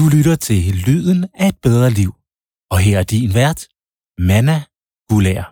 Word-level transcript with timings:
Du 0.00 0.08
lytter 0.08 0.36
til 0.36 0.74
Lyden 0.86 1.26
af 1.34 1.48
et 1.48 1.56
bedre 1.62 1.90
liv. 1.90 2.14
Og 2.70 2.78
her 2.78 2.98
er 2.98 3.02
din 3.02 3.34
vært, 3.34 3.66
Manna 4.18 4.62
Gulær. 5.08 5.42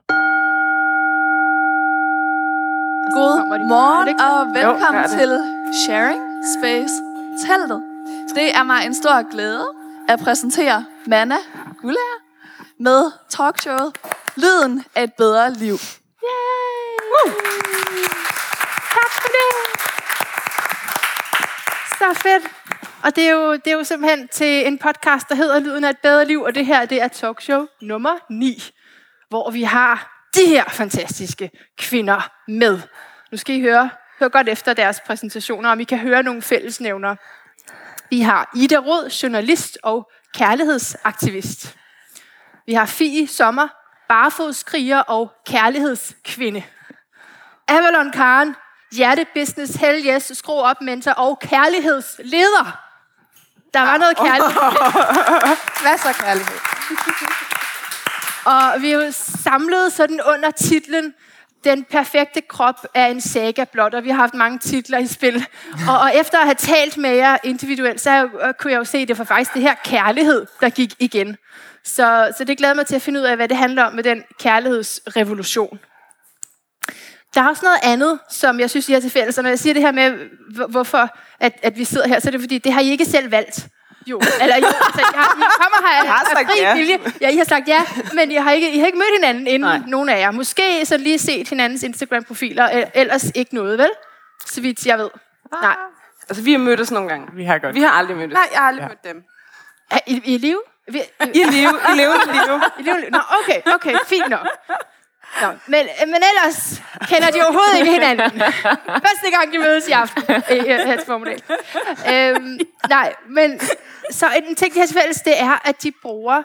God 3.19 3.69
morgen 3.69 4.21
og 4.21 4.39
Jo, 4.47 4.69
velkommen 4.69 5.03
det. 5.03 5.11
til 5.11 5.31
Sharing 5.85 6.23
Space 6.59 6.95
Teltet. 7.47 7.83
Det 8.35 8.57
er 8.59 8.63
mig 8.63 8.87
en 8.87 8.95
stor 8.95 9.31
glæde 9.33 9.67
at 10.09 10.19
præsentere 10.21 10.85
Manna 11.07 11.39
Gulær 11.81 12.15
med 12.83 13.11
talkshowet 13.29 13.93
Lyden 14.37 14.85
af 14.95 15.03
et 15.03 15.13
bedre 15.19 15.55
liv. 15.55 15.77
Yay! 16.31 17.31
Tak 18.97 19.11
for 19.21 19.29
det. 19.37 19.51
Så 21.99 22.21
fedt. 22.23 22.45
Og 23.03 23.17
det 23.17 23.29
er, 23.29 23.33
jo, 23.33 23.53
det 23.53 23.67
er 23.67 23.73
jo 23.73 23.85
simpelthen 23.85 24.29
til 24.29 24.67
en 24.67 24.79
podcast, 24.79 25.29
der 25.29 25.35
hedder 25.35 25.61
Lyden 25.61 25.85
af 25.85 25.91
et 25.91 25.99
bedre 25.99 26.25
liv, 26.25 26.43
og 26.43 26.55
det 26.55 26.67
her 26.67 26.85
det 26.85 27.03
er 27.03 27.09
talkshow 27.09 27.67
nummer 27.83 28.19
9, 28.31 28.71
hvor 29.29 29.51
vi 29.51 29.63
har 29.63 30.25
de 30.35 30.47
her 30.47 30.65
fantastiske 30.69 31.51
kvinder 31.79 32.31
med. 32.49 32.81
Nu 33.33 33.39
skal 33.39 33.57
I 33.57 33.61
høre, 33.61 33.91
hør 34.21 34.29
godt 34.29 34.49
efter 34.49 34.75
deres 34.75 35.01
præsentationer, 35.07 35.71
om 35.71 35.81
I 35.81 35.85
kan 35.85 35.99
høre 35.99 36.23
nogle 36.23 36.43
fællesnævner. 36.43 37.17
Vi 38.11 38.21
har 38.21 38.51
Ida 38.57 38.77
Rød, 38.77 39.11
journalist 39.11 39.79
og 39.83 40.11
kærlighedsaktivist. 40.35 41.77
Vi 42.67 42.73
har 42.73 42.87
Fie 42.87 43.27
Sommer, 43.27 43.69
barfodskriger 44.09 44.99
og 44.99 45.33
kærlighedskvinde. 45.47 46.63
Avalon 47.69 48.13
Karen, 48.13 48.55
hjertebusiness, 48.93 49.75
hell 49.77 50.07
yes, 50.07 50.33
skru 50.35 50.61
op 50.61 50.81
mentor 50.81 51.13
og 51.13 51.39
kærlighedsleder. 51.39 52.88
Der 53.75 53.81
var 53.81 53.97
noget 53.97 54.17
kærlighed. 54.17 54.63
Masser 55.91 56.09
af 56.09 56.15
kærlighed. 56.15 56.59
Og 58.45 58.83
vi 58.83 58.91
er 58.91 59.05
jo 59.05 59.13
samlet 59.45 59.93
sådan 59.93 60.21
under 60.35 60.51
titlen 60.51 61.15
Den 61.65 61.85
perfekte 61.85 62.41
krop 62.41 62.87
er 62.95 63.07
en 63.07 63.21
saga 63.21 63.65
blot, 63.65 63.95
og 63.95 64.05
vi 64.05 64.11
har 64.11 64.17
haft 64.17 64.35
mange 64.35 64.59
titler 64.59 64.99
i 64.99 65.07
spil. 65.07 65.47
Og, 65.89 65.99
og 65.99 66.15
efter 66.15 66.39
at 66.39 66.45
have 66.45 66.55
talt 66.55 66.97
med 66.97 67.11
jer 67.11 67.37
individuelt, 67.45 68.01
så 68.01 68.25
øh, 68.25 68.55
kunne 68.61 68.73
jeg 68.73 68.79
jo 68.79 68.85
se, 68.85 68.99
at 68.99 69.09
det 69.09 69.19
var 69.19 69.25
faktisk 69.25 69.55
det 69.55 69.63
her 69.63 69.75
kærlighed, 69.85 70.47
der 70.61 70.69
gik 70.71 70.95
igen. 70.99 71.37
Så, 71.85 72.33
så 72.39 72.45
det 72.45 72.59
glæder 72.59 72.75
mig 72.75 72.87
til 72.87 72.97
at 72.97 73.03
finde 73.03 73.21
ud 73.21 73.25
af, 73.25 73.37
hvad 73.37 73.49
det 73.49 73.57
handler 73.57 73.85
om 73.85 73.93
med 73.93 74.03
den 74.05 74.25
kærlighedsrevolution. 74.39 75.79
Der 77.35 77.43
er 77.43 77.49
også 77.49 77.63
noget 77.65 77.79
andet, 77.83 78.19
som 78.31 78.61
jeg 78.61 78.71
synes, 78.71 78.89
I 78.89 78.93
har 78.93 79.01
til 79.01 79.11
fælles. 79.11 79.39
Og 79.39 79.43
når 79.45 79.51
jeg 79.51 79.59
siger 79.59 79.75
det 79.75 79.83
her 79.83 79.93
med, 79.93 80.19
hvor- 80.55 80.67
hvorfor 80.67 81.09
at, 81.41 81.53
at 81.63 81.79
vi 81.79 81.85
sidder 81.85 82.09
her, 82.09 82.21
så 82.21 82.29
er 82.29 82.31
det 82.31 82.41
fordi, 82.41 82.59
det 82.59 82.73
har 82.73 82.81
I 82.81 82.91
ikke 82.91 83.05
selv 83.05 83.31
valgt. 83.31 83.67
Jo, 84.07 84.21
eller 84.43 84.57
jo, 84.57 84.67
altså, 84.67 85.01
jeg, 85.01 85.21
har, 85.23 85.37
I 85.39 85.45
kommer 85.63 85.89
her 85.89 86.03
Jeg 86.05 86.13
har 86.13 86.21
af 86.21 86.27
sagt 86.37 86.51
fri 86.51 86.61
ja. 86.61 86.75
vilje. 86.75 86.99
Ja, 87.21 87.29
I 87.29 87.37
har 87.37 87.45
sagt 87.45 87.69
ja, 87.69 87.85
men 88.15 88.31
I 88.31 88.35
har 88.35 88.53
ikke, 88.53 88.73
I 88.73 88.79
har 88.79 88.87
ikke 88.87 88.99
mødt 88.99 89.15
hinanden 89.21 89.47
inden, 89.47 89.61
Nej. 89.61 89.81
nogen 89.87 90.09
af 90.09 90.21
jer. 90.21 90.31
Måske 90.31 90.87
så 90.87 90.97
lige 90.97 91.19
set 91.19 91.49
hinandens 91.49 91.83
Instagram-profiler, 91.83 92.69
el- 92.69 92.87
ellers 92.95 93.31
ikke 93.35 93.55
noget, 93.55 93.79
vel? 93.79 93.91
Så 94.47 94.61
vidt 94.61 94.87
jeg 94.87 94.99
ved. 94.99 95.11
Nej. 95.63 95.77
Altså, 96.29 96.43
vi 96.43 96.53
har 96.53 96.59
mødtes 96.59 96.91
nogle 96.91 97.09
gange. 97.09 97.27
Vi 97.35 97.45
har 97.45 97.59
godt. 97.59 97.75
Vi 97.75 97.81
har 97.83 97.91
aldrig 97.91 98.17
mødtes. 98.17 98.35
Nej, 98.35 98.49
jeg 98.53 98.61
har 98.61 98.69
aldrig 98.69 98.83
ja. 98.83 98.89
mødt 98.89 99.05
dem. 99.05 99.23
Er 99.91 99.99
I, 100.07 100.21
I 100.25 100.39
live? 100.39 100.61
Vi, 100.93 100.99
I 101.35 101.39
live, 101.39 101.73
i 101.93 101.97
levende 101.97 102.33
liv. 102.33 102.61
I 102.79 102.83
live? 102.83 103.11
Nå, 103.11 103.19
okay, 103.43 103.61
okay, 103.75 103.97
fint 104.07 104.29
nok. 104.29 104.47
Nå, 105.43 105.49
men, 105.67 105.87
men 106.07 106.15
ellers 106.31 106.83
kender 107.09 107.31
de 107.31 107.43
overhovedet 107.43 107.79
ikke 107.79 107.93
hinanden. 107.93 108.41
Første 109.07 109.31
gang, 109.39 109.53
de 109.53 109.59
mødes 109.59 109.89
i 109.89 109.93
aften. 109.93 110.23
Øh, 110.51 110.65
her 110.65 110.97
til 110.97 111.07
formiddag. 111.07 111.39
Øhm, 112.13 112.59
nej, 112.89 113.15
men 113.29 113.61
så 114.11 114.27
en 114.49 114.55
ting, 114.55 114.75
de 114.75 114.81
har 114.81 114.87
fælles, 115.01 115.17
det 115.21 115.41
er, 115.41 115.69
at 115.69 115.83
de 115.83 115.93
bruger, 116.03 116.43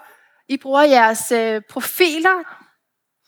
I 0.50 0.58
bruger 0.58 0.81
jeres 0.84 1.31
øh, 1.31 1.61
profiler, 1.70 2.44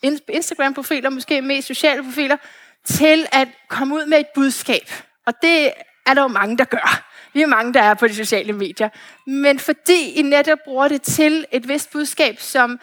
in- 0.06 0.20
Instagram-profiler, 0.30 1.10
måske 1.10 1.42
mest 1.42 1.68
sociale 1.68 2.04
profiler, 2.04 2.38
til 2.86 3.28
at 3.32 3.48
komme 3.70 3.96
ud 3.96 4.06
med 4.06 4.20
et 4.20 4.28
budskab. 4.36 4.92
Og 5.28 5.34
det 5.42 5.72
er 6.06 6.14
der 6.14 6.22
jo 6.22 6.28
mange, 6.28 6.58
der 6.58 6.66
gør. 6.66 7.04
Vi 7.34 7.42
er 7.42 7.48
mange, 7.48 7.74
der 7.74 7.82
er 7.82 7.94
på 7.94 8.08
de 8.08 8.16
sociale 8.16 8.54
medier. 8.54 8.90
Men 9.28 9.60
fordi 9.60 10.12
I 10.14 10.22
netop 10.22 10.58
bruger 10.66 10.88
det 10.88 11.02
til 11.02 11.46
et 11.52 11.68
vist 11.68 11.92
budskab, 11.92 12.40
som 12.40 12.80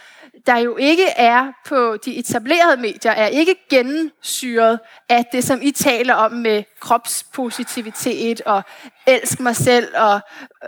der 0.47 0.57
jo 0.57 0.77
ikke 0.77 1.07
er 1.17 1.53
på 1.67 1.97
de 2.05 2.17
etablerede 2.17 2.81
medier, 2.81 3.13
er 3.13 3.27
ikke 3.27 3.55
gennemsyret 3.71 4.79
af 5.09 5.25
det, 5.33 5.45
som 5.45 5.63
I 5.63 5.71
taler 5.71 6.15
om 6.15 6.33
med 6.33 6.65
kropspositivitet 6.81 8.41
og 8.41 8.63
elsk 9.07 9.41
mig 9.41 9.57
selv 9.57 9.97
og 9.97 10.21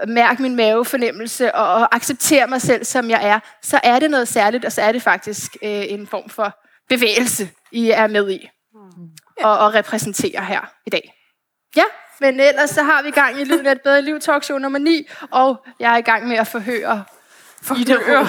mærk 0.09 0.41
min 0.41 0.57
mavefornemmelse 0.57 1.55
og, 1.55 1.75
og 1.75 1.95
acceptere 1.95 2.47
mig 2.47 2.61
selv, 2.61 2.85
som 2.85 3.11
jeg 3.11 3.29
er, 3.29 3.41
så 3.63 3.81
er 3.83 3.99
det 3.99 4.11
noget 4.11 4.29
særligt, 4.29 4.65
og 4.65 4.73
så 4.73 4.83
er 4.83 4.93
det 4.93 5.03
faktisk 5.03 5.57
øh, 5.63 5.85
en 5.89 6.07
form 6.07 6.29
for 6.29 6.53
bevægelse, 6.89 7.51
I 7.73 7.91
er 7.91 8.07
med 8.07 8.31
i 8.31 8.49
og, 9.43 9.59
og 9.59 9.75
repræsenterer 9.75 10.45
her 10.45 10.73
i 10.87 10.91
dag. 10.91 11.15
Ja, 11.77 11.85
men 12.21 12.41
ellers 12.41 12.71
så 12.71 12.83
har 12.83 13.03
vi 13.03 13.11
gang 13.11 13.41
i 13.41 13.45
Lyden 13.45 13.67
af 13.67 13.73
et 13.73 13.81
bedre 13.81 14.03
liv, 14.03 14.21
talkshow 14.21 14.59
nummer 14.59 14.79
9, 14.79 15.09
og 15.31 15.67
jeg 15.81 15.93
er 15.93 15.97
i 15.97 16.03
gang 16.03 16.29
med 16.29 16.37
at 16.37 16.47
forhøre 16.47 17.05
Ida 17.79 17.95
Rå. 17.95 18.27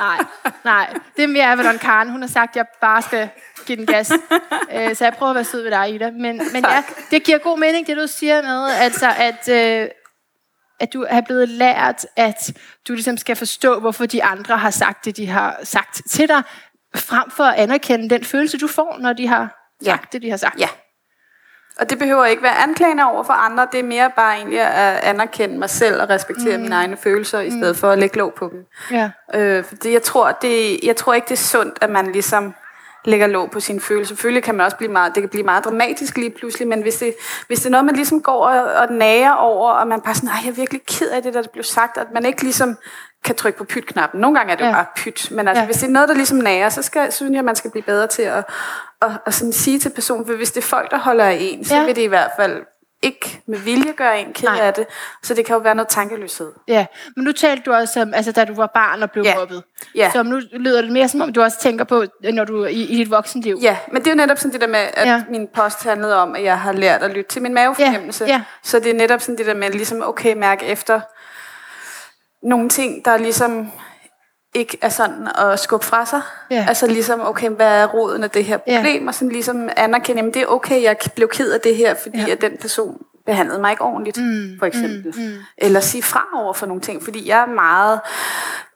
nej, 0.00 0.24
nej. 0.64 0.94
Det 1.16 1.22
er 1.24 1.28
mere 1.28 1.52
Avalon 1.52 1.78
Karen. 1.78 2.10
Hun 2.10 2.20
har 2.22 2.28
sagt, 2.28 2.50
at 2.50 2.56
jeg 2.56 2.66
bare 2.80 3.02
skal 3.02 3.28
give 3.66 3.76
den 3.78 3.86
gas. 3.86 4.12
Øh, 4.74 4.96
så 4.96 5.04
jeg 5.04 5.14
prøver 5.18 5.30
at 5.30 5.34
være 5.34 5.44
sød 5.44 5.62
ved 5.62 5.70
dig, 5.70 5.94
Ida. 5.94 6.10
Men, 6.10 6.40
men 6.52 6.64
ja, 6.64 6.82
det 7.10 7.24
giver 7.24 7.38
god 7.38 7.58
mening, 7.58 7.86
det 7.86 7.96
du 7.96 8.06
siger 8.06 8.42
med, 8.42 8.70
altså 8.70 9.12
at, 9.16 9.48
øh, 9.82 9.88
at 10.80 10.92
du 10.92 11.06
er 11.08 11.20
blevet 11.20 11.48
lært, 11.48 12.06
at 12.16 12.52
du 12.88 12.92
ligesom 12.92 13.16
skal 13.16 13.36
forstå, 13.36 13.80
hvorfor 13.80 14.06
de 14.06 14.24
andre 14.24 14.58
har 14.58 14.70
sagt 14.70 15.04
det, 15.04 15.16
de 15.16 15.26
har 15.26 15.56
sagt 15.62 16.02
til 16.10 16.28
dig, 16.28 16.42
frem 16.96 17.30
for 17.30 17.44
at 17.44 17.54
anerkende 17.54 18.10
den 18.10 18.24
følelse, 18.24 18.58
du 18.58 18.68
får, 18.68 18.96
når 19.00 19.12
de 19.12 19.26
har 19.28 19.62
Ja. 19.84 19.90
sagt 19.90 20.12
det, 20.12 20.22
de 20.22 20.30
har 20.30 20.36
sagt. 20.36 20.60
Ja. 20.60 20.68
Og 21.80 21.90
det 21.90 21.98
behøver 21.98 22.24
ikke 22.24 22.42
være 22.42 22.58
anklagende 22.62 23.04
over 23.04 23.22
for 23.22 23.32
andre. 23.32 23.66
Det 23.72 23.80
er 23.80 23.84
mere 23.84 24.10
bare 24.16 24.36
egentlig 24.36 24.60
at 24.60 25.00
anerkende 25.02 25.58
mig 25.58 25.70
selv 25.70 26.02
og 26.02 26.08
respektere 26.08 26.56
mm. 26.56 26.62
mine 26.62 26.74
egne 26.74 26.96
følelser, 26.96 27.40
i 27.40 27.50
stedet 27.50 27.76
for 27.76 27.90
at 27.90 27.98
lægge 27.98 28.16
låg 28.16 28.34
på 28.34 28.48
dem. 28.52 28.66
ja. 28.90 29.10
Øh, 29.34 29.64
fordi 29.64 29.92
jeg 29.92 30.02
tror, 30.02 30.32
det, 30.32 30.80
jeg 30.82 30.96
tror 30.96 31.14
ikke, 31.14 31.24
det 31.24 31.32
er 31.32 31.36
sundt, 31.36 31.78
at 31.80 31.90
man 31.90 32.12
ligesom 32.12 32.54
lægger 33.04 33.26
låg 33.26 33.50
på 33.50 33.60
sine 33.60 33.80
følelser. 33.80 34.14
Selvfølgelig 34.14 34.42
kan 34.42 34.54
man 34.54 34.64
også 34.64 34.76
blive 34.76 34.92
meget, 34.92 35.14
det 35.14 35.22
kan 35.22 35.30
blive 35.30 35.44
meget 35.44 35.64
dramatisk 35.64 36.16
lige 36.16 36.30
pludselig, 36.30 36.68
men 36.68 36.82
hvis 36.82 36.96
det, 36.96 37.14
hvis 37.46 37.58
det 37.58 37.66
er 37.66 37.70
noget, 37.70 37.86
man 37.86 37.96
ligesom 37.96 38.22
går 38.22 38.46
og, 38.46 38.72
og 38.74 38.92
nager 38.92 39.32
over, 39.32 39.70
og 39.70 39.88
man 39.88 40.00
bare 40.00 40.14
sådan, 40.14 40.28
nej, 40.28 40.38
jeg 40.44 40.50
er 40.50 40.54
virkelig 40.54 40.82
ked 40.86 41.10
af 41.10 41.22
det, 41.22 41.34
der 41.34 41.42
blev 41.52 41.64
sagt, 41.64 41.98
at 41.98 42.06
man 42.14 42.24
ikke 42.24 42.42
ligesom 42.42 42.76
kan 43.26 43.34
trykke 43.34 43.58
på 43.58 43.64
pyt-knappen. 43.64 44.20
Nogle 44.20 44.38
gange 44.38 44.52
er 44.52 44.56
det 44.56 44.64
jo 44.64 44.68
Ja. 44.68 44.74
bare 44.74 44.86
pyt, 44.96 45.28
men 45.30 45.48
altså, 45.48 45.60
Ja. 45.62 45.66
hvis 45.66 45.76
det 45.76 45.86
er 45.86 45.90
noget, 45.90 46.08
der 46.08 46.14
ligesom 46.14 46.38
nager, 46.38 46.68
så 46.68 46.82
skal, 46.82 47.12
synes 47.12 47.34
jeg, 47.36 47.44
man 47.44 47.56
skal 47.56 47.70
blive 47.70 47.82
bedre 47.82 48.06
til 48.06 48.22
at, 48.22 48.44
at, 49.02 49.10
at 49.26 49.34
sådan 49.34 49.52
sige 49.52 49.78
til 49.78 49.90
personen, 49.90 50.26
for 50.26 50.32
hvis 50.32 50.52
det 50.52 50.62
er 50.62 50.66
folk, 50.66 50.90
der 50.90 50.98
holder 50.98 51.24
af 51.24 51.38
en, 51.40 51.64
så 51.64 51.74
Ja. 51.76 51.84
vil 51.84 51.96
det 51.96 52.02
i 52.02 52.06
hvert 52.06 52.30
fald 52.36 52.62
ikke 53.02 53.40
med 53.48 53.58
vilje 53.58 53.92
gøre 53.92 54.20
en 54.20 54.32
ked 54.32 54.48
Nej. 54.48 54.58
af 54.60 54.74
det. 54.74 54.86
Så 55.22 55.34
det 55.34 55.46
kan 55.46 55.54
jo 55.54 55.60
være 55.60 55.74
noget 55.74 55.88
tankeløshed. 55.88 56.52
Ja, 56.68 56.86
men 57.16 57.24
nu 57.24 57.32
talte 57.32 57.62
du 57.66 57.72
også 57.72 58.02
om, 58.02 58.14
altså 58.14 58.32
da 58.32 58.44
du 58.44 58.54
var 58.54 58.66
barn 58.74 59.02
og 59.02 59.10
blev 59.10 59.24
Ja. 59.24 59.34
mobbet. 59.38 59.62
Ja. 59.94 60.10
Så 60.12 60.22
nu 60.22 60.40
lyder 60.52 60.82
det 60.82 60.92
mere 60.92 61.08
som 61.08 61.20
om, 61.20 61.32
du 61.32 61.42
også 61.42 61.60
tænker 61.60 61.84
på, 61.84 62.04
når 62.32 62.44
du 62.44 62.64
i, 62.64 62.70
i 62.72 62.96
dit 62.96 63.10
voksenliv. 63.10 63.58
Ja, 63.62 63.76
men 63.92 64.02
det 64.02 64.06
er 64.06 64.10
jo 64.12 64.16
netop 64.16 64.38
sådan 64.38 64.52
det 64.52 64.60
der 64.60 64.66
med, 64.66 64.78
at 64.94 65.06
ja. 65.08 65.22
min 65.30 65.48
post 65.54 65.84
handlede 65.84 66.16
om, 66.16 66.34
at 66.34 66.42
jeg 66.42 66.60
har 66.60 66.72
lært 66.72 67.02
at 67.02 67.10
lytte 67.10 67.30
til 67.30 67.42
min 67.42 67.54
mavefornemmelse. 67.54 68.24
Ja, 68.24 68.30
ja. 68.32 68.42
Så 68.62 68.78
det 68.78 68.90
er 68.90 68.94
netop 68.94 69.20
sådan 69.20 69.38
det 69.38 69.46
der 69.46 69.54
med, 69.54 69.70
ligesom, 69.70 70.02
okay, 70.08 70.34
mærke 70.36 70.66
efter 70.66 71.00
nogle 72.42 72.68
ting, 72.68 73.04
der 73.04 73.16
ligesom 73.16 73.72
ikke 74.54 74.78
er 74.82 74.88
sådan 74.88 75.28
at 75.38 75.60
skubbe 75.60 75.86
fra 75.86 76.06
sig. 76.06 76.20
Ja. 76.50 76.64
Altså 76.68 76.86
ligesom, 76.86 77.20
okay, 77.20 77.48
hvad 77.50 77.66
er 77.80 77.86
roden 77.86 78.24
af 78.24 78.30
det 78.30 78.44
her 78.44 78.58
Ja. 78.66 78.76
problem? 78.76 79.06
Og 79.06 79.14
sådan 79.14 79.28
ligesom 79.28 79.68
anerkende, 79.76 80.18
jamen 80.18 80.34
det 80.34 80.42
er 80.42 80.46
okay, 80.46 80.82
jeg 80.82 80.96
blev 81.14 81.28
ked 81.28 81.52
af 81.52 81.60
det 81.60 81.76
her, 81.76 81.94
fordi 81.94 82.18
Ja. 82.18 82.24
ja. 82.26 82.32
at 82.32 82.40
den 82.40 82.56
person 82.60 82.98
behandlede 83.26 83.60
mig 83.60 83.70
ikke 83.70 83.82
ordentligt, 83.82 84.16
mm, 84.18 84.58
for 84.58 84.66
eksempel. 84.66 85.14
Mm, 85.16 85.22
mm. 85.22 85.34
Eller 85.58 85.80
sige 85.80 86.02
fra 86.02 86.24
over 86.34 86.52
for 86.52 86.66
nogle 86.66 86.82
ting, 86.82 87.04
fordi 87.04 87.28
jeg 87.28 87.40
er 87.42 87.46
meget 87.46 88.00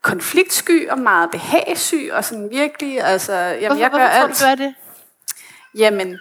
konfliktsky 0.03 0.89
og 0.91 0.99
meget 0.99 1.31
behagsy, 1.31 1.95
og 2.13 2.25
sådan 2.25 2.49
virkelig, 2.53 3.01
altså, 3.03 3.33
jamen, 3.35 3.67
Hvorfor, 3.67 3.81
jeg 3.81 3.91
gør 3.91 3.99
hvorfor 3.99 4.35
tror 4.35 4.47
alt. 4.49 4.59
du, 4.59 4.63
du 4.63 4.65
er 4.65 4.67
det? 4.69 4.75
Jamen, 5.79 6.19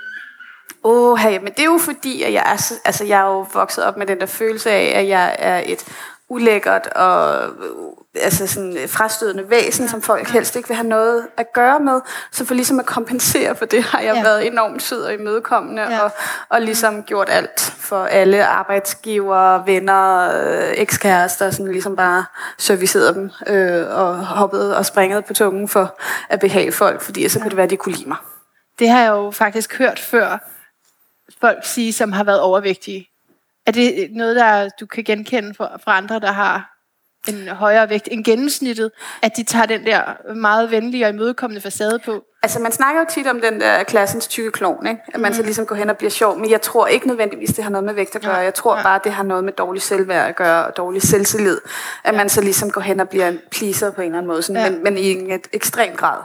åh, 0.83 1.17
hey, 1.17 1.37
men 1.37 1.47
det 1.47 1.59
er 1.59 1.63
jo 1.65 1.77
fordi, 1.77 2.23
at 2.23 2.33
jeg 2.33 2.43
er, 2.53 2.57
så- 2.57 2.79
altså, 2.85 3.03
jeg 3.05 3.19
er 3.19 3.25
jo 3.25 3.45
vokset 3.53 3.83
op 3.83 3.97
med 3.97 4.05
den 4.07 4.19
der 4.19 4.25
følelse 4.25 4.71
af, 4.71 4.99
at 4.99 5.07
jeg 5.07 5.35
er 5.39 5.61
et 5.65 5.85
ulækkert 6.29 6.87
og 6.87 7.43
øh, 7.47 7.51
altså 8.15 8.47
sådan 8.47 8.77
frastødende 8.87 9.49
væsen, 9.49 9.87
som 9.87 10.01
folk 10.01 10.29
helst 10.29 10.55
ikke 10.55 10.67
vil 10.67 10.75
have 10.77 10.87
noget 10.87 11.27
at 11.37 11.53
gøre 11.53 11.79
med. 11.79 12.01
Så 12.31 12.45
for 12.45 12.53
ligesom 12.53 12.79
at 12.79 12.85
kompensere 12.85 13.55
for 13.55 13.65
det, 13.65 13.83
har 13.83 13.99
jeg 13.99 14.11
Ja. 14.13 14.17
ja. 14.17 14.23
været 14.23 14.47
enormt 14.47 14.81
sød 14.83 15.01
og 15.03 15.13
imødekommende, 15.13 15.81
Ja. 15.81 15.89
ja. 15.91 15.99
og, 16.03 16.11
og 16.49 16.61
ligesom 16.61 17.03
gjort 17.03 17.29
alt 17.29 17.59
for 17.77 18.05
alle 18.05 18.45
arbejdsgivere, 18.45 19.65
venner, 19.65 20.31
øh, 20.41 20.69
ekskærester, 20.75 21.51
sådan 21.51 21.71
ligesom 21.71 21.95
bare 21.95 22.25
serviceret 22.57 23.15
dem 23.15 23.31
øh, 23.47 23.87
og 23.99 24.17
hoppet 24.25 24.75
og 24.75 24.85
springet 24.85 25.25
på 25.25 25.33
tungen 25.33 25.67
for 25.67 25.99
at 26.29 26.39
behage 26.39 26.71
folk, 26.71 27.01
fordi 27.01 27.29
så 27.29 27.39
kunne 27.39 27.49
det 27.49 27.57
være, 27.57 27.63
at 27.63 27.69
de 27.69 27.77
kunne 27.77 27.95
lide 27.95 28.07
mig. 28.09 28.17
Det 28.79 28.89
har 28.89 29.01
jeg 29.01 29.09
jo 29.09 29.31
faktisk 29.31 29.77
hørt 29.77 29.99
før 29.99 30.49
folk 31.41 31.65
sige, 31.65 31.93
som 31.93 32.11
har 32.11 32.23
været 32.23 32.39
overvægtige. 32.41 33.07
Er 33.69 33.73
det 33.73 34.09
noget, 34.11 34.35
der 34.35 34.69
du 34.79 34.85
kan 34.85 35.03
genkende 35.03 35.53
fra, 35.53 35.77
fra 35.83 35.97
andre, 35.97 36.19
der 36.19 36.31
har 36.31 36.69
en 37.27 37.47
højere 37.47 37.89
vægt 37.89 38.07
end 38.11 38.23
gennemsnittet, 38.25 38.91
at 39.21 39.31
de 39.37 39.43
tager 39.43 39.65
den 39.65 39.85
der 39.85 40.33
meget 40.35 40.71
venlige 40.71 41.05
og 41.05 41.09
imødekommende 41.09 41.61
facade 41.61 41.99
på. 42.05 42.23
Altså, 42.43 42.59
man 42.59 42.71
snakker 42.71 43.01
jo 43.01 43.07
tit 43.09 43.27
om 43.27 43.41
den 43.41 43.61
der 43.61 43.83
klassens 43.83 44.27
tykke 44.27 44.51
klovn, 44.51 44.87
ikke? 44.87 45.01
At 45.13 45.19
man 45.19 45.33
så 45.33 45.43
ligesom 45.43 45.65
går 45.65 45.75
hen 45.75 45.89
og 45.89 45.97
bliver 45.97 46.11
sjov. 46.11 46.39
Men 46.39 46.49
jeg 46.49 46.61
tror 46.61 46.87
ikke 46.87 47.07
nødvendigvis, 47.07 47.49
det 47.49 47.63
har 47.63 47.71
noget 47.71 47.85
med 47.85 47.93
vægt 47.93 48.15
at 48.15 48.21
gøre. 48.21 48.35
Jeg 48.35 48.53
tror 48.53 48.73
Nej. 48.73 48.83
bare, 48.83 48.99
det 49.03 49.11
har 49.11 49.23
noget 49.23 49.43
med 49.43 49.53
dårlig 49.53 49.81
selvværd 49.81 50.29
at 50.29 50.35
gøre, 50.35 50.65
og 50.65 50.77
dårlig 50.77 51.01
selvtillid. 51.01 51.57
At 52.03 52.15
man 52.15 52.29
så 52.29 52.41
ligesom 52.41 52.71
går 52.71 52.81
hen 52.81 52.99
og 52.99 53.09
bliver 53.09 53.27
en 53.27 53.39
pleaser 53.51 53.91
på 53.91 54.01
en 54.01 54.05
eller 54.07 54.17
anden 54.17 54.27
måde. 54.31 54.41
Sådan, 54.41 54.61
Ja. 54.61 54.69
men, 54.69 54.83
men 54.83 54.97
i 54.97 55.11
en 55.11 55.31
et 55.31 55.47
ekstrem 55.53 55.95
grad. 55.95 56.19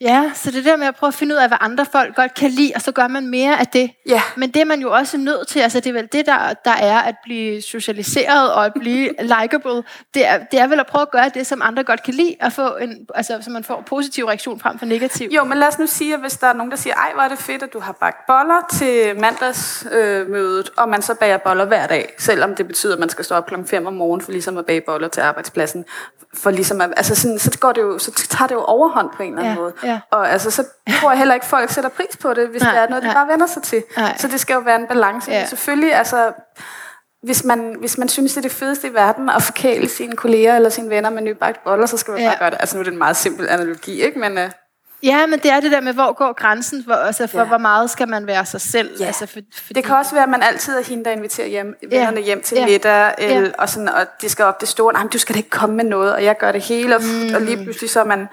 Ja, 0.00 0.30
så 0.34 0.50
det 0.50 0.64
der 0.64 0.76
med 0.76 0.86
at 0.86 0.96
prøve 0.96 1.08
at 1.08 1.14
finde 1.14 1.34
ud 1.34 1.38
af, 1.38 1.48
hvad 1.48 1.58
andre 1.60 1.86
folk 1.92 2.14
godt 2.16 2.34
kan 2.34 2.50
lide, 2.50 2.72
og 2.74 2.80
så 2.82 2.92
gør 2.92 3.08
man 3.08 3.26
mere 3.26 3.60
af 3.60 3.66
det. 3.66 3.90
Ja. 4.08 4.22
Men 4.36 4.50
det 4.50 4.60
er 4.60 4.64
man 4.64 4.80
jo 4.80 4.92
også 4.92 5.16
nødt 5.18 5.48
til, 5.48 5.60
altså 5.60 5.80
det 5.80 5.86
er 5.86 5.92
vel 5.92 6.08
det, 6.12 6.26
der, 6.26 6.54
der 6.64 6.70
er 6.70 6.98
at 6.98 7.14
blive 7.22 7.62
socialiseret 7.62 8.52
og 8.52 8.64
at 8.64 8.72
blive 8.80 9.10
likable. 9.40 9.82
Det 10.14 10.26
er, 10.26 10.38
det 10.50 10.60
er 10.60 10.66
vel 10.66 10.80
at 10.80 10.86
prøve 10.86 11.02
at 11.02 11.10
gøre 11.10 11.30
det, 11.34 11.46
som 11.46 11.62
andre 11.64 11.84
godt 11.84 12.02
kan 12.02 12.14
lide, 12.14 12.34
og 12.42 12.52
få 12.52 12.76
en, 12.76 13.06
altså, 13.14 13.38
så 13.40 13.50
man 13.50 13.64
får 13.64 13.82
positiv 13.86 14.24
reaktion 14.24 14.60
frem 14.60 14.78
for 14.78 14.86
negativ. 14.86 15.28
Jo, 15.30 15.44
men 15.44 15.58
lad 15.58 15.68
os 15.68 15.78
nu 15.78 15.86
sige, 15.86 16.14
at 16.14 16.20
hvis 16.20 16.36
der 16.36 16.46
er 16.46 16.52
nogen, 16.52 16.70
der 16.70 16.76
siger, 16.76 16.94
ej, 16.94 17.10
hvor 17.14 17.22
er 17.22 17.28
det 17.28 17.38
fedt, 17.38 17.62
at 17.62 17.72
du 17.72 17.80
har 17.80 17.92
bagt 17.92 18.26
boller 18.26 18.66
til 18.72 19.20
mandagsmødet, 19.20 20.66
øh, 20.68 20.82
og 20.82 20.88
man 20.88 21.02
så 21.02 21.14
bager 21.14 21.38
boller 21.38 21.64
hver 21.64 21.86
dag, 21.86 22.14
selvom 22.18 22.54
det 22.54 22.66
betyder, 22.66 22.92
at 22.92 23.00
man 23.00 23.08
skal 23.08 23.24
stå 23.24 23.34
op 23.34 23.46
klokken 23.46 23.68
5 23.68 23.86
om 23.86 23.92
morgenen 23.92 24.24
for 24.24 24.32
ligesom 24.32 24.56
at 24.56 24.66
bage 24.66 24.80
boller 24.80 25.08
til 25.08 25.20
arbejdspladsen. 25.20 25.84
For 26.34 26.50
ligesom 26.50 26.80
at, 26.80 26.92
altså 26.96 27.14
sådan, 27.14 27.38
så, 27.38 27.58
går 27.58 27.72
det 27.72 27.82
jo, 27.82 27.98
så 27.98 28.10
tager 28.12 28.46
det 28.46 28.54
jo 28.54 28.60
overhånd 28.62 29.10
på 29.16 29.22
en 29.22 29.28
eller 29.28 29.42
anden 29.42 29.54
Ja, 29.56 29.60
måde. 29.60 29.72
Ja. 29.90 30.00
Og 30.10 30.30
altså, 30.30 30.50
så 30.50 30.64
tror 31.00 31.10
jeg 31.10 31.18
heller 31.18 31.34
ikke, 31.34 31.46
folk 31.46 31.70
sætter 31.70 31.90
pris 31.90 32.16
på 32.22 32.34
det, 32.34 32.48
hvis 32.48 32.62
Nej, 32.62 32.72
det 32.72 32.80
er 32.82 32.88
noget, 32.88 33.02
de 33.02 33.08
nej. 33.08 33.14
bare 33.16 33.28
vender 33.28 33.46
sig 33.46 33.62
til. 33.62 33.82
Nej. 33.96 34.16
Så 34.18 34.28
det 34.28 34.40
skal 34.40 34.54
jo 34.54 34.60
være 34.60 34.76
en 34.76 34.86
balance. 34.86 35.30
Ja. 35.30 35.38
Men 35.38 35.48
selvfølgelig, 35.48 35.94
altså, 35.94 36.32
hvis 37.22 37.44
man, 37.44 37.76
hvis 37.80 37.98
man 37.98 38.08
synes, 38.08 38.32
det 38.32 38.38
er 38.38 38.42
det 38.42 38.52
fedeste 38.52 38.88
i 38.88 38.94
verden 38.94 39.28
at 39.30 39.42
forkæle 39.42 39.88
sine 39.88 40.16
kolleger 40.16 40.56
eller 40.56 40.68
sine 40.68 40.90
venner 40.90 41.10
med 41.10 41.22
nybagt 41.22 41.64
boller, 41.64 41.86
så 41.86 41.96
skal 41.96 42.12
man 42.12 42.20
Ja. 42.20 42.28
bare 42.28 42.38
gøre 42.38 42.50
det. 42.50 42.56
Altså 42.60 42.76
nu 42.76 42.80
er 42.80 42.84
det 42.84 42.92
en 42.92 42.98
meget 42.98 43.16
simpel 43.16 43.48
analogi, 43.48 44.02
ikke? 44.02 44.18
Men, 44.18 44.38
øh, 44.38 44.50
Ja, 45.02 45.26
men 45.26 45.38
det 45.38 45.50
er 45.50 45.60
det 45.60 45.72
der 45.72 45.80
med, 45.80 45.92
hvor 45.92 46.12
går 46.12 46.32
grænsen, 46.32 46.82
hvor, 46.84 46.94
altså 46.94 47.26
for 47.26 47.38
Ja. 47.38 47.44
hvor 47.44 47.58
meget 47.58 47.90
skal 47.90 48.08
man 48.08 48.26
være 48.26 48.46
sig 48.46 48.60
selv. 48.60 48.90
Ja. 49.00 49.06
Altså 49.06 49.26
for, 49.26 49.38
fordi, 49.56 49.74
Det 49.74 49.84
kan 49.84 49.96
også 49.96 50.12
være, 50.14 50.22
at 50.22 50.28
man 50.28 50.42
altid 50.42 50.78
er 50.78 50.82
hende, 50.82 51.04
der 51.04 51.10
inviterer 51.10 51.46
hjem, 51.48 51.74
vennerne 51.90 52.20
hjem 52.20 52.42
til 52.42 52.56
Ja. 52.58 52.66
middag, 52.66 53.14
eller, 53.18 53.40
Ja. 53.40 53.50
og, 53.58 53.68
sådan, 53.68 53.88
og 53.88 54.06
det 54.22 54.30
skal 54.30 54.44
op 54.44 54.60
det 54.60 54.68
store. 54.68 54.92
Nej, 54.92 55.02
men 55.02 55.10
du 55.10 55.18
skal 55.18 55.34
da 55.34 55.38
ikke 55.38 55.50
komme 55.50 55.76
med 55.76 55.84
noget, 55.84 56.12
og 56.12 56.24
jeg 56.24 56.36
gør 56.38 56.52
det 56.52 56.60
hele. 56.62 56.96
Og, 56.96 57.02
mm. 57.02 57.34
og 57.34 57.40
lige 57.40 57.56
pludselig 57.64 57.90
så 57.90 58.00
er 58.00 58.04
man 58.04 58.28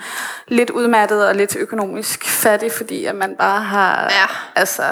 lidt 0.48 0.70
udmattet 0.70 1.28
og 1.28 1.36
lidt 1.36 1.56
økonomisk 1.56 2.26
fattig, 2.26 2.72
fordi 2.72 3.06
at 3.06 3.16
man 3.16 3.36
bare 3.40 3.62
har... 3.62 4.04
Ja. 4.04 4.36
Altså, 4.56 4.84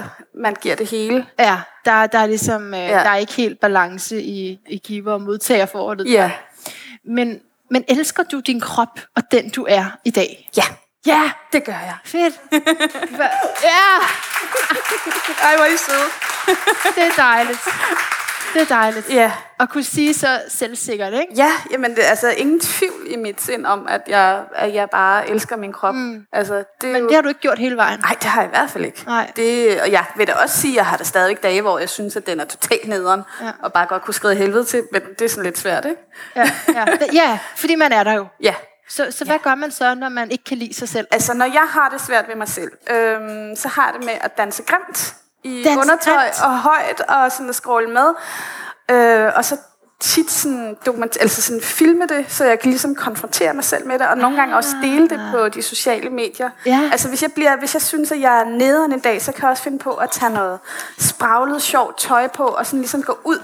man 0.41 0.55
giver 0.61 0.75
det 0.75 0.87
hele. 0.87 1.25
Ja, 1.39 1.57
der, 1.85 2.07
der 2.07 2.19
er 2.19 2.25
ligesom, 2.25 2.73
øh, 2.73 2.79
Ja. 2.79 2.87
der 2.87 3.09
er 3.09 3.15
ikke 3.17 3.33
helt 3.33 3.59
balance 3.59 4.21
i, 4.21 4.59
i 4.69 4.77
giver- 4.77 5.13
og 5.13 5.21
modtagerforholdet. 5.21 6.11
Ja. 6.11 6.31
Men, 7.05 7.39
men 7.71 7.83
elsker 7.87 8.23
du 8.23 8.39
din 8.39 8.59
krop 8.59 8.99
og 9.15 9.23
den, 9.31 9.49
du 9.49 9.65
er 9.69 9.85
i 10.05 10.09
dag? 10.11 10.49
Ja, 10.57 10.63
Ja, 11.05 11.31
det 11.53 11.63
gør 11.63 11.71
jeg. 11.71 11.95
fedt. 12.05 12.33
Ja, 13.63 13.83
Ej, 15.43 15.55
hvor 15.55 15.65
er 15.65 15.73
I 15.73 15.77
søde. 15.77 16.09
det 16.95 17.03
er 17.03 17.11
dejligt. 17.17 17.59
Det 18.53 18.61
er 18.61 18.65
dejligt. 18.65 19.09
Ja. 19.09 19.31
At 19.59 19.69
kunne 19.69 19.83
sige 19.83 20.13
så 20.13 20.41
selvsikkert, 20.47 21.13
ikke? 21.13 21.33
Ja, 21.35 21.51
jamen 21.71 21.95
det, 21.95 22.01
altså 22.01 22.29
ingen 22.29 22.59
tvivl 22.59 23.07
i 23.07 23.15
mit 23.15 23.41
sind 23.41 23.65
om, 23.65 23.87
at 23.89 24.01
jeg, 24.07 24.43
at 24.55 24.73
jeg 24.73 24.89
bare 24.89 25.29
elsker 25.29 25.55
min 25.55 25.73
krop. 25.73 25.95
Mm. 25.95 26.25
Altså, 26.33 26.63
det 26.81 26.89
er 26.89 26.93
Men 26.93 27.01
jo... 27.01 27.07
det 27.07 27.15
har 27.15 27.21
du 27.21 27.27
ikke 27.27 27.39
gjort 27.41 27.59
hele 27.59 27.75
vejen. 27.77 27.99
Nej, 27.99 28.15
det 28.21 28.23
har 28.29 28.41
jeg 28.41 28.49
i 28.49 28.53
hvert 28.53 28.69
fald 28.69 28.85
ikke. 28.85 29.03
Nej. 29.05 29.31
Det, 29.35 29.81
og 29.81 29.91
jeg 29.91 30.05
vil 30.15 30.27
da 30.27 30.33
også 30.33 30.57
sige, 30.61 30.71
at 30.71 30.75
jeg 30.77 30.85
har 30.85 30.97
da 30.97 31.03
stadigvæk 31.03 31.43
dage, 31.43 31.61
hvor 31.61 31.79
jeg 31.79 31.89
synes, 31.89 32.15
at 32.15 32.27
den 32.27 32.39
er 32.39 32.45
totalt 32.45 32.87
nederen, 32.87 33.21
ja. 33.41 33.51
og 33.63 33.73
bare 33.73 33.85
godt 33.85 34.03
kunne 34.03 34.13
skride 34.13 34.35
helvede 34.35 34.63
til, 34.65 34.83
men 34.91 35.01
det 35.19 35.25
er 35.25 35.29
sådan 35.29 35.43
lidt 35.43 35.57
svært, 35.57 35.85
ikke? 35.85 36.01
Ja, 36.35 36.51
ja. 36.73 36.85
ja 37.23 37.39
fordi 37.55 37.75
man 37.75 37.91
er 37.91 38.03
der 38.03 38.13
jo. 38.13 38.25
Ja. 38.41 38.53
Så, 38.91 39.07
så 39.11 39.25
hvad 39.25 39.39
gør 39.43 39.55
man 39.55 39.71
så, 39.71 39.95
når 39.95 40.09
man 40.09 40.31
ikke 40.31 40.43
kan 40.43 40.57
lide 40.57 40.73
sig 40.73 40.89
selv? 40.89 41.07
Altså, 41.11 41.33
når 41.33 41.45
jeg 41.45 41.65
har 41.69 41.89
det 41.89 42.01
svært 42.01 42.27
ved 42.27 42.35
mig 42.35 42.47
selv, 42.47 42.71
øhm, 42.89 43.55
så 43.55 43.67
har 43.67 43.85
jeg 43.85 43.93
det 43.99 44.05
med 44.05 44.13
at 44.21 44.37
danse 44.37 44.63
grimt 44.63 45.15
i 45.43 45.63
Danse 45.63 45.79
undertøj 45.79 46.23
grimt? 46.23 46.41
og 46.43 46.59
højt, 46.59 47.01
og 47.01 47.31
sådan 47.31 47.49
at 47.49 47.55
scrolle 47.55 47.89
med. 47.89 48.13
Øh, 48.91 49.31
og 49.35 49.45
så 49.45 49.57
tit 49.99 50.31
sådan, 50.31 50.77
dokument, 50.85 51.17
altså 51.21 51.41
sådan 51.41 51.61
filme 51.61 52.07
det, 52.07 52.25
så 52.27 52.45
jeg 52.45 52.59
kan 52.59 52.69
ligesom 52.69 52.95
konfrontere 52.95 53.53
mig 53.53 53.63
selv 53.63 53.87
med 53.87 53.99
det, 53.99 54.07
og 54.07 54.17
nogle 54.17 54.37
gange 54.37 54.55
også 54.55 54.75
dele 54.83 55.09
det 55.09 55.19
på 55.31 55.49
de 55.49 55.61
sociale 55.61 56.09
medier. 56.09 56.49
Ja. 56.65 56.89
Altså 56.91 57.09
hvis 57.09 57.21
jeg, 57.21 57.31
bliver, 57.31 57.57
hvis 57.57 57.73
jeg 57.73 57.81
synes, 57.81 58.11
at 58.11 58.19
jeg 58.21 58.39
er 58.39 58.45
nederen 58.45 58.93
en 58.93 58.99
dag, 58.99 59.21
så 59.21 59.31
kan 59.31 59.41
jeg 59.41 59.49
også 59.49 59.63
finde 59.63 59.79
på 59.79 59.93
at 59.93 60.11
tage 60.11 60.33
noget 60.33 60.59
spraglet, 60.99 61.61
sjovt 61.61 61.97
tøj 61.97 62.27
på, 62.27 62.43
og 62.43 62.65
sådan 62.65 62.79
ligesom 62.79 63.03
gå 63.03 63.17
ud 63.23 63.39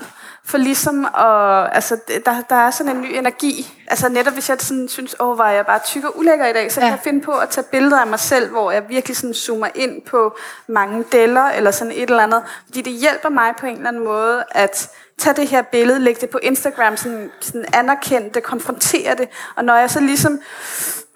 for 0.48 0.58
ligesom 0.58 1.06
at, 1.06 1.70
altså 1.76 1.98
der, 2.26 2.42
der 2.50 2.56
er 2.56 2.72
sådan 2.72 2.96
en 2.96 3.02
ny 3.02 3.08
energi. 3.18 3.84
Altså 3.88 4.10
netop 4.10 4.34
hvis 4.34 4.50
jeg 4.50 4.58
sådan 4.60 4.90
synes, 4.90 5.16
åh, 5.20 5.36
hvor 5.36 5.44
er 5.44 5.52
jeg 5.52 5.66
bare 5.66 5.80
tyk 5.86 6.04
og 6.04 6.18
ulækker 6.20 6.46
i 6.46 6.54
dag, 6.54 6.72
så 6.72 6.80
Ja. 6.80 6.86
kan 6.86 6.92
jeg 6.92 7.00
finde 7.04 7.22
på 7.22 7.32
at 7.32 7.50
tage 7.50 7.66
billeder 7.72 8.00
af 8.00 8.08
mig 8.08 8.20
selv, 8.20 8.50
hvor 8.50 8.72
jeg 8.72 8.84
virkelig 8.90 9.18
sådan 9.18 9.34
zoomer 9.34 9.68
ind 9.76 10.02
på 10.02 10.38
mange 10.68 11.06
deller, 11.12 11.44
eller 11.50 11.72
sådan 11.72 11.94
et 11.94 12.10
eller 12.10 12.24
andet. 12.24 12.44
Fordi 12.66 12.82
det 12.82 12.94
hjælper 12.94 13.30
mig 13.30 13.54
på 13.60 13.66
en 13.66 13.76
eller 13.76 13.88
anden 13.88 14.04
måde 14.04 14.44
at 14.52 14.90
tage 15.18 15.34
det 15.36 15.48
her 15.48 15.62
billede, 15.62 16.00
lægge 16.00 16.22
det 16.22 16.30
på 16.30 16.40
Instagram, 16.44 16.98
sådan, 16.98 17.32
sådan 17.40 17.66
anerkende 17.74 18.30
det, 18.34 18.44
konfrontere 18.44 19.16
det. 19.16 19.30
Og 19.56 19.66
når 19.66 19.76
jeg 19.76 19.90
så 19.90 20.00
ligesom 20.00 20.40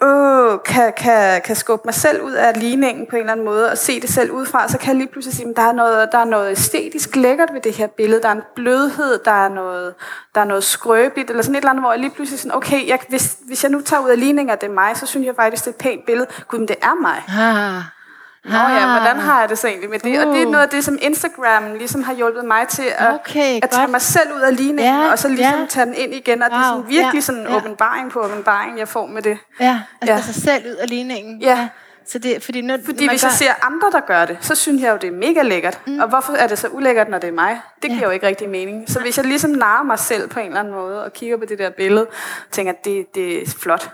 øh, 0.03 0.59
kan, 0.65 0.93
kan, 0.97 1.41
kan 1.41 1.55
skubbe 1.55 1.81
mig 1.85 1.93
selv 1.93 2.21
ud 2.21 2.31
af 2.31 2.59
ligningen 2.59 3.05
på 3.09 3.15
en 3.15 3.19
eller 3.19 3.31
anden 3.31 3.45
måde, 3.45 3.71
og 3.71 3.77
se 3.77 4.01
det 4.01 4.09
selv 4.09 4.31
udefra, 4.31 4.67
så 4.67 4.77
kan 4.77 4.87
jeg 4.87 4.95
lige 4.95 5.11
pludselig 5.11 5.35
sige, 5.35 5.49
at 5.49 5.55
der 5.55 5.61
er, 5.61 5.71
noget, 5.71 6.09
der 6.11 6.17
er 6.17 6.25
noget 6.25 6.51
æstetisk 6.51 7.15
lækkert 7.15 7.49
ved 7.53 7.61
det 7.61 7.73
her 7.73 7.87
billede. 7.87 8.21
Der 8.21 8.27
er 8.27 8.33
en 8.33 8.43
blødhed, 8.55 9.19
der 9.25 9.45
er 9.45 9.49
noget, 9.49 9.93
der 10.35 10.41
er 10.41 10.45
noget 10.45 10.63
skrøbeligt, 10.63 11.29
eller 11.29 11.43
sådan 11.43 11.55
et 11.55 11.59
eller 11.59 11.69
andet, 11.69 11.83
hvor 11.83 11.91
jeg 11.91 11.99
lige 11.99 12.11
pludselig 12.15 12.39
sådan, 12.39 12.55
okay, 12.55 12.87
jeg, 12.87 12.99
hvis, 13.09 13.37
hvis 13.47 13.63
jeg 13.63 13.71
nu 13.71 13.81
tager 13.81 14.03
ud 14.03 14.09
af 14.09 14.19
ligningen, 14.19 14.53
at 14.53 14.61
det 14.61 14.69
er 14.69 14.73
mig, 14.73 14.97
så 14.97 15.05
synes 15.05 15.25
jeg 15.25 15.35
faktisk, 15.35 15.65
det 15.65 15.71
er 15.71 15.75
et 15.75 15.81
pænt 15.81 16.05
billede. 16.05 16.27
Gud, 16.47 16.59
men 16.59 16.67
det 16.67 16.77
er 16.81 17.01
mig. 17.01 17.23
Ah. 17.27 18.00
Nå 18.45 18.55
ja, 18.55 18.99
hvordan 18.99 19.19
har 19.19 19.39
jeg 19.39 19.49
det 19.49 19.57
så 19.57 19.67
egentlig 19.67 19.89
med 19.89 19.99
det? 19.99 20.19
Og 20.19 20.25
det 20.33 20.41
er 20.41 20.45
Uh. 20.45 20.51
noget 20.51 20.63
af 20.63 20.69
det, 20.69 20.83
som 20.83 20.97
Instagram 21.01 21.73
ligesom 21.73 22.03
har 22.03 22.13
hjulpet 22.13 22.45
mig 22.45 22.67
til 22.67 22.83
at, 22.97 23.13
Okay, 23.13 23.59
at 23.63 23.69
tage 23.69 23.81
godt. 23.81 23.91
mig 23.91 24.01
selv 24.01 24.33
ud 24.35 24.41
af 24.41 24.57
ligningen, 24.57 24.95
Ja, 25.01 25.11
og 25.11 25.19
så 25.19 25.27
ligesom 25.27 25.59
ja. 25.59 25.65
tage 25.69 25.85
den 25.85 25.93
ind 25.93 26.13
igen. 26.13 26.43
Og 26.43 26.49
det 26.49 26.55
er 26.55 26.59
Wow, 26.71 26.77
sådan 26.81 26.89
virkelig 26.89 27.13
ja, 27.15 27.19
sådan 27.21 27.41
en 27.41 27.47
ja. 27.47 27.55
åbenbaring 27.55 28.11
på 28.11 28.19
åbenbaring, 28.19 28.79
jeg 28.79 28.87
får 28.87 29.05
med 29.05 29.21
det. 29.21 29.37
Ja, 29.59 29.79
altså 30.01 30.13
Ja. 30.15 30.21
sig 30.21 30.35
selv 30.43 30.65
ud 30.71 30.75
af 30.75 30.89
ligningen. 30.89 31.41
Ja. 31.41 31.67
Så 32.07 32.19
det, 32.19 32.43
fordi 32.43 32.61
når, 32.61 32.77
Fordi 32.85 33.07
hvis 33.07 33.23
jeg 33.23 33.29
gør- 33.29 33.35
ser 33.35 33.65
andre, 33.65 33.91
der 33.91 33.99
gør 34.07 34.25
det, 34.25 34.37
så 34.41 34.55
synes 34.55 34.81
jeg 34.81 34.91
jo, 34.91 34.97
det 35.01 35.07
er 35.07 35.11
mega 35.17 35.41
lækkert. 35.41 35.79
Mm. 35.87 35.99
Og 35.99 36.07
hvorfor 36.09 36.33
er 36.33 36.47
det 36.47 36.59
så 36.59 36.67
ulækkert, 36.67 37.09
når 37.09 37.17
det 37.17 37.27
er 37.27 37.33
mig? 37.33 37.61
Det 37.81 37.89
giver 37.89 38.01
Ja. 38.01 38.05
jo 38.05 38.11
ikke 38.11 38.27
rigtig 38.27 38.49
mening. 38.49 38.89
Så 38.89 38.99
hvis 38.99 39.17
jeg 39.17 39.25
ligesom 39.25 39.51
narer 39.51 39.83
mig 39.83 39.99
selv 39.99 40.29
på 40.29 40.39
en 40.39 40.45
eller 40.45 40.59
anden 40.59 40.73
måde, 40.73 41.03
og 41.03 41.13
kigger 41.13 41.37
på 41.37 41.45
det 41.45 41.59
der 41.59 41.69
billede, 41.69 42.07
tænker 42.51 42.71
at 42.73 42.85
det, 42.85 43.15
det 43.15 43.41
er 43.41 43.45
flot. 43.61 43.91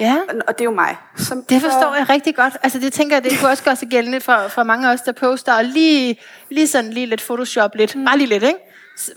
Ja. 0.00 0.16
og 0.48 0.58
det 0.58 0.60
er 0.60 0.64
jo 0.64 0.74
mig. 0.74 0.96
Som, 1.16 1.44
Det 1.44 1.60
forstår 1.62 1.94
jeg 1.94 2.08
rigtig 2.10 2.36
godt. 2.36 2.56
Altså 2.62 2.78
det 2.78 2.92
tænker 2.92 3.16
jeg, 3.16 3.24
det 3.24 3.38
kunne 3.38 3.50
også 3.50 3.64
gøre 3.64 3.76
sig 3.76 3.88
gældende 3.88 4.20
for, 4.20 4.48
for 4.48 4.62
mange 4.62 4.88
af 4.88 4.92
os, 4.92 5.00
der 5.00 5.12
poster, 5.12 5.52
og 5.54 5.64
lige, 5.64 6.20
lige 6.50 6.66
sådan 6.66 6.90
lige 6.90 7.06
lidt 7.06 7.20
Photoshop 7.22 7.74
lidt. 7.74 7.96
Bare 8.06 8.18
lige 8.18 8.28
lidt, 8.28 8.42
ikke? 8.42 8.58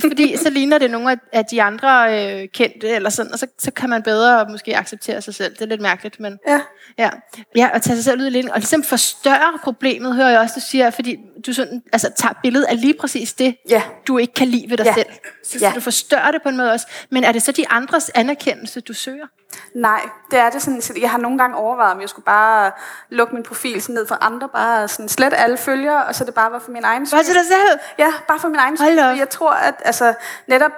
Fordi 0.02 0.38
så 0.38 0.50
ligner 0.50 0.78
det 0.78 0.92
nogle 0.92 1.18
af, 1.34 1.46
de 1.46 1.62
andre 1.62 2.20
øh, 2.42 2.48
kendte, 2.54 2.90
eller 2.90 3.10
sådan, 3.10 3.32
og 3.34 3.40
så, 3.40 3.48
så 3.60 3.72
kan 3.72 3.90
man 3.90 4.04
bedre 4.04 4.46
måske 4.50 4.78
acceptere 4.78 5.22
sig 5.22 5.36
selv. 5.36 5.54
Det 5.54 5.62
er 5.62 5.66
lidt 5.66 5.82
mærkeligt, 5.82 6.20
men... 6.20 6.40
Ja. 6.48 6.60
Ja, 6.98 7.10
ja 7.56 7.70
og 7.74 7.82
tage 7.82 7.96
sig 7.96 8.04
selv 8.04 8.22
ud 8.22 8.26
i 8.26 8.30
ligningen, 8.30 8.54
og 8.54 8.60
ligesom 8.60 8.84
forstørre 8.84 9.60
problemet, 9.64 10.16
hører 10.16 10.30
jeg 10.30 10.40
også, 10.40 10.54
du 10.56 10.62
siger, 10.70 10.90
fordi 10.90 11.18
du 11.48 11.54
sådan, 11.54 11.82
altså, 11.94 12.12
tager 12.16 12.34
billedet 12.44 12.66
af 12.66 12.82
lige 12.82 12.94
præcis 13.00 13.34
det, 13.34 13.56
Ja. 13.70 13.82
du 14.08 14.18
ikke 14.18 14.34
kan 14.34 14.48
lide 14.48 14.70
ved 14.70 14.78
dig 14.78 14.86
Ja. 14.86 14.94
selv. 14.94 15.06
Så, 15.44 15.58
Ja. 15.62 15.70
så 15.70 15.76
du 15.76 15.82
forstørrer 15.82 16.32
det 16.32 16.42
på 16.44 16.50
en 16.50 16.58
måde 16.58 16.72
også. 16.72 16.88
Men 17.10 17.24
er 17.24 17.32
det 17.32 17.44
så 17.44 17.52
de 17.52 17.70
andres 17.70 18.12
anerkendelse, 18.16 18.82
du 18.82 18.94
søger? 18.94 19.28
Nej, 19.76 20.02
det 20.32 20.40
er 20.40 20.50
det 20.50 20.62
sådan. 20.62 20.82
så 20.82 20.94
Jeg 21.02 21.12
har 21.12 21.18
nogle 21.18 21.38
gange 21.38 21.56
overvejet, 21.58 21.92
om 21.94 22.02
jeg 22.02 22.10
skulle 22.10 22.26
bare 22.26 22.72
lukke 23.10 23.34
min 23.36 23.44
profil 23.44 23.82
sådan 23.82 23.94
ned 23.94 24.08
for 24.08 24.18
andre, 24.22 24.50
bare 24.50 24.88
sådan 24.88 25.10
slet 25.10 25.34
alle 25.38 25.58
følgere, 25.58 26.06
og 26.06 26.16
så 26.16 26.24
det 26.24 26.34
bare 26.34 26.52
var 26.52 26.60
for 26.60 26.72
min 26.72 26.84
egen 26.84 27.08
Bare 27.12 27.24
til 27.24 27.34
dig 27.34 27.46
selv? 27.46 27.80
Ja, 27.98 28.14
bare 28.28 28.40
for 28.40 28.48
min 28.48 28.60
egen 28.60 28.78
skyld. 28.78 29.00
Jeg 29.00 29.30
tror, 29.30 29.52
at 29.52 29.76
altså, 29.86 30.14
netop, 30.48 30.72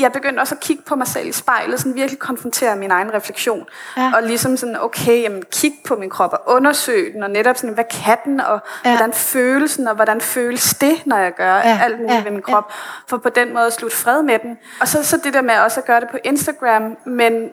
jeg 0.00 0.12
begyndte 0.12 0.40
også 0.40 0.54
at 0.54 0.60
kigge 0.60 0.82
på 0.86 0.96
mig 0.96 1.06
selv 1.06 1.28
i 1.28 1.32
spejlet, 1.32 1.78
sådan 1.78 1.94
virkelig 1.94 2.18
konfrontere 2.18 2.76
min 2.76 2.90
egen 2.90 3.14
refleksion. 3.14 3.66
Ja. 3.96 4.12
Og 4.14 4.22
ligesom 4.22 4.56
sådan, 4.56 4.76
okay, 4.80 5.22
jamen, 5.22 5.42
kig 5.52 5.72
på 5.86 5.96
min 5.96 6.10
krop 6.10 6.32
og 6.32 6.40
undersøge 6.46 7.12
den, 7.12 7.22
og 7.22 7.30
netop 7.30 7.56
sådan, 7.56 7.74
hvad 7.74 7.84
kan 8.04 8.16
den, 8.24 8.40
og 8.40 8.60
Ja. 8.84 8.90
ja. 8.90 8.96
hvordan 8.96 9.12
føles 9.12 9.76
den, 9.76 9.88
og 9.88 9.94
hvordan 9.94 10.20
føles 10.20 10.74
det, 10.74 11.06
når 11.06 11.16
jeg 11.16 11.34
gør 11.34 11.54
Ja, 11.56 11.68
ja. 11.68 11.80
alt 11.82 11.96
muligt 11.96 12.12
ja, 12.12 12.16
ja. 12.16 12.22
ved 12.22 12.30
min 12.30 12.42
ja. 12.48 12.52
krop. 12.52 12.72
For 13.08 13.16
på 13.18 13.28
den 13.28 13.54
måde 13.54 13.66
at 13.66 13.72
slutte 13.72 13.96
fred 13.96 14.22
med 14.22 14.38
den. 14.38 14.58
Og 14.80 14.88
så, 14.88 15.04
så 15.04 15.16
det 15.24 15.34
der 15.34 15.42
med 15.42 15.58
også 15.58 15.80
at 15.80 15.86
gøre 15.86 16.00
det 16.00 16.08
på 16.10 16.18
Instagram, 16.24 16.96
men 17.06 17.48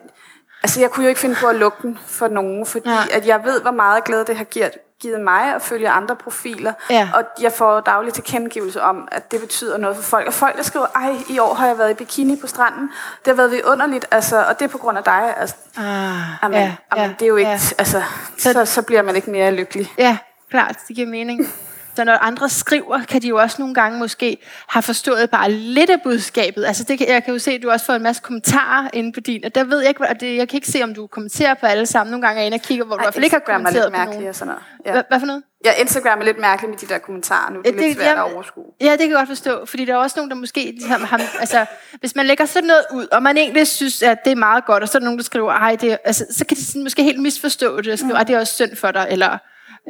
altså, 0.62 0.80
jeg 0.80 0.90
kunne 0.90 1.04
jo 1.04 1.08
ikke 1.08 1.20
finde 1.20 1.36
på 1.40 1.46
at 1.46 1.56
lukke 1.56 1.78
den 1.82 1.98
for 2.06 2.28
nogen, 2.28 2.66
fordi 2.66 2.88
Nej. 2.88 3.08
at 3.12 3.26
jeg 3.26 3.44
ved, 3.44 3.60
hvor 3.60 3.70
meget 3.70 4.04
glæde 4.04 4.24
det 4.24 4.36
har 4.36 4.44
givet, 4.44 4.72
givet 5.00 5.20
mig 5.20 5.54
at 5.54 5.62
følge 5.62 5.88
andre 5.90 6.16
profiler. 6.16 6.72
Ja. 6.90 7.08
Og 7.14 7.22
jeg 7.42 7.52
får 7.52 7.80
daglig 7.80 8.12
tilkendegivelse 8.14 8.82
om, 8.82 9.08
at 9.12 9.32
det 9.32 9.40
betyder 9.40 9.78
noget 9.78 9.96
for 9.96 10.02
folk. 10.02 10.26
Og 10.26 10.32
folk, 10.34 10.56
der 10.56 10.62
skriver, 10.62 10.86
ej, 10.94 11.14
i 11.28 11.38
år 11.38 11.54
har 11.54 11.66
jeg 11.66 11.78
været 11.78 11.90
i 11.90 11.94
bikini 11.94 12.36
på 12.40 12.46
stranden. 12.46 12.82
Det 13.24 13.26
har 13.26 13.34
været 13.34 13.50
vidunderligt, 13.50 14.06
altså, 14.10 14.44
og 14.44 14.58
det 14.58 14.64
er 14.64 14.68
på 14.68 14.78
grund 14.78 14.98
af 14.98 15.04
dig. 15.04 15.34
Altså, 15.36 15.56
Ah, 15.76 16.44
amen, 16.44 16.58
ja, 16.58 16.74
amen, 16.90 17.10
det 17.18 17.22
er 17.22 17.26
jo 17.28 17.36
ikke, 17.36 17.50
Ja. 17.50 17.58
altså, 17.78 18.02
så, 18.38 18.64
så 18.64 18.82
bliver 18.82 19.02
man 19.02 19.16
ikke 19.16 19.30
mere 19.30 19.50
lykkelig. 19.52 19.92
Ja, 19.98 20.18
klart, 20.50 20.76
det 20.88 20.96
giver 20.96 21.08
mening. 21.08 21.52
Og 22.00 22.06
når 22.06 22.12
andre 22.14 22.48
skriver, 22.48 23.02
kan 23.08 23.22
de 23.22 23.28
jo 23.28 23.36
også 23.36 23.56
nogle 23.58 23.74
gange 23.74 23.98
måske 23.98 24.36
have 24.68 24.82
forstået 24.82 25.30
bare 25.30 25.50
lidt 25.52 25.90
af 25.90 26.02
budskabet. 26.04 26.64
Altså 26.64 26.84
det, 26.84 26.98
kan- 26.98 27.08
jeg 27.08 27.24
kan 27.24 27.32
jo 27.32 27.38
se, 27.38 27.50
at 27.52 27.62
du 27.62 27.70
også 27.70 27.86
får 27.86 27.92
en 27.92 28.02
masse 28.02 28.22
kommentarer 28.24 28.88
inde 28.92 29.12
på 29.12 29.20
din, 29.20 29.44
og 29.44 29.54
der 29.54 29.64
ved 29.64 29.78
jeg 29.80 29.88
ikke, 29.88 30.08
og 30.08 30.20
det, 30.20 30.36
jeg 30.36 30.48
kan 30.48 30.56
ikke 30.56 30.68
se, 30.68 30.82
om 30.82 30.94
du 30.94 31.06
kommenterer 31.06 31.54
på 31.54 31.66
alle 31.66 31.86
sammen. 31.86 32.10
Nogle 32.10 32.26
gange 32.26 32.38
er 32.38 32.42
jeg 32.42 32.46
inde 32.46 32.54
og 32.56 32.60
kigger, 32.62 32.84
hvor 32.84 32.96
du 32.96 33.02
i 33.02 33.04
hvert 33.04 33.14
fald 33.14 33.24
ikke 33.24 33.34
har 33.34 33.40
Instagram 33.40 33.60
er 33.60 33.64
kommenteret 33.64 33.92
lidt 33.92 34.08
på 34.08 34.12
nogen. 34.14 34.28
og 34.28 34.34
sådan 34.34 34.46
noget. 34.46 34.62
Ja. 34.86 34.92
Hvad, 34.92 35.02
hvad 35.08 35.18
for 35.20 35.26
noget? 35.26 35.42
ja, 35.64 35.72
Instagram 35.80 36.20
er 36.20 36.24
lidt 36.24 36.38
mærkelig 36.40 36.70
med 36.70 36.78
de 36.78 36.86
der 36.86 36.98
kommentarer 36.98 37.50
nu. 37.52 37.58
Det 37.62 37.66
er 37.66 37.74
Ja, 37.74 37.80
lidt 37.80 37.88
det- 37.88 37.96
svært 37.96 38.18
at 38.18 38.24
jeg- 38.24 38.34
overskue. 38.34 38.64
Ja, 38.80 38.90
det 38.90 38.98
kan 38.98 39.08
jeg 39.10 39.16
godt 39.16 39.28
forstå, 39.28 39.66
fordi 39.66 39.84
der 39.84 39.92
er 39.92 39.96
også 39.96 40.14
nogen, 40.18 40.30
der 40.30 40.36
måske 40.36 40.60
ligesom 40.78 41.04
har, 41.04 41.20
altså, 41.40 41.66
hvis 42.00 42.14
man 42.16 42.26
lægger 42.26 42.44
sådan 42.44 42.66
noget 42.66 42.84
ud, 42.92 43.06
og 43.12 43.22
man 43.22 43.36
egentlig 43.36 43.66
synes, 43.66 44.02
at 44.02 44.18
det 44.24 44.30
er 44.30 44.36
meget 44.36 44.64
godt, 44.66 44.82
og 44.82 44.88
så 44.88 44.98
er 44.98 45.00
der 45.00 45.04
nogen, 45.04 45.18
der 45.18 45.24
skriver, 45.24 45.52
ej, 45.52 45.76
det 45.80 45.92
er, 45.92 45.96
altså, 46.04 46.26
så 46.30 46.44
kan 46.46 46.56
de 46.56 46.64
sådan 46.66 46.82
måske 46.82 47.02
helt 47.02 47.20
misforstå 47.22 47.80
det, 47.80 47.92
og 47.92 47.98
skrive, 47.98 48.12
mm. 48.18 48.24
det 48.26 48.34
er 48.34 48.38
også 48.40 48.54
synd 48.54 48.76
for 48.76 48.90
dig, 48.90 49.06
eller 49.10 49.38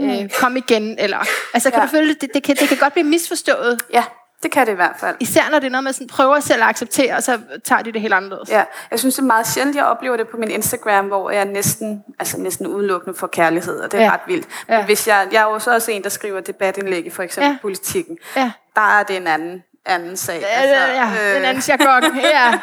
øh, 0.01 0.31
kom 0.41 0.57
igen, 0.57 0.97
eller, 0.99 1.19
altså, 1.55 1.71
kan 1.71 1.79
Ja. 1.81 1.85
du 1.87 1.91
føle, 1.91 2.15
det, 2.15 2.29
det, 2.35 2.43
kan, 2.43 2.57
det 2.57 2.69
kan 2.69 2.77
godt 2.79 2.93
blive 2.93 3.07
misforstået, 3.07 3.81
Ja, 3.93 4.05
det 4.43 4.51
kan 4.53 4.67
det 4.67 4.73
i 4.73 4.75
hvert 4.77 4.97
fald. 5.01 5.17
især 5.21 5.43
når 5.51 5.59
det 5.59 5.67
er 5.67 5.71
noget, 5.71 5.85
man 5.85 5.93
sådan 5.93 6.07
prøver 6.09 6.41
selv 6.41 6.63
at 6.63 6.69
acceptere, 6.69 7.15
og 7.17 7.23
så 7.23 7.39
tager 7.65 7.83
de 7.83 7.93
det 7.93 8.01
helt 8.01 8.15
anderledes. 8.15 8.51
Ja, 8.51 8.65
jeg 8.91 8.99
synes, 8.99 9.15
det 9.15 9.23
er 9.23 9.27
meget 9.27 9.47
sjældent, 9.49 9.77
jeg 9.77 9.85
oplever 9.85 10.17
det 10.17 10.29
på 10.29 10.37
min 10.37 10.51
Instagram, 10.51 11.07
hvor 11.07 11.31
jeg 11.31 11.45
næsten, 11.45 12.03
altså 12.19 12.41
næsten 12.41 12.67
udelukkende 12.67 13.19
får 13.19 13.27
kærlighed, 13.27 13.81
og 13.81 13.93
det 13.93 14.01
er 14.01 14.05
Ja. 14.05 14.13
ret 14.13 14.21
vildt. 14.27 14.47
Men 14.69 14.77
Ja. 14.79 14.85
hvis 14.85 15.09
jeg, 15.09 15.29
jeg 15.33 15.41
er 15.43 15.53
jo 15.53 15.59
så 15.59 15.75
også 15.75 15.91
en, 15.91 16.03
der 16.03 16.09
skriver 16.09 16.41
debatindlæg 16.41 17.07
i 17.07 17.11
for 17.11 17.23
eksempel 17.23 17.51
ja. 17.51 17.57
politikken. 17.63 18.19
Ja. 18.37 18.51
Der 18.77 18.99
er 18.99 19.03
det 19.03 19.17
en 19.17 19.27
anden, 19.27 19.63
anden 19.87 20.17
sag. 20.17 20.41
Ja, 20.41 20.63
ja, 20.63 21.05
ja, 21.05 21.35
den 21.35 21.45
anden 21.45 21.63
jargon. 21.69 22.17
Ja, 22.17 22.61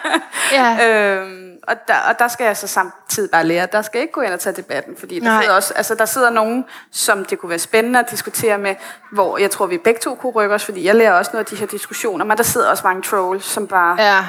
ja. 0.58 0.88
Øhm, 0.88 1.48
og, 1.68 1.76
der, 1.88 1.94
og 2.10 2.20
der 2.20 2.28
skal 2.28 2.46
jeg 2.46 2.58
så 2.58 2.68
samtidig 2.68 3.32
bare 3.32 3.46
lære, 3.46 3.68
der 3.72 3.82
skal 3.82 4.00
jeg 4.00 4.02
ikke 4.04 4.14
gå 4.14 4.22
ind 4.22 4.34
og 4.34 4.40
tage 4.40 4.56
debatten, 4.56 4.96
fordi 5.00 5.20
der 5.20 5.26
Nej. 5.26 5.42
sidder, 5.42 5.56
også, 5.56 5.74
altså, 5.74 5.96
der 5.96 6.06
sidder 6.06 6.30
nogen, 6.30 6.66
som 6.92 7.26
det 7.26 7.40
kunne 7.40 7.50
være 7.50 7.60
spændende 7.60 8.00
at 8.00 8.12
diskutere 8.12 8.58
med, 8.58 8.76
hvor 9.12 9.38
jeg 9.38 9.52
tror, 9.52 9.66
vi 9.66 9.78
begge 9.78 10.00
to 10.00 10.16
kunne 10.16 10.32
rykke 10.32 10.56
os, 10.56 10.66
fordi 10.66 10.86
jeg 10.86 10.96
lærer 10.96 11.14
også 11.14 11.32
noget 11.34 11.46
af 11.46 11.50
de 11.50 11.56
her 11.56 11.68
diskussioner, 11.68 12.26
men 12.26 12.38
der 12.38 12.44
sidder 12.44 12.70
også 12.70 12.84
mange 12.88 13.02
trolls, 13.02 13.46
som 13.46 13.68
bare 13.68 14.02
ja. 14.02 14.26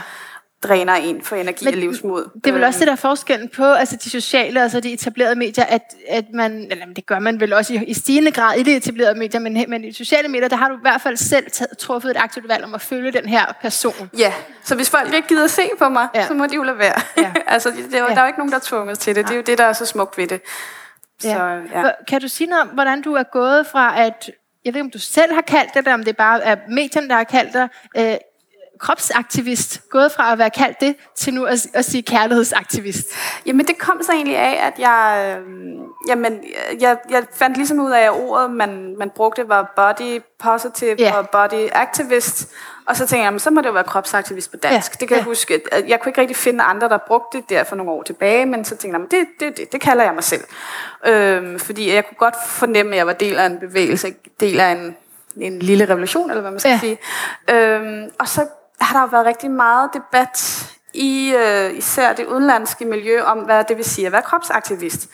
Ja. 0.64 0.68
dræner 0.68 0.94
en 0.94 1.22
for 1.22 1.36
energi 1.36 1.64
Men 1.64 1.74
og 1.74 1.80
livsmod. 1.80 2.24
Det 2.34 2.46
er 2.46 2.52
vel 2.52 2.64
også 2.64 2.78
det, 2.78 2.86
der 2.86 2.92
er 2.92 2.96
forskellen 2.96 3.48
på 3.48 3.64
altså 3.64 3.96
de 4.04 4.10
sociale, 4.10 4.62
altså 4.62 4.80
de 4.80 4.92
etablerede 4.92 5.34
medier, 5.34 5.64
at, 5.64 5.82
at 6.08 6.24
man, 6.34 6.66
eller 6.70 6.86
det 6.96 7.06
gør 7.06 7.18
man 7.18 7.40
vel 7.40 7.52
også 7.52 7.74
i, 7.74 7.84
i 7.84 7.94
stigende 7.94 8.30
grad 8.30 8.56
i 8.58 8.62
de 8.62 8.76
etablerede 8.76 9.18
medier, 9.18 9.40
men, 9.40 9.64
men 9.68 9.84
i 9.84 9.88
de 9.90 9.94
sociale 9.94 10.28
medier, 10.28 10.48
der 10.48 10.56
har 10.56 10.68
du 10.68 10.74
i 10.74 10.80
hvert 10.82 11.00
fald 11.00 11.16
selv 11.16 11.50
taget, 11.50 11.78
truffet 11.78 12.10
et 12.10 12.16
aktivt 12.16 12.48
valg 12.48 12.64
om 12.64 12.74
at 12.74 12.80
følge 12.80 13.12
den 13.12 13.28
her 13.28 13.46
person. 13.62 14.10
Ja, 14.18 14.32
så 14.64 14.74
hvis 14.74 14.90
folk 14.90 15.14
ikke 15.14 15.28
gider 15.28 15.46
se 15.46 15.62
på 15.78 15.88
mig, 15.88 16.08
Ja. 16.14 16.20
ja. 16.20 16.26
så 16.26 16.34
må 16.34 16.46
de 16.46 16.54
jo 16.54 16.62
lade 16.62 16.78
være. 16.78 17.00
Ja. 17.16 17.22
Ja. 17.22 17.32
altså, 17.54 17.70
det, 17.70 17.76
det, 17.84 17.92
Ja. 17.94 17.98
der 17.98 18.14
er 18.16 18.20
jo 18.20 18.26
ikke 18.26 18.38
nogen, 18.38 18.50
der 18.52 18.56
er 18.58 18.62
tvunget 18.64 18.98
til 18.98 19.14
det. 19.16 19.24
Det 19.24 19.32
er 19.32 19.36
jo 19.36 19.42
det, 19.42 19.58
der 19.58 19.64
er 19.64 19.72
så 19.72 19.86
smukt 19.86 20.18
ved 20.18 20.26
det. 20.26 20.40
Så, 21.20 21.28
ja. 21.28 21.80
Hvor- 21.80 21.92
Kan 22.08 22.20
du 22.20 22.28
sige 22.28 22.50
noget 22.50 22.62
om, 22.62 22.68
hvordan 22.68 23.02
du 23.02 23.14
er 23.14 23.22
gået 23.22 23.66
fra, 23.66 24.00
at, 24.00 24.30
jeg 24.64 24.74
ved 24.74 24.80
ikke, 24.80 24.84
om 24.86 24.90
du 24.90 24.98
selv 24.98 25.34
har 25.34 25.40
kaldt 25.40 25.70
det, 25.74 25.78
eller 25.78 25.94
om 25.94 26.04
det 26.04 26.16
bare 26.16 26.44
er 26.44 26.56
medierne, 26.68 27.08
der 27.08 27.14
har 27.14 27.24
kaldt 27.24 27.52
dig, 27.52 27.68
øh, 27.96 28.14
kropsaktivist, 28.78 29.80
gået 29.90 30.12
fra 30.12 30.32
at 30.32 30.38
være 30.38 30.50
kaldt 30.50 30.80
det, 30.80 30.96
til 31.16 31.34
nu 31.34 31.44
at, 31.44 31.66
at 31.74 31.84
sige 31.84 32.02
kærlighedsaktivist. 32.02 33.06
Jamen, 33.46 33.66
det 33.66 33.78
kom 33.78 34.02
så 34.02 34.12
egentlig 34.12 34.36
af, 34.36 34.66
at 34.66 34.78
jeg, 34.78 35.36
øh, 35.38 35.52
jamen, 36.08 36.40
jeg, 36.80 36.96
jeg 37.10 37.24
fandt 37.34 37.56
ligesom 37.56 37.80
ud 37.80 37.90
af, 37.90 38.00
at 38.00 38.10
ordet, 38.10 38.50
man, 38.50 38.94
man 38.98 39.10
brugte, 39.10 39.48
var 39.48 39.72
body 39.76 40.22
positive 40.38 40.96
yeah. 41.00 41.18
og 41.18 41.30
body 41.30 41.68
activist. 41.72 42.48
Og 42.86 42.96
så 42.96 43.02
tænkte 43.02 43.16
jeg, 43.16 43.24
jamen, 43.24 43.40
så 43.40 43.50
må 43.50 43.60
det 43.60 43.68
jo 43.68 43.72
være 43.72 43.84
kropsaktivist 43.84 44.50
på 44.50 44.56
dansk. 44.56 44.92
Yeah. 44.92 45.00
Det 45.00 45.08
kan 45.08 45.16
jeg 45.16 45.24
ja. 45.24 45.28
huske. 45.28 45.60
Jeg 45.88 46.00
kunne 46.00 46.10
ikke 46.10 46.20
rigtig 46.20 46.36
finde 46.36 46.64
andre, 46.64 46.88
der 46.88 46.98
brugte 47.06 47.38
det 47.38 47.50
der 47.50 47.64
for 47.64 47.76
nogle 47.76 47.92
år 47.92 48.02
tilbage, 48.02 48.46
men 48.46 48.64
så 48.64 48.70
tænkte 48.70 48.86
jeg, 48.86 48.92
jamen, 48.92 49.08
det, 49.10 49.26
det, 49.40 49.56
det, 49.56 49.72
det 49.72 49.80
kalder 49.80 50.04
jeg 50.04 50.14
mig 50.14 50.24
selv. 50.24 50.44
Øhm, 51.06 51.58
fordi 51.58 51.94
jeg 51.94 52.06
kunne 52.06 52.16
godt 52.18 52.34
fornemme, 52.46 52.92
at 52.92 52.98
jeg 52.98 53.06
var 53.06 53.12
del 53.12 53.38
af 53.38 53.46
en 53.46 53.58
bevægelse, 53.58 54.14
del 54.40 54.60
af 54.60 54.70
en, 54.70 54.96
en 55.36 55.58
lille 55.58 55.84
revolution, 55.84 56.30
eller 56.30 56.40
hvad 56.40 56.50
man 56.50 56.60
skal 56.60 56.70
ja. 56.70 56.78
sige. 56.78 56.98
Øhm, 57.50 58.10
og 58.18 58.28
så 58.28 58.46
har 58.80 59.00
der 59.00 59.10
været 59.10 59.26
rigtig 59.26 59.50
meget 59.50 59.90
debat 59.94 60.64
i 60.94 61.34
øh, 61.34 61.78
især 61.78 62.12
det 62.12 62.26
udenlandske 62.26 62.84
miljø 62.84 63.22
om, 63.22 63.38
hvad 63.38 63.64
det 63.64 63.76
vil 63.76 63.84
sige 63.84 64.06
at 64.06 64.12
være 64.12 64.22
kropsaktivist. 64.22 65.08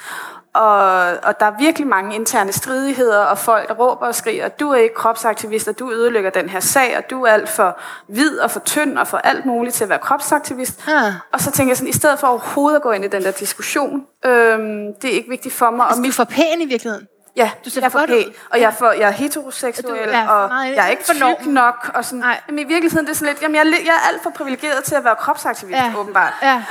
Og, 0.54 0.88
og 1.22 1.40
der 1.40 1.46
er 1.46 1.58
virkelig 1.58 1.88
mange 1.88 2.14
interne 2.14 2.52
stridigheder, 2.52 3.18
og 3.18 3.38
folk, 3.38 3.68
der 3.68 3.74
råber 3.74 4.06
og 4.06 4.14
skriger, 4.14 4.48
du 4.48 4.70
er 4.70 4.76
ikke 4.76 4.94
kropsaktivist, 4.94 5.68
og 5.68 5.78
du 5.78 5.92
ødelægger 5.92 6.30
den 6.30 6.48
her 6.48 6.60
sag, 6.60 6.96
og 6.96 7.10
du 7.10 7.22
er 7.22 7.30
alt 7.30 7.48
for 7.48 7.78
hvid 8.08 8.38
og 8.38 8.50
for 8.50 8.60
tynd 8.60 8.98
og 8.98 9.06
for 9.06 9.16
alt 9.16 9.46
muligt 9.46 9.74
til 9.74 9.84
at 9.84 9.90
være 9.90 9.98
kropsaktivist. 9.98 10.88
Ah. 10.88 11.12
Og 11.32 11.40
så 11.40 11.50
tænker 11.50 11.70
jeg 11.70 11.76
sådan, 11.76 11.88
i 11.88 11.92
stedet 11.92 12.18
for 12.18 12.26
overhovedet 12.26 12.76
at 12.76 12.82
gå 12.82 12.90
ind 12.90 13.04
i 13.04 13.08
den 13.08 13.22
der 13.22 13.30
diskussion, 13.30 14.06
øhm, 14.24 14.94
det 15.02 15.10
er 15.10 15.14
ikke 15.14 15.30
vigtigt 15.30 15.54
for 15.54 15.70
mig. 15.70 15.86
Altså, 15.86 16.00
og 16.00 16.04
du 16.04 16.08
er 16.08 16.12
for 16.12 16.24
pæn 16.24 16.60
i 16.60 16.64
virkeligheden. 16.64 17.06
Ja, 17.36 17.50
Du 17.64 17.70
ser 17.70 17.80
jeg 17.80 17.92
for 17.92 18.06
pæn, 18.06 18.34
og 18.50 18.60
jeg 18.60 18.66
er, 18.66 18.70
for, 18.70 18.90
jeg 18.92 19.08
er 19.08 19.12
heteroseksuel, 19.12 20.06
Du 20.08 20.12
for 20.26 20.32
og 20.32 20.48
meget- 20.48 20.76
jeg 20.76 20.84
er 20.84 20.88
ikke 20.88 21.02
tyk 21.04 21.46
nok. 21.46 21.90
Og 21.94 22.04
sådan. 22.04 22.18
Nej. 22.18 22.40
Jamen, 22.48 22.58
i 22.58 22.64
virkeligheden 22.64 23.06
det 23.06 23.12
er 23.12 23.16
sådan 23.16 23.32
lidt, 23.32 23.42
jamen, 23.42 23.54
jeg, 23.54 23.60
er, 23.66 23.70
jeg 23.70 23.94
er 24.04 24.08
alt 24.12 24.22
for 24.22 24.30
privilegeret 24.30 24.84
til 24.84 24.94
at 24.94 25.04
være 25.04 25.16
kropsaktivist, 25.16 25.76
Ja. 25.78 25.92
åbenbart. 25.96 26.32
Ja. 26.42 26.62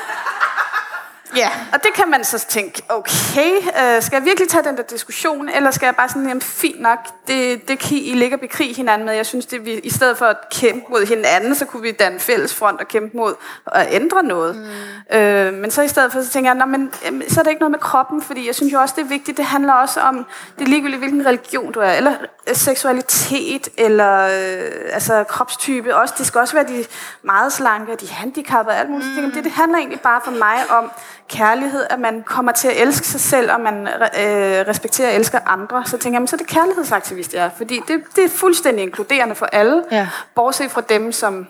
Ja, 1.35 1.49
og 1.73 1.83
det 1.83 1.93
kan 1.95 2.09
man 2.09 2.23
så 2.23 2.45
tænke, 2.49 2.81
okay, 2.89 3.51
øh, 3.55 4.01
skal 4.01 4.15
jeg 4.17 4.25
virkelig 4.25 4.49
tage 4.49 4.63
den 4.63 4.77
der 4.77 4.83
diskussion, 4.83 5.49
eller 5.49 5.71
skal 5.71 5.85
jeg 5.87 5.95
bare 5.95 6.09
sådan, 6.09 6.27
jamen 6.27 6.41
fint 6.41 6.81
nok, 6.81 6.99
det, 7.27 7.67
det 7.67 7.79
kan 7.79 7.97
I 7.97 8.13
ligger 8.13 8.37
bekrig 8.37 8.75
hinanden 8.75 9.05
med. 9.05 9.13
Jeg 9.13 9.25
synes, 9.25 9.45
det 9.45 9.65
vi, 9.65 9.73
i 9.73 9.89
stedet 9.89 10.17
for 10.17 10.25
at 10.25 10.37
kæmpe 10.51 10.85
mod 10.89 11.05
hinanden, 11.05 11.55
så 11.55 11.65
kunne 11.65 11.81
vi 11.81 11.91
danne 11.91 12.19
fælles 12.19 12.55
front 12.55 12.79
og 12.79 12.87
kæmpe 12.87 13.17
mod 13.17 13.33
at 13.71 13.87
ændre 13.91 14.23
noget. 14.23 14.55
Mm. 14.55 15.17
Øh, 15.17 15.53
men 15.53 15.71
så 15.71 15.81
i 15.81 15.87
stedet 15.87 16.11
for, 16.11 16.21
så 16.21 16.29
tænker 16.29 16.49
jeg, 16.51 16.57
Nå, 16.57 16.65
men, 16.65 16.91
så 17.29 17.39
er 17.39 17.43
det 17.43 17.51
ikke 17.51 17.61
noget 17.61 17.71
med 17.71 17.79
kroppen, 17.79 18.21
fordi 18.21 18.47
jeg 18.47 18.55
synes 18.55 18.73
jo 18.73 18.79
også, 18.79 18.93
det 18.97 19.03
er 19.03 19.07
vigtigt, 19.07 19.37
det 19.37 19.45
handler 19.45 19.73
også 19.73 19.99
om, 19.99 20.25
det 20.59 20.65
er 20.65 20.69
ligegyldigt, 20.69 20.99
hvilken 20.99 21.25
religion 21.25 21.71
du 21.71 21.79
er, 21.79 21.91
eller 21.91 22.13
øh, 22.49 22.55
seksualitet, 22.55 23.69
eller 23.77 24.23
øh, 24.23 24.93
altså 24.93 25.23
kropstype 25.23 25.95
også. 25.95 26.13
Det 26.17 26.25
skal 26.25 26.41
også 26.41 26.53
være 26.53 26.67
de 26.67 26.85
meget 27.21 27.53
slanke, 27.53 27.91
og 27.91 28.01
de 28.01 28.09
handicappede 28.09 28.75
og 28.75 28.79
alt 28.79 28.89
muligt. 28.89 29.23
Mm. 29.23 29.31
Det, 29.31 29.43
det 29.43 29.51
handler 29.51 29.77
egentlig 29.77 29.99
bare 29.99 30.21
for 30.23 30.31
mig 30.31 30.57
om 30.69 30.91
kærlighed, 31.37 31.85
at 31.89 31.99
man 31.99 32.23
kommer 32.25 32.51
til 32.51 32.67
at 32.67 32.81
elske 32.81 33.07
sig 33.07 33.19
selv, 33.21 33.51
og 33.51 33.59
man 33.61 33.87
øh, 33.87 34.67
respekterer 34.67 35.09
og 35.09 35.15
elsker 35.15 35.39
andre. 35.45 35.83
Så 35.85 35.97
tænker 35.97 36.19
jeg, 36.19 36.29
så 36.29 36.35
er 36.35 36.37
det 36.37 36.47
kærlighedsaktivist, 36.47 37.33
jeg 37.33 37.45
er. 37.45 37.49
Fordi 37.57 37.81
det, 37.87 38.01
det 38.15 38.23
er 38.23 38.29
fuldstændig 38.29 38.83
inkluderende 38.83 39.35
for 39.35 39.45
alle, 39.45 39.83
Ja. 39.91 40.07
bortset 40.35 40.71
fra 40.71 40.81
dem, 40.89 41.11
som... 41.11 41.47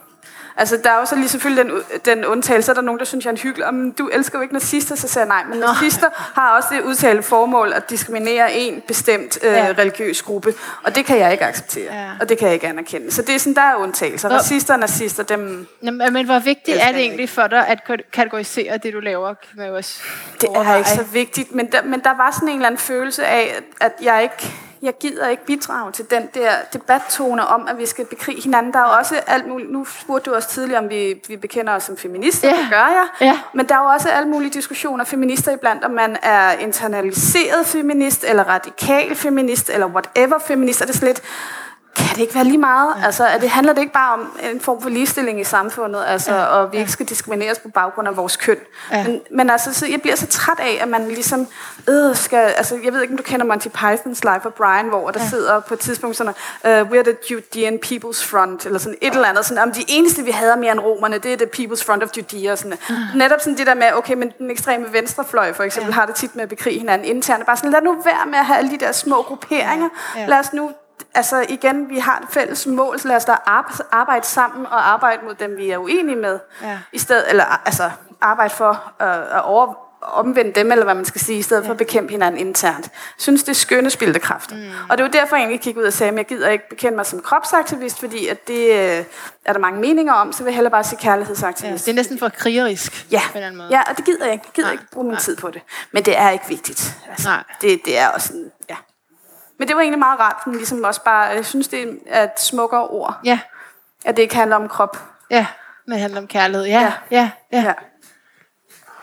Altså, 0.57 0.77
der 0.83 0.89
er 0.89 0.93
også 0.95 1.15
lige 1.15 1.29
selvfølgelig 1.29 1.65
den, 1.65 1.73
den 2.05 2.25
undtagelse, 2.25 2.71
der 2.73 2.77
er 2.77 2.81
nogen, 2.81 2.99
der 2.99 3.05
synes, 3.05 3.25
jeg 3.25 3.29
er 3.29 3.33
en 3.33 3.39
hyggelig. 3.41 3.67
Om 3.67 3.91
du 3.91 4.07
elsker 4.07 4.37
jo 4.39 4.41
ikke 4.41 4.53
nazister, 4.53 4.95
så 4.95 5.07
siger 5.07 5.21
jeg 5.21 5.27
nej. 5.27 5.43
Men 5.49 5.59
nazister 5.59 6.07
har 6.15 6.55
også 6.55 6.67
det 6.71 6.81
udtalte 6.81 7.23
formål 7.23 7.73
at 7.73 7.89
diskriminere 7.89 8.53
en 8.53 8.81
bestemt 8.87 9.39
øh, 9.43 9.51
Ja. 9.53 9.73
religiøs 9.77 10.21
gruppe. 10.21 10.53
Og 10.83 10.95
det 10.95 11.05
kan 11.05 11.17
jeg 11.19 11.31
ikke 11.31 11.45
acceptere. 11.45 11.93
Ja. 11.95 12.09
Og 12.21 12.29
det 12.29 12.37
kan 12.37 12.45
jeg 12.47 12.53
ikke 12.53 12.67
anerkende. 12.67 13.11
Så 13.11 13.21
det 13.21 13.35
er 13.35 13.39
sådan, 13.39 13.53
der 13.55 13.61
er 13.61 13.75
undtagelser. 13.75 14.27
Hvor- 14.29 14.37
Racister 14.37 14.73
og 14.73 14.79
nazister, 14.79 15.23
dem... 15.23 15.67
Jamen, 15.83 16.13
Men 16.13 16.25
hvor 16.25 16.39
vigtigt 16.39 16.77
er 16.81 16.91
det 16.91 17.01
egentlig 17.01 17.29
for 17.29 17.47
dig 17.47 17.67
at 17.67 17.79
ka- 17.89 18.09
kategorisere 18.13 18.77
det, 18.77 18.93
du 18.93 18.99
laver? 18.99 19.27
Kan 19.33 19.57
man 19.57 19.67
jo 19.67 19.75
også 19.75 19.99
Det 20.41 20.49
er 20.55 20.75
ikke 20.77 20.89
så 20.89 21.03
vigtigt, 21.03 21.55
men 21.55 21.71
der, 21.71 21.83
men 21.83 21.99
der 21.99 22.17
var 22.17 22.31
sådan 22.31 22.49
en 22.49 22.55
eller 22.55 22.67
anden 22.67 22.79
følelse 22.79 23.25
af, 23.25 23.55
at 23.81 23.91
jeg 24.01 24.23
ikke 24.23 24.53
jeg 24.83 24.97
gider 24.99 25.27
ikke 25.27 25.45
bidrage 25.45 25.91
til 25.91 26.05
den 26.11 26.29
der 26.33 26.51
debattone 26.73 27.47
om, 27.47 27.67
at 27.67 27.77
vi 27.77 27.85
skal 27.85 28.05
bekrige 28.05 28.41
hinanden. 28.41 28.73
Der 28.73 28.79
er 28.79 28.83
jo 28.93 28.97
også 28.99 29.15
alt 29.27 29.47
muligt, 29.47 29.71
nu 29.71 29.85
spurgte 29.85 30.29
du 30.31 30.35
os 30.35 30.45
tidligere, 30.45 30.79
om 30.79 30.89
vi, 30.89 31.21
vi 31.27 31.37
bekender 31.37 31.73
os 31.73 31.83
som 31.83 31.97
feminister, 31.97 32.49
Ja. 32.49 32.55
det 32.57 32.65
gør 32.69 32.77
jeg. 32.87 33.07
Ja. 33.21 33.39
Men 33.53 33.69
der 33.69 33.75
er 33.75 33.79
jo 33.79 33.85
også 33.85 34.09
alle 34.09 34.29
mulige 34.29 34.49
diskussioner 34.51 35.03
feminister 35.03 35.51
iblandt, 35.51 35.83
om 35.83 35.91
man 35.91 36.17
er 36.23 36.51
internaliseret 36.51 37.65
feminist, 37.65 38.23
eller 38.27 38.43
radikal 38.43 39.15
feminist, 39.15 39.69
eller 39.69 39.87
whatever 39.87 40.39
feminist, 40.47 40.81
og 40.81 40.87
det 40.87 41.01
er 41.01 41.05
lidt, 41.05 41.21
kan 41.95 42.15
det 42.15 42.21
ikke 42.21 42.35
være 42.35 42.43
lige 42.43 42.57
meget? 42.57 42.89
Altså, 43.05 43.25
er 43.25 43.37
det, 43.37 43.49
handler 43.49 43.73
det 43.73 43.81
ikke 43.81 43.93
bare 43.93 44.13
om 44.13 44.37
en 44.53 44.59
form 44.59 44.81
for 44.81 44.89
ligestilling 44.89 45.39
i 45.41 45.43
samfundet, 45.43 46.03
altså, 46.07 46.33
ja. 46.33 46.45
og 46.45 46.71
vi 46.71 46.77
ikke 46.77 46.91
skal 46.91 47.05
diskrimineres 47.05 47.59
på 47.59 47.67
baggrund 47.69 48.07
af 48.07 48.17
vores 48.17 48.37
køn? 48.37 48.57
Ja. 48.91 49.03
Men, 49.07 49.21
men 49.31 49.49
altså, 49.49 49.73
så 49.73 49.87
jeg 49.87 50.01
bliver 50.01 50.15
så 50.15 50.27
træt 50.27 50.59
af, 50.59 50.79
at 50.81 50.87
man 50.87 51.07
ligesom, 51.07 51.47
øh, 51.89 52.15
skal, 52.15 52.37
altså, 52.37 52.79
jeg 52.83 52.93
ved 52.93 53.01
ikke, 53.01 53.13
om 53.13 53.17
du 53.17 53.23
kender 53.23 53.45
Monty 53.45 53.67
Python's 53.67 54.33
Life 54.33 54.45
of 54.45 54.51
Brian, 54.51 54.85
hvor 54.85 55.09
der 55.11 55.19
ja. 55.21 55.29
sidder 55.29 55.59
på 55.59 55.73
et 55.73 55.79
tidspunkt 55.79 56.17
sådan, 56.17 56.33
uh, 56.63 56.69
we're 56.69 57.03
the 57.03 57.15
Judean 57.31 57.79
People's 57.85 58.25
Front, 58.29 58.65
eller 58.65 58.79
sådan 58.79 58.97
et 59.01 59.13
eller 59.13 59.27
andet, 59.27 59.45
sådan, 59.45 59.63
om 59.63 59.71
de 59.71 59.83
eneste, 59.87 60.23
vi 60.23 60.31
hader 60.31 60.55
mere 60.55 60.71
end 60.71 60.79
romerne, 60.79 61.17
det 61.17 61.33
er 61.33 61.37
the 61.37 61.47
People's 61.57 61.85
Front 61.85 62.03
of 62.03 62.09
Judea, 62.17 62.51
og 62.51 62.57
sådan. 62.57 62.77
Netop 63.15 63.39
sådan 63.39 63.57
det 63.57 63.67
der 63.67 63.73
med, 63.73 63.87
okay, 63.93 64.13
men 64.13 64.31
den 64.37 64.51
ekstreme 64.51 64.85
venstrefløj, 64.93 65.53
for 65.53 65.63
eksempel, 65.63 65.89
ja. 65.89 65.93
har 65.95 66.05
det 66.05 66.15
tit 66.15 66.35
med 66.35 66.43
at 66.43 66.49
bekrige 66.49 66.79
hinanden 66.79 67.07
internt, 67.07 67.45
bare 67.45 67.57
sådan, 67.57 67.71
lad 67.71 67.81
nu 67.81 67.95
være 68.05 68.25
med 68.25 68.39
at 68.39 68.45
have 68.45 68.57
alle 68.57 68.71
de 68.71 68.77
der 68.77 68.91
små 68.91 69.21
grupperinger, 69.21 69.89
Ja. 70.15 70.21
ja. 70.21 70.27
lad 70.27 70.39
os 70.39 70.53
nu 70.53 70.71
altså 71.13 71.45
igen, 71.49 71.89
vi 71.89 71.99
har 71.99 72.17
et 72.19 72.27
fælles 72.29 72.65
mål, 72.67 72.99
så 72.99 73.07
lad 73.07 73.15
os 73.15 73.25
da 73.25 73.31
arbe- 73.33 73.83
arbejde 73.91 74.25
sammen 74.25 74.65
og 74.65 74.89
arbejde 74.93 75.25
mod 75.25 75.35
dem, 75.35 75.57
vi 75.57 75.69
er 75.69 75.77
uenige 75.77 76.15
med. 76.17 76.39
Ja. 76.61 76.79
I 76.91 76.99
stedet, 76.99 77.23
eller 77.29 77.61
altså 77.65 77.91
arbejde 78.21 78.53
for 78.53 78.91
øh, 79.01 79.35
at 79.37 79.41
over, 79.43 79.73
omvende 80.01 80.51
dem, 80.51 80.71
eller 80.71 80.83
hvad 80.85 80.95
man 80.95 81.05
skal 81.05 81.21
sige, 81.21 81.37
i 81.37 81.41
stedet 81.41 81.61
ja. 81.63 81.67
for 81.67 81.71
at 81.71 81.77
bekæmpe 81.77 82.11
hinanden 82.11 82.39
internt. 82.47 82.85
Jeg 82.85 82.91
synes, 83.17 83.43
det 83.43 83.49
er 83.49 83.55
skønne 83.55 83.89
spildte 83.89 84.19
kræfter. 84.19 84.55
Mm. 84.55 84.61
Og 84.89 84.97
det 84.97 85.03
var 85.03 85.09
derfor, 85.11 85.35
jeg 85.35 85.43
egentlig 85.43 85.61
gik 85.61 85.77
ud 85.77 85.83
og 85.83 85.93
sagde, 85.93 86.11
at 86.11 86.17
jeg 86.17 86.25
gider 86.25 86.49
ikke 86.49 86.69
bekende 86.69 86.95
mig 86.95 87.05
som 87.05 87.19
kropsaktivist, 87.21 87.99
fordi 87.99 88.27
at 88.27 88.47
det 88.47 88.63
øh, 88.71 89.03
er 89.45 89.53
der 89.53 89.59
mange 89.59 89.79
meninger 89.81 90.13
om, 90.13 90.31
så 90.33 90.43
vil 90.43 90.49
jeg 90.51 90.55
hellere 90.55 90.71
bare 90.71 90.83
sige 90.83 90.99
Ja, 91.03 91.09
kærlighedsaktivist. 91.09 91.85
det 91.85 91.91
er 91.91 91.95
næsten 91.95 92.19
for 92.19 92.29
krigerisk. 92.29 93.05
Ja, 93.11 93.21
På 93.31 93.37
en 93.37 93.55
måde. 93.57 93.67
ja 93.71 93.81
og 93.89 93.97
det 93.97 94.05
gider 94.05 94.25
jeg 94.25 94.33
ikke. 94.33 94.43
Jeg 94.47 94.53
gider 94.53 94.67
Nej. 94.67 94.71
ikke 94.73 94.83
bruge 94.93 95.03
min 95.05 95.11
Nej. 95.13 95.21
tid 95.21 95.35
på 95.37 95.49
det. 95.51 95.61
Men 95.91 96.05
det 96.05 96.17
er 96.17 96.29
ikke 96.29 96.45
vigtigt. 96.47 96.95
Altså, 97.09 97.29
Nej. 97.29 97.43
Det, 97.61 97.81
det 97.85 97.97
er 97.99 98.07
også 98.07 98.33
ja. 98.33 98.43
Men 99.59 99.67
det 99.67 99.75
var 99.75 99.81
egentlig 99.81 99.99
meget 99.99 100.19
rart, 100.19 100.47
men 100.47 100.55
ligesom 100.55 100.83
også 100.83 101.03
bare, 101.03 101.21
jeg 101.23 101.45
synes, 101.45 101.67
det 101.67 101.99
er 102.07 102.23
et 102.23 102.39
smukkere 102.39 102.87
ord, 102.87 103.19
Ja, 103.25 103.39
at 104.05 104.15
det 104.17 104.21
ikke 104.23 104.35
handler 104.35 104.55
om 104.55 104.69
krop. 104.69 104.97
ja. 105.29 105.47
Men 105.87 105.99
handler 105.99 106.21
om 106.21 106.27
kærlighed. 106.27 106.65
Ja, 106.65 106.79
ja, 106.81 106.91
ja. 107.11 107.29
ja. 107.51 107.61
Ja. 107.61 107.73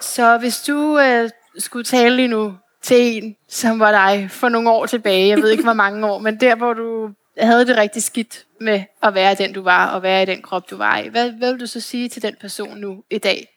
Så 0.00 0.38
hvis 0.38 0.62
du 0.62 0.98
øh, 0.98 1.30
skulle 1.58 1.84
tale 1.84 2.16
lige 2.16 2.28
nu 2.28 2.54
til 2.82 2.96
en, 3.00 3.36
som 3.48 3.80
var 3.80 3.90
dig 3.92 4.30
for 4.30 4.48
nogle 4.48 4.70
år 4.70 4.86
tilbage, 4.86 5.28
jeg 5.28 5.38
ved 5.42 5.50
ikke 5.50 5.62
hvor 5.64 5.72
mange 5.72 6.06
år, 6.06 6.18
men 6.18 6.40
der 6.40 6.54
hvor 6.54 6.72
du 6.72 7.10
havde 7.38 7.66
det 7.66 7.76
rigtig 7.76 8.02
skidt 8.02 8.44
med 8.60 8.82
at 9.02 9.14
være 9.14 9.34
den 9.34 9.52
du 9.52 9.62
var, 9.62 9.86
og 9.90 10.02
være 10.02 10.22
i 10.22 10.26
den 10.26 10.42
krop 10.42 10.70
du 10.70 10.76
var 10.76 10.96
i, 10.98 11.08
hvad, 11.08 11.30
hvad 11.30 11.52
vil 11.52 11.60
du 11.60 11.66
så 11.66 11.80
sige 11.80 12.08
til 12.08 12.22
den 12.22 12.36
person 12.40 12.76
nu 12.78 13.02
i 13.10 13.18
dag? 13.18 13.56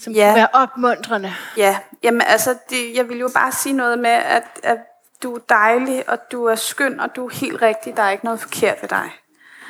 Som 0.00 0.12
Ja. 0.12 0.26
kunne 0.26 0.36
være 0.36 0.48
opmuntrende. 0.52 1.34
Ja, 1.56 1.78
jamen 2.02 2.22
altså, 2.26 2.54
det, 2.70 2.94
jeg 2.96 3.08
vil 3.08 3.18
jo 3.18 3.30
bare 3.34 3.52
sige 3.52 3.72
noget 3.72 3.98
med, 3.98 4.10
at, 4.10 4.42
at 4.62 4.78
du 5.22 5.34
er 5.34 5.40
dejlig, 5.48 6.04
og 6.08 6.18
du 6.32 6.44
er 6.44 6.54
skøn, 6.54 7.00
og 7.00 7.16
du 7.16 7.26
er 7.26 7.30
helt 7.30 7.62
rigtig. 7.62 7.96
Der 7.96 8.02
er 8.02 8.10
ikke 8.10 8.24
noget 8.24 8.40
forkert 8.40 8.76
ved 8.80 8.88
dig. 8.88 9.10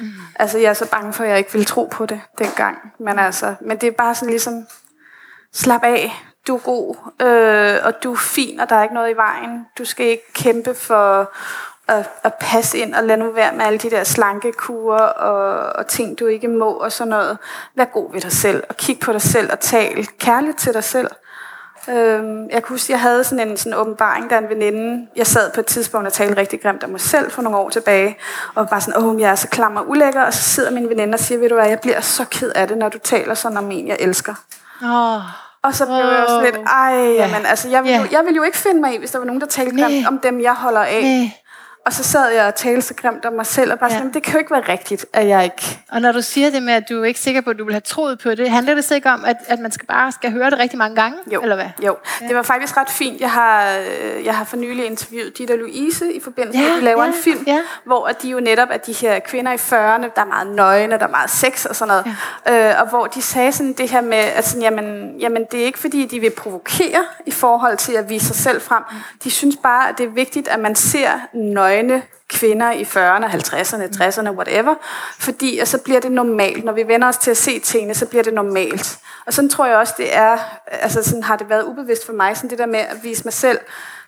Mm. 0.00 0.07
Altså, 0.37 0.59
jeg 0.59 0.69
er 0.69 0.75
så 0.75 0.90
bange 0.90 1.12
for, 1.12 1.25
at 1.25 1.31
jeg 1.31 1.38
ikke 1.38 1.52
ville 1.52 1.64
tro 1.64 1.88
på 1.93 2.07
det 2.07 2.21
dengang. 2.38 2.93
Men 2.99 3.19
altså, 3.19 3.55
men 3.61 3.76
det 3.76 3.87
er 3.87 3.93
bare 3.93 4.14
sådan 4.14 4.31
ligesom, 4.31 4.67
slap 5.52 5.83
af, 5.83 6.12
du 6.49 6.55
er 6.57 6.61
god, 6.61 6.97
øh, 7.23 7.78
og 7.85 8.02
du 8.02 8.12
er 8.12 8.17
fin, 8.17 8.61
og 8.61 8.69
der 8.69 8.76
er 8.76 8.83
ikke 8.83 8.95
noget 8.95 9.11
i 9.11 9.17
vejen. 9.17 9.67
Du 9.78 9.85
skal 9.85 10.07
ikke 10.07 10.33
kæmpe 10.33 10.75
for 10.75 11.33
at, 11.88 12.11
at 12.23 12.35
passe 12.40 12.78
ind, 12.78 12.95
og 12.95 13.05
lade 13.05 13.19
nu 13.19 13.33
være 13.33 13.52
med 13.52 13.64
alle 13.64 13.78
de 13.78 13.90
der 13.90 14.05
slankekurer 14.05 14.99
og, 14.99 15.73
og 15.76 15.87
ting, 15.87 16.19
du 16.19 16.26
ikke 16.26 16.49
må, 16.49 16.73
og 16.73 16.93
sådan 16.93 17.11
noget. 17.11 17.38
Vær 17.75 17.85
god 17.85 18.12
ved 18.12 18.21
dig 18.21 18.33
selv, 18.33 18.62
og 18.69 18.76
kig 18.76 19.00
på 19.00 19.12
dig 19.12 19.23
selv, 19.23 19.52
og 19.52 19.61
tal 19.61 20.07
kærligt 20.07 20.59
til 20.59 20.75
dig 20.75 20.85
selv. 20.85 21.09
Øhm, 21.90 22.42
jeg 22.45 22.62
kan 22.62 22.68
huske, 22.68 22.92
jeg 22.92 23.00
havde 23.00 23.25
sådan 23.25 23.49
en 23.49 23.57
sådan 23.57 23.78
åbenbaring, 23.78 24.30
der 24.30 24.38
en 24.38 24.49
veninde, 24.49 25.07
jeg 25.16 25.26
sad 25.26 25.50
på 25.54 25.61
et 25.61 25.66
tidspunkt 25.66 26.07
og 26.07 26.12
talte 26.12 26.40
rigtig 26.40 26.61
grimt 26.62 26.85
om 26.85 26.90
mig 26.90 27.00
selv 27.00 27.30
for 27.30 27.42
nogle 27.42 27.59
år 27.59 27.68
tilbage, 27.71 28.16
og 28.54 28.62
var 28.62 28.64
bare 28.64 28.80
sådan, 28.80 29.02
åh, 29.02 29.21
jeg 29.21 29.30
er 29.30 29.35
så 29.35 29.49
klam 29.49 29.76
og 29.76 29.88
ulækker, 29.90 30.23
og 30.23 30.35
så 30.35 30.42
sidder 30.42 30.71
min 30.71 30.88
veninde 30.88 31.14
og 31.14 31.18
siger, 31.21 31.38
ved 31.38 31.49
du 31.49 31.54
hvad, 31.54 31.68
jeg 31.68 31.80
bliver 31.80 32.00
så 32.00 32.25
ked 32.30 32.52
af 32.54 32.68
det, 32.68 32.78
når 32.78 32.88
du 32.88 32.99
taler 32.99 33.35
sådan 33.35 33.59
om 33.59 33.71
en, 33.71 33.88
jeg 33.88 33.97
elsker. 34.00 34.35
Åh, 34.85 35.21
Og 35.62 35.75
så 35.75 35.87
blev 35.87 35.97
jeg 35.97 36.25
også 36.28 36.40
lidt, 36.45 36.57
ej, 36.66 36.95
jamen, 37.14 37.47
altså, 37.47 37.68
jeg 37.68 37.83
ville, 37.83 37.97
Ja. 37.97 38.02
jo, 38.02 38.09
jeg 38.12 38.21
ville 38.25 38.37
jo 38.37 38.42
ikke 38.42 38.59
finde 38.59 38.80
mig 38.80 38.95
i, 38.95 38.99
hvis 38.99 39.11
der 39.11 39.18
var 39.18 39.26
nogen, 39.26 39.40
der 39.40 39.47
talte 39.47 39.83
grimt 39.83 40.07
om 40.07 40.18
dem, 40.18 40.40
jeg 40.40 40.52
holder 40.54 40.80
af. 40.80 41.02
nej. 41.02 41.30
Og 41.88 41.95
så 41.95 42.04
sad 42.04 42.28
jeg 42.30 42.47
og 42.47 42.54
talte 42.54 42.83
så 42.83 42.95
grimt 42.95 43.25
om 43.25 43.33
mig 43.33 43.47
selv, 43.47 43.73
og 43.73 43.78
bare 43.78 43.90
Ja. 43.92 43.97
sådan, 43.99 44.12
det 44.12 44.23
kan 44.23 44.33
jo 44.33 44.38
ikke 44.38 44.50
være 44.50 44.64
rigtigt, 44.68 45.07
at 45.12 45.28
jeg 45.28 45.45
ikke... 45.45 45.78
Og 45.92 46.00
når 46.00 46.12
du 46.12 46.23
siger 46.23 46.50
det 46.50 46.62
med, 46.62 46.75
at 46.75 46.88
du 46.88 47.00
er 47.02 47.04
ikke 47.04 47.21
sikker 47.21 47.40
på, 47.40 47.50
at 47.50 47.59
du 47.59 47.64
vil 47.64 47.75
have 47.75 47.80
troet 47.80 48.18
på 48.18 48.30
det, 48.35 48.50
handler 48.50 48.75
det 48.75 48.85
så 48.85 48.95
ikke 48.95 49.11
om, 49.11 49.25
at, 49.25 49.37
at 49.47 49.59
man 49.59 49.73
skal 49.73 49.87
bare 49.87 50.12
skal 50.12 50.33
høre 50.33 50.50
det 50.50 50.59
rigtig 50.59 50.78
mange 50.78 50.97
gange? 50.97 51.18
Jo, 51.33 51.42
Eller 51.42 51.54
hvad? 51.57 51.66
jo. 51.87 51.97
det 52.28 52.37
var 52.37 52.42
faktisk 52.42 52.76
ret 52.76 52.90
fint. 52.90 53.21
Jeg 53.21 53.30
har, 53.30 53.76
øh, 53.78 54.25
jeg 54.25 54.37
har 54.37 54.45
for 54.45 54.57
nylig 54.57 54.87
interviewet 54.87 55.50
og 55.50 55.59
Louise 55.59 56.12
i 56.12 56.21
forbindelse 56.21 56.59
med, 56.59 56.66
Ja, 56.66 56.73
at 56.75 56.80
de 56.80 56.85
laver 56.85 57.02
ja, 57.02 57.09
en 57.09 57.14
film, 57.14 57.45
ja. 57.47 57.59
hvor 57.85 58.09
de 58.23 58.28
jo 58.28 58.40
netop 58.40 58.68
er 58.71 58.76
de 58.76 58.92
her 58.92 59.18
kvinder 59.18 59.52
i 59.52 59.57
40'erne, 59.57 60.14
der 60.14 60.23
er 60.23 60.26
meget 60.26 60.47
nøgne, 60.54 60.99
der 60.99 61.07
er 61.07 61.11
meget 61.11 61.30
sex 61.30 61.64
og 61.64 61.76
sådan 61.76 61.88
noget. 61.88 62.16
Ja. 62.47 62.71
Øh, 62.75 62.80
og 62.83 62.88
hvor 62.88 63.07
de 63.07 63.23
sagde 63.23 63.52
sådan 63.52 63.73
det 63.73 63.90
her 63.90 64.00
med, 64.00 64.18
at 64.18 64.45
sådan, 64.47 64.62
jamen, 64.62 65.14
jamen, 65.21 65.45
det 65.52 65.61
er 65.61 65.64
ikke 65.64 65.78
fordi, 65.78 66.04
de 66.07 66.21
vil 66.21 66.30
provokere 66.30 67.04
i 67.26 67.30
forhold 67.30 67.76
til 67.76 67.92
at 67.92 68.09
vise 68.09 68.26
sig 68.26 68.37
selv 68.37 68.61
frem. 68.61 68.83
De 69.25 69.30
synes 69.30 69.57
bare, 69.62 69.88
at 69.88 69.99
det 69.99 70.07
er 70.07 70.11
vigtigt, 70.11 70.49
at 70.49 70.61
man 70.61 70.75
ser 70.75 71.11
nøgne 71.35 71.77
kvinder 72.28 72.73
i 72.73 72.82
40'erne, 72.82 73.25
50'erne, 73.25 74.02
60'erne, 74.02 74.30
whatever, 74.30 74.75
fordi 75.18 75.58
og 75.58 75.68
så 75.68 75.78
bliver 75.78 76.00
det 76.00 76.12
normalt. 76.12 76.64
Når 76.64 76.73
vi 76.73 76.88
vender 76.88 77.08
os 77.08 77.16
til 77.16 77.30
at 77.30 77.37
se 77.37 77.58
tingene, 77.58 77.94
så 77.94 78.06
bliver 78.06 78.23
det 78.23 78.35
normalt. 78.35 78.99
Og 79.26 79.32
sådan 79.32 79.50
tror 79.50 79.66
jeg 79.66 79.76
også, 79.76 79.94
det 79.97 80.16
er, 80.16 80.38
altså 80.66 81.02
sådan 81.02 81.23
har 81.23 81.37
det 81.37 81.49
været 81.49 81.64
ubevidst 81.64 82.06
for 82.06 82.12
mig, 82.12 82.37
sådan 82.37 82.50
det 82.50 82.58
der 82.58 82.66
med 82.66 82.78
at 82.78 82.97
vise 83.02 83.25
mig 83.25 83.32
selv 83.32 83.58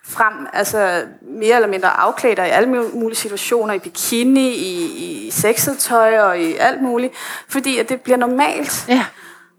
frem, 0.03 0.33
altså 0.53 1.03
mere 1.21 1.55
eller 1.55 1.67
mindre 1.67 1.89
afklædt 1.89 2.39
i 2.39 2.41
alle 2.41 2.69
mulige 2.93 3.17
situationer, 3.17 3.73
i 3.73 3.79
bikini, 3.79 4.49
i, 4.49 5.27
i 5.27 5.31
sexet 5.31 5.77
tøj 5.77 6.19
og 6.19 6.39
i 6.39 6.55
alt 6.55 6.81
muligt, 6.81 7.13
fordi 7.47 7.77
at 7.77 7.89
det 7.89 8.01
bliver 8.01 8.17
normalt. 8.17 8.85
Ja. 8.87 9.05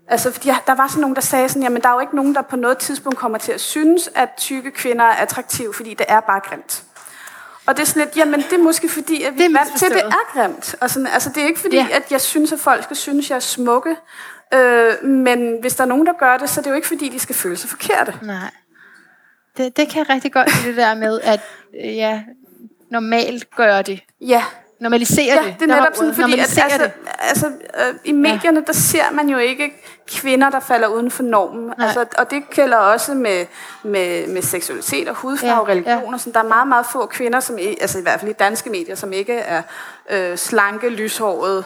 Altså, 0.08 0.32
fordi 0.32 0.50
der 0.66 0.74
var 0.74 0.88
sådan 0.88 1.00
nogen, 1.00 1.16
der 1.16 1.22
sagde 1.22 1.48
sådan, 1.48 1.62
jamen 1.62 1.82
der 1.82 1.88
er 1.88 1.92
jo 1.92 2.00
ikke 2.00 2.16
nogen, 2.16 2.34
der 2.34 2.42
på 2.42 2.56
noget 2.56 2.78
tidspunkt 2.78 3.18
kommer 3.18 3.38
til 3.38 3.52
at 3.52 3.60
synes, 3.60 4.10
at 4.14 4.28
tykke 4.36 4.70
kvinder 4.70 5.04
er 5.04 5.12
attraktive, 5.12 5.74
fordi 5.74 5.94
det 5.94 6.06
er 6.08 6.20
bare 6.20 6.40
grimt. 6.40 6.82
Og 7.66 7.76
det 7.76 7.82
er 7.82 7.86
sådan 7.86 8.02
lidt, 8.02 8.16
jamen 8.16 8.40
det 8.40 8.52
er 8.52 8.62
måske 8.62 8.88
fordi, 8.88 9.22
at 9.22 9.34
vi 9.34 9.38
Det 9.38 9.44
er 9.44 9.58
vant 9.58 9.78
til, 9.78 9.86
at 9.86 9.92
det 9.92 10.02
er 10.02 10.32
grimt. 10.32 10.74
Og 10.80 10.90
sådan, 10.90 11.06
altså 11.06 11.30
det 11.34 11.42
er 11.42 11.46
ikke 11.46 11.60
fordi, 11.60 11.76
ja. 11.76 11.86
at 11.92 12.12
jeg 12.12 12.20
synes, 12.20 12.52
at 12.52 12.58
folk 12.58 12.84
skal 12.84 12.96
synes, 12.96 13.26
at 13.26 13.30
jeg 13.30 13.36
er 13.36 13.40
smukke. 13.40 13.96
Øh, 14.54 15.04
men 15.04 15.56
hvis 15.60 15.74
der 15.74 15.84
er 15.84 15.88
nogen, 15.88 16.06
der 16.06 16.12
gør 16.12 16.36
det, 16.36 16.50
så 16.50 16.60
er 16.60 16.62
det 16.62 16.70
jo 16.70 16.74
ikke 16.74 16.88
fordi, 16.88 17.08
de 17.08 17.18
skal 17.18 17.34
føle 17.34 17.56
sig 17.56 17.70
forkerte. 17.70 18.14
Nej. 18.22 18.50
Det, 19.56 19.76
det 19.76 19.88
kan 19.88 19.98
jeg 19.98 20.14
rigtig 20.14 20.32
godt 20.32 20.48
lide 20.56 20.68
det 20.68 20.76
der 20.76 20.94
med, 20.94 21.20
at 21.20 21.40
øh, 21.84 21.96
ja, 21.96 22.22
normalt 22.90 23.50
gør 23.56 23.82
det. 23.82 24.00
Ja, 24.20 24.44
Normalisere 24.82 25.34
ja 25.34 25.48
det. 25.48 25.54
det 25.60 25.70
er 25.70 25.74
netop 25.76 25.96
sådan, 25.96 26.14
fordi 26.14 26.32
at, 26.32 26.38
altså, 26.38 26.78
det. 26.78 26.92
altså, 27.20 27.46
øh, 27.46 27.94
i 28.04 28.12
medierne, 28.12 28.64
der 28.66 28.72
ser 28.72 29.10
man 29.12 29.28
jo 29.28 29.38
ikke 29.38 29.72
kvinder, 30.10 30.50
der 30.50 30.60
falder 30.60 30.88
uden 30.88 31.10
for 31.10 31.22
normen. 31.22 31.72
Altså, 31.78 32.04
og 32.18 32.30
det 32.30 32.50
gælder 32.50 32.76
også 32.76 33.14
med, 33.14 33.46
med, 33.82 34.26
med 34.26 34.42
seksualitet 34.42 35.08
og 35.08 35.14
hudfarve 35.14 35.60
og 35.60 35.66
Ja, 35.66 35.72
religion. 35.72 36.04
ja. 36.04 36.12
Og 36.12 36.20
sådan. 36.20 36.32
Der 36.32 36.40
er 36.40 36.48
meget, 36.48 36.68
meget 36.68 36.86
få 36.92 37.06
kvinder, 37.06 37.40
som, 37.40 37.58
altså 37.80 37.98
i 37.98 38.02
hvert 38.02 38.20
fald 38.20 38.30
i 38.30 38.34
danske 38.34 38.70
medier, 38.70 38.94
som 38.94 39.12
ikke 39.12 39.34
er 39.34 39.62
øh, 40.10 40.36
slanke, 40.36 40.88
lyshårede, 40.88 41.64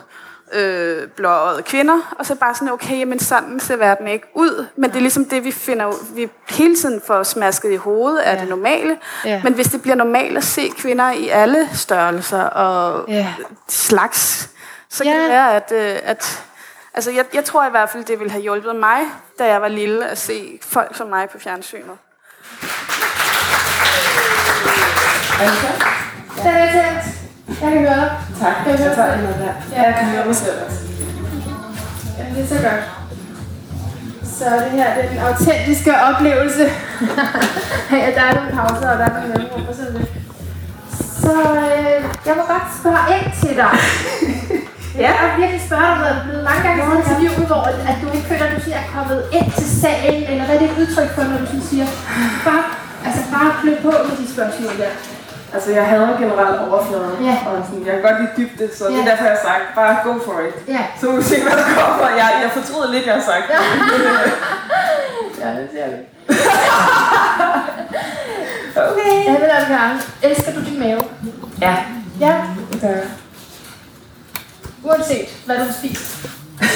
øh, 0.53 1.09
blåøjede 1.09 1.63
kvinder. 1.63 2.15
Og 2.19 2.27
så 2.27 2.35
bare 2.35 2.55
sådan, 2.55 2.73
okay, 2.73 3.03
men 3.05 3.19
sådan 3.19 3.61
ser 3.61 3.77
verden 3.77 4.09
ikke 4.09 4.27
ud. 4.35 4.67
Men 4.77 4.91
det 4.91 4.97
er 4.97 5.01
ligesom 5.01 5.25
det, 5.25 5.45
vi 5.45 5.53
finder, 5.53 5.93
vi 6.15 6.29
hele 6.51 6.77
tiden 6.77 7.03
får 7.07 7.23
smasket 7.23 7.73
i 7.73 7.77
hovedet 7.77 8.19
af 8.19 8.35
Ja. 8.35 8.41
det 8.41 8.49
normale. 8.49 8.99
Ja. 9.25 9.41
Men 9.45 9.53
hvis 9.55 9.67
det 9.67 9.83
bliver 9.83 9.95
normalt 9.97 10.37
at 10.37 10.45
se 10.45 10.69
kvinder 10.79 11.11
i 11.11 11.29
alle 11.29 11.69
størrelser 11.73 12.43
og 12.43 13.05
Ja. 13.09 13.35
slags, 13.69 14.49
så 14.91 15.05
Ja. 15.05 15.11
kan 15.13 15.21
det 15.21 15.29
være, 15.31 15.55
at, 15.57 15.73
øh, 15.73 15.99
at 16.03 16.43
altså 16.95 17.11
jeg, 17.11 17.25
jeg 17.35 17.45
tror 17.45 17.67
i 17.67 17.71
hvert 17.71 17.91
fald, 17.91 18.05
det 18.05 18.19
ville 18.19 18.31
have 18.31 18.43
hjulpet 18.43 18.77
mig, 18.77 18.99
da 19.39 19.45
jeg 19.47 19.63
var 19.63 19.69
lille, 19.69 20.09
at 20.09 20.19
se 20.19 20.59
folk 20.63 20.97
som 20.97 21.09
mig 21.09 21.31
på 21.31 21.39
fjernsynet. 21.39 21.97
Er 25.41 26.73
tændt. 26.73 27.26
Jeg 27.49 27.57
kan 27.73 27.81
høre 27.87 28.01
dig. 28.03 28.11
Tak. 28.41 28.57
Jeg 28.67 28.81
Jeg 28.81 28.93
tager 28.97 29.17
noget 29.17 29.39
der. 29.45 29.55
Ja, 29.77 29.83
Jeg 29.83 29.95
kan 29.99 30.07
høre 30.15 30.27
mig 30.27 30.37
selv 30.37 30.59
også. 30.67 30.79
Jamen, 32.19 32.35
det 32.35 32.43
er 32.45 32.49
så 32.55 32.59
godt. 32.69 32.85
Så 34.39 34.45
det 34.65 34.73
her 34.81 34.95
det 34.95 35.05
er 35.05 35.09
den 35.09 35.19
autentiske 35.29 35.93
oplevelse. 36.09 36.65
ja, 38.03 38.09
der 38.17 38.23
er 38.29 38.35
nogle 38.35 38.53
pauser, 38.57 38.89
og 38.93 38.99
der 38.99 39.05
er 39.05 39.13
nogle 39.15 39.29
mellemrum 39.29 39.69
og 39.71 39.75
sådan 39.75 39.95
lidt. 39.99 40.11
Så 41.23 41.33
øh, 41.65 41.99
jeg 42.27 42.35
må 42.39 42.43
godt 42.55 42.69
spørge 42.81 43.05
ind 43.17 43.29
til 43.41 43.55
dig. 43.63 43.75
ja. 45.03 45.11
Jeg 45.17 45.23
vil 45.25 45.41
virkelig 45.43 45.63
spørge 45.69 45.93
dig, 46.01 46.09
er 46.13 46.25
blevet 46.27 46.45
mange 46.49 46.63
gange 46.67 46.79
sådan 46.83 47.03
interviewet, 47.03 47.47
hvor 47.51 47.63
at 47.91 47.97
du 48.03 48.07
ikke 48.17 48.29
føler, 48.31 48.47
at 48.47 48.53
du 48.55 48.61
sådan 48.61 48.79
er 48.83 48.87
kommet 48.97 49.21
ind 49.39 49.49
til 49.59 49.69
sagen, 49.83 50.21
eller 50.31 50.45
hvad 50.47 50.55
er 50.57 50.61
det 50.63 50.71
et 50.71 50.79
udtryk 50.83 51.11
for, 51.15 51.23
når 51.31 51.39
du 51.43 51.47
sådan 51.53 51.67
siger, 51.71 51.87
bare, 52.47 52.65
altså 53.07 53.23
bare 53.35 53.51
klø 53.61 53.73
på 53.87 53.93
med 54.09 54.17
de 54.21 54.27
spørgsmål 54.35 54.75
der. 54.83 54.93
Altså, 55.57 55.71
jeg 55.79 55.85
hader 55.87 56.17
generelt 56.23 56.59
overfladen. 56.69 57.17
Ja. 57.29 57.37
Og 57.47 57.53
sådan, 57.67 57.87
jeg 57.87 57.93
kan 57.95 58.03
godt 58.09 58.19
lide 58.21 58.33
dybde, 58.37 58.67
så 58.79 58.85
det 58.87 58.93
Ja. 58.95 59.01
er 59.01 59.05
derfor, 59.11 59.25
jeg 59.25 59.33
har 59.37 59.43
sagt, 59.51 59.65
bare 59.75 59.97
go 60.05 60.13
for 60.27 60.37
it. 60.49 60.55
Ja. 60.69 60.83
Så 61.01 61.07
må 61.07 61.13
vi 61.17 61.23
se, 61.23 61.43
hvad 61.43 61.53
der 61.53 61.65
kommer. 61.81 62.09
Jeg, 62.21 62.29
jeg 62.43 62.51
fortryder 62.59 62.89
lidt, 62.93 63.07
jeg 63.07 63.15
har 63.15 63.23
sagt. 63.33 63.45
Ja. 63.51 63.59
Ja, 65.41 65.49
det 65.61 65.69
ser 65.73 65.87
vi. 65.87 65.97
Okay. 68.77 69.27
Anne 69.29 69.67
Karen, 69.69 70.01
elsker 70.23 70.53
du 70.53 70.61
din 70.65 70.79
mave? 70.79 71.01
Ja. 71.61 71.77
Ja, 72.21 72.43
det 72.73 72.83
jeg. 72.83 73.03
uanset 74.85 75.29
hvad 75.47 75.57
du 75.57 75.63
har 75.63 75.73
spist. 75.73 76.27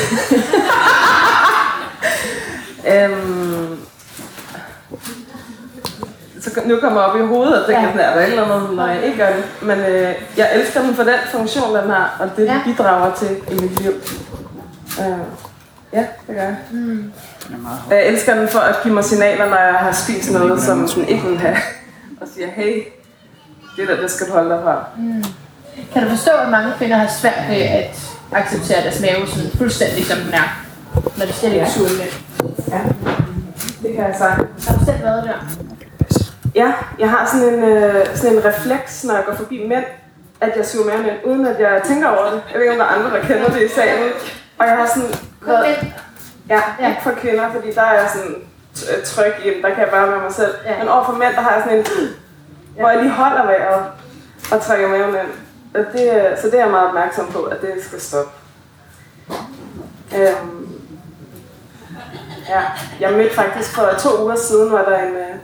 Øhm, 2.87 3.79
så 6.40 6.61
nu 6.66 6.76
kommer 6.81 7.00
jeg 7.00 7.11
op 7.11 7.16
i 7.16 7.22
hovedet 7.26 7.61
og 7.61 7.66
tænker, 7.66 7.83
Ja. 7.83 7.87
ja. 7.87 7.92
sådan, 7.92 8.07
er 8.11 8.14
der 8.14 8.20
et 8.26 8.31
eller 8.31 8.44
andet, 8.55 8.76
når 8.76 8.87
jeg 8.87 9.05
ikke 9.05 9.18
gør 9.18 9.26
det. 9.29 9.44
Men 9.62 9.79
øh, 9.79 10.14
jeg 10.37 10.50
elsker 10.55 10.83
den 10.83 10.94
for 10.94 11.03
den 11.03 11.14
funktion, 11.33 11.76
den 11.76 11.90
har, 11.90 12.16
og 12.20 12.29
det, 12.37 12.44
Ja. 12.46 12.53
ja. 12.55 12.61
bidrager 12.64 13.14
til 13.14 13.29
i 13.50 13.55
mit 13.55 13.81
liv. 13.81 13.90
Øh, 15.00 15.18
ja, 15.92 15.98
det 16.26 16.35
gør 16.37 16.42
jeg. 16.42 16.57
Mm. 16.72 17.12
Jeg 17.90 18.07
elsker 18.07 18.35
den 18.35 18.48
for 18.48 18.59
at 18.59 18.76
give 18.83 18.94
mig 18.94 19.05
signaler, 19.05 19.48
når 19.48 19.57
jeg 19.57 19.74
har 19.74 19.92
spist 19.92 20.33
noget, 20.33 20.62
som 20.62 20.88
den 20.88 21.09
ikke 21.09 21.22
vil 21.29 21.38
have. 21.38 21.57
Og 22.20 22.26
siger, 22.35 22.48
hey, 22.50 22.83
det 23.76 23.88
der, 23.88 24.00
det 24.00 24.11
skal 24.11 24.26
du 24.26 24.33
holde 24.33 24.50
dig 24.50 24.61
fra. 24.64 24.85
Kan 25.92 26.03
du 26.03 26.09
forstå, 26.09 26.31
at 26.31 26.48
mange 26.48 26.72
kvinder 26.79 26.96
har 26.96 27.09
svært 27.20 27.42
ved 27.48 27.57
at 27.57 28.00
acceptere 28.33 28.83
deres 28.83 29.00
mave 29.00 29.26
sådan 29.26 29.50
fuldstændig 29.59 30.07
som 30.07 30.18
den 30.18 30.35
er? 30.35 30.62
Når 31.16 31.26
de 31.26 31.33
slet 31.33 31.53
ikke 31.53 31.64
er 31.64 31.70
sultne. 31.70 32.05
Ja, 32.68 32.81
det 33.83 33.94
kan 33.96 34.05
jeg 34.05 34.14
sige. 34.18 34.29
Har 34.68 34.79
du 34.79 34.85
selv 34.85 35.03
været 35.03 35.24
der? 35.24 35.66
Ja, 36.54 36.72
jeg 36.98 37.10
har 37.10 37.26
sådan 37.26 37.54
en, 37.54 37.64
øh, 37.64 38.06
sådan 38.16 38.36
en 38.36 38.44
refleks, 38.44 39.04
når 39.04 39.14
jeg 39.14 39.24
går 39.26 39.34
forbi 39.34 39.66
mænd, 39.68 39.84
at 40.40 40.52
jeg 40.56 40.66
suger 40.66 40.86
maven 40.86 41.06
ind, 41.06 41.16
uden 41.24 41.46
at 41.46 41.60
jeg 41.60 41.82
tænker 41.84 42.08
over 42.08 42.24
det. 42.30 42.42
Jeg 42.52 42.54
ved 42.54 42.60
ikke, 42.60 42.72
om 42.72 42.78
der 42.78 42.84
er 42.84 42.88
andre, 42.88 43.10
der 43.10 43.26
kender 43.26 43.48
det 43.50 43.62
i 43.62 43.68
salen. 43.68 44.12
Og 44.58 44.66
jeg 44.66 44.76
har 44.76 44.86
sådan 44.86 45.08
ind. 45.70 45.92
Ja, 46.48 46.60
ikke 46.88 47.02
for 47.02 47.10
kvinder, 47.10 47.52
fordi 47.52 47.72
der 47.72 47.82
er 47.82 48.00
jeg 48.00 48.10
sådan 48.14 48.34
t- 48.76 49.04
tryg 49.04 49.32
i, 49.44 49.62
der 49.62 49.68
kan 49.68 49.78
jeg 49.78 49.88
bare 49.90 50.08
være 50.10 50.20
mig 50.20 50.32
selv. 50.32 50.54
Ja. 50.64 50.78
Men 50.78 50.88
over 50.88 51.04
for 51.04 51.12
mænd, 51.12 51.34
der 51.34 51.40
har 51.40 51.52
jeg 51.54 51.62
sådan 51.64 51.78
en, 51.78 51.86
hvor 52.78 52.88
jeg 52.90 52.98
lige 53.02 53.12
holder 53.12 53.46
vejret. 53.46 53.84
og 54.52 54.60
trækker 54.62 54.88
maven 54.88 55.08
ind. 55.14 55.32
Og 55.74 55.92
det, 55.92 56.16
er- 56.16 56.36
så 56.40 56.46
det 56.46 56.54
er 56.54 56.58
jeg 56.58 56.70
meget 56.70 56.88
opmærksom 56.88 57.26
på, 57.32 57.42
at 57.42 57.60
det 57.60 57.70
skal 57.84 58.00
stoppe. 58.00 58.30
Øhm, 60.16 60.68
ja, 62.48 62.62
jeg 63.00 63.12
mødte 63.12 63.34
faktisk 63.34 63.74
for 63.74 63.88
to 63.98 64.22
uger 64.24 64.36
siden, 64.36 64.72
var 64.72 64.84
der 64.84 64.98
en, 64.98 65.14
øh, 65.14 65.34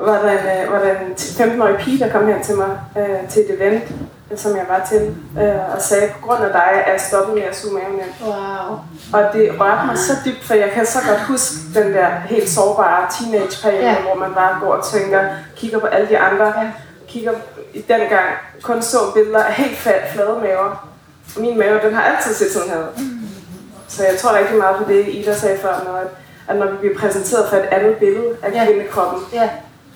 var 0.00 0.22
der 0.22 0.30
en, 0.30 0.64
øh, 0.66 0.72
var 0.72 0.78
der 0.78 0.90
en 0.90 1.12
15-årig 1.16 1.76
pige, 1.76 1.98
der 2.04 2.12
kom 2.12 2.26
hen 2.26 2.42
til 2.42 2.56
mig 2.56 2.78
øh, 2.98 3.28
til 3.28 3.42
et 3.42 3.60
event, 3.60 3.84
som 4.36 4.56
jeg 4.56 4.64
var 4.68 4.86
til, 4.88 5.14
øh, 5.42 5.74
og 5.74 5.82
sagde, 5.82 6.08
på 6.20 6.26
grund 6.26 6.44
af 6.44 6.52
dig 6.52 6.82
er 6.86 6.90
jeg 6.92 7.00
stoppet 7.00 7.34
med 7.34 7.42
at 7.42 7.56
suge 7.56 7.74
maven 7.74 7.94
ind. 7.94 8.26
Wow. 8.26 8.78
Og 9.12 9.32
det 9.32 9.60
rørte 9.60 9.86
mig 9.86 9.98
så 9.98 10.12
dybt, 10.24 10.44
for 10.44 10.54
jeg 10.54 10.70
kan 10.70 10.86
så 10.86 10.98
godt 11.08 11.20
huske 11.20 11.54
den 11.74 11.94
der 11.94 12.06
helt 12.08 12.48
sårbare 12.48 13.06
teenageperiode, 13.18 13.82
Ja. 13.84 13.96
hvor 14.02 14.14
man 14.14 14.34
bare 14.34 14.60
går 14.60 14.72
og 14.74 14.84
tænker, 14.84 15.20
kigger 15.56 15.78
på 15.78 15.86
alle 15.86 16.08
de 16.08 16.18
andre, 16.18 16.46
Ja. 16.46 16.70
kigger 17.08 17.32
i 17.74 17.80
den 17.80 18.00
gang, 18.00 18.28
kun 18.62 18.82
så 18.82 18.98
billeder 19.14 19.44
af 19.44 19.52
helt 19.52 19.78
fat, 19.78 20.02
flade 20.14 20.38
maver. 20.42 20.88
Min 21.36 21.58
mave, 21.58 21.80
den 21.82 21.94
har 21.94 22.02
altid 22.02 22.34
set 22.34 22.52
sådan 22.52 22.68
her. 22.68 22.76
Så 23.88 24.04
jeg 24.04 24.18
tror 24.18 24.38
rigtig 24.38 24.56
meget 24.56 24.76
på 24.76 24.84
det, 24.92 25.08
Ida 25.08 25.34
sagde 25.34 25.58
før, 25.58 25.82
når, 25.86 25.96
at, 25.96 26.06
at 26.48 26.56
når 26.56 26.70
vi 26.70 26.76
bliver 26.76 26.98
præsenteret 26.98 27.48
for 27.48 27.56
et 27.56 27.64
andet 27.70 27.96
billede 27.96 28.26
af 28.42 28.52
Ja. 28.52 28.64
kvindekroppen, 28.66 29.22
Ja. 29.32 29.48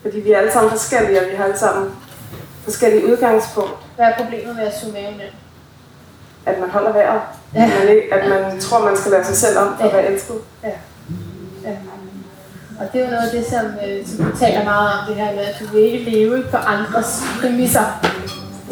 Fordi 0.03 0.21
vi 0.21 0.33
er 0.33 0.39
alle 0.39 0.53
sammen 0.53 0.71
forskellige, 0.71 1.21
og 1.21 1.27
vi 1.31 1.37
har 1.37 1.45
alle 1.45 1.59
sammen 1.59 1.91
forskellige 2.65 3.07
udgangspunkt, 3.13 3.77
Hvad 3.97 4.07
er 4.07 4.17
problemet 4.17 4.57
med 4.57 4.65
at 4.65 4.73
maven 4.93 5.15
ind? 5.15 5.35
at 6.47 6.61
man 6.61 6.71
holder 6.71 6.93
vejret. 6.93 7.21
Ja. 7.55 7.63
At, 7.63 7.69
man 7.79 7.89
ikke, 7.97 8.15
at 8.15 8.29
man 8.29 8.61
tror, 8.61 8.85
man 8.85 8.97
skal 8.97 9.13
lade 9.13 9.25
sig 9.25 9.37
selv 9.37 9.59
om 9.59 9.77
for 9.79 9.85
at 9.85 9.91
Ja. 9.91 9.97
være 9.97 10.13
elsket. 10.13 10.37
Ja. 10.63 10.69
ja. 11.65 11.77
Og 12.81 12.87
det 12.93 13.01
er 13.01 13.05
jo 13.05 13.11
noget 13.11 13.29
af 13.29 13.37
det, 13.37 13.47
som, 13.47 13.67
øh, 13.89 14.07
som 14.07 14.25
du 14.25 14.39
taler 14.39 14.65
meget 14.65 14.93
om, 14.93 14.99
det 15.09 15.17
her 15.17 15.35
med, 15.35 15.45
at 15.45 15.57
du 15.61 15.65
vil 15.73 15.83
ikke 15.83 16.11
leve 16.11 16.43
på 16.51 16.57
andres 16.57 17.23
præmisser. 17.41 17.85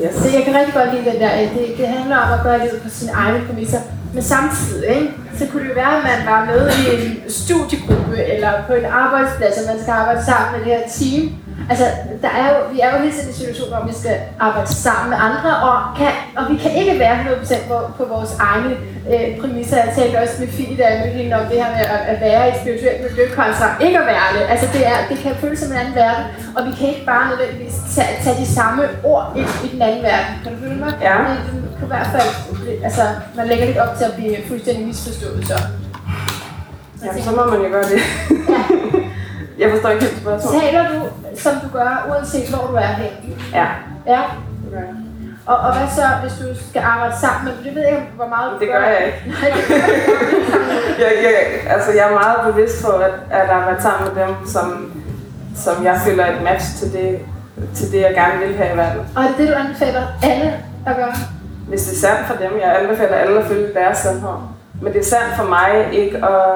Yes. 0.04 0.14
Så 0.14 0.28
jeg 0.36 0.42
kan 0.44 0.54
rigtig 0.58 0.74
godt 0.74 0.90
lide 0.94 1.10
den 1.10 1.20
der, 1.20 1.30
det, 1.54 1.78
det 1.78 1.86
handler 1.88 2.16
om 2.16 2.32
at 2.32 2.42
gøre 2.42 2.58
livet 2.58 2.80
på 2.82 2.88
sine 2.88 3.12
egne 3.12 3.46
præmisser. 3.46 3.78
Men 4.14 4.22
samtidig, 4.22 4.88
ikke, 4.88 5.12
så 5.38 5.46
kunne 5.46 5.62
det 5.62 5.68
jo 5.68 5.74
være, 5.74 5.96
at 5.98 6.04
man 6.04 6.26
var 6.32 6.44
med 6.44 6.70
i 6.70 6.82
en 6.96 7.30
studiegruppe 7.30 8.16
eller 8.16 8.52
på 8.66 8.72
en 8.72 8.84
arbejdsplads, 8.84 9.58
og 9.58 9.74
man 9.74 9.82
skal 9.82 9.92
arbejde 9.92 10.24
sammen 10.24 10.48
med 10.52 10.60
det 10.64 10.72
her 10.78 10.88
team. 10.98 11.22
Altså, 11.70 11.86
der 12.24 12.32
er 12.40 12.46
jo, 12.52 12.58
vi 12.72 12.78
er 12.80 12.88
jo 12.92 12.98
hele 13.04 13.12
tiden 13.12 13.28
i 13.28 13.32
en 13.32 13.38
situation, 13.40 13.68
hvor 13.72 13.82
vi 13.90 13.94
skal 14.02 14.16
arbejde 14.46 14.70
sammen 14.86 15.08
med 15.12 15.18
andre, 15.28 15.50
og, 15.68 15.76
kan, 15.98 16.12
og 16.38 16.42
vi 16.52 16.56
kan 16.64 16.72
ikke 16.80 16.94
være 16.98 17.16
100% 17.24 17.68
på, 17.70 17.76
på 17.98 18.04
vores 18.14 18.32
egne 18.50 18.70
øh, 19.12 19.28
præmisser. 19.40 19.76
Jeg 19.84 19.92
talte 19.98 20.16
også 20.22 20.36
med 20.42 20.48
Fie, 20.56 20.76
da 20.76 20.84
jeg 20.88 20.98
mødte 21.00 21.18
hende 21.20 21.36
om 21.40 21.46
det 21.50 21.56
her 21.62 21.70
med 21.76 21.84
at, 21.96 22.00
at 22.12 22.18
være 22.20 22.42
i 22.46 22.50
et 22.52 22.58
spirituelt 22.60 23.00
miljø 23.06 23.24
kontra 23.40 23.66
ikke 23.86 23.98
at 24.02 24.06
være 24.14 24.28
det. 24.36 24.42
Altså, 24.52 24.66
det, 24.74 24.82
er, 24.92 24.96
det 25.10 25.18
kan 25.24 25.32
føles 25.42 25.58
som 25.58 25.72
en 25.72 25.78
anden 25.82 25.94
verden, 25.94 26.24
og 26.56 26.60
vi 26.68 26.72
kan 26.78 26.88
ikke 26.92 27.04
bare 27.12 27.24
nødvendigvis 27.30 27.76
tage, 27.94 28.12
tage 28.24 28.36
de 28.42 28.46
samme 28.58 28.82
ord 29.04 29.26
ind 29.36 29.48
i 29.64 29.68
den 29.74 29.82
anden 29.82 30.02
verden. 30.02 30.32
Kan 30.42 30.52
du 30.52 30.58
følge 30.62 30.78
mig? 30.84 30.92
Ja. 31.02 31.14
Det, 31.18 31.36
det 31.54 31.70
kan 31.78 31.86
i 31.88 31.92
hvert 31.94 32.10
fald, 32.14 32.28
altså, 32.88 33.04
man 33.36 33.46
lægger 33.50 33.64
lidt 33.66 33.78
op 33.84 33.92
til 33.98 34.04
at 34.04 34.14
blive 34.18 34.36
fuldstændig 34.48 34.86
misforstået, 34.86 35.46
så. 35.50 35.58
Jamen, 37.04 37.22
så 37.22 37.30
må 37.30 37.44
man 37.52 37.60
jo 37.64 37.68
gøre 37.76 37.88
det. 37.92 38.00
Jeg 39.58 39.70
forstår 39.70 39.88
ikke 39.88 40.04
helt 40.04 40.20
spørgsmålet. 40.22 40.60
Taler 40.62 40.82
du, 40.92 40.94
som 41.36 41.52
du 41.62 41.68
gør, 41.78 42.06
uanset 42.10 42.48
hvor 42.54 42.66
du 42.70 42.74
er 42.74 42.92
hen? 43.02 43.12
Ja, 43.52 43.66
Ja. 44.06 44.20
det 44.64 44.70
gør 44.72 44.78
jeg. 44.78 44.94
Og, 45.46 45.56
og 45.56 45.72
hvad 45.76 45.88
så, 45.96 46.02
hvis 46.22 46.32
du 46.32 46.46
skal 46.70 46.82
arbejde 46.82 47.14
sammen 47.20 47.44
med 47.44 47.52
Det 47.64 47.74
ved 47.74 47.82
jeg 47.82 47.90
ikke, 47.90 48.12
hvor 48.16 48.26
meget 48.26 48.52
du 48.52 48.58
Det 48.58 48.68
gør 48.72 48.84
jeg 48.86 49.02
ikke. 49.06 49.18
Nej, 49.40 49.50
det 49.56 49.64
gør 49.68 49.74
jeg 49.74 49.88
ikke. 49.96 50.12
Jeg, 51.04 51.10
jeg, 51.22 51.32
altså, 51.74 51.90
jeg 51.92 52.04
er 52.10 52.14
meget 52.14 52.54
bevidst 52.54 52.84
på 52.84 52.90
at, 52.92 53.10
at 53.30 53.50
arbejde 53.50 53.82
sammen 53.82 54.08
med 54.14 54.22
dem, 54.24 54.34
som, 54.46 54.92
som 55.56 55.84
jeg 55.84 56.00
føler 56.06 56.24
er 56.24 56.36
et 56.36 56.42
match 56.42 56.76
til 56.78 56.92
det, 56.92 57.18
til 57.74 57.92
det, 57.92 58.00
jeg 58.00 58.14
gerne 58.14 58.46
vil 58.46 58.56
have 58.56 58.74
i 58.74 58.76
verden. 58.76 59.00
Og 59.16 59.22
er 59.22 59.26
det 59.28 59.38
det, 59.38 59.48
du 59.48 59.52
anbefaler 59.54 60.02
alle 60.22 60.54
at 60.86 60.96
gøre? 60.96 61.14
Hvis 61.68 61.82
det 61.82 61.92
er 61.96 62.00
sandt 62.08 62.26
for 62.26 62.34
dem, 62.34 62.52
jeg 62.62 62.76
anbefaler 62.80 63.16
alle 63.16 63.38
at 63.40 63.46
følge 63.46 63.74
deres 63.74 63.98
sandhed. 63.98 64.30
Men 64.82 64.92
det 64.92 65.00
er 65.00 65.04
sandt 65.04 65.36
for 65.36 65.44
mig 65.44 65.88
ikke 65.92 66.16
at, 66.16 66.52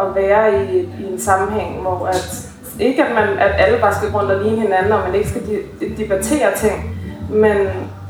at 0.00 0.14
være 0.14 0.64
i, 0.64 0.78
i 1.00 1.12
en 1.12 1.20
sammenhæng, 1.20 1.80
hvor 1.80 2.06
at, 2.06 2.48
ikke 2.80 3.04
at, 3.04 3.14
man, 3.14 3.28
at 3.38 3.50
alle 3.58 3.78
bare 3.80 3.94
skal 3.94 4.08
rundt 4.10 4.30
og 4.30 4.42
ligne 4.42 4.60
hinanden, 4.60 4.92
og 4.92 5.00
man 5.06 5.14
ikke 5.14 5.28
skal 5.28 5.42
de, 5.46 5.56
debattere 6.02 6.48
ting, 6.56 6.98
men 7.30 7.56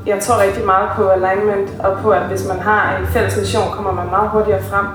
jeg 0.07 0.20
tror 0.20 0.42
rigtig 0.42 0.64
meget 0.66 0.88
på 0.96 1.09
alignment, 1.09 1.70
og 1.81 1.98
på 2.03 2.11
at 2.11 2.22
hvis 2.22 2.48
man 2.48 2.59
har 2.61 2.96
en 3.00 3.07
fælles 3.07 3.37
mission, 3.38 3.70
kommer 3.72 3.92
man 3.92 4.07
meget 4.07 4.31
hurtigere 4.31 4.62
frem. 4.62 4.87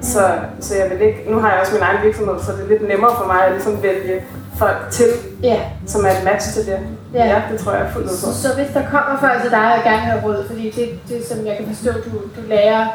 Så, 0.00 0.22
så 0.60 0.74
jeg 0.76 0.90
vil 0.90 1.00
ikke, 1.06 1.24
nu 1.28 1.38
har 1.38 1.50
jeg 1.52 1.60
også 1.60 1.72
min 1.74 1.82
egen 1.82 2.04
virksomhed, 2.06 2.34
så 2.40 2.52
det 2.52 2.64
er 2.64 2.68
lidt 2.68 2.88
nemmere 2.88 3.10
for 3.18 3.26
mig 3.26 3.44
at 3.46 3.52
ligesom 3.52 3.82
vælge 3.82 4.24
folk 4.58 4.76
til, 4.90 5.06
Ja. 5.42 5.60
som 5.86 6.04
er 6.04 6.10
et 6.10 6.24
match 6.24 6.52
til 6.54 6.66
det. 6.66 6.78
Ja. 7.14 7.24
Ja, 7.24 7.42
det 7.52 7.60
tror 7.60 7.72
jeg 7.72 7.80
er 7.82 7.90
fuldt 7.90 8.06
ud 8.06 8.10
på. 8.24 8.32
Så, 8.42 8.48
hvis 8.56 8.66
der 8.74 8.82
kommer 8.90 9.14
folk 9.20 9.42
til 9.42 9.50
dig 9.50 9.66
og 9.76 9.82
gerne 9.84 9.98
have 10.10 10.20
råd, 10.24 10.44
fordi 10.50 10.70
det, 10.70 10.88
det 11.08 11.26
som 11.26 11.46
jeg 11.46 11.56
kan 11.56 11.66
forstå, 11.74 11.90
du, 11.92 12.10
du 12.36 12.40
lærer 12.48 12.86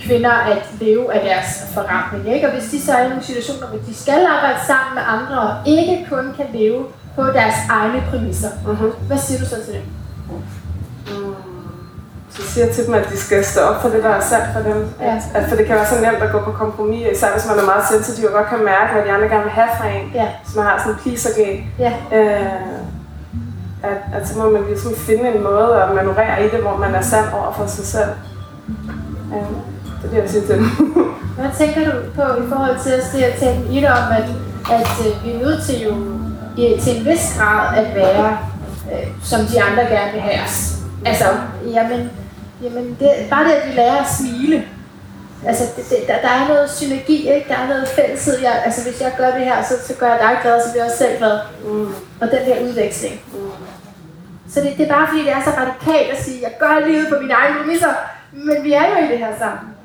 kvinder 0.00 0.30
at 0.30 0.62
leve 0.80 1.14
af 1.14 1.20
deres 1.24 1.64
forretning, 1.74 2.34
ikke? 2.34 2.46
Og 2.46 2.52
hvis 2.54 2.70
de 2.70 2.82
så 2.82 2.92
er 2.92 3.04
i 3.04 3.08
nogle 3.08 3.24
situationer, 3.24 3.66
hvor 3.68 3.78
de 3.78 3.94
skal 3.94 4.26
arbejde 4.26 4.58
sammen 4.66 4.94
med 4.94 5.02
andre, 5.16 5.38
og 5.50 5.54
ikke 5.66 6.06
kun 6.10 6.32
kan 6.36 6.46
leve 6.52 6.84
på 7.16 7.22
deres 7.22 7.54
egne 7.70 8.02
præmisser, 8.10 8.48
Mm-hmm. 8.66 8.90
hvad 9.06 9.18
siger 9.18 9.38
du 9.40 9.46
så 9.46 9.56
til 9.64 9.74
det? 9.74 9.82
Så 12.30 12.42
siger 12.42 12.66
jeg 12.66 12.74
til 12.74 12.86
dem, 12.86 12.94
at 12.94 13.08
de 13.12 13.16
skal 13.16 13.44
stå 13.44 13.60
op 13.60 13.82
for 13.82 13.88
det, 13.88 14.02
der 14.02 14.08
er 14.08 14.20
sandt 14.20 14.46
for 14.54 14.60
dem. 14.70 14.88
Ja. 15.00 15.20
At, 15.34 15.48
for 15.48 15.56
det 15.56 15.66
kan 15.66 15.76
være 15.76 15.86
så 15.86 16.00
nemt 16.00 16.22
at 16.22 16.32
gå 16.32 16.40
på 16.40 16.52
kompromis, 16.52 17.06
især 17.12 17.32
hvis 17.32 17.46
man 17.46 17.58
er 17.58 17.64
meget 17.64 17.84
sensitiv 17.90 18.26
og 18.26 18.32
godt 18.32 18.48
kan 18.48 18.64
mærke, 18.64 18.92
hvad 18.92 19.04
de 19.04 19.10
andre 19.12 19.28
gerne 19.28 19.42
vil 19.42 19.52
have 19.52 19.68
fra 19.78 19.88
en. 19.88 20.10
Ja. 20.14 20.28
Hvis 20.44 20.56
man 20.56 20.64
har 20.64 20.78
sådan 20.78 20.92
en 20.92 20.98
pleaser-gen. 20.98 21.64
Ja. 21.78 21.92
Øh, 22.12 22.46
at, 23.82 23.98
at 24.14 24.28
så 24.28 24.38
må 24.38 24.50
man 24.50 24.64
ligesom 24.66 24.94
finde 24.94 25.34
en 25.34 25.42
måde 25.42 25.82
at 25.82 25.94
manøvrere 25.94 26.44
i 26.44 26.48
det, 26.48 26.60
hvor 26.60 26.76
man 26.76 26.94
er 26.94 27.00
sand 27.00 27.26
over 27.34 27.52
for 27.52 27.66
sig 27.66 27.86
selv. 27.86 28.10
Øh, 29.34 29.56
det 30.02 30.18
er 30.18 30.22
det, 30.22 30.34
jeg 30.34 30.42
til. 30.42 30.60
Hvad 31.38 31.50
tænker 31.58 31.90
du 31.90 31.96
på 32.14 32.22
i 32.22 32.48
forhold 32.48 32.76
til 32.82 32.90
at 32.90 33.34
talte 33.38 33.60
med 33.60 33.76
Ida 33.76 33.92
om, 33.92 34.12
at, 34.12 34.28
at 34.76 35.06
øh, 35.06 35.24
vi 35.24 35.30
er 35.32 35.38
nødt 35.38 35.62
til 35.66 35.82
jo 35.82 35.94
i, 36.56 36.80
til 36.82 36.98
en 36.98 37.04
vis 37.04 37.36
grad 37.38 37.76
at 37.76 37.94
være, 37.94 38.38
øh, 38.92 39.06
som 39.22 39.40
de 39.40 39.62
andre 39.62 39.82
gerne 39.82 40.12
vil 40.12 40.20
have 40.20 40.44
os. 40.44 40.76
Altså, 41.04 41.24
jamen, 41.66 42.10
jamen 42.62 42.96
det, 43.00 43.10
bare 43.30 43.44
det, 43.44 43.52
at 43.52 43.68
vi 43.68 43.74
lærer 43.74 43.96
at 43.96 44.10
smile. 44.18 44.64
Altså, 45.46 45.64
det, 45.76 45.84
det, 45.90 45.98
der, 46.06 46.20
der 46.20 46.28
er 46.28 46.48
noget 46.48 46.70
synergi, 46.70 47.32
ikke? 47.34 47.48
Der 47.48 47.54
er 47.54 47.68
noget 47.68 47.88
fælleshed. 47.88 48.38
Jeg, 48.42 48.62
altså, 48.64 48.82
hvis 48.82 49.00
jeg 49.00 49.12
gør 49.18 49.30
det 49.30 49.44
her, 49.44 49.62
så, 49.62 49.74
så 49.86 49.94
gør 49.94 50.06
jeg 50.06 50.18
dig 50.20 50.38
glad, 50.42 50.60
så 50.60 50.70
bliver 50.70 50.84
jeg 50.84 50.90
også 50.92 51.04
selv 51.04 51.18
glad. 51.18 51.38
Mm. 51.64 51.94
Og 52.20 52.26
den 52.30 52.42
der 52.46 52.68
udveksling. 52.68 53.20
Så 54.50 54.60
det, 54.60 54.78
det 54.78 54.88
er 54.88 54.94
bare 54.94 55.08
fordi, 55.08 55.22
det 55.24 55.32
er 55.32 55.42
så 55.44 55.50
radikalt 55.50 56.10
at 56.10 56.24
sige, 56.24 56.38
jeg 56.42 56.52
gør 56.60 56.86
livet 56.86 57.06
på 57.08 57.14
mine 57.20 57.34
egne 57.34 57.56
præmisser, 57.58 57.94
men 58.32 58.64
vi 58.64 58.72
er 58.72 58.86
jo 58.90 59.06
i 59.06 59.10
det 59.10 59.18
her 59.18 59.32
sammen. 59.38 59.75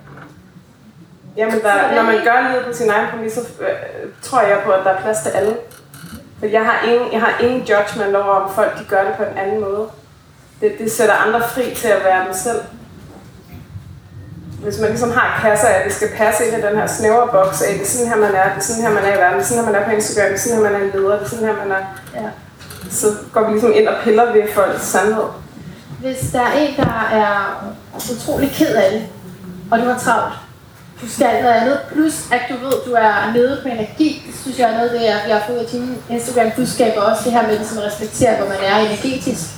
Jamen, 1.38 1.62
der, 1.62 1.96
når 1.96 2.04
man 2.04 2.16
gør 2.24 2.50
livet 2.50 2.66
på 2.66 2.74
sin 2.74 2.90
egen 2.90 3.08
præmis, 3.12 3.34
så 3.34 3.40
øh, 3.40 3.68
tror 4.22 4.42
jeg 4.42 4.62
på, 4.66 4.72
at 4.72 4.86
der 4.86 4.92
er 4.92 5.02
plads 5.02 5.18
til 5.20 5.30
alle. 5.30 5.58
For 6.40 6.46
jeg 6.46 6.66
har 6.66 6.88
ingen, 6.88 7.14
jeg 7.14 7.22
har 7.22 7.34
ingen 7.40 7.62
judgment 7.62 8.16
over, 8.16 8.34
om 8.34 8.54
folk 8.54 8.80
de 8.80 8.84
gør 8.84 9.04
det 9.04 9.14
på 9.18 9.24
en 9.24 9.38
anden 9.38 9.62
måde. 9.62 9.88
Det, 10.62 10.72
det 10.80 10.92
sætter 10.92 11.16
andre 11.16 11.42
fri 11.42 11.76
til 11.76 11.88
at 11.88 12.04
være 12.04 12.26
dem 12.26 12.34
selv. 12.34 12.62
Hvis 14.64 14.80
man 14.80 14.90
ligesom 14.90 15.12
har 15.12 15.40
kasser 15.42 15.68
af, 15.68 15.80
at 15.80 15.86
det 15.86 15.94
skal 15.94 16.10
passe 16.18 16.46
ind 16.46 16.58
i 16.58 16.68
den 16.68 16.76
her 16.78 16.88
snævre 16.88 17.28
boks 17.32 17.62
af, 17.62 17.74
det 17.74 17.82
er 17.82 17.88
sådan 17.88 18.08
her, 18.08 18.16
man 18.16 18.36
er, 18.36 18.44
det 18.44 18.58
er 18.58 18.64
sådan 18.64 18.84
her, 18.84 18.90
man 18.90 19.04
er 19.04 19.16
i 19.16 19.18
verden, 19.18 19.38
det 19.40 19.44
er 19.44 19.48
sådan 19.48 19.64
her, 19.64 19.72
man 19.72 19.82
er 19.82 19.86
på 19.86 19.92
Instagram, 19.92 20.30
det 20.30 20.36
er 20.36 20.40
sådan 20.40 20.58
her, 20.58 20.64
man 20.70 20.82
er 20.82 20.86
en 20.86 20.92
leder, 20.94 21.16
det 21.18 21.26
er 21.26 21.30
sådan 21.30 21.46
her, 21.46 21.56
man 21.56 21.72
er. 21.72 21.84
Ja. 22.16 22.30
Så 22.90 23.08
går 23.34 23.44
vi 23.46 23.52
ligesom 23.52 23.72
ind 23.74 23.88
og 23.88 23.96
piller 24.04 24.34
ved 24.34 24.44
folks 24.54 24.82
sandhed. 24.82 25.30
Hvis 26.00 26.32
der 26.34 26.42
er 26.42 26.52
en, 26.52 26.76
der 26.78 27.10
er 27.12 27.64
utrolig 28.14 28.52
ked 28.52 28.76
af 28.76 28.92
det, 28.92 29.08
og 29.72 29.80
du 29.80 29.84
har 29.84 30.00
travlt, 30.00 30.34
du 31.02 31.10
skal 31.10 31.44
noget 31.44 31.56
andet, 31.56 31.80
plus 31.94 32.16
at 32.32 32.42
du 32.50 32.56
ved, 32.66 32.74
du 32.86 32.94
er 32.94 33.32
nede 33.34 33.60
på 33.62 33.68
energi, 33.68 34.24
det 34.28 34.36
synes 34.42 34.60
jeg 34.60 34.72
er 34.72 34.78
noget 34.78 34.92
det, 34.92 35.10
er, 35.10 35.18
jeg 35.28 35.36
har 35.38 35.44
fået 35.48 35.58
af 35.58 35.66
dine 35.66 35.96
Instagram-budskaber 36.10 37.02
også, 37.02 37.22
det 37.24 37.32
her 37.32 37.48
med 37.48 37.58
ligesom 37.58 37.78
man 37.78 37.86
respektere, 37.86 38.38
hvor 38.38 38.48
man 38.48 38.58
er 38.64 38.78
energetisk. 38.78 39.50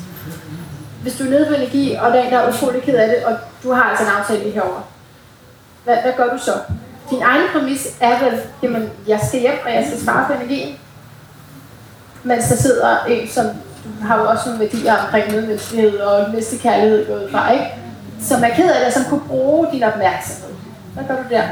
Hvis 1.01 1.15
du 1.17 1.23
er 1.23 1.29
nede 1.29 1.45
på 1.45 1.53
energi, 1.53 1.93
og 1.93 2.11
der 2.11 2.19
er 2.19 2.23
en, 2.23 2.31
der 2.31 2.39
er 2.39 2.53
utrolig 2.53 2.81
ked 2.81 2.95
af 2.95 3.07
det, 3.07 3.25
og 3.25 3.37
du 3.63 3.71
har 3.71 3.83
altså 3.83 4.03
en 4.03 4.11
aftale 4.19 4.39
lige 4.39 4.53
herovre, 4.53 4.83
hvad, 5.83 5.97
hvad 6.01 6.13
gør 6.17 6.29
du 6.33 6.37
så? 6.37 6.51
Din 7.09 7.21
egen 7.21 7.47
præmis 7.53 7.87
er 7.99 8.23
vel, 8.23 8.41
jamen, 8.63 8.89
jeg 9.07 9.19
skal 9.27 9.39
hjem, 9.39 9.59
og 9.65 9.73
jeg 9.73 9.85
skal 9.87 10.01
spare 10.01 10.25
på 10.27 10.33
energien. 10.33 10.75
Mens 12.23 12.45
der 12.45 12.55
sidder 12.55 13.05
en, 13.05 13.29
som 13.29 13.45
du 13.83 14.05
har 14.07 14.19
jo 14.19 14.29
også 14.29 14.49
nogle 14.49 14.59
værdier 14.59 14.95
omkring 14.95 15.31
medmenneskelighed 15.31 15.99
og 15.99 16.33
næstekærlighed 16.33 17.07
gået 17.07 17.29
fra, 17.31 17.51
ikke? 17.51 17.65
Som 18.21 18.43
er 18.43 18.49
ked 18.49 18.71
af 18.71 18.85
det, 18.85 18.93
som 18.93 19.03
kunne 19.09 19.27
bruge 19.27 19.67
din 19.71 19.83
opmærksomhed. 19.83 20.52
Hvad 20.93 21.03
gør 21.07 21.15
du 21.23 21.29
der? 21.29 21.43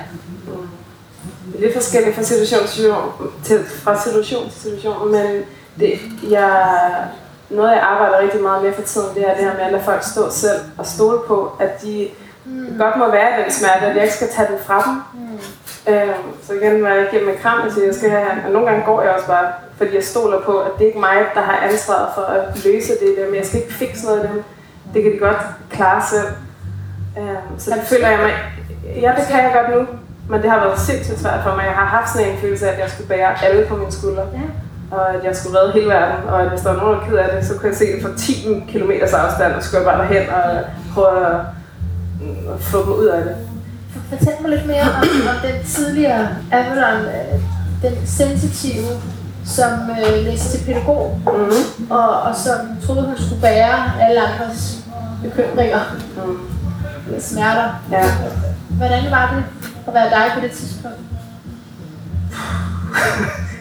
Det 1.46 1.56
er 1.56 1.62
lidt 1.62 1.74
forskelligt 1.74 2.16
fra 2.16 2.24
situation 2.24 2.62
til 2.62 2.70
situation, 2.70 3.12
til, 3.44 3.66
fra 3.84 4.02
situation 4.02 4.50
til 4.50 4.62
situation, 4.62 5.12
men 5.12 5.44
det, 5.80 6.00
jeg, 6.30 7.08
noget 7.50 7.72
jeg 7.72 7.82
arbejder 7.82 8.20
rigtig 8.20 8.42
meget 8.42 8.64
med 8.64 8.74
for 8.74 8.82
tiden, 8.82 9.16
det 9.16 9.30
er 9.30 9.36
det 9.36 9.44
her 9.44 9.54
med 9.54 9.62
at 9.62 9.72
lade 9.72 9.84
folk 9.84 10.04
stå 10.04 10.30
selv 10.30 10.60
og 10.78 10.86
stole 10.86 11.20
på, 11.28 11.52
at 11.60 11.82
de 11.82 12.10
mm. 12.46 12.78
godt 12.78 12.98
må 12.98 13.12
være 13.12 13.40
i 13.40 13.44
den 13.44 13.52
smerte, 13.52 13.86
at 13.86 13.96
jeg 13.96 14.04
ikke 14.04 14.16
skal 14.16 14.30
tage 14.30 14.48
den 14.48 14.58
fra 14.66 14.84
dem. 14.86 14.94
Mm. 15.22 15.94
Øhm, 15.94 16.44
så 16.44 16.54
igen, 16.54 16.74
når 16.74 16.90
jeg 16.90 17.08
giver 17.12 17.24
dem 17.24 17.32
en 17.32 17.40
kram, 17.42 17.60
og 17.60 17.86
jeg 17.86 17.96
skal 17.96 18.10
have, 18.10 18.32
og 18.46 18.52
nogle 18.52 18.68
gange 18.70 18.86
går 18.86 19.02
jeg 19.02 19.12
også 19.12 19.28
bare, 19.28 19.52
fordi 19.78 19.96
jeg 19.96 20.04
stoler 20.04 20.42
på, 20.42 20.60
at 20.60 20.72
det 20.78 20.84
er 20.84 20.88
ikke 20.88 21.00
mig, 21.00 21.18
der 21.34 21.42
har 21.42 21.58
ansvaret 21.58 22.10
for 22.16 22.22
at 22.22 22.66
løse 22.66 22.92
det 22.94 23.16
der, 23.18 23.26
men 23.26 23.36
jeg 23.36 23.46
skal 23.46 23.60
ikke 23.62 23.74
fikse 23.74 24.06
noget 24.06 24.20
af 24.20 24.28
dem. 24.28 24.44
Det 24.94 25.04
kan 25.04 25.12
de 25.12 25.18
godt 25.18 25.42
klare 25.72 26.04
selv. 26.10 26.28
Øhm, 27.18 27.60
så 27.60 27.72
det 27.72 27.84
føler 27.84 28.10
jeg 28.10 28.20
mig, 28.20 28.34
ja, 29.02 29.12
det 29.18 29.24
kan 29.30 29.40
jeg 29.44 29.52
godt 29.54 29.70
nu, 29.80 29.88
men 30.30 30.42
det 30.42 30.50
har 30.52 30.60
været 30.66 30.80
sindssygt 30.80 31.20
svært 31.20 31.40
for 31.44 31.56
mig. 31.56 31.64
Jeg 31.66 31.74
har 31.82 31.86
haft 31.86 32.10
sådan 32.14 32.28
en 32.32 32.38
følelse 32.42 32.68
af, 32.70 32.74
at 32.74 32.80
jeg 32.80 32.90
skulle 32.90 33.08
bære 33.08 33.44
alle 33.46 33.66
på 33.66 33.76
mine 33.76 33.92
skuldre. 33.92 34.24
Ja. 34.34 34.48
Og 34.98 35.10
at 35.16 35.24
jeg 35.24 35.36
skulle 35.36 35.60
redde 35.60 35.72
hele 35.74 35.88
verden, 35.90 36.30
og 36.30 36.42
at 36.42 36.50
hvis 36.50 36.62
der 36.62 36.74
var 36.74 36.80
nogen, 36.84 37.00
der 37.00 37.06
ked 37.06 37.18
af 37.18 37.30
det, 37.36 37.48
så 37.48 37.54
kunne 37.54 37.70
jeg 37.70 37.78
se 37.78 37.86
det 37.96 38.02
fra 38.04 38.10
10 38.18 38.64
km 38.72 38.92
afstand, 39.14 39.54
og 39.54 39.64
skulle 39.64 39.86
bare 39.86 39.98
derhen 40.02 40.30
og 40.30 40.60
prøve 40.94 41.26
at, 41.28 41.36
at 42.54 42.60
få 42.60 42.78
dem 42.86 42.94
ud 42.94 43.06
af 43.06 43.24
det. 43.24 43.36
Fortæl 44.10 44.34
mig 44.42 44.50
lidt 44.50 44.66
mere 44.68 44.82
om, 44.82 45.04
om 45.32 45.36
den 45.44 45.64
tidligere 45.66 46.28
Avalon, 46.52 47.02
øh, 47.06 47.42
den 47.82 48.08
sensitive, 48.08 48.88
som 49.46 49.70
øh, 49.90 50.26
læste 50.26 50.58
til 50.58 50.66
pædagog, 50.66 51.20
Mm-hmm. 51.26 51.92
og, 51.92 52.22
og 52.22 52.36
som 52.36 52.58
troede, 52.86 53.02
hun 53.06 53.16
skulle 53.18 53.42
bære 53.42 53.92
alle 54.02 54.22
andres 54.22 54.78
bekymringer, 55.24 55.80
Mm. 56.18 56.40
smerter. 57.20 57.70
Ja. 57.92 58.04
Hvordan 58.82 59.12
var 59.12 59.34
det 59.34 59.44
at 59.88 59.94
være 59.94 60.10
dig 60.10 60.32
på 60.36 60.40
det 60.40 60.52
tidspunkt? 60.52 60.98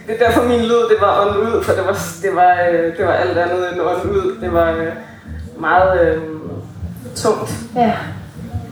Det 0.06 0.20
er 0.20 0.26
derfor 0.26 0.42
min 0.42 0.60
lyd, 0.60 0.82
det 0.92 0.96
var 1.00 1.26
ånd 1.26 1.36
ud, 1.36 1.62
for 1.62 1.72
det 1.72 1.86
var, 1.86 1.98
det 2.22 2.30
var, 2.34 2.52
øh, 2.70 2.96
det 2.96 3.06
var 3.06 3.12
alt 3.12 3.38
andet 3.38 3.72
end 3.72 3.80
ånd 3.80 4.10
ud. 4.10 4.36
Det 4.40 4.52
var 4.52 4.70
øh, 4.70 4.92
meget 5.58 6.00
øh, 6.00 6.22
tungt. 7.14 7.50
Ja. 7.76 7.92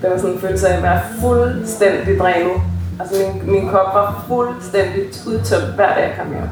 Det 0.03 0.11
var 0.11 0.17
sådan 0.17 0.35
en 0.35 0.41
følelse 0.41 0.69
af 0.69 0.77
at 0.77 0.83
være 0.83 1.01
fuldstændig 1.21 2.19
drænet. 2.19 2.53
Altså 3.01 3.27
min, 3.27 3.53
min 3.53 3.69
kop 3.69 3.95
var 3.95 4.25
fuldstændig 4.29 5.03
udtømt 5.27 5.75
hver 5.75 5.95
dag 5.95 6.03
jeg 6.03 6.15
kom 6.19 6.29
hjem. 6.29 6.49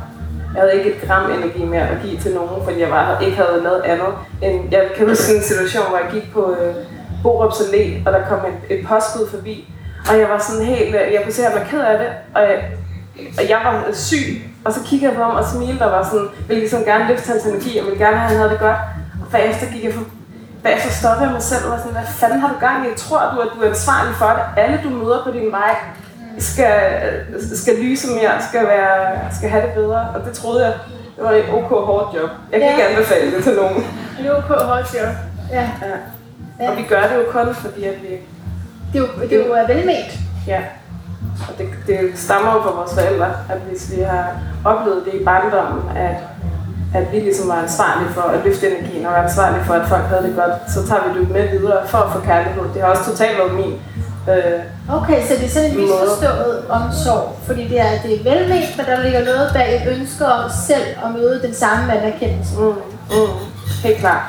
Jeg 0.54 0.62
havde 0.62 0.74
ikke 0.74 0.94
et 0.94 1.00
gram 1.06 1.30
energi 1.30 1.64
mere 1.64 1.88
at 1.88 1.96
give 2.04 2.20
til 2.20 2.34
nogen, 2.34 2.64
fordi 2.64 2.80
jeg 2.80 2.88
bare 2.88 3.24
ikke 3.24 3.36
havde 3.36 3.62
lavet 3.62 3.82
andet. 3.82 4.14
End, 4.42 4.72
jeg 4.72 4.90
kan 4.96 5.08
huske 5.08 5.36
en 5.36 5.42
situation, 5.42 5.84
hvor 5.88 5.98
jeg 5.98 6.08
gik 6.12 6.32
på 6.32 6.56
øh, 6.60 6.74
Borups 7.22 7.60
Allé, 7.60 8.06
og 8.06 8.12
der 8.12 8.24
kom 8.28 8.38
et, 8.38 8.78
et 8.78 8.86
postbud 8.86 9.28
forbi. 9.30 9.72
Og 10.10 10.18
jeg 10.18 10.28
var 10.28 10.38
sådan 10.38 10.66
helt, 10.66 10.94
øh, 10.94 11.12
jeg 11.14 11.20
kunne 11.22 11.32
se, 11.32 11.46
at 11.46 11.52
jeg 11.52 11.60
var 11.60 11.66
ked 11.70 11.80
af 11.80 11.98
det, 11.98 12.08
og 12.34 12.42
jeg, 12.42 12.58
og 13.38 13.48
jeg 13.48 13.58
var 13.64 13.84
syg. 13.92 14.42
Og 14.64 14.72
så 14.72 14.80
kiggede 14.86 15.10
jeg 15.10 15.16
på 15.18 15.22
ham 15.24 15.34
og 15.36 15.44
smilte 15.44 15.82
og 15.82 15.92
var 15.92 16.04
sådan, 16.04 16.28
ville 16.48 16.60
ligesom 16.60 16.84
gerne 16.84 17.08
løfte 17.08 17.28
hans 17.32 17.44
energi, 17.44 17.78
og 17.78 17.84
ville 17.86 17.98
gerne 18.04 18.16
have, 18.16 18.24
at 18.24 18.30
han 18.30 18.36
havde 18.38 18.50
det 18.50 18.58
godt. 18.60 18.76
Og 19.22 19.26
bagefter 19.32 19.66
gik 19.72 19.84
jeg 19.84 19.92
for, 19.94 20.04
bagefter 20.62 20.90
stoppede 20.90 21.24
jeg 21.24 21.32
mig 21.32 21.42
selv 21.42 21.64
og 21.64 21.70
var 21.70 21.78
sådan, 21.78 21.92
hvad 21.92 22.02
fanden 22.06 22.40
har 22.40 22.48
du 22.48 22.58
gang 22.60 22.86
i? 22.86 22.88
Tror 22.96 23.22
du, 23.34 23.40
at 23.40 23.48
du 23.56 23.62
er 23.62 23.68
ansvarlig 23.68 24.14
for 24.14 24.26
det? 24.36 24.62
Alle 24.62 24.80
du 24.84 24.90
møder 24.90 25.24
på 25.24 25.30
din 25.30 25.52
vej 25.52 25.74
skal, 26.38 26.74
skal 27.56 27.74
lyse 27.84 28.06
mere, 28.08 28.32
skal, 28.48 28.66
være, 28.66 29.18
skal 29.36 29.48
have 29.50 29.62
det 29.66 29.72
bedre. 29.74 30.00
Og 30.14 30.20
det 30.26 30.32
troede 30.32 30.64
jeg, 30.66 30.74
det 31.16 31.24
var 31.24 31.30
et 31.30 31.44
ok 31.52 31.68
hårdt 31.86 32.14
job. 32.16 32.30
Jeg 32.52 32.60
kan 32.60 32.68
Ja. 32.68 32.76
ikke 32.76 32.86
anbefale 32.88 33.36
det 33.36 33.44
til 33.44 33.54
nogen. 33.54 33.86
Det 34.18 34.26
er 34.26 34.34
okay, 34.36 34.54
hold 34.64 34.84
til. 34.84 34.98
Ja. 35.50 35.68
Ja. 36.60 36.70
Og 36.70 36.76
vi 36.76 36.82
gør 36.82 37.02
det 37.02 37.16
jo 37.16 37.24
kun, 37.30 37.54
fordi 37.54 37.84
at 37.84 37.94
vi 38.02 38.08
Det 38.92 38.98
er 38.98 39.02
jo, 39.02 39.08
det 39.30 39.32
er 39.32 39.46
jo 39.46 39.74
velment. 39.74 40.10
Ja, 40.46 40.60
og 41.48 41.58
det, 41.58 41.66
det 41.86 41.98
stammer 42.14 42.54
jo 42.54 42.62
fra 42.62 42.70
vores 42.70 42.94
forældre, 42.94 43.26
at 43.26 43.58
hvis 43.68 43.92
vi 43.96 44.02
har 44.02 44.26
oplevet 44.64 45.02
det 45.06 45.14
i 45.20 45.24
barndommen, 45.24 45.96
at, 45.96 46.16
at 46.94 47.12
vi 47.12 47.16
ligesom 47.18 47.48
var 47.48 47.54
ansvarlige 47.62 48.10
for 48.10 48.20
at 48.22 48.40
løfte 48.44 48.70
energien 48.70 49.06
og 49.06 49.12
var 49.12 49.22
ansvarlige 49.22 49.64
for, 49.64 49.74
at 49.74 49.88
folk 49.88 50.04
havde 50.04 50.22
det 50.22 50.34
godt, 50.36 50.54
så 50.74 50.86
tager 50.88 51.02
vi 51.08 51.20
det 51.20 51.30
med 51.30 51.48
videre 51.48 51.86
for 51.86 51.98
at 51.98 52.12
få 52.12 52.20
kærlighed. 52.20 52.62
Det 52.74 52.82
har 52.82 52.88
også 52.88 53.04
totalt 53.10 53.38
været 53.38 53.54
min. 53.54 53.74
Øh, 54.30 54.60
Okay, 54.98 55.22
så 55.26 55.34
det 55.38 55.44
er 55.44 55.48
sådan 55.48 55.70
en 55.70 55.76
misforstået 55.80 56.64
omsorg, 56.68 57.36
fordi 57.46 57.68
det 57.68 57.80
er, 57.80 57.90
det 58.04 58.10
er 58.14 58.22
velment, 58.30 58.76
men 58.76 58.86
der 58.86 59.02
ligger 59.02 59.24
noget 59.24 59.50
bag 59.54 59.76
et 59.76 59.98
ønske 59.98 60.26
om 60.26 60.50
selv 60.66 60.86
at 61.04 61.10
møde 61.12 61.42
den 61.42 61.54
samme 61.54 61.92
anerkendelse. 61.98 62.54
mm, 62.60 62.66
mm, 63.10 63.32
helt 63.82 63.98
klart. 63.98 64.22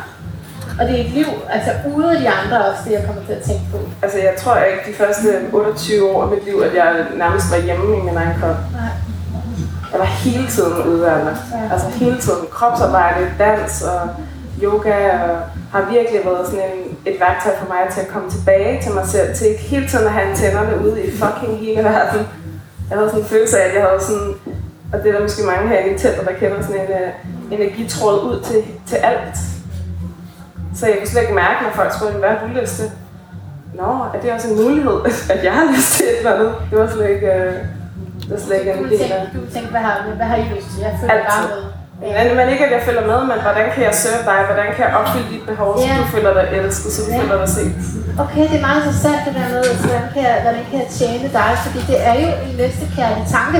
Og 0.80 0.88
det 0.88 1.00
er 1.00 1.04
et 1.06 1.10
liv, 1.12 1.26
altså 1.50 1.72
ude 1.96 2.12
af 2.16 2.20
de 2.22 2.30
andre 2.30 2.66
også, 2.66 2.82
det 2.86 2.92
jeg 2.92 3.04
kommer 3.06 3.22
til 3.26 3.34
at 3.34 3.42
tænke 3.42 3.64
på. 3.72 3.78
Altså 4.02 4.18
jeg 4.18 4.34
tror 4.38 4.56
ikke 4.58 4.92
de 4.92 4.96
første 4.96 5.28
28 5.54 6.12
år 6.12 6.24
af 6.24 6.30
mit 6.30 6.46
liv, 6.46 6.62
at 6.66 6.76
jeg 6.76 7.06
nærmest 7.16 7.52
var 7.52 7.58
hjemme 7.58 7.98
i 7.98 8.02
min 8.02 8.18
egen 8.18 8.40
krop. 8.40 8.56
Nej. 8.74 8.90
Jeg 9.92 10.00
var 10.00 10.06
hele 10.06 10.48
tiden 10.48 10.74
mig. 10.74 11.38
Ja. 11.54 11.74
Altså 11.74 11.88
hele 11.88 12.18
tiden. 12.18 12.46
Kropsarbejde, 12.52 13.32
dans 13.40 13.82
og 13.82 14.10
yoga 14.64 14.98
og 15.24 15.38
har 15.72 15.92
virkelig 15.92 16.22
været 16.26 16.48
sådan 16.48 16.60
en, 16.60 16.98
et 17.06 17.20
værktøj 17.20 17.52
for 17.60 17.68
mig 17.68 17.94
til 17.94 18.02
at 18.02 18.08
komme 18.08 18.30
tilbage 18.30 18.82
til 18.84 18.92
mig 18.92 19.08
selv. 19.08 19.36
Til 19.36 19.48
ikke 19.48 19.62
hele 19.62 19.88
tiden 19.88 20.06
at 20.06 20.12
have 20.12 20.30
antennerne 20.30 20.86
ude 20.86 21.06
i 21.06 21.12
fucking 21.12 21.58
hele 21.60 21.84
verden. 21.84 22.28
Jeg 22.90 22.98
havde 22.98 23.10
sådan 23.10 23.24
en 23.24 23.30
følelse 23.30 23.60
af, 23.60 23.68
at 23.70 23.76
jeg 23.76 23.84
havde 23.84 24.02
sådan, 24.02 24.34
og 24.94 25.00
det 25.00 25.08
er 25.10 25.14
der 25.14 25.22
måske 25.22 25.44
mange 25.44 25.68
her 25.70 25.80
i 25.86 25.98
teltet, 25.98 26.26
der 26.28 26.34
kender 26.34 26.62
sådan 26.62 26.82
en 26.82 26.88
uh, 26.90 27.54
energitråd 27.60 28.24
ud 28.24 28.44
til, 28.44 28.64
til 28.88 28.96
alt. 28.96 29.38
Så 30.76 30.88
jeg 30.88 30.98
kunne 30.98 31.08
slet 31.08 31.22
ikke 31.22 31.34
mærke, 31.34 31.64
når 31.64 31.72
folk 31.72 31.94
spurgte, 31.94 32.18
hvad 32.18 32.30
har 32.30 32.48
du 32.48 32.62
lyst 32.62 32.76
til? 32.76 32.92
Nå, 33.80 33.90
er 34.14 34.20
det 34.22 34.30
også 34.36 34.48
en 34.52 34.58
mulighed, 34.64 34.98
at 35.34 35.40
jeg 35.48 35.54
har 35.60 35.66
lyst 35.76 35.92
til 35.98 36.06
et 36.12 36.18
eller 36.22 36.34
andet? 36.36 36.52
Det 36.70 36.76
var 36.80 36.88
slet 36.96 37.10
ikke, 37.16 37.28
uh, 37.38 37.54
det 38.26 38.32
var 38.36 38.42
slet 38.46 38.58
ikke 38.60 38.72
Du 38.80 38.84
en 38.84 38.90
del 38.92 39.12
af... 39.18 39.20
du 39.34 39.40
vil 39.44 39.52
tænke 39.56 39.70
hvad, 39.76 39.82
har, 39.88 39.96
hvad 40.20 40.28
har 40.32 40.38
I 40.44 40.46
lyst 40.56 40.68
til? 40.74 40.80
Jeg 40.88 40.94
følger 41.00 41.14
Altid. 41.16 41.30
bare 41.32 41.48
med. 41.56 41.62
Men, 42.28 42.28
men 42.40 42.46
ikke, 42.54 42.64
at 42.68 42.72
jeg 42.78 42.82
følger 42.88 43.06
med, 43.12 43.20
men 43.32 43.38
hvordan 43.46 43.66
kan 43.76 43.82
jeg 43.90 43.96
serve 44.04 44.22
dig? 44.32 44.40
Hvordan 44.50 44.68
kan 44.76 44.82
jeg 44.88 44.94
opfylde 45.00 45.30
dit 45.34 45.44
behov, 45.52 45.70
så 45.80 45.84
Ja. 45.88 45.94
du 46.02 46.06
føler 46.16 46.32
dig 46.38 46.46
elsket, 46.60 46.90
så 46.96 47.00
du 47.06 47.10
Ja. 47.12 47.18
føler 47.22 47.38
dig 47.44 47.50
set? 47.58 47.74
Okay, 48.24 48.44
det 48.52 48.56
er 48.60 48.66
meget 48.68 48.80
interessant 48.82 49.20
det 49.28 49.34
der 49.40 49.48
med, 49.54 49.62
altså, 49.72 49.86
hvordan 49.88 50.08
kan 50.14 50.22
jeg, 50.30 50.36
hvordan 50.46 50.64
kan 50.70 50.76
jeg 50.84 50.90
tjene 51.00 51.28
dig? 51.40 51.50
Fordi 51.66 51.80
det 51.92 51.98
er 52.10 52.16
jo 52.24 52.28
en 52.48 52.54
næstekærlig 52.62 53.24
tanke 53.38 53.60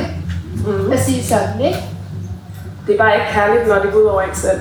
Mm. 0.68 0.92
at 0.96 1.00
sige 1.08 1.22
sådan, 1.32 1.58
ikke? 1.70 1.82
Det 2.86 2.92
er 2.96 3.00
bare 3.04 3.14
ikke 3.18 3.30
kærligt, 3.38 3.68
når 3.68 3.76
det 3.84 3.90
går 3.94 4.00
ud 4.00 4.06
over 4.14 4.22
en 4.22 4.36
selv. 4.46 4.60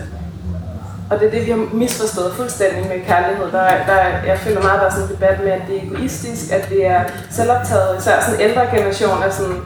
Og 1.10 1.20
det 1.20 1.26
er 1.26 1.30
det, 1.30 1.46
vi 1.46 1.50
har 1.50 1.68
misforstået 1.72 2.34
fuldstændig 2.34 2.86
med 2.86 3.06
kærlighed. 3.06 3.46
Der, 3.52 3.68
der, 3.86 4.00
jeg 4.26 4.38
føler 4.38 4.62
meget, 4.62 4.80
der 4.80 4.86
er 4.86 4.90
sådan 4.90 5.04
en 5.08 5.14
debat 5.14 5.44
med, 5.44 5.52
at 5.52 5.62
det 5.68 5.76
er 5.76 5.82
egoistisk, 5.82 6.52
at 6.52 6.68
det 6.68 6.86
er 6.86 7.00
selvoptaget. 7.30 7.98
Især 7.98 8.20
sådan 8.20 8.34
en 8.34 8.40
ældre 8.40 8.66
generation 8.74 9.22
er 9.22 9.30
sådan, 9.30 9.62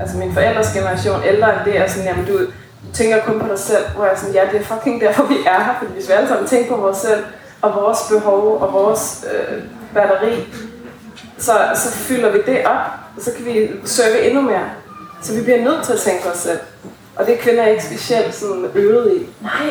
altså 0.00 0.16
min 0.16 0.32
forældres 0.32 0.72
generation, 0.72 1.20
ældre 1.24 1.52
end 1.52 1.64
det 1.64 1.78
er 1.78 1.88
sådan, 1.88 2.08
jamen 2.08 2.26
du, 2.26 2.38
tænker 2.92 3.20
kun 3.20 3.40
på 3.40 3.46
dig 3.48 3.58
selv, 3.58 3.84
hvor 3.94 4.04
jeg 4.04 4.12
er 4.12 4.18
sådan, 4.18 4.34
ja, 4.34 4.40
det 4.52 4.60
er 4.60 4.64
fucking 4.64 5.00
derfor, 5.00 5.24
vi 5.24 5.34
er 5.46 5.64
her. 5.64 5.74
Fordi 5.78 5.92
hvis 5.92 6.08
vi 6.08 6.12
alle 6.12 6.28
sammen 6.28 6.46
tænker 6.46 6.76
på 6.76 6.80
vores 6.80 6.96
selv, 6.96 7.24
og 7.62 7.74
vores 7.74 7.98
behov, 8.10 8.60
og 8.60 8.72
vores 8.72 9.24
øh, 9.32 9.62
batteri, 9.94 10.54
så, 11.38 11.52
så 11.74 11.90
fylder 11.90 12.30
vi 12.30 12.38
det 12.46 12.66
op, 12.66 12.86
og 13.16 13.22
så 13.22 13.30
kan 13.36 13.44
vi 13.46 13.70
serve 13.84 14.20
endnu 14.20 14.40
mere. 14.40 14.70
Så 15.22 15.34
vi 15.34 15.42
bliver 15.42 15.64
nødt 15.64 15.84
til 15.84 15.92
at 15.92 15.98
tænke 15.98 16.22
på 16.22 16.28
os 16.28 16.38
selv. 16.38 16.58
Og 17.16 17.26
det 17.26 17.34
er 17.34 17.38
kvinder 17.38 17.66
ikke 17.66 17.84
specielt 17.84 18.34
sådan 18.34 18.66
øvet 18.74 19.12
i. 19.12 19.26
Nej. 19.42 19.70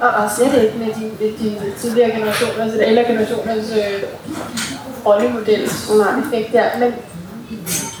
Og, 0.00 0.08
og 0.08 0.30
slet 0.36 0.62
ikke 0.62 0.78
med 0.78 0.86
de, 0.86 1.04
de 1.42 1.72
tidligere 1.78 2.10
generationer, 2.10 2.62
altså 2.62 2.78
de 2.78 2.84
ældre 2.84 3.04
generationers 3.04 3.70
øh, 3.82 4.02
rollemodels 5.06 5.90
Nej. 5.90 6.20
effekt 6.22 6.52
der. 6.52 6.66
Men, 6.78 6.94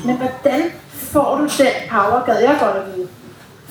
men 0.04 0.16
hvordan 0.16 0.62
får 1.12 1.30
du 1.38 1.42
den 1.42 1.74
power, 1.90 2.24
gad 2.26 2.38
jeg 2.40 2.56
godt 2.60 2.76
at 2.76 2.96
vide? 2.96 3.08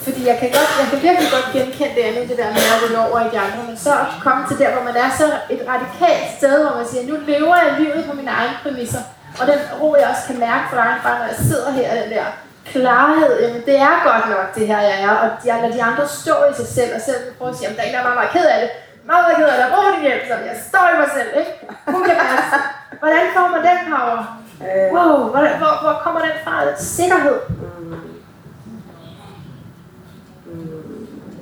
Fordi 0.05 0.21
jeg 0.31 0.37
kan, 0.41 0.49
godt, 0.57 0.69
jeg 0.79 0.87
kan 0.91 0.99
virkelig 1.07 1.29
godt 1.35 1.47
genkende 1.55 1.95
det 1.97 2.03
andet, 2.09 2.29
det 2.29 2.37
der 2.41 2.49
med 2.57 2.65
at 2.73 2.79
rulle 2.83 2.99
over 3.05 3.19
i 3.27 3.29
de 3.33 3.39
andre, 3.45 3.61
men 3.69 3.77
så 3.85 3.91
at 4.03 4.09
komme 4.25 4.41
til 4.49 4.57
der, 4.61 4.69
hvor 4.73 4.83
man 4.89 4.95
er 5.03 5.09
så 5.21 5.27
et 5.55 5.61
radikalt 5.73 6.27
sted, 6.37 6.55
hvor 6.63 6.75
man 6.79 6.87
siger, 6.91 7.03
nu 7.11 7.15
lever 7.31 7.55
jeg 7.63 7.71
livet 7.79 8.01
på 8.09 8.13
mine 8.19 8.31
egne 8.39 8.55
præmisser. 8.63 9.03
Og 9.39 9.43
den 9.51 9.59
ro, 9.81 9.87
jeg 9.99 10.07
også 10.13 10.25
kan 10.29 10.39
mærke 10.47 10.65
for 10.69 10.77
egen 10.77 10.99
bare, 11.03 11.17
når 11.19 11.27
jeg 11.33 11.39
sidder 11.49 11.69
her, 11.71 11.87
den 12.01 12.09
der 12.15 12.25
klarhed, 12.73 13.31
jamen 13.43 13.61
det 13.69 13.75
er 13.89 13.93
godt 14.09 14.25
nok 14.35 14.47
det 14.57 14.65
her, 14.71 14.79
jeg 14.89 14.97
er, 15.07 15.13
og 15.23 15.27
jeg 15.47 15.55
lader 15.61 15.73
de 15.77 15.83
andre 15.89 16.05
stå 16.21 16.35
i 16.51 16.53
sig 16.59 16.67
selv, 16.77 16.91
og 16.97 17.01
selv 17.09 17.21
prøve 17.37 17.49
at 17.51 17.55
sige, 17.57 17.65
jamen 17.65 17.77
der 17.77 17.83
er 17.83 17.87
en, 17.89 17.93
der 17.95 17.99
er 18.03 18.07
meget, 18.09 18.19
meget 18.21 18.33
ked 18.37 18.45
af 18.55 18.59
det, 18.63 18.69
meget, 19.09 19.21
meget 19.25 19.35
ked 19.39 19.47
af 19.53 19.57
det, 19.59 19.65
brug 19.73 19.85
din 19.95 20.03
hjælp, 20.07 20.23
så 20.29 20.33
jeg 20.49 20.55
står 20.69 20.85
i 20.93 20.95
mig 21.01 21.09
selv, 21.17 21.31
ikke? 21.41 21.51
Hun 21.93 22.01
kan 22.07 22.15
passe. 22.23 22.57
Hvordan 23.01 23.25
får 23.35 23.47
man 23.53 23.61
den 23.69 23.79
power? 23.93 24.19
Øh, 24.65 24.87
Wow, 24.95 25.11
hvor, 25.33 25.43
hvor, 25.61 25.73
hvor 25.83 25.95
kommer 26.05 26.19
den 26.27 26.35
fra? 26.45 26.53
Den 26.69 26.77
sikkerhed. 26.97 27.37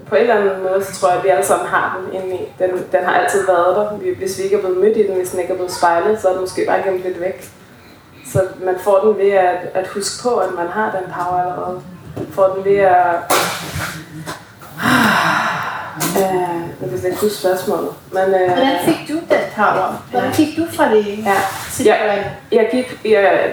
på 0.10 0.16
en 0.16 0.22
eller 0.22 0.36
anden 0.36 0.64
måde, 0.64 0.84
så 0.86 1.00
tror 1.00 1.10
jeg, 1.10 1.18
at 1.18 1.24
vi 1.24 1.30
alle 1.30 1.46
sammen 1.46 1.68
har 1.68 1.88
den 2.02 2.14
inde 2.22 2.36
i. 2.36 2.54
Den, 2.60 2.70
den 2.92 3.04
har 3.06 3.14
altid 3.20 3.46
været 3.48 3.76
der. 3.76 3.98
Vi- 3.98 4.16
Hvis 4.18 4.38
vi 4.38 4.44
ikke 4.44 4.56
er 4.56 4.60
blevet 4.60 4.78
mødt 4.78 4.98
i 4.98 5.08
den, 5.08 5.16
hvis 5.16 5.30
den 5.30 5.40
ikke 5.40 5.52
er 5.54 5.58
blevet 5.58 5.72
spejlet, 5.74 6.22
så 6.22 6.28
er 6.28 6.32
den 6.32 6.42
måske 6.42 6.66
bare 6.68 6.82
gemt 6.84 7.04
lidt 7.04 7.22
væk. 7.22 7.50
Så 8.34 8.42
man 8.66 8.76
får 8.84 9.00
den 9.00 9.18
ved 9.18 9.32
at, 9.32 9.58
at 9.74 9.88
huske 9.88 10.24
på, 10.24 10.36
at 10.36 10.54
man 10.54 10.68
har 10.68 10.92
den 10.92 11.14
power 11.14 11.42
allerede. 11.42 11.82
Man 12.18 12.28
får 12.34 12.48
den 12.48 12.66
ved 12.66 12.78
at... 12.78 13.16
Øh, 16.18 16.22
jeg 16.82 16.90
kan 16.90 17.00
slet 17.00 17.10
ikke 17.10 17.22
huske 17.22 17.38
spørgsmålet. 17.38 17.90
Men, 18.12 18.24
øh, 18.24 18.48
Hvordan 18.48 18.78
fik 18.86 19.08
du 19.08 19.14
den 19.14 19.44
power? 19.56 20.04
Hvordan 20.12 20.32
gik 20.34 20.58
du 20.58 20.66
fra 20.76 20.90
det 20.94 21.06
Ja. 21.06 21.34
det 21.78 21.88
andet? 21.90 22.26
Jeg 22.52 22.68
gik, 22.72 23.00
jeg, 23.06 23.50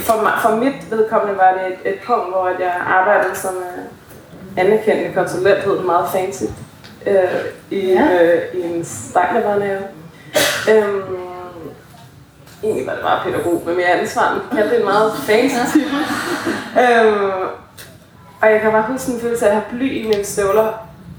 for, 0.00 0.22
mig, 0.22 0.32
for 0.42 0.56
mit 0.56 0.90
vedkommende 0.90 1.38
var 1.38 1.52
det 1.52 1.66
et, 1.72 1.92
et 1.94 2.00
punkt, 2.06 2.28
hvor 2.30 2.48
jeg 2.60 2.72
arbejdede 2.86 3.34
som 3.34 3.54
øh, 3.54 4.64
anerkendende 4.66 5.14
konsulent, 5.14 5.64
hed 5.64 5.72
det 5.76 5.84
meget 5.84 6.08
fancy, 6.12 6.42
øh, 7.06 7.14
i, 7.70 7.78
Ja. 7.92 8.22
øh, 8.24 8.42
i 8.54 8.62
en 8.62 8.84
stejlerbørnehave. 8.84 9.82
Øhm, 10.70 11.02
egentlig 12.62 12.86
var 12.86 12.92
det 12.92 13.02
bare 13.02 13.20
pædagog 13.24 13.62
med 13.66 13.74
mere 13.74 13.86
ansvar, 13.86 14.32
men 14.32 14.42
kaldte 14.58 14.74
det 14.74 14.80
en 14.80 14.86
meget 14.86 15.12
fancy 15.12 15.72
titel. 15.72 15.98
øhm, 16.82 17.42
og 18.42 18.50
jeg 18.52 18.60
kan 18.60 18.72
bare 18.72 18.82
huske 18.82 19.12
en 19.12 19.20
følelse 19.20 19.46
af 19.46 19.48
at 19.48 19.54
have 19.54 19.64
bly 19.70 19.92
i 19.92 20.08
mine 20.08 20.24
støvler, 20.24 20.72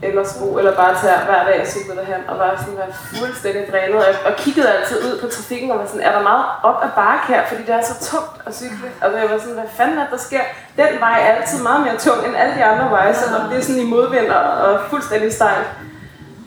eller 0.04 0.24
sko, 0.24 0.58
eller 0.58 0.76
bare 0.76 0.96
tage 1.02 1.26
hver 1.26 1.44
dag 1.44 1.62
og 1.62 1.68
cykle 1.68 1.96
derhen, 1.96 2.22
og 2.28 2.38
bare 2.38 2.58
sådan 2.58 2.78
være 2.78 2.94
fuldstændig 2.94 3.64
drænet. 3.72 3.96
Og, 3.96 4.14
og 4.26 4.34
kiggede 4.38 4.70
altid 4.74 4.98
ud 5.08 5.20
på 5.22 5.28
trafikken 5.28 5.72
og 5.72 5.80
var 5.80 5.86
sådan, 5.86 6.02
er 6.02 6.12
der 6.12 6.24
meget 6.24 6.46
op 6.64 6.80
ad 6.84 6.90
bakke 6.96 7.26
her, 7.28 7.42
fordi 7.48 7.62
det 7.62 7.76
er 7.76 7.82
så 7.82 7.96
tungt 8.12 8.42
at 8.48 8.56
cykle. 8.56 8.90
Og 9.02 9.08
jeg 9.22 9.30
var 9.32 9.38
sådan, 9.40 9.54
hvad 9.54 9.70
fanden 9.78 9.98
er 9.98 10.08
der 10.12 10.18
sker? 10.18 10.42
Den 10.78 11.00
vej 11.00 11.20
er 11.22 11.36
altid 11.36 11.64
meget 11.64 11.82
mere 11.82 11.98
tung 11.98 12.28
end 12.28 12.36
alle 12.36 12.56
de 12.56 12.64
andre 12.64 12.90
veje, 12.92 13.14
så 13.16 13.26
det 13.50 13.58
er 13.58 13.62
sådan 13.62 13.82
i 13.82 13.86
modvind 13.86 14.28
og, 14.30 14.44
og 14.66 14.80
fuldstændig 14.90 15.34
stejl. 15.34 15.64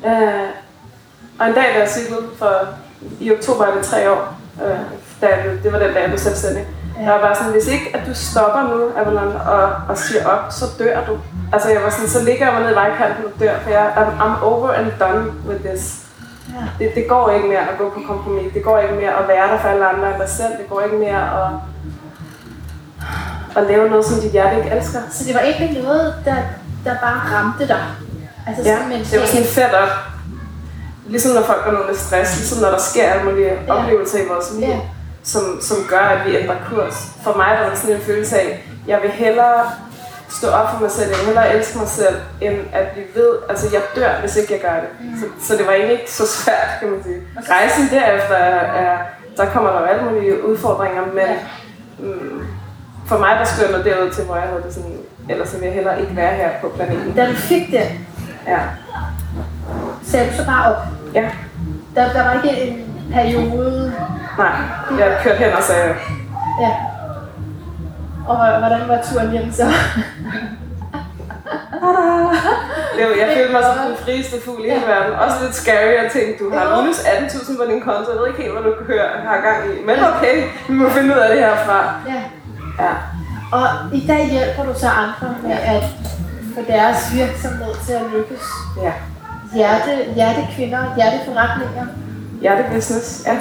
Øh, 0.06 0.48
og 1.38 1.46
en 1.46 1.54
dag, 1.54 1.74
da 1.74 1.78
jeg 1.78 1.90
cyklede 1.90 2.26
for, 2.38 2.52
i 3.20 3.32
oktober 3.32 3.64
er 3.64 3.74
det 3.74 3.84
tre 3.84 4.10
år, 4.10 4.43
øh, 4.62 4.78
da 5.20 5.26
jeg, 5.26 5.44
det 5.62 5.72
var 5.72 5.78
den 5.78 5.92
dag, 5.94 6.00
jeg 6.00 6.08
blev 6.08 6.18
selvstændig, 6.18 6.64
der 6.98 7.10
var 7.12 7.20
bare 7.20 7.34
sådan, 7.34 7.52
hvis 7.52 7.68
ikke 7.68 7.90
at 7.94 8.00
du 8.06 8.14
stopper 8.14 8.62
nu, 8.62 8.78
Avalon, 9.00 9.36
og, 9.36 9.72
og 9.88 9.98
siger 9.98 10.26
op, 10.26 10.44
så 10.50 10.64
dør 10.78 11.04
du. 11.04 11.18
Altså 11.52 11.68
jeg 11.70 11.82
var 11.82 11.90
sådan, 11.90 12.08
så 12.08 12.22
ligger 12.22 12.46
jeg 12.46 12.54
mig 12.54 12.62
ned 12.62 12.70
i 12.72 12.74
vejkanten 12.74 13.24
og 13.24 13.40
dør, 13.40 13.54
for 13.62 13.70
jeg, 13.70 13.92
I'm, 13.96 14.22
I'm 14.24 14.44
over 14.44 14.70
and 14.70 14.86
done 15.00 15.32
with 15.48 15.64
this. 15.64 16.00
Det, 16.78 16.94
det 16.94 17.08
går 17.08 17.30
ikke 17.30 17.48
mere 17.48 17.60
at 17.60 17.78
gå 17.78 17.90
på 17.90 18.00
kompromis. 18.06 18.52
Det 18.54 18.62
går 18.64 18.78
ikke 18.78 18.94
mere 18.94 19.18
at 19.20 19.28
være 19.28 19.48
der 19.52 19.58
for 19.58 19.68
alle 19.68 19.86
andre 19.86 20.10
end 20.10 20.20
dig 20.20 20.28
selv. 20.28 20.52
Det 20.60 20.66
går 20.70 20.80
ikke 20.80 20.96
mere 20.96 21.22
at, 21.40 21.50
at 23.56 23.62
lave 23.70 23.88
noget, 23.88 24.04
som 24.04 24.20
dit 24.20 24.30
hjerte 24.30 24.56
ikke 24.56 24.70
elsker. 24.70 24.98
Så 25.10 25.24
det 25.24 25.34
var 25.34 25.40
egentlig 25.40 25.82
noget, 25.82 26.14
der, 26.24 26.36
der 26.84 26.94
bare 27.02 27.20
ramte 27.34 27.68
dig. 27.68 27.84
Altså 28.46 28.62
Ja, 28.62 28.78
det 29.10 29.20
var 29.20 29.26
sådan 29.26 29.46
fedt 29.46 29.74
op. 29.74 30.13
Ligesom 31.06 31.32
når 31.34 31.42
folk 31.42 31.62
har 31.64 31.72
noget 31.72 31.86
med 31.88 31.96
stress, 31.96 32.36
ligesom 32.36 32.58
når 32.62 32.70
der 32.70 32.78
sker 32.78 33.04
alle 33.12 33.24
mulige 33.30 33.52
Ja. 33.66 33.72
oplevelser 33.74 34.18
i 34.18 34.26
vores 34.28 34.52
liv, 34.58 34.68
Ja. 34.68 34.78
som, 35.22 35.42
som 35.62 35.76
gør, 35.88 35.98
at 35.98 36.26
vi 36.26 36.36
ændrer 36.36 36.56
kurs. 36.70 36.96
For 37.24 37.36
mig 37.36 37.56
der 37.60 37.68
var 37.68 37.74
sådan 37.74 37.96
en 37.96 38.02
følelse 38.02 38.40
af, 38.40 38.64
jeg 38.86 38.98
vil 39.02 39.10
hellere 39.10 39.70
stå 40.30 40.48
op 40.48 40.70
for 40.72 40.78
mig 40.80 40.90
selv, 40.90 41.08
jeg 41.10 41.18
vil 41.18 41.26
hellere 41.26 41.54
elske 41.56 41.78
mig 41.78 41.88
selv, 41.88 42.16
end 42.40 42.56
at 42.72 42.86
vi 42.96 43.02
ved, 43.20 43.30
altså 43.48 43.66
jeg 43.72 43.82
dør, 43.96 44.20
hvis 44.20 44.36
ikke 44.36 44.52
jeg 44.52 44.60
gør 44.60 44.74
det. 44.74 44.88
Mm. 45.00 45.20
Så, 45.20 45.46
så 45.48 45.56
det 45.58 45.66
var 45.66 45.72
egentlig 45.72 46.00
ikke 46.00 46.12
så 46.12 46.26
svært, 46.26 46.68
kan 46.80 46.90
man 46.90 47.02
sige. 47.02 47.20
Rejsen 47.50 47.88
derefter 47.90 48.34
er, 48.34 48.82
er 48.82 48.98
der 49.36 49.46
kommer 49.50 49.70
der 49.72 49.80
jo 49.80 49.86
alle 49.86 50.04
mulige 50.10 50.44
udfordringer, 50.48 51.02
men 51.06 51.16
Ja. 51.18 51.34
mm, 51.98 52.46
for 53.08 53.18
mig 53.18 53.36
der 53.38 53.44
skulle 53.44 53.68
jeg 53.70 53.78
nå 53.78 53.84
derud 53.84 54.10
til, 54.10 54.24
hvor 54.24 54.34
jeg 54.36 54.44
havde 54.44 54.62
det 54.66 54.74
sådan, 54.74 54.96
ellers 55.28 55.48
så 55.48 55.56
vil 55.58 55.64
jeg 55.66 55.74
hellere 55.74 56.00
ikke 56.00 56.16
være 56.16 56.34
her 56.34 56.50
på 56.60 56.68
planeten. 56.68 57.12
Da 57.16 57.26
du 57.26 57.34
fik 57.34 57.66
den, 57.72 58.06
Ja. 58.46 58.58
Op. 60.66 60.76
Ja. 61.14 61.30
Der, 61.94 62.12
der 62.12 62.24
var 62.24 62.32
ikke 62.42 62.62
en 62.62 63.04
periode. 63.12 63.92
Nej, 64.38 64.52
jeg 64.98 65.18
kørte 65.22 65.38
hen 65.38 65.52
og 65.52 65.62
sagde, 65.62 65.94
Ja. 66.60 66.70
Og 68.28 68.36
hvordan 68.36 68.88
var 68.88 68.98
turen 69.12 69.30
hjem 69.30 69.52
så? 69.52 69.64
det 72.96 73.02
var, 73.08 73.14
jeg 73.22 73.28
følte 73.36 73.52
mig 73.52 73.62
som 73.64 73.76
den 73.88 73.96
frieste 74.04 74.36
fugl 74.44 74.64
i 74.64 74.70
hele 74.70 74.86
verden. 74.86 75.14
Også 75.14 75.36
lidt 75.42 75.54
scary 75.54 75.94
at 76.04 76.12
tænke, 76.12 76.44
du 76.44 76.54
har 76.54 76.80
minus 76.82 76.98
18.000 76.98 77.58
på 77.58 77.64
din 77.70 77.80
konto, 77.80 78.10
jeg 78.12 78.20
ved 78.20 78.26
ikke 78.28 78.42
helt, 78.42 78.52
hvad 78.54 78.62
du 78.70 78.84
hører, 78.86 79.08
har 79.28 79.40
gang 79.48 79.60
i. 79.72 79.84
Men 79.86 79.96
okay, 80.10 80.34
vi 80.68 80.74
må 80.74 80.88
finde 80.90 81.14
ud 81.14 81.20
af 81.20 81.28
det 81.30 81.38
herfra. 81.38 81.94
Ja. 82.06 82.20
Ja. 82.84 82.92
Og 83.52 83.66
i 83.92 84.06
dag 84.06 84.22
hjælper 84.30 84.62
du 84.72 84.78
så 84.78 84.88
andre 84.88 85.28
med 85.42 85.56
at 85.74 85.82
få 86.54 86.60
deres 86.72 87.14
virksomhed 87.14 87.74
til 87.86 87.92
at 87.92 88.02
lykkes. 88.14 88.44
Ja. 88.82 88.92
Hjerte, 89.54 89.90
hjertekvinder, 90.14 90.94
hjerteforretninger. 90.96 91.86
Hjertebusiness, 92.40 93.22
ja. 93.26 93.38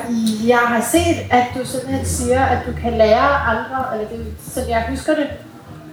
Jeg 0.48 0.58
har 0.58 0.82
set, 0.82 1.18
at 1.32 1.44
du 1.56 1.66
simpelthen 1.66 2.06
siger, 2.06 2.46
at 2.46 2.58
du 2.68 2.72
kan 2.82 2.94
lære 2.98 3.30
andre, 3.52 3.86
eller 3.94 4.08
det, 4.10 4.26
som 4.54 4.64
jeg 4.70 4.86
husker 4.90 5.16
det, 5.16 5.28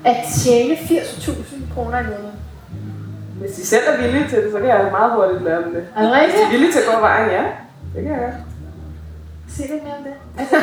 at 0.05 0.17
tjene 0.45 0.75
80.000 0.75 1.75
kroner 1.75 1.99
i 1.99 2.03
måneden. 2.03 2.33
Hvis 3.41 3.53
de 3.57 3.67
selv 3.67 3.83
er 3.89 3.97
villige 4.03 4.29
til 4.29 4.39
det, 4.39 4.53
så 4.53 4.59
kan 4.59 4.69
jeg 4.69 4.89
meget 4.91 5.13
hurtigt 5.13 5.43
lære 5.45 5.63
dem 5.63 5.75
det. 5.75 5.85
Er 5.97 6.03
det 6.03 6.11
Hvis 6.11 6.11
de 6.11 6.17
er 6.17 6.21
rigtigt? 6.25 6.51
villige 6.51 6.73
til 6.73 6.79
at 6.79 6.95
gå 6.95 7.01
vejen, 7.01 7.31
ja. 7.31 7.43
Det 7.95 8.03
kan 8.03 8.13
jeg. 8.13 8.33
Sig 9.57 9.67
lidt 9.71 9.83
mere 9.85 9.95
om 9.99 10.05
det. 10.05 10.13
Altså, 10.39 10.57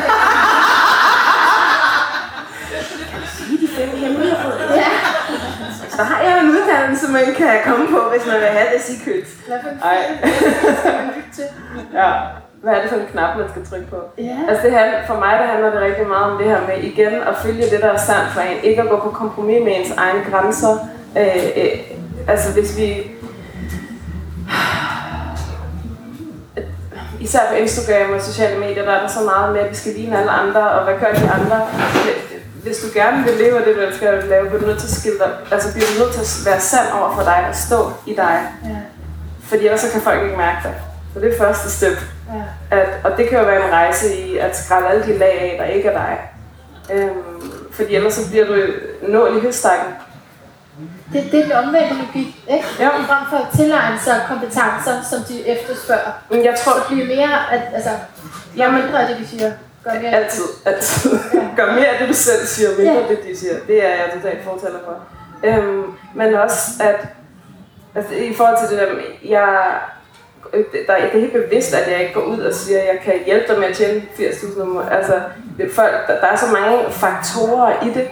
Sige 3.36 3.58
de 3.62 3.68
fem 3.76 3.88
hemmeligheder. 3.98 4.74
ja. 4.74 4.84
Så 5.98 6.04
har 6.04 6.20
jeg 6.22 6.34
en 6.44 6.50
uddannelse, 6.50 7.06
man 7.12 7.34
kan 7.36 7.54
komme 7.64 7.86
på, 7.94 8.00
hvis 8.12 8.26
man 8.26 8.36
vil 8.42 8.50
have 8.58 8.68
det 8.74 8.82
secret. 8.90 9.26
Hvad 9.48 9.58
for 9.62 9.70
en 9.74 9.80
Ej. 9.90 9.98
film 10.24 10.76
skal 10.78 10.92
man 10.92 11.10
lytte 11.16 11.32
til? 11.38 11.48
Ja. 12.00 12.10
Hvad 12.62 12.72
er 12.74 12.80
det 12.82 12.90
for 12.90 12.96
en 12.96 13.06
knap, 13.12 13.36
man 13.38 13.48
skal 13.52 13.66
trykke 13.70 13.86
på? 13.94 14.00
Ja. 14.18 14.36
Altså 14.48 14.62
det 14.66 14.72
handler, 14.78 14.98
for 15.06 15.14
mig 15.14 15.32
der 15.40 15.46
handler 15.52 15.70
det 15.70 15.80
rigtig 15.80 16.06
meget 16.06 16.24
om 16.30 16.38
det 16.38 16.46
her 16.46 16.60
med 16.68 16.76
igen 16.90 17.14
at 17.30 17.34
følge 17.42 17.62
det, 17.72 17.80
der 17.80 17.90
er 17.92 17.96
sandt 17.96 18.28
for 18.34 18.40
en. 18.40 18.58
Ikke 18.62 18.82
at 18.82 18.88
gå 18.88 18.96
på 18.96 19.10
kompromis 19.10 19.60
med 19.64 19.72
ens 19.76 19.90
egne 19.96 20.20
grænser. 20.30 20.72
Øh, 21.18 21.44
øh, 21.56 21.78
altså 22.28 22.52
hvis 22.52 22.78
vi... 22.78 22.88
Især 27.20 27.40
på 27.50 27.54
Instagram 27.54 28.14
og 28.14 28.22
sociale 28.22 28.60
medier, 28.60 28.84
der 28.84 28.92
er 28.92 29.00
der 29.00 29.08
så 29.08 29.20
meget 29.20 29.52
med, 29.52 29.60
at 29.60 29.70
vi 29.70 29.74
skal 29.74 29.92
ligne 29.92 30.18
alle 30.18 30.30
andre, 30.30 30.70
og 30.70 30.84
hvad 30.84 30.94
gør 30.94 31.12
de 31.20 31.30
andre? 31.30 31.66
Hvis 32.68 32.78
du 32.78 32.86
gerne 32.94 33.24
vil 33.24 33.34
leve 33.34 33.58
af 33.58 33.64
det, 33.64 33.76
du 33.76 33.80
elsker 33.80 34.10
at 34.10 34.24
lave, 34.24 34.46
bliver 34.48 34.60
du 34.60 34.66
nødt 34.66 34.78
til 34.78 34.86
at 34.86 34.92
skille 35.00 35.18
dig, 35.18 35.30
altså 35.50 35.72
bliver 35.72 35.86
du 35.92 35.98
nødt 36.02 36.12
til 36.14 36.20
at 36.20 36.46
være 36.46 36.60
sand 36.60 36.88
over 36.98 37.14
for 37.14 37.22
dig 37.22 37.46
og 37.48 37.54
stå 37.56 37.92
i 38.06 38.14
dig. 38.14 38.36
Ja. 38.64 38.76
Fordi 39.48 39.64
ellers 39.64 39.80
så 39.80 39.90
kan 39.92 40.00
folk 40.00 40.22
ikke 40.22 40.36
mærke 40.36 40.58
dig. 40.62 40.74
Så 41.14 41.20
det 41.20 41.34
er 41.34 41.38
første 41.38 41.70
step. 41.70 41.98
Ja. 42.34 42.76
At, 42.76 42.88
og 43.04 43.10
det 43.18 43.28
kan 43.28 43.38
jo 43.38 43.44
være 43.44 43.66
en 43.66 43.72
rejse 43.72 44.16
i 44.16 44.36
at 44.36 44.56
skrælle 44.56 44.88
alle 44.88 45.04
de 45.06 45.18
lag 45.18 45.40
af, 45.40 45.56
der 45.58 45.64
ikke 45.64 45.88
er 45.88 45.92
dig. 45.92 46.18
Øhm, 46.92 47.52
fordi 47.72 47.94
ellers 47.94 48.14
så 48.14 48.30
bliver 48.30 48.46
du 48.46 48.54
nål 49.08 49.36
i 49.36 49.40
høstakken. 49.40 49.94
Det, 51.12 51.24
det 51.32 51.40
er 51.40 51.42
den 51.42 51.52
omvendte 51.52 51.94
logik, 51.94 52.44
ikke? 52.48 52.64
Ja. 52.80 52.88
Frem 52.88 53.24
for 53.30 53.36
at 53.36 53.46
tilegne 53.56 53.98
sig 54.04 54.20
kompetencer, 54.28 54.94
som 55.10 55.18
de 55.28 55.48
efterspørger. 55.48 56.12
Men 56.30 56.44
jeg 56.44 56.54
tror, 56.64 56.72
Så 56.72 56.84
bliver 56.88 57.06
mere, 57.06 57.52
at, 57.52 57.62
altså, 57.74 57.90
gør 58.56 58.70
mindre 58.70 59.02
af 59.02 59.08
det, 59.08 59.16
de 59.18 59.28
siger. 59.28 59.52
Gør 59.84 59.94
mere 59.94 60.10
altid, 60.10 60.44
altid. 60.64 61.18
Gør 61.58 61.72
mere 61.74 61.86
af 61.86 61.98
det, 61.98 62.08
du 62.08 62.14
selv 62.14 62.46
siger, 62.46 62.68
mindre 62.78 62.92
Ja. 62.94 63.08
det, 63.08 63.18
de 63.28 63.36
siger. 63.38 63.54
Det 63.66 63.84
er 63.84 63.88
jeg 63.88 64.10
totalt 64.14 64.44
fortaler 64.44 64.78
for. 64.84 64.96
Øhm, 65.44 65.84
men 66.14 66.34
også, 66.34 66.60
at 66.80 67.00
altså, 67.94 68.14
i 68.14 68.34
forhold 68.34 68.58
til 68.58 68.78
det 68.78 68.86
der, 68.88 68.94
jeg, 69.30 69.48
der, 70.52 70.94
det 70.96 71.14
er 71.14 71.20
helt 71.20 71.32
bevidst, 71.32 71.74
at 71.74 71.92
jeg 71.92 72.00
ikke 72.00 72.14
går 72.14 72.20
ud 72.20 72.40
og 72.40 72.54
siger, 72.54 72.78
at 72.80 72.86
jeg 72.86 73.00
kan 73.04 73.14
hjælpe 73.26 73.52
dig 73.52 73.58
med 73.60 73.68
at 73.68 73.76
tjene 73.76 74.02
80.000 74.18 74.62
om. 74.62 74.82
Altså, 74.90 75.20
folk, 75.74 75.92
der, 76.08 76.20
der 76.20 76.26
er 76.26 76.36
så 76.36 76.46
mange 76.52 76.92
faktorer 76.92 77.84
i 77.86 77.88
det. 77.88 78.08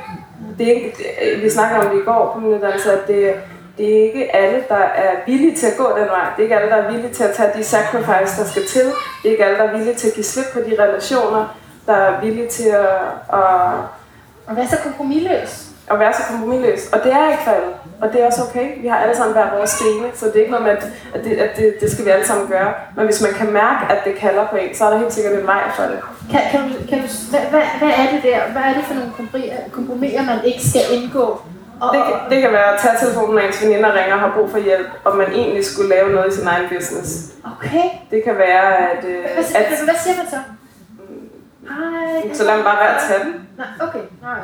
det, 0.58 0.68
er 0.68 0.72
ikke, 0.74 0.96
det 1.34 1.42
vi 1.42 1.50
snakker 1.50 1.76
om 1.78 1.90
det 1.90 2.02
i 2.02 2.04
går 2.04 2.30
på 2.34 2.40
min 2.40 2.54
uddannelse, 2.54 2.92
at 2.92 3.08
det, 3.08 3.34
det 3.78 3.98
er 3.98 4.02
ikke 4.02 4.36
alle, 4.36 4.64
der 4.68 4.84
er 5.04 5.10
villige 5.26 5.56
til 5.56 5.66
at 5.66 5.76
gå 5.78 5.98
den 5.98 6.06
vej. 6.08 6.26
Det 6.36 6.38
er 6.38 6.42
ikke 6.42 6.56
alle, 6.56 6.70
der 6.70 6.76
er 6.76 6.90
villige 6.92 7.14
til 7.14 7.24
at 7.24 7.34
tage 7.34 7.50
de 7.58 7.64
sacrifice, 7.64 8.42
der 8.42 8.46
skal 8.50 8.66
til. 8.66 8.86
Det 9.22 9.28
er 9.28 9.32
ikke 9.32 9.44
alle, 9.44 9.58
der 9.58 9.64
er 9.64 9.76
villige 9.76 9.94
til 9.94 10.08
at 10.08 10.14
give 10.14 10.24
slip 10.24 10.46
på 10.52 10.58
de 10.58 10.82
relationer, 10.82 11.56
der 11.86 11.92
er 11.96 12.20
villige 12.20 12.48
til 12.48 12.68
at, 12.68 12.88
at, 13.32 13.40
Og 14.46 14.56
være 14.56 14.68
så 14.68 14.76
kompromisløs. 14.82 15.66
at 15.90 15.98
være 15.98 16.12
så 16.12 16.22
kompromisløs. 16.30 16.86
Og 16.92 16.98
det 17.04 17.12
er 17.12 17.30
ikke 17.30 17.42
alle. 17.50 17.66
Og 18.02 18.12
det 18.12 18.22
er 18.22 18.26
også 18.26 18.42
okay. 18.48 18.82
Vi 18.82 18.88
har 18.88 18.96
alle 18.96 19.16
sammen 19.16 19.32
hver 19.36 19.56
vores 19.56 19.70
stene, 19.70 20.06
så 20.14 20.26
det 20.26 20.36
er 20.36 20.40
ikke 20.40 20.50
noget 20.50 20.66
med, 20.66 20.72
at, 20.76 20.84
at, 21.14 21.24
det, 21.24 21.32
at 21.36 21.56
det, 21.56 21.74
det 21.80 21.92
skal 21.92 22.04
vi 22.04 22.10
alle 22.10 22.26
sammen 22.26 22.48
gøre. 22.48 22.72
Men 22.96 23.04
hvis 23.04 23.22
man 23.22 23.32
kan 23.32 23.52
mærke, 23.52 23.92
at 23.92 23.98
det 24.04 24.14
kalder 24.14 24.46
på 24.46 24.56
en, 24.56 24.74
så 24.76 24.84
er 24.84 24.90
der 24.90 24.98
helt 24.98 25.12
sikkert 25.12 25.34
en 25.40 25.46
vej 25.46 25.62
for 25.76 25.82
det. 25.82 25.98
Kan, 26.30 26.40
kan 26.50 26.60
du, 26.60 26.68
kan 26.90 26.98
du, 27.02 27.06
hvad, 27.30 27.40
hvad, 27.50 27.62
hvad 27.80 27.88
er 28.02 28.06
det 28.14 28.20
der? 28.22 28.38
Hvad 28.52 28.62
er 28.62 28.74
det 28.74 28.84
for 28.84 28.94
nogle 28.94 29.12
kompromiser, 29.72 30.22
man 30.22 30.44
ikke 30.44 30.62
skal 30.70 30.80
indgå? 30.92 31.40
Og, 31.80 31.88
Det, 31.94 32.02
kan- 32.08 32.30
det 32.30 32.42
kan 32.42 32.52
være 32.52 32.74
at 32.74 32.80
tage 32.80 32.96
telefonen, 33.00 33.34
når 33.34 33.42
ens 33.42 33.62
veninder 33.64 33.92
ringer 33.98 34.14
og 34.14 34.20
har 34.20 34.32
brug 34.36 34.50
for 34.50 34.58
hjælp, 34.58 34.86
og 35.04 35.16
man 35.16 35.26
egentlig 35.32 35.64
skulle 35.64 35.88
lave 35.96 36.12
noget 36.12 36.32
i 36.32 36.36
sin 36.38 36.46
egen 36.46 36.66
business. 36.76 37.10
Okay. 37.54 37.86
Det 38.10 38.24
kan 38.24 38.34
være, 38.38 38.66
at, 38.90 39.04
øh, 39.04 39.22
Hvad, 39.34 39.44
at 39.60 39.66
hvad, 39.68 39.78
hvad 39.84 39.94
siger 40.04 40.16
man 40.16 40.26
så? 40.30 40.36
Hej. 41.68 42.34
så 42.34 42.44
lad 42.44 42.56
mig 42.56 42.64
bare 42.64 42.80
være 42.84 42.94
at 42.96 43.02
tage 43.08 43.24
den. 43.24 43.48
Nej, 43.58 43.66
okay. 43.86 44.04
Nej. 44.22 44.40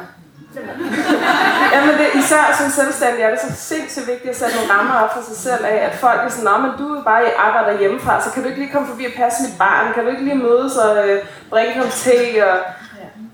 Jamen 1.75 1.95
det, 2.01 2.09
især 2.21 2.45
som 2.59 2.71
selvstændig 2.71 3.23
er 3.23 3.31
det 3.31 3.41
så 3.41 3.53
sindssygt 3.57 4.07
vigtigt 4.07 4.31
at 4.31 4.37
sætte 4.37 4.55
nogle 4.57 4.73
rammer 4.73 4.95
op 4.95 5.15
for 5.15 5.23
sig 5.23 5.37
selv 5.37 5.65
af, 5.65 5.77
at 5.89 5.95
folk 5.95 6.21
er 6.25 6.29
sådan, 6.29 6.45
Nå, 6.45 6.57
men 6.59 6.71
du 6.79 6.95
er 6.95 7.03
bare 7.05 7.23
i 7.25 7.31
arbejder 7.39 7.79
hjemmefra, 7.79 8.21
så 8.21 8.31
kan 8.33 8.43
du 8.43 8.49
ikke 8.49 8.61
lige 8.61 8.73
komme 8.73 8.89
forbi 8.89 9.05
og 9.05 9.13
passe 9.17 9.43
mit 9.43 9.59
barn, 9.59 9.93
kan 9.95 10.05
du 10.05 10.11
ikke 10.11 10.25
lige 10.25 10.39
mødes 10.47 10.77
og 10.77 11.09
øh, 11.09 11.25
drikke 11.51 11.79
noget 11.79 11.93
te, 11.93 12.51
og, 12.51 12.59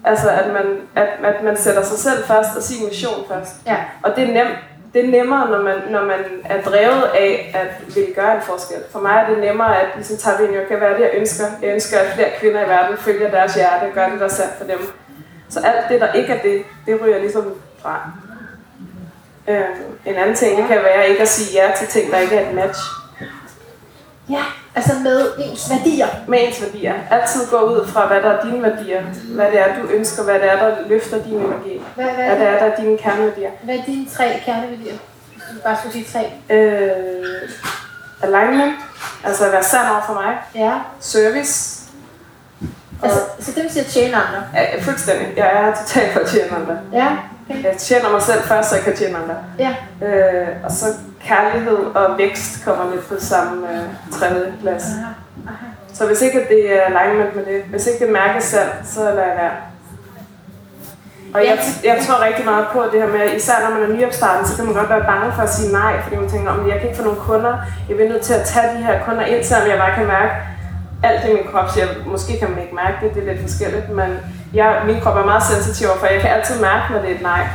altså 0.04 0.28
at 0.30 0.52
man, 0.52 0.66
at, 0.94 1.08
at 1.24 1.42
man 1.42 1.56
sætter 1.56 1.82
sig 1.82 1.98
selv 1.98 2.24
først 2.24 2.56
og 2.56 2.62
sin 2.62 2.86
mission 2.86 3.24
først. 3.28 3.54
Ja. 3.66 3.76
Og 4.02 4.16
det 4.16 4.24
er 4.28 4.32
nemt, 4.32 4.58
det 4.94 5.04
er 5.04 5.10
nemmere, 5.10 5.50
når 5.50 5.62
man, 5.62 5.76
når 5.90 6.04
man 6.04 6.20
er 6.44 6.62
drevet 6.62 7.02
af 7.02 7.52
at 7.54 7.94
ville 7.94 8.14
gøre 8.14 8.34
en 8.36 8.42
forskel. 8.42 8.76
For 8.92 9.00
mig 9.00 9.12
er 9.12 9.28
det 9.28 9.38
nemmere 9.38 9.80
at 9.80 9.88
ligesom 9.94 10.16
tage 10.16 10.48
ind, 10.48 10.60
okay, 10.60 10.78
hvad 10.78 10.90
det, 10.90 11.00
jeg 11.00 11.10
ønsker? 11.14 11.44
Jeg 11.62 11.72
ønsker, 11.72 11.98
at 11.98 12.14
flere 12.14 12.30
kvinder 12.40 12.64
i 12.64 12.68
verden 12.68 12.96
følger 12.96 13.30
deres 13.30 13.54
hjerte 13.54 13.84
og 13.84 13.92
gør 13.94 14.08
det, 14.08 14.20
der 14.20 14.24
er 14.24 14.30
sandt 14.30 14.54
for 14.58 14.64
dem. 14.64 14.78
Så 15.48 15.60
alt 15.60 15.88
det, 15.88 16.00
der 16.00 16.12
ikke 16.12 16.32
er 16.32 16.42
det, 16.42 16.62
det 16.86 17.00
ryger 17.02 17.18
ligesom 17.18 17.54
fra. 17.82 18.10
Øhm, 19.48 19.64
en 20.06 20.14
anden 20.14 20.36
ting, 20.36 20.58
det 20.58 20.68
kan 20.68 20.76
være 20.76 21.08
ikke 21.08 21.22
at 21.22 21.28
sige 21.28 21.62
ja 21.62 21.72
til 21.78 21.88
ting, 21.88 22.12
der 22.12 22.18
ikke 22.18 22.36
er 22.36 22.48
et 22.48 22.54
match. 22.54 22.80
Ja, 24.30 24.44
Altså 24.78 24.94
med 25.02 25.30
ens 25.38 25.70
værdier. 25.70 26.06
med 26.28 26.38
ens 26.46 26.62
værdier. 26.62 26.94
Altid 27.10 27.46
gå 27.50 27.56
ud 27.60 27.86
fra, 27.86 28.06
hvad 28.06 28.16
der 28.22 28.30
er 28.30 28.44
dine 28.44 28.62
værdier. 28.62 29.02
Hvad 29.34 29.46
det 29.50 29.60
er, 29.60 29.80
du 29.82 29.86
ønsker. 29.88 30.22
Hvad 30.24 30.34
det 30.34 30.52
er, 30.52 30.56
der 30.58 30.76
løfter 30.88 31.22
din 31.22 31.34
energi. 31.34 31.82
Hvad, 31.94 32.04
hvad, 32.04 32.14
Hvad 32.14 32.38
det 32.38 32.46
er, 32.46 32.58
der 32.58 32.66
er 32.72 32.76
dine 32.80 32.98
kerneværdier. 32.98 33.50
hvad 33.62 33.74
er 33.74 33.82
dine 33.86 34.06
tre 34.16 34.40
kerneværdier? 34.44 34.94
Hvis 35.34 35.42
du 35.54 35.60
bare 35.64 35.76
skulle 35.76 35.92
sige 35.92 36.06
tre. 36.12 36.54
Øh, 36.56 37.48
alignment. 38.22 38.74
Altså 39.24 39.44
at 39.46 39.52
være 39.52 39.62
sand 39.62 39.88
over 39.90 40.02
for 40.06 40.14
mig. 40.14 40.36
Ja. 40.54 40.72
Service. 41.00 41.78
Altså, 43.02 43.18
så 43.40 43.52
det 43.54 43.62
vil 43.62 43.72
sige 43.72 43.84
at 43.84 43.90
tjene 43.90 44.16
andre. 44.16 44.42
Ja, 44.54 44.80
fuldstændig. 44.82 45.28
Jeg 45.36 45.46
er 45.52 45.74
totalt 45.82 46.12
for 46.12 46.20
at 46.20 46.26
tjene 46.26 46.56
andre. 46.56 46.78
Ja. 46.92 47.08
Jeg 47.48 47.76
tjener 47.78 48.10
mig 48.10 48.22
selv 48.22 48.42
først, 48.42 48.68
så 48.68 48.74
jeg 48.76 48.84
kan 48.84 48.96
tjene 48.96 49.18
andre. 49.18 49.36
Ja. 49.58 49.74
Øh, 50.06 50.48
og 50.64 50.70
så 50.70 50.86
kærlighed 51.24 51.76
og 51.76 52.18
vækst 52.18 52.64
kommer 52.64 52.94
lidt 52.94 53.08
på 53.08 53.14
samme 53.18 53.72
øh, 53.72 53.84
tredje 54.12 54.52
plads. 54.60 54.84
Så 55.94 56.06
hvis 56.06 56.22
ikke 56.22 56.46
det 56.48 56.76
er 56.76 56.82
alignment 56.82 57.36
med 57.36 57.44
det, 57.44 57.62
hvis 57.70 57.86
ikke 57.86 58.04
det 58.04 58.12
mærkes 58.12 58.44
selv, 58.44 58.68
så 58.84 59.00
lader 59.00 59.26
jeg 59.26 59.36
være. 59.36 59.50
Og 61.34 61.40
jeg, 61.46 61.58
jeg 61.84 61.96
tror 62.04 62.24
rigtig 62.26 62.44
meget 62.44 62.66
på 62.72 62.82
det 62.92 63.02
her 63.02 63.08
med, 63.08 63.36
især 63.36 63.54
når 63.64 63.70
man 63.78 63.90
er 63.90 63.96
nyopstarten, 63.96 64.46
så 64.46 64.56
kan 64.56 64.64
man 64.64 64.74
godt 64.74 64.90
være 64.90 65.04
bange 65.04 65.32
for 65.32 65.42
at 65.42 65.54
sige 65.54 65.72
nej, 65.72 66.02
fordi 66.02 66.16
man 66.16 66.28
tænker, 66.28 66.50
om 66.50 66.68
jeg 66.68 66.76
kan 66.78 66.88
ikke 66.88 66.96
få 66.96 67.04
nogle 67.04 67.20
kunder, 67.20 67.54
jeg 67.88 67.96
bliver 67.96 68.10
nødt 68.12 68.22
til 68.22 68.34
at 68.34 68.44
tage 68.44 68.76
de 68.76 68.82
her 68.82 69.04
kunder 69.04 69.24
ind, 69.24 69.44
selvom 69.44 69.68
jeg 69.68 69.78
bare 69.78 69.94
kan 69.94 70.06
mærke 70.06 70.32
alt 71.02 71.24
i 71.24 71.32
min 71.32 71.44
krop, 71.52 71.76
jeg, 71.76 71.88
måske 72.06 72.38
kan 72.38 72.50
man 72.50 72.58
ikke 72.62 72.74
mærke 72.74 72.96
det, 73.02 73.14
det 73.14 73.22
er 73.22 73.32
lidt 73.32 73.42
forskelligt, 73.42 73.90
men 73.90 74.10
jeg, 74.54 74.82
min 74.86 75.00
krop 75.00 75.16
er 75.16 75.24
meget 75.24 75.42
sensitiv 75.42 75.88
for 76.00 76.06
jeg 76.06 76.20
kan 76.20 76.30
altid 76.30 76.60
mærke, 76.60 76.92
når 76.92 77.00
det 77.00 77.10
er 77.10 77.14
et 77.14 77.22
nej. 77.22 77.48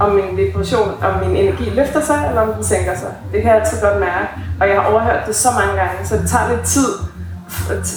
Om 0.00 0.10
min 0.12 0.36
vibration, 0.36 0.88
om 1.02 1.28
min 1.28 1.36
energi 1.36 1.70
løfter 1.70 2.00
sig, 2.00 2.24
eller 2.28 2.40
om 2.40 2.52
den 2.52 2.64
sænker 2.64 2.94
sig. 2.96 3.12
Det 3.32 3.42
kan 3.42 3.50
jeg 3.50 3.60
altid 3.60 3.80
godt 3.80 4.00
mærke, 4.00 4.28
og 4.60 4.68
jeg 4.68 4.80
har 4.80 4.90
overhørt 4.92 5.26
det 5.26 5.36
så 5.36 5.48
mange 5.60 5.80
gange, 5.80 6.06
så 6.06 6.16
det 6.16 6.28
tager 6.30 6.48
lidt 6.50 6.62
tid, 6.66 6.88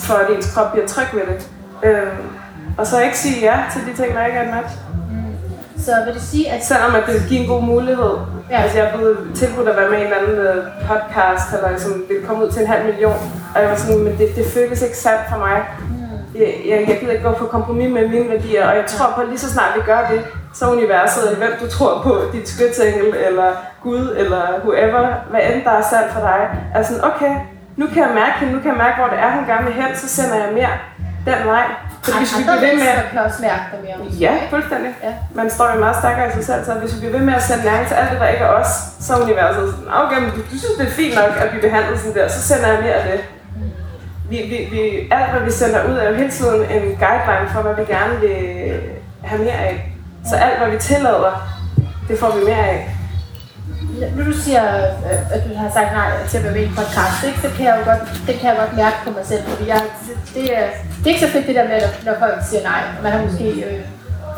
for 0.07 0.13
at 0.13 0.35
ens 0.35 0.53
krop 0.53 0.71
bliver 0.71 0.87
tryg 0.87 1.07
ved 1.13 1.21
det. 1.21 1.49
Øhm, 1.83 2.27
og 2.77 2.87
så 2.87 3.01
ikke 3.01 3.17
sige 3.17 3.41
ja 3.41 3.57
til 3.73 3.81
de 3.81 4.03
ting, 4.03 4.15
der 4.15 4.25
ikke 4.25 4.37
er 4.37 4.43
et 4.43 4.55
match. 4.55 4.75
Så 5.85 5.91
vil 6.05 6.13
det 6.13 6.21
sige, 6.21 6.51
at 6.51 6.65
Selvom 6.65 6.95
at 6.95 7.03
det 7.07 7.13
vil 7.13 7.29
give 7.29 7.39
en 7.39 7.47
god 7.47 7.61
mulighed. 7.61 8.13
Ja. 8.51 8.61
Altså 8.61 8.77
jeg 8.77 8.87
er 8.87 8.97
blevet 8.97 9.17
tilbudt 9.35 9.69
at 9.69 9.77
være 9.77 9.89
med 9.89 9.97
i 9.97 10.01
en 10.01 10.07
eller 10.07 10.17
anden 10.17 10.37
øh, 10.37 10.63
podcast, 10.87 11.53
eller 11.53 11.79
som 11.79 12.03
ville 12.09 12.27
komme 12.27 12.45
ud 12.45 12.51
til 12.51 12.61
en 12.61 12.67
halv 12.67 12.85
million. 12.85 13.44
Og 13.55 13.61
jeg 13.61 13.69
var 13.69 13.75
sådan, 13.75 14.03
men 14.03 14.17
det, 14.17 14.35
det 14.35 14.45
føles 14.45 14.81
ikke 14.81 14.97
sandt 14.97 15.21
for 15.29 15.37
mig. 15.37 15.57
Jeg, 16.35 16.53
jeg, 16.69 16.85
jeg 16.89 16.97
gider 16.99 17.11
ikke 17.11 17.27
gå 17.29 17.33
på 17.33 17.45
kompromis 17.45 17.89
med 17.89 18.07
mine 18.07 18.29
værdier, 18.29 18.67
og 18.69 18.75
jeg 18.75 18.85
tror 18.85 19.11
på, 19.15 19.21
at 19.21 19.27
lige 19.27 19.39
så 19.39 19.49
snart 19.53 19.71
vi 19.75 19.81
gør 19.81 20.01
det, 20.11 20.21
så 20.53 20.65
er 20.65 20.71
universet, 20.71 21.23
eller 21.27 21.39
hvem 21.43 21.53
du 21.61 21.67
tror 21.69 22.01
på, 22.03 22.13
dit 22.33 22.49
skytsengel, 22.49 23.15
eller 23.27 23.49
Gud, 23.83 24.15
eller 24.17 24.41
whoever, 24.63 25.01
hvad 25.29 25.41
end 25.49 25.63
der 25.63 25.71
er 25.71 25.85
sandt 25.93 26.09
for 26.13 26.19
dig, 26.19 26.41
er 26.75 26.83
sådan, 26.83 27.03
okay, 27.03 27.33
nu 27.75 27.85
kan 27.87 27.99
jeg 28.05 28.11
mærke 28.21 28.35
hende, 28.39 28.53
nu 28.53 28.59
kan 28.59 28.69
jeg 28.73 28.77
mærke, 28.85 28.97
hvor 29.01 29.09
det 29.13 29.19
er, 29.25 29.31
hun 29.37 29.45
gerne 29.45 29.65
vil 29.65 29.73
hen, 29.73 29.95
så 29.95 30.07
sender 30.17 30.35
jeg 30.43 30.53
mere 30.53 30.73
den 31.29 31.47
vej. 31.53 31.65
Fordi 32.03 32.17
hvis 32.17 32.37
vi 32.37 32.43
bliver 32.43 32.61
ved 32.65 32.73
med 32.77 32.85
mennesker 32.85 33.09
kan 33.11 33.19
også 33.27 33.41
mærke 33.49 33.65
det 33.71 33.79
mere. 33.85 33.97
Ja, 34.25 34.33
fuldstændig. 34.53 34.91
Ja. 35.07 35.13
Man 35.39 35.47
står 35.55 35.67
jo 35.73 35.79
meget 35.85 35.97
stærkere 36.01 36.25
i 36.29 36.31
sig 36.37 36.45
selv, 36.49 36.61
så 36.65 36.71
hvis 36.73 36.91
vi 36.95 36.99
bliver 36.99 37.15
ved 37.17 37.23
med 37.29 37.35
at 37.39 37.43
sende 37.49 37.63
næring 37.69 37.87
til 37.87 37.95
alt 37.99 38.09
det, 38.11 38.19
der 38.23 38.27
ikke 38.33 38.43
er 38.49 38.53
os, 38.61 38.71
så 39.05 39.09
er 39.13 39.19
universet 39.27 39.63
sådan, 39.73 39.89
okay, 40.03 40.19
men 40.23 40.29
du, 40.35 40.39
du 40.51 40.55
synes, 40.63 40.75
det 40.79 40.85
er 40.89 40.95
fint 41.01 41.15
nok 41.19 41.31
at 41.43 41.47
blive 41.51 41.63
behandlet 41.67 41.99
sådan 41.99 42.15
der, 42.17 42.27
så 42.35 42.39
sender 42.49 42.67
jeg 42.73 42.79
mere 42.85 42.97
af 43.01 43.05
det. 43.11 43.19
Vi, 44.29 44.37
vi, 44.37 44.57
vi, 44.71 45.07
alt, 45.11 45.31
hvad 45.31 45.41
vi 45.41 45.51
sender 45.51 45.83
ud, 45.89 45.95
er 45.97 46.09
jo 46.09 46.15
hele 46.15 46.31
tiden 46.31 46.61
en 46.61 46.81
guideline 46.81 47.49
for, 47.53 47.61
hvad 47.61 47.75
vi 47.75 47.93
gerne 47.93 48.19
vil 48.19 48.37
have 49.23 49.41
mere 49.43 49.53
af. 49.53 49.91
Så 50.29 50.35
alt, 50.35 50.57
hvad 50.59 50.69
vi 50.71 50.77
tillader, 50.77 51.47
det 52.07 52.19
får 52.19 52.35
vi 52.37 52.45
mere 52.45 52.67
af. 52.67 52.89
Nu 54.15 54.25
du 54.25 54.31
siger, 54.33 54.63
øh, 54.77 55.33
at 55.35 55.41
du 55.49 55.55
har 55.57 55.69
sagt 55.73 55.91
nej 55.93 56.09
til 56.29 56.37
at 56.37 56.43
være 56.43 56.53
med 56.53 56.61
i 56.61 56.65
en 56.65 56.75
podcast, 56.75 57.17
ikke? 57.27 57.39
så 57.41 57.49
kan 57.57 57.65
jeg 57.65 57.75
jo 57.79 57.91
godt, 57.91 58.01
det 58.27 58.35
kan 58.39 58.49
jeg 58.49 58.57
godt 58.59 58.73
mærke 58.75 58.95
på 59.05 59.09
mig 59.09 59.25
selv, 59.25 59.43
fordi 59.49 59.69
jeg, 59.69 59.81
det, 60.35 60.57
er, 60.57 60.65
det 60.99 61.05
er 61.05 61.13
ikke 61.13 61.25
så 61.25 61.31
fedt 61.31 61.47
det 61.47 61.55
der 61.55 61.63
med, 61.67 61.81
når- 61.81 62.11
når 62.11 62.19
folk 62.19 62.35
siger 62.49 62.63
nej. 62.63 62.81
Man 63.03 63.11
har 63.11 63.21
måske 63.21 63.47
øh, 63.67 63.79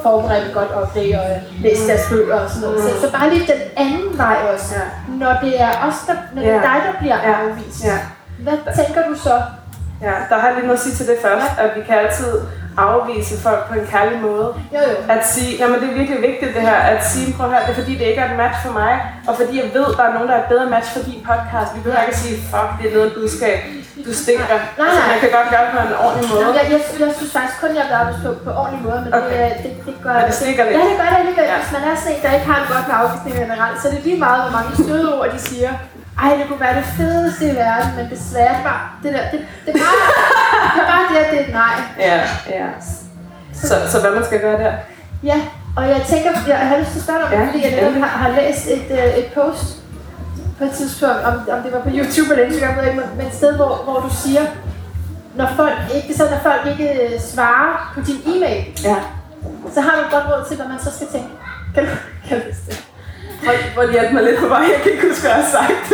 forberedt 0.04 0.48
et 0.48 0.54
godt 0.54 0.72
oplæg 0.72 1.20
og 1.20 1.26
læst 1.64 1.88
deres 1.88 2.02
bøger 2.12 2.36
og 2.40 2.50
sådan 2.50 2.62
noget. 2.70 2.84
Så, 2.84 2.90
så 3.02 3.12
bare 3.12 3.30
lige 3.34 3.48
den 3.54 3.62
anden 3.78 4.18
vej 4.18 4.38
også. 4.54 4.76
Ja. 4.76 4.82
Når 5.22 5.34
det 5.44 5.62
er 5.62 5.70
os, 5.88 5.96
der, 6.08 6.14
når 6.34 6.42
det 6.42 6.52
er 6.52 6.62
dig, 6.62 6.78
der 6.88 6.94
bliver 7.00 7.18
Ja. 7.30 7.34
afvist. 7.44 7.86
Ja. 7.86 7.98
Hvad 8.40 8.58
tænker 8.86 9.02
du 9.10 9.16
så? 9.16 9.42
Ja, 10.02 10.14
der 10.30 10.36
har 10.40 10.48
jeg 10.48 10.56
lidt 10.56 10.66
noget 10.70 10.80
at 10.80 10.84
sige 10.86 10.96
til 11.00 11.06
det 11.12 11.18
først, 11.28 11.52
at 11.64 11.70
vi 11.78 11.82
kan 11.88 11.96
altid 12.04 12.32
afvise 12.90 13.36
folk 13.48 13.62
på 13.70 13.74
en 13.80 13.88
kærlig 13.94 14.18
måde. 14.28 14.48
Jo 14.76 14.80
jo. 14.92 14.96
At 15.16 15.22
sige, 15.34 15.52
nej, 15.60 15.68
men 15.72 15.78
det 15.82 15.88
er 15.92 15.98
virkelig 16.02 16.22
vigtigt 16.30 16.52
det 16.58 16.64
her, 16.70 16.80
at 16.94 17.00
sige, 17.12 17.28
prøv 17.38 17.46
at 17.46 17.52
høre, 17.54 17.62
det 17.68 17.72
er 17.76 17.80
fordi, 17.82 17.94
det 18.00 18.06
ikke 18.12 18.22
er 18.26 18.30
et 18.34 18.38
match 18.44 18.58
for 18.66 18.74
mig, 18.82 18.94
og 19.30 19.34
fordi 19.40 19.54
jeg 19.64 19.70
ved, 19.78 19.88
der 19.98 20.04
er 20.10 20.14
nogen, 20.16 20.28
der 20.30 20.36
er 20.38 20.44
et 20.46 20.50
bedre 20.54 20.68
match 20.76 20.90
for 20.96 21.02
din 21.10 21.22
podcast. 21.30 21.70
Vi 21.76 21.80
behøver 21.84 22.02
ikke 22.06 22.16
at 22.18 22.22
sige, 22.26 22.36
fuck, 22.52 22.70
det 22.80 22.86
er 22.90 22.94
noget 22.98 23.10
budskab, 23.18 23.58
du 24.06 24.12
stinker. 24.24 24.58
Nej, 24.60 24.86
Altså, 24.88 25.00
nej. 25.02 25.10
man 25.14 25.20
kan 25.24 25.32
godt 25.38 25.48
gøre 25.54 25.64
det 25.66 25.72
på 25.78 25.80
en 25.88 25.94
ordentlig 26.06 26.26
måde. 26.32 26.42
Jamen, 26.44 26.56
jeg, 26.60 26.66
jeg, 26.74 26.82
jeg, 27.04 27.10
synes 27.18 27.32
faktisk 27.38 27.58
kun, 27.64 27.72
jeg 27.80 27.86
bliver 27.90 28.02
afvist 28.04 28.20
på, 28.26 28.32
på 28.48 28.52
ordentlig 28.62 28.82
måde, 28.88 29.00
men 29.06 29.12
Okay. 29.20 29.46
det, 29.50 29.58
det, 29.64 29.72
det 29.88 29.96
gør... 30.06 30.14
Men 30.20 30.26
det 30.30 30.36
stikker 30.42 30.64
lidt. 30.68 30.76
Ja, 30.80 30.84
det 30.92 30.98
gør 31.02 31.10
det 31.14 31.20
alligevel. 31.24 31.46
Ja. 31.52 31.58
Hvis 31.62 31.72
man 31.78 31.84
er 31.90 31.94
sådan 32.02 32.12
en, 32.16 32.20
der 32.26 32.32
ikke 32.38 32.48
har 32.52 32.58
det 32.62 32.68
godt 32.74 32.86
med 32.90 32.96
afvisning 33.02 33.34
generelt, 33.44 33.76
så 33.82 33.86
er 33.90 33.94
det 33.96 34.02
lige 34.08 34.20
meget, 34.28 34.40
hvor 34.44 34.54
mange 34.58 34.72
søde 34.86 35.08
ord 35.18 35.30
de 35.36 35.42
siger. 35.52 35.72
Ej, 36.24 36.30
det 36.40 36.46
kunne 36.48 36.60
være 36.60 36.76
det 36.76 36.84
fedeste 36.86 37.46
i 37.52 37.56
verden, 37.56 37.90
men 37.98 38.10
desværre, 38.10 38.56
det, 38.56 38.64
var, 38.64 39.00
det, 39.04 39.14
der, 39.14 39.24
det, 39.32 39.40
det, 39.66 39.72
er 39.76 39.80
bare, 39.86 39.98
det 40.76 40.82
er 40.84 40.88
bare 40.94 41.04
det, 41.12 41.18
at 41.26 41.32
det 41.32 41.40
er 41.42 41.46
et 41.48 41.54
nej. 41.54 41.76
Ja, 42.00 42.16
ja. 42.50 42.68
Så, 43.54 43.76
så 43.92 44.02
hvad 44.02 44.12
man 44.12 44.26
skal 44.26 44.40
gøre 44.42 44.58
der? 44.64 44.74
Ja, 45.24 45.42
og 45.78 45.90
jeg 45.90 46.02
tænker, 46.08 46.30
jeg 46.48 46.58
har 46.58 46.78
lyst 46.78 46.92
til 46.92 47.00
at 47.00 47.04
spørge 47.04 47.20
dig 47.20 47.28
om, 47.28 47.34
Ja, 47.34 47.40
ja, 47.40 47.48
fordi 47.48 47.64
jeg 47.64 47.72
netop 47.72 47.88
endelig. 47.88 48.04
har, 48.10 48.18
har 48.18 48.32
læst 48.42 48.68
et, 48.68 48.88
øh, 48.92 49.18
et 49.22 49.26
post 49.36 49.66
på 50.58 50.64
et 50.64 50.72
tidspunkt, 50.72 51.16
om, 51.30 51.34
om 51.34 51.60
det 51.64 51.72
var 51.74 51.80
på 51.82 51.90
YouTube 51.94 52.30
eller 52.34 52.46
Instagram, 52.46 52.78
ved 52.78 52.84
ikke, 52.84 53.02
men- 53.18 53.28
et 53.28 53.34
sted, 53.36 53.56
hvor, 53.56 53.82
hvor 53.84 54.00
du 54.00 54.10
siger, 54.24 54.42
når 55.36 55.48
folk 55.56 55.78
ikke, 55.96 56.14
så 56.18 56.24
når 56.32 56.40
folk 56.44 56.62
ikke 56.72 56.90
øh, 57.04 57.20
svarer 57.22 57.92
på 57.96 58.02
din 58.02 58.20
e-mail, 58.36 58.64
Ja. 58.84 58.96
så 59.74 59.82
har 59.82 59.92
du 59.98 60.02
et 60.06 60.12
godt 60.12 60.26
råd 60.30 60.46
til, 60.48 60.56
hvad 60.58 60.68
man 60.68 60.80
så 60.80 60.92
skal 60.96 61.08
tænke. 61.08 61.30
Kan 61.76 61.84
du, 61.86 61.90
kan 62.28 62.38
du 62.40 62.46
det? 62.48 62.87
Hold, 63.46 63.58
hold 63.76 63.92
hjælp 63.92 64.12
mig 64.14 64.24
lidt 64.24 64.40
på 64.44 64.48
vej, 64.48 64.64
jeg 64.74 64.80
kan 64.84 64.92
ikke 64.92 65.08
huske, 65.08 65.22
hvad 65.22 65.32
jeg 65.32 65.42
har 65.44 65.52
sagt. 65.58 65.86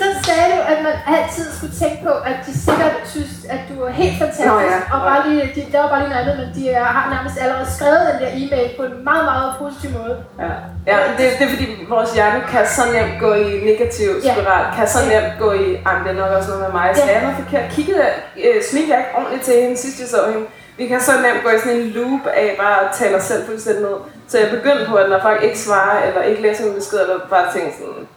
Så 0.00 0.06
sagde 0.26 0.46
du, 0.54 0.58
at 0.72 0.78
man 0.88 0.96
altid 1.16 1.44
skulle 1.56 1.74
tænke 1.82 1.98
på, 2.06 2.12
at 2.30 2.36
de 2.46 2.52
sikkert 2.66 2.94
synes, 3.14 3.34
at 3.54 3.60
du 3.70 3.74
er 3.88 3.92
helt 4.02 4.16
fantastisk. 4.22 4.46
Nå 4.52 4.60
ja, 4.72 4.78
og 4.94 4.98
bare 5.10 5.20
lige, 5.28 5.42
de, 5.54 5.60
der 5.72 5.78
var 5.82 5.88
bare 5.92 6.00
lige 6.02 6.10
noget 6.12 6.22
andet, 6.24 6.36
men 6.42 6.48
de 6.56 6.62
har 6.74 7.06
nærmest 7.14 7.36
allerede 7.42 7.68
skrevet 7.76 8.00
den 8.10 8.16
der 8.22 8.30
e-mail 8.40 8.68
på 8.78 8.82
en 8.90 8.96
meget, 9.10 9.24
meget 9.32 9.48
positiv 9.62 9.90
måde. 9.98 10.14
Ja, 10.44 10.50
ja 10.90 10.96
det, 11.18 11.24
det 11.38 11.44
er 11.46 11.50
fordi, 11.54 11.66
vores 11.94 12.10
hjerne 12.16 12.40
kan 12.52 12.64
så 12.76 12.82
nemt 12.96 13.14
gå 13.24 13.30
i 13.44 13.48
negativ 13.70 14.08
Ja. 14.24 14.32
spiral, 14.34 14.64
kan 14.76 14.86
så 14.94 15.00
nemt 15.12 15.32
gå 15.44 15.48
i, 15.64 15.66
jamen 15.86 16.00
det 16.04 16.10
er 16.14 16.18
nok 16.22 16.32
også 16.38 16.48
noget 16.52 16.62
med 16.66 16.72
mig, 16.80 16.86
så 16.96 17.02
Ja. 17.06 17.12
jeg 17.14 17.22
noget 17.26 17.38
forkert. 17.44 17.66
Kiggede, 17.76 18.04
øh, 18.44 18.58
smilte 18.70 18.88
jeg 18.92 18.98
ikke 19.02 19.12
ordentligt 19.18 19.44
til 19.48 19.54
hende 19.62 19.76
sidst 19.84 19.96
jeg 20.02 20.08
så 20.14 20.20
hende. 20.32 20.46
Vi 20.80 20.84
kan 20.90 21.00
så 21.08 21.12
nemt 21.26 21.40
gå 21.44 21.50
i 21.56 21.58
sådan 21.64 21.76
en 21.80 21.86
loop 21.96 22.24
af 22.42 22.48
bare 22.62 22.78
at 22.84 22.88
tale 23.00 23.14
os 23.18 23.26
selv 23.30 23.42
fuldstændig 23.48 23.82
ned. 23.88 23.98
Så 24.28 24.38
jeg 24.38 24.50
begyndte 24.50 24.84
på, 24.88 24.94
at 24.96 25.10
når 25.10 25.20
folk 25.22 25.42
ikke 25.42 25.58
svarer, 25.58 26.08
eller 26.08 26.22
ikke 26.22 26.42
læser 26.42 26.64
en 26.64 26.74
besked, 26.74 27.00
eller 27.00 27.18
bare 27.30 27.52
tænker 27.52 27.72
sådan, 27.78 28.08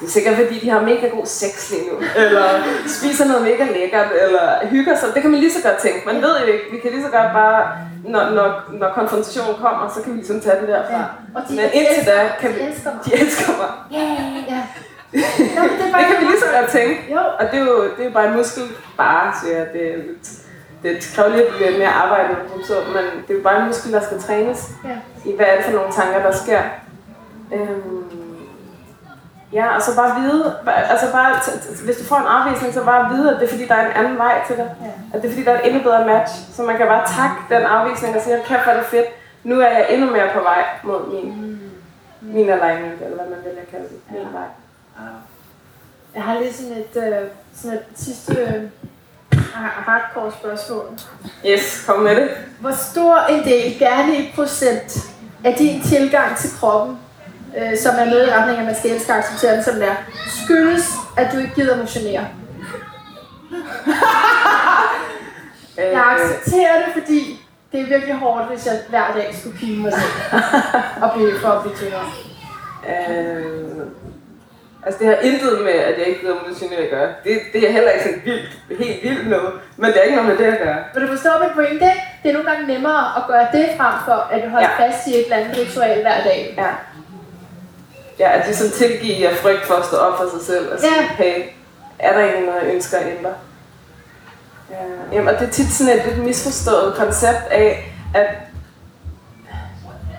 det 0.00 0.06
er 0.06 0.10
sikkert 0.10 0.34
fordi, 0.36 0.58
de 0.58 0.70
har 0.70 0.80
mega 0.80 1.08
god 1.08 1.26
sex 1.26 1.70
lige 1.70 1.82
nu, 1.90 1.96
eller 2.22 2.44
spiser 2.86 3.24
noget 3.24 3.42
mega 3.42 3.64
lækkert, 3.72 4.06
eller 4.22 4.66
hygger 4.66 4.96
sig. 4.96 5.08
Det 5.14 5.22
kan 5.22 5.30
man 5.30 5.40
lige 5.40 5.52
så 5.52 5.68
godt 5.68 5.78
tænke. 5.78 6.02
Man 6.06 6.22
ved 6.22 6.40
jo 6.40 6.46
ikke. 6.52 6.64
Vi 6.72 6.78
kan 6.78 6.90
lige 6.90 7.02
så 7.02 7.08
godt 7.10 7.32
bare, 7.32 7.72
når, 8.04 8.30
når, 8.30 8.62
når 8.72 8.88
konfrontationen 8.92 9.54
kommer, 9.54 9.92
så 9.96 10.02
kan 10.02 10.12
vi 10.12 10.16
ligesom 10.16 10.40
tage 10.40 10.60
det 10.60 10.68
derfra. 10.68 10.92
Ja. 10.96 11.04
Og 11.34 11.42
de 11.48 11.54
Men 11.56 11.64
indtil 11.72 11.96
elsker- 11.98 12.12
da 12.12 12.28
kan 12.40 12.54
vi... 12.54 12.58
de 12.58 12.64
elsker 12.68 12.90
mig. 12.94 13.04
De 13.04 13.14
elsker 13.14 13.52
mig. 13.60 13.70
Ja, 13.98 14.06
ja. 14.54 14.62
Nå, 15.56 15.62
men 15.62 15.70
det, 15.70 15.86
Det 15.98 16.04
kan 16.08 16.16
vi 16.20 16.24
lige 16.24 16.40
så 16.40 16.46
godt 16.60 16.70
tænke. 16.70 17.12
Jo. 17.12 17.18
Og 17.38 17.44
det 17.52 17.58
er 17.60 17.64
jo, 17.64 17.82
det 17.98 18.06
er 18.06 18.10
bare 18.10 18.28
en 18.28 18.36
muskel. 18.36 18.62
Bare, 18.96 19.32
siger. 19.44 19.64
Det, 19.64 19.92
er 19.92 19.96
lidt- 19.96 20.45
det 20.94 21.12
kræver 21.14 21.36
lidt 21.36 21.78
mere 21.78 21.88
arbejde, 21.88 22.36
som 22.52 22.62
så, 22.62 22.74
men 22.94 23.04
det 23.22 23.30
er 23.30 23.38
jo 23.38 23.42
bare 23.42 23.60
en 23.60 23.66
muskel, 23.66 23.92
der 23.92 24.00
skal 24.00 24.20
trænes. 24.20 24.70
Ja. 24.84 25.30
I 25.30 25.36
hvad 25.36 25.46
er 25.46 25.56
det 25.56 25.64
for 25.64 25.72
nogle 25.72 25.92
tanker, 25.92 26.22
der 26.22 26.32
sker. 26.36 26.62
Øhm, 27.52 28.04
ja, 29.52 29.76
og 29.76 29.82
så 29.82 29.96
bare 29.96 30.20
vide, 30.20 30.56
altså 30.66 31.12
bare, 31.12 31.34
hvis 31.84 31.96
du 31.96 32.04
får 32.04 32.16
en 32.16 32.26
afvisning, 32.26 32.74
så 32.74 32.84
bare 32.84 33.14
vide, 33.14 33.34
at 33.34 33.40
det 33.40 33.46
er 33.46 33.50
fordi, 33.50 33.66
der 33.66 33.74
er 33.74 33.86
en 33.86 34.04
anden 34.04 34.18
vej 34.18 34.44
til 34.46 34.56
dig. 34.56 34.74
Ja. 34.80 34.86
At 35.12 35.22
det 35.22 35.28
er 35.28 35.32
fordi, 35.32 35.44
der 35.44 35.52
er 35.52 35.60
et 35.60 35.66
endnu 35.66 35.82
bedre 35.82 36.06
match. 36.06 36.34
Så 36.56 36.62
man 36.62 36.76
kan 36.76 36.86
bare 36.86 37.06
takke 37.16 37.36
den 37.54 37.62
afvisning 37.62 38.16
og 38.16 38.22
sige, 38.22 38.36
kæft, 38.46 38.62
hvor 38.62 38.72
er 38.72 38.76
det 38.76 38.86
fedt. 38.86 39.06
Nu 39.44 39.60
er 39.60 39.68
jeg 39.68 39.86
endnu 39.90 40.10
mere 40.10 40.28
på 40.34 40.40
vej 40.40 40.64
mod 40.82 41.00
min, 41.12 41.60
min 42.20 42.48
alignment, 42.48 43.02
eller 43.02 43.16
hvad 43.16 43.26
man 43.26 43.38
vil 43.44 43.52
kalde 43.70 43.84
det. 43.84 44.00
Min 44.10 44.32
vej. 44.32 44.48
Jeg 46.14 46.22
har 46.24 46.38
lige 46.40 46.52
sådan 46.52 46.72
et, 46.72 46.96
øh, 46.96 47.28
sådan 47.54 47.78
et 47.78 47.84
sidste 47.94 48.32
øh, 48.40 48.62
hardcore 49.56 50.32
spørgsmål. 50.32 50.84
Yes, 51.46 51.84
kom 51.86 52.00
med 52.00 52.16
det. 52.16 52.28
Hvor 52.60 52.72
stor 52.72 53.18
en 53.18 53.44
del, 53.44 53.78
gerne 53.78 54.18
i 54.18 54.32
procent, 54.34 54.98
af 55.44 55.54
din 55.54 55.82
tilgang 55.82 56.36
til 56.36 56.50
kroppen, 56.60 56.98
øh, 57.58 57.78
som 57.78 57.94
er 57.98 58.04
med 58.04 58.26
i 58.28 58.30
retning 58.30 58.56
af, 58.56 58.60
at 58.60 58.66
man 58.66 58.76
skal 58.78 58.90
elske 58.90 59.12
og 59.12 59.18
acceptere 59.18 59.54
den, 59.56 59.64
som 59.64 59.74
den 59.74 59.82
er, 59.82 59.94
skyldes, 60.44 60.90
at 61.16 61.32
du 61.32 61.38
ikke 61.38 61.54
gider 61.54 61.76
motionere? 61.76 62.24
Jeg 65.76 65.92
Øh, 65.92 66.12
accepterer 66.12 66.76
det, 66.84 67.02
fordi 67.02 67.40
det 67.72 67.80
er 67.80 67.86
virkelig 67.86 68.14
hårdt, 68.14 68.48
hvis 68.48 68.66
jeg 68.66 68.80
hver 68.88 69.12
dag 69.14 69.36
skulle 69.40 69.58
pine 69.58 69.82
mig 69.82 69.92
selv 69.92 70.42
og 71.02 71.10
blive 71.14 71.40
for 71.40 71.48
at 71.48 71.62
blive 71.62 71.76
tyndere. 71.76 72.04
Øh, 72.88 73.86
Altså 74.86 74.98
det 75.00 75.06
har 75.06 75.14
intet 75.30 75.60
med, 75.64 75.72
at 75.72 75.98
jeg 75.98 76.06
ikke 76.06 76.26
ved, 76.26 76.34
missionær 76.48 76.76
at 76.82 76.90
gøre. 76.90 77.08
Det, 77.24 77.40
det 77.52 77.68
er 77.68 77.72
heller 77.72 77.90
ikke 77.90 78.04
sådan 78.04 78.22
vildt, 78.24 78.48
helt 78.84 79.02
vildt 79.02 79.28
noget. 79.28 79.52
Men 79.76 79.86
det 79.90 79.96
er 79.98 80.02
ikke 80.02 80.16
noget 80.16 80.30
med 80.30 80.38
det 80.46 80.52
at 80.54 80.58
gøre. 80.66 80.78
Vil 80.94 81.02
du 81.02 81.08
forstå 81.08 81.30
min 81.42 81.50
pointe? 81.54 81.90
Det 82.22 82.28
er 82.28 82.32
nogle 82.32 82.50
gange 82.50 82.66
nemmere 82.66 83.16
at 83.18 83.22
gøre 83.28 83.46
det 83.52 83.66
frem 83.78 83.94
for, 84.04 84.18
at 84.32 84.42
du 84.44 84.48
holder 84.48 84.68
Ja. 84.78 84.86
fast 84.86 85.06
i 85.06 85.10
et 85.10 85.22
eller 85.24 85.36
andet 85.36 85.58
ritual 85.58 86.00
hver 86.02 86.22
dag. 86.24 86.54
Ja. 86.58 86.70
Ja, 88.18 88.38
at 88.38 88.46
ligesom 88.46 88.70
tilgive 88.70 89.28
af 89.28 89.36
frygt 89.36 89.64
for 89.66 89.74
at 89.74 89.84
stå 89.84 89.96
op 89.96 90.16
for 90.18 90.30
sig 90.38 90.46
selv 90.46 90.72
og 90.72 90.80
sige, 90.80 90.92
Ja. 90.94 91.24
hey, 91.24 91.42
er 91.98 92.12
der 92.12 92.20
egentlig 92.20 92.46
noget, 92.46 92.62
jeg 92.64 92.74
ønsker 92.74 92.98
at 92.98 93.06
ændre? 93.18 93.30
Ja. 94.70 94.76
Jamen, 95.16 95.28
og 95.34 95.40
det 95.40 95.48
er 95.48 95.52
tit 95.52 95.72
sådan 95.72 95.98
et 95.98 96.04
lidt 96.06 96.18
misforstået 96.18 96.94
koncept 96.96 97.44
af, 97.50 97.92
at 98.14 98.26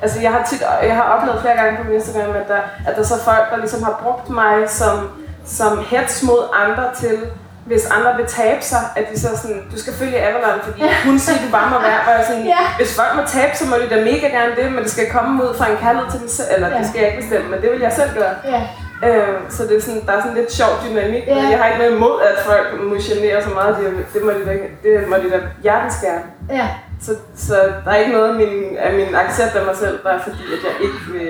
Altså, 0.02 0.22
jeg 0.22 0.32
har, 0.32 0.44
tit, 0.50 0.62
jeg 0.84 0.96
har 0.96 1.04
oplevet 1.04 1.42
flere 1.42 1.56
gange 1.56 1.78
på 1.78 1.84
min 1.84 1.94
Instagram, 1.94 2.36
at 2.36 2.48
der, 2.48 2.60
at 2.88 2.96
der 2.96 3.02
er 3.02 3.06
så 3.06 3.24
folk, 3.24 3.52
der 3.52 3.58
ligesom 3.58 3.84
har 3.84 4.00
brugt 4.04 4.30
mig 4.30 4.70
som, 4.70 5.10
som 5.46 5.86
hets 5.92 6.24
mod 6.24 6.42
andre 6.64 6.84
til, 7.02 7.18
hvis 7.66 7.86
andre 7.86 8.12
vil 8.18 8.26
tabe 8.26 8.62
sig, 8.62 8.80
at 8.96 9.06
de 9.14 9.20
så 9.20 9.28
sådan, 9.42 9.62
du 9.72 9.80
skal 9.80 9.94
følge 9.94 10.18
Avalon, 10.20 10.60
fordi 10.64 10.82
hun 11.06 11.20
siger, 11.20 11.38
du 11.46 11.52
bare 11.52 11.70
må 11.70 11.80
være, 11.80 12.00
jeg 12.18 12.26
sådan, 12.28 12.46
Ja. 12.46 12.64
hvis 12.78 12.96
folk 13.00 13.12
må 13.16 13.22
tabe, 13.28 13.52
så 13.58 13.66
må 13.66 13.76
de 13.76 13.90
da 13.96 13.98
mega 14.12 14.28
gerne 14.38 14.56
det, 14.60 14.72
men 14.72 14.84
det 14.84 14.92
skal 14.92 15.10
komme 15.12 15.44
ud 15.44 15.56
fra 15.58 15.70
en 15.72 15.78
kærlighed 15.78 16.12
til 16.12 16.20
dem 16.20 16.28
selv, 16.28 16.48
eller 16.56 16.68
Ja. 16.70 16.78
det 16.78 16.88
skal 16.88 17.00
jeg 17.02 17.08
ikke 17.10 17.22
bestemme, 17.22 17.50
men 17.52 17.62
det 17.62 17.72
vil 17.72 17.82
jeg 17.82 17.94
selv 17.94 18.12
gøre. 18.20 18.34
Ja. 18.54 18.62
Øh, 19.08 19.38
så 19.50 19.64
det 19.64 19.78
er 19.78 19.82
sådan, 19.82 20.06
der 20.08 20.14
er 20.14 20.22
sådan 20.22 20.38
lidt 20.42 20.52
sjov 20.54 20.70
dynamik, 20.86 21.24
Ja. 21.28 21.36
jeg 21.52 21.58
har 21.60 21.66
ikke 21.68 21.80
noget 21.84 21.96
imod, 21.96 22.16
at 22.30 22.36
folk 22.46 22.68
motionerer 22.94 23.44
så 23.44 23.50
meget, 23.50 23.78
det, 23.80 24.06
det 24.14 24.22
må 24.26 24.32
de 24.32 24.44
da, 24.50 24.54
det 24.84 25.08
må 25.12 25.16
de 25.16 25.30
da 25.34 25.40
hjertens 25.64 25.96
gerne. 26.06 26.24
Ja. 26.60 26.68
Så, 27.02 27.12
så 27.36 27.56
der 27.86 27.92
er 27.92 27.96
ikke 27.96 28.12
noget 28.12 28.30
af 28.30 28.36
min, 28.36 28.78
af 28.78 28.94
min 28.94 29.16
accept 29.16 29.56
af 29.56 29.66
mig 29.66 29.76
selv, 29.76 30.00
der 30.04 30.10
er 30.10 30.20
fordi, 30.20 30.44
at 30.56 30.62
jeg 30.68 30.76
ikke 30.86 31.02
vil... 31.14 31.28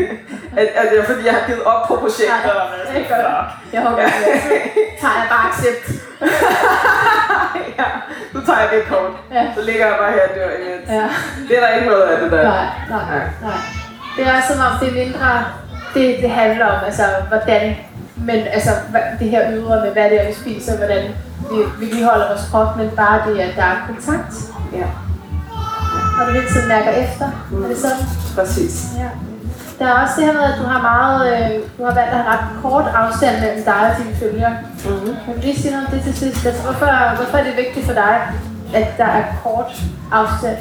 at, 0.60 0.66
at 0.80 0.86
det 0.90 0.98
er 0.98 1.04
fordi, 1.04 1.26
jeg 1.26 1.34
har 1.34 1.46
givet 1.46 1.62
op 1.62 1.88
på 1.88 1.94
projekter. 1.96 2.54
Nej, 2.54 2.66
det 2.94 3.02
er 3.02 3.08
sådan, 3.08 3.24
godt. 3.24 3.48
Jeg 3.72 3.82
håber, 3.82 4.02
at 4.02 4.12
så 4.44 4.54
tager 5.00 5.16
jeg 5.20 5.26
bare 5.34 5.44
accept. 5.50 5.84
ja, 7.78 7.88
nu 8.32 8.40
tager 8.46 8.60
jeg 8.60 8.68
det 8.74 8.82
kort. 8.88 9.12
Ja. 9.32 9.44
Så 9.56 9.60
ligger 9.68 9.86
jeg 9.86 9.96
bare 10.00 10.12
her 10.12 10.24
og 10.28 10.34
dør 10.36 10.50
imens. 10.60 10.88
Ja. 10.88 11.08
Det 11.48 11.56
er 11.56 11.60
der 11.66 11.74
ikke 11.76 11.88
noget 11.88 12.02
af 12.02 12.20
det 12.20 12.32
der. 12.32 12.42
Nej, 12.42 12.66
nej, 12.88 13.04
Nej. 13.10 13.26
nej. 13.42 13.60
Det 14.16 14.26
er 14.26 14.40
som 14.48 14.58
om, 14.68 14.72
det 14.82 14.92
mindre, 15.02 15.44
det, 15.94 16.06
det 16.22 16.30
handler 16.30 16.66
om, 16.66 16.78
altså, 16.84 17.02
hvordan, 17.28 17.76
men 18.16 18.36
altså, 18.52 18.70
det 19.20 19.30
her 19.30 19.52
ydre 19.52 19.80
med, 19.84 19.92
hvad 19.92 20.10
det 20.10 20.22
er, 20.22 20.26
vi 20.28 20.34
spiser, 20.34 20.76
hvordan 20.76 21.02
vi, 21.50 21.56
vi 21.78 21.84
lige 21.92 22.04
holder 22.10 22.28
vores 22.28 22.48
krop, 22.50 22.76
men 22.76 22.90
bare 22.96 23.30
det, 23.30 23.38
at 23.40 23.56
der 23.56 23.62
er 23.62 23.76
kontakt, 23.86 24.34
Ja, 24.72 24.86
og 26.20 26.26
du 26.26 26.32
hele 26.32 26.48
tiden 26.48 26.68
mærker 26.68 26.90
efter. 26.90 27.26
Er 27.64 27.68
det 27.68 27.78
sådan? 27.78 28.06
præcis. 28.34 28.86
Ja. 28.98 29.08
Der 29.78 29.86
er 29.88 30.02
også 30.02 30.14
det 30.16 30.24
her 30.24 30.32
med, 30.32 30.42
at 30.52 30.58
du 30.58 30.64
har 30.72 30.80
meget, 30.92 31.20
øh, 31.32 31.50
du 31.78 31.84
har 31.84 31.94
valgt 31.94 32.10
at 32.10 32.18
have 32.18 32.28
ret 32.32 32.44
kort 32.62 32.86
afstand 32.94 33.40
mellem 33.40 33.64
dig 33.64 33.80
og 33.90 33.92
dine 33.98 34.14
følgere. 34.22 34.54
Mm-hmm. 34.84 35.14
Kan 35.24 35.34
du 35.34 35.40
lige 35.40 35.60
sige 35.60 35.70
noget 35.70 35.86
om 35.86 35.92
det 35.92 36.02
til 36.04 36.14
sidst? 36.22 36.46
Altså, 36.46 36.62
hvorfor, 36.62 36.88
hvorfor 37.16 37.36
er 37.38 37.44
det 37.44 37.56
vigtigt 37.56 37.86
for 37.86 37.92
dig, 37.92 38.14
at 38.74 38.86
der 38.98 39.04
er 39.04 39.24
kort 39.42 39.72
afstand 40.12 40.58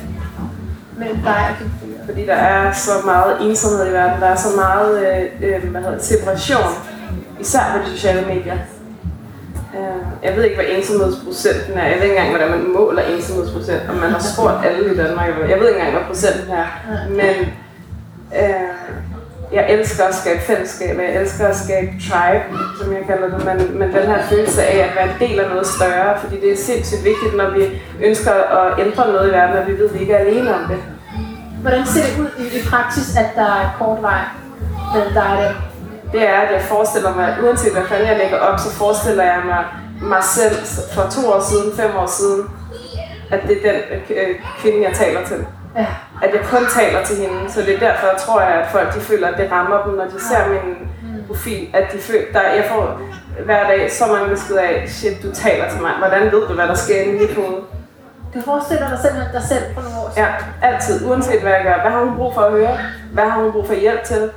mellem 0.97 1.19
dig 1.29 1.41
og 1.49 1.55
dine 1.59 1.71
følgere? 1.81 2.05
Fordi 2.05 2.25
der 2.25 2.33
er 2.55 2.73
så 2.73 2.91
meget 3.05 3.31
ensomhed 3.49 3.87
i 3.89 3.93
verden. 3.93 4.21
Der 4.21 4.27
er 4.27 4.35
så 4.35 4.49
meget 4.55 4.91
øh, 5.05 5.23
øh, 5.41 5.71
hvad 5.71 5.81
hedder 5.81 6.03
separation. 6.03 6.71
Især 7.41 7.59
på 7.73 7.77
de 7.85 7.91
sociale 7.97 8.27
medier. 8.27 8.57
Øh, 9.77 10.01
jeg 10.23 10.35
ved 10.35 10.43
ikke, 10.43 10.55
hvad 10.55 10.65
ensomhedsprocenten 10.77 11.73
er. 11.77 11.85
Jeg 11.87 11.95
ved 11.95 12.03
ikke 12.03 12.15
engang, 12.15 12.29
hvordan 12.29 12.49
man 12.49 12.73
måler 12.73 13.01
ensomhedsprocent. 13.01 13.81
om 13.89 13.95
man 13.95 14.11
har 14.11 14.23
spurgt 14.33 14.65
alle 14.65 14.93
i 14.93 14.97
Danmark. 14.97 15.27
Jeg 15.49 15.59
ved 15.59 15.67
ikke 15.67 15.79
engang, 15.79 15.97
hvad 15.97 16.05
procenten 16.07 16.51
er. 16.63 16.67
Men 17.09 17.35
øh, 18.39 18.71
jeg 19.53 19.65
elsker 19.69 20.03
at 20.03 20.15
skabe 20.15 20.41
fællesskab. 20.41 20.97
Jeg 20.97 21.21
elsker 21.21 21.47
at 21.47 21.55
skabe 21.55 21.91
tribe, 22.07 22.45
som 22.79 22.93
jeg 22.93 23.03
kalder 23.09 23.27
det. 23.37 23.45
Men, 23.49 23.79
men 23.79 23.87
den 23.97 24.05
her 24.11 24.21
følelse 24.29 24.63
af 24.63 24.77
at 24.87 24.95
være 24.95 25.07
en 25.13 25.29
del 25.29 25.39
af 25.39 25.49
noget 25.49 25.67
større. 25.67 26.19
Fordi 26.21 26.35
det 26.41 26.51
er 26.51 26.57
sindssygt 26.57 27.03
vigtigt, 27.03 27.37
når 27.37 27.49
vi 27.57 27.63
ønsker 28.07 28.31
at 28.31 28.79
ændre 28.85 29.07
noget 29.07 29.29
i 29.29 29.31
verden, 29.31 29.57
at 29.57 29.67
vi 29.67 29.73
ved, 29.79 29.89
at 29.89 29.93
vi 29.93 29.99
ikke 29.99 30.13
er 30.13 30.23
alene 30.25 30.55
om 30.55 30.63
det. 30.69 30.79
Hvordan 31.61 31.85
ser 31.85 32.03
det 32.09 32.19
ud 32.23 32.31
i, 32.45 32.69
praksis, 32.69 33.15
at 33.15 33.29
der 33.35 33.49
er 33.61 33.75
kort 33.79 34.01
vej 34.01 34.21
mellem 34.93 35.13
dig 35.13 35.47
og? 35.47 35.70
Det 36.11 36.29
er, 36.29 36.37
at 36.45 36.51
jeg 36.53 36.61
forestiller 36.61 37.15
mig, 37.15 37.37
uanset 37.43 37.73
hvad 37.73 37.83
fanden 37.83 38.07
jeg 38.07 38.17
lægger 38.17 38.37
op, 38.39 38.59
så 38.59 38.69
forestiller 38.71 39.23
jeg 39.23 39.41
mig 39.45 39.65
mig 40.01 40.23
selv 40.23 40.55
for 40.93 41.01
to 41.01 41.31
år 41.33 41.41
siden, 41.49 41.75
fem 41.75 41.91
år 41.97 42.05
siden, 42.05 42.49
at 43.31 43.39
det 43.47 43.57
er 43.57 43.71
den 43.71 43.81
øh, 44.17 44.35
kvinde, 44.59 44.87
jeg 44.87 44.93
taler 44.95 45.25
til. 45.25 45.45
Ja. 45.75 45.85
At 46.23 46.29
jeg 46.33 46.41
kun 46.43 46.65
taler 46.79 47.03
til 47.03 47.15
hende. 47.17 47.51
Så 47.51 47.61
det 47.61 47.75
er 47.75 47.79
derfor, 47.79 48.07
jeg 48.07 48.17
tror 48.19 48.41
jeg, 48.41 48.49
at 48.49 48.67
folk 48.71 48.95
de 48.95 48.99
føler, 48.99 49.27
at 49.27 49.37
det 49.37 49.51
rammer 49.51 49.83
dem, 49.85 49.93
når 49.93 50.05
de 50.05 50.19
ser 50.29 50.47
min 50.49 50.89
profil. 51.27 51.67
At 51.73 51.83
de 51.93 51.97
føler, 51.97 52.25
der, 52.33 52.41
jeg 52.41 52.65
får 52.69 52.99
hver 53.45 53.67
dag 53.67 53.91
så 53.91 54.05
mange 54.05 54.29
beskeder 54.29 54.61
af, 54.61 54.83
shit, 54.87 55.23
du 55.23 55.31
taler 55.33 55.69
til 55.69 55.81
mig. 55.81 55.91
Hvordan 55.97 56.23
ved 56.31 56.47
du, 56.47 56.53
hvad 56.53 56.67
der 56.67 56.73
sker 56.73 57.01
inde 57.01 57.15
i 57.15 57.19
mit 57.19 57.35
hoved? 57.35 57.61
Du 58.35 58.41
forestiller 58.45 58.89
dig 58.89 58.99
simpelthen 59.01 59.33
dig 59.33 59.43
selv 59.43 59.63
for 59.75 59.81
nogle 59.81 59.97
år 59.97 60.09
siden. 60.13 60.27
Ja, 60.27 60.67
altid. 60.67 61.05
Uanset 61.09 61.41
hvad 61.41 61.51
jeg 61.51 61.63
gør. 61.63 61.81
Hvad 61.81 61.91
har 61.91 61.99
hun 62.05 62.15
brug 62.17 62.33
for 62.33 62.41
at 62.41 62.51
høre? 62.51 62.77
Hvad 63.13 63.23
har 63.23 63.41
hun 63.41 63.51
brug 63.51 63.67
for 63.67 63.73
hjælp 63.73 64.03
til? 64.03 64.31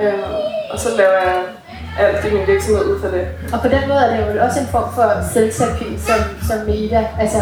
Øh, 0.00 0.12
og 0.70 0.78
så 0.78 0.88
laver 0.96 1.12
jeg 1.12 1.42
alt 1.98 2.24
i 2.24 2.34
min 2.34 2.46
virksomhed 2.46 2.84
ud 2.84 3.00
for 3.00 3.08
det. 3.08 3.28
Og 3.52 3.60
på 3.60 3.68
den 3.68 3.88
måde 3.88 4.00
er 4.00 4.26
det 4.26 4.36
jo 4.36 4.44
også 4.44 4.60
en 4.60 4.66
form 4.66 4.94
for 4.94 5.08
selvterapi, 5.32 5.98
som, 5.98 6.18
som 6.48 6.68
Ida. 6.68 7.08
Altså, 7.20 7.38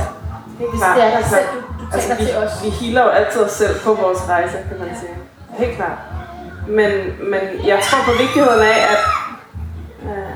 hvis 0.57 0.81
Klart, 0.81 0.97
det 0.97 1.05
er 1.05 1.19
dig 1.19 1.27
selv, 1.29 1.47
du, 1.55 1.59
du 1.81 1.85
Altså, 1.95 2.15
vi, 2.15 2.25
til 2.25 2.37
os. 2.37 2.65
vi 2.65 2.69
healer 2.71 3.03
jo 3.03 3.09
altid 3.09 3.41
os 3.41 3.51
selv 3.51 3.75
på 3.85 3.95
vores 3.95 4.29
rejse, 4.29 4.57
kan 4.69 4.79
man 4.79 4.89
sige. 5.01 5.15
Helt 5.59 5.77
klart. 5.77 5.99
Men, 6.69 6.91
men 7.33 7.41
jeg 7.67 7.79
tror 7.83 8.13
på 8.13 8.19
vigtigheden 8.23 8.63
af, 8.75 8.79
at, 8.93 9.03
øh, 10.09 10.35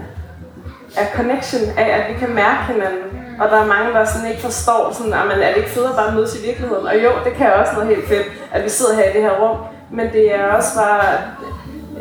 at 0.97 1.09
connection, 1.17 1.63
af 1.79 1.89
at 1.99 2.15
vi 2.15 2.19
kan 2.19 2.35
mærke 2.35 2.63
hinanden. 2.73 3.05
Og 3.41 3.51
der 3.51 3.57
er 3.63 3.67
mange, 3.67 3.93
der 3.93 4.05
sådan 4.05 4.31
ikke 4.31 4.43
forstår, 4.43 4.93
sådan, 4.93 5.15
at 5.15 5.27
man 5.27 5.39
er 5.43 5.49
det 5.49 5.57
ikke 5.57 5.71
fedt 5.71 5.91
at 5.91 5.97
bare 5.97 6.15
mødes 6.15 6.35
i 6.41 6.47
virkeligheden. 6.47 6.87
Og 6.87 6.95
jo, 7.05 7.11
det 7.25 7.33
kan 7.33 7.53
også 7.53 7.73
noget 7.75 7.89
helt 7.89 8.09
fedt, 8.09 8.27
at 8.53 8.65
vi 8.65 8.69
sidder 8.69 8.95
her 8.95 9.11
i 9.11 9.13
det 9.13 9.23
her 9.23 9.35
rum. 9.43 9.57
Men 9.91 10.13
det 10.13 10.35
er 10.35 10.45
også 10.53 10.75
bare, 10.77 11.05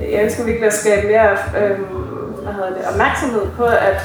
jeg 0.01 0.23
ønsker 0.23 0.43
virkelig 0.43 0.67
at 0.67 0.73
skabe 0.73 1.07
mere 1.07 1.31
øh, 1.31 1.79
hvad 2.43 2.53
hedder 2.53 2.69
det, 2.69 2.87
opmærksomhed 2.91 3.45
på, 3.57 3.63
at, 3.65 3.99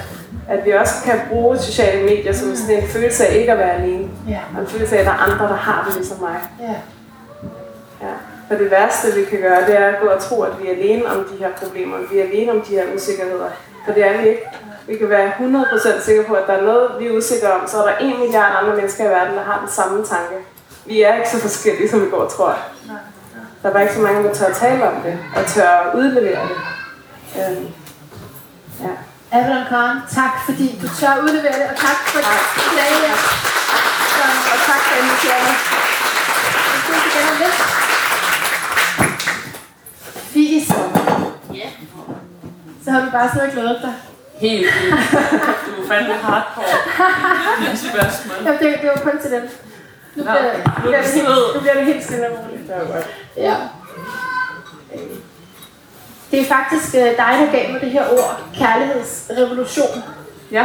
at 0.48 0.64
vi 0.64 0.70
også 0.70 0.94
kan 1.04 1.20
bruge 1.30 1.58
sociale 1.58 2.02
medier 2.02 2.32
som 2.32 2.56
sådan 2.56 2.82
en 2.82 2.88
følelse 2.88 3.26
af 3.26 3.36
ikke 3.36 3.52
at 3.52 3.58
være 3.58 3.72
alene. 3.72 4.08
Ja. 4.28 4.40
Og 4.54 4.60
en 4.60 4.66
følelse 4.66 4.96
af, 4.96 5.00
at 5.00 5.06
der 5.06 5.12
er 5.12 5.16
andre, 5.16 5.48
der 5.48 5.56
har 5.56 5.84
det 5.86 5.94
ligesom 5.94 6.20
mig. 6.20 6.36
Ja. 6.60 6.74
Ja. 8.06 8.14
For 8.48 8.54
det 8.54 8.70
værste, 8.70 9.14
vi 9.14 9.24
kan 9.24 9.40
gøre, 9.40 9.66
det 9.66 9.80
er 9.80 9.86
at 9.86 10.00
gå 10.02 10.06
og 10.06 10.20
tro, 10.22 10.42
at 10.42 10.52
vi 10.62 10.68
er 10.68 10.72
alene 10.72 11.06
om 11.06 11.24
de 11.24 11.36
her 11.38 11.50
problemer. 11.62 11.96
Vi 12.12 12.18
er 12.18 12.24
alene 12.24 12.52
om 12.52 12.60
de 12.60 12.74
her 12.74 12.84
usikkerheder. 12.94 13.50
For 13.86 13.92
det 13.92 14.06
er 14.06 14.20
vi 14.20 14.28
ikke. 14.28 14.42
Vi 14.86 14.96
kan 14.96 15.08
være 15.08 15.30
100% 15.30 16.00
sikre 16.00 16.24
på, 16.24 16.34
at 16.34 16.42
der 16.46 16.52
er 16.52 16.62
noget, 16.62 16.90
vi 16.98 17.06
er 17.06 17.12
usikre 17.12 17.52
om. 17.52 17.66
Så 17.66 17.82
er 17.82 17.86
der 17.86 17.96
en 17.96 18.20
milliard 18.20 18.62
andre 18.62 18.76
mennesker 18.76 19.04
i 19.04 19.08
verden, 19.08 19.36
der 19.36 19.42
har 19.42 19.58
den 19.60 19.68
samme 19.68 20.04
tanke. 20.04 20.34
Vi 20.86 21.02
er 21.02 21.14
ikke 21.16 21.30
så 21.30 21.40
forskellige, 21.40 21.90
som 21.90 22.04
vi 22.04 22.10
går 22.10 22.16
og 22.16 22.32
tror. 22.32 22.58
Der 23.62 23.68
er 23.68 23.72
bare 23.72 23.82
ikke 23.82 23.94
så 23.94 24.00
mange, 24.00 24.28
der 24.28 24.34
tør 24.34 24.46
at 24.46 24.56
tale 24.56 24.88
om 24.90 25.02
det, 25.02 25.18
og 25.36 25.46
tør 25.46 25.68
at 25.68 25.94
udlevere 25.94 26.42
det. 26.48 26.56
Øhm, 27.40 27.66
ja. 28.80 28.92
Avalon 29.32 29.64
Karen, 29.68 29.98
tak 30.14 30.34
fordi 30.46 30.78
du 30.82 30.88
tør 31.00 31.22
udlevere 31.22 31.52
det, 31.60 31.66
og 31.72 31.76
tak 31.76 31.98
for 32.12 32.18
at 32.18 32.40
du 32.56 32.76
lagde 32.76 32.96
her. 33.06 33.16
Og 34.52 34.58
tak 34.68 34.80
for 34.88 34.94
mig. 35.04 35.16
Vi 36.72 36.78
ses 36.86 37.04
igen 37.08 37.28
om 37.32 37.36
lidt. 37.42 37.56
Fis. 40.32 40.68
Så 42.84 42.90
har 42.90 43.00
du 43.04 43.10
bare 43.10 43.30
siddet 43.32 43.48
og 43.48 43.52
glædet 43.52 43.78
dig. 43.82 43.94
Helt 44.40 44.66
vildt. 44.74 45.10
Du 45.66 45.82
er 45.82 45.88
fandme 45.88 46.14
hardcore. 46.14 47.76
Spørgsmål. 47.90 48.36
Jamen, 48.46 48.58
det, 48.62 48.78
det 48.82 48.90
var 48.94 49.10
kun 49.10 49.20
til 49.22 49.30
den. 49.30 49.42
Nu 50.14 50.22
bliver, 50.22 50.42
det, 50.42 50.74
nu, 50.76 50.80
bliver 50.80 51.02
det 51.02 51.06
helt, 51.14 51.54
nu 51.54 51.60
bliver 51.60 51.74
det 51.74 51.84
helt 51.84 52.04
stille 52.04 52.26
og 52.30 52.38
roligt. 52.38 52.70
Ja. 53.36 53.54
Det 56.30 56.40
er 56.40 56.44
faktisk 56.44 56.94
øh, 56.94 57.00
dig, 57.02 57.16
der 57.16 57.52
gav 57.52 57.72
mig 57.72 57.80
det 57.80 57.90
her 57.90 58.04
ord, 58.12 58.40
kærlighedsrevolution, 58.58 60.02
Ja. 60.50 60.64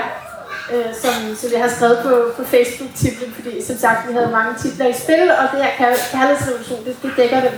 øh, 0.73 0.85
som, 1.01 1.35
som 1.35 1.49
jeg 1.53 1.61
har 1.61 1.69
skrevet 1.69 1.99
på, 2.03 2.31
på 2.37 2.43
Facebook-titlen, 2.49 3.33
fordi 3.33 3.65
som 3.65 3.77
sagt, 3.77 4.07
vi 4.07 4.13
havde 4.13 4.31
mange 4.31 4.55
titler 4.61 4.87
i 4.87 4.93
spil, 4.93 5.31
og 5.31 5.43
det 5.53 5.63
her 5.63 5.69
kær- 5.71 6.11
kærlighedsrevolution, 6.17 6.85
det, 6.85 6.95
det 7.03 7.11
dækker 7.17 7.41
det, 7.41 7.51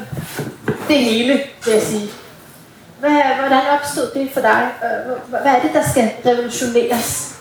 det 0.87 0.97
hele, 0.97 1.33
vil 1.65 1.73
jeg 1.73 1.81
sige. 1.81 2.09
Hvad, 2.99 3.09
hvordan 3.39 3.61
opstod 3.79 4.11
det 4.13 4.29
for 4.33 4.41
dig? 4.41 4.69
Øh, 4.83 5.17
Hvad, 5.29 5.39
hvad 5.41 5.51
er 5.51 5.61
det, 5.61 5.73
der 5.73 5.83
skal 5.91 6.11
revolutioneres? 6.25 7.35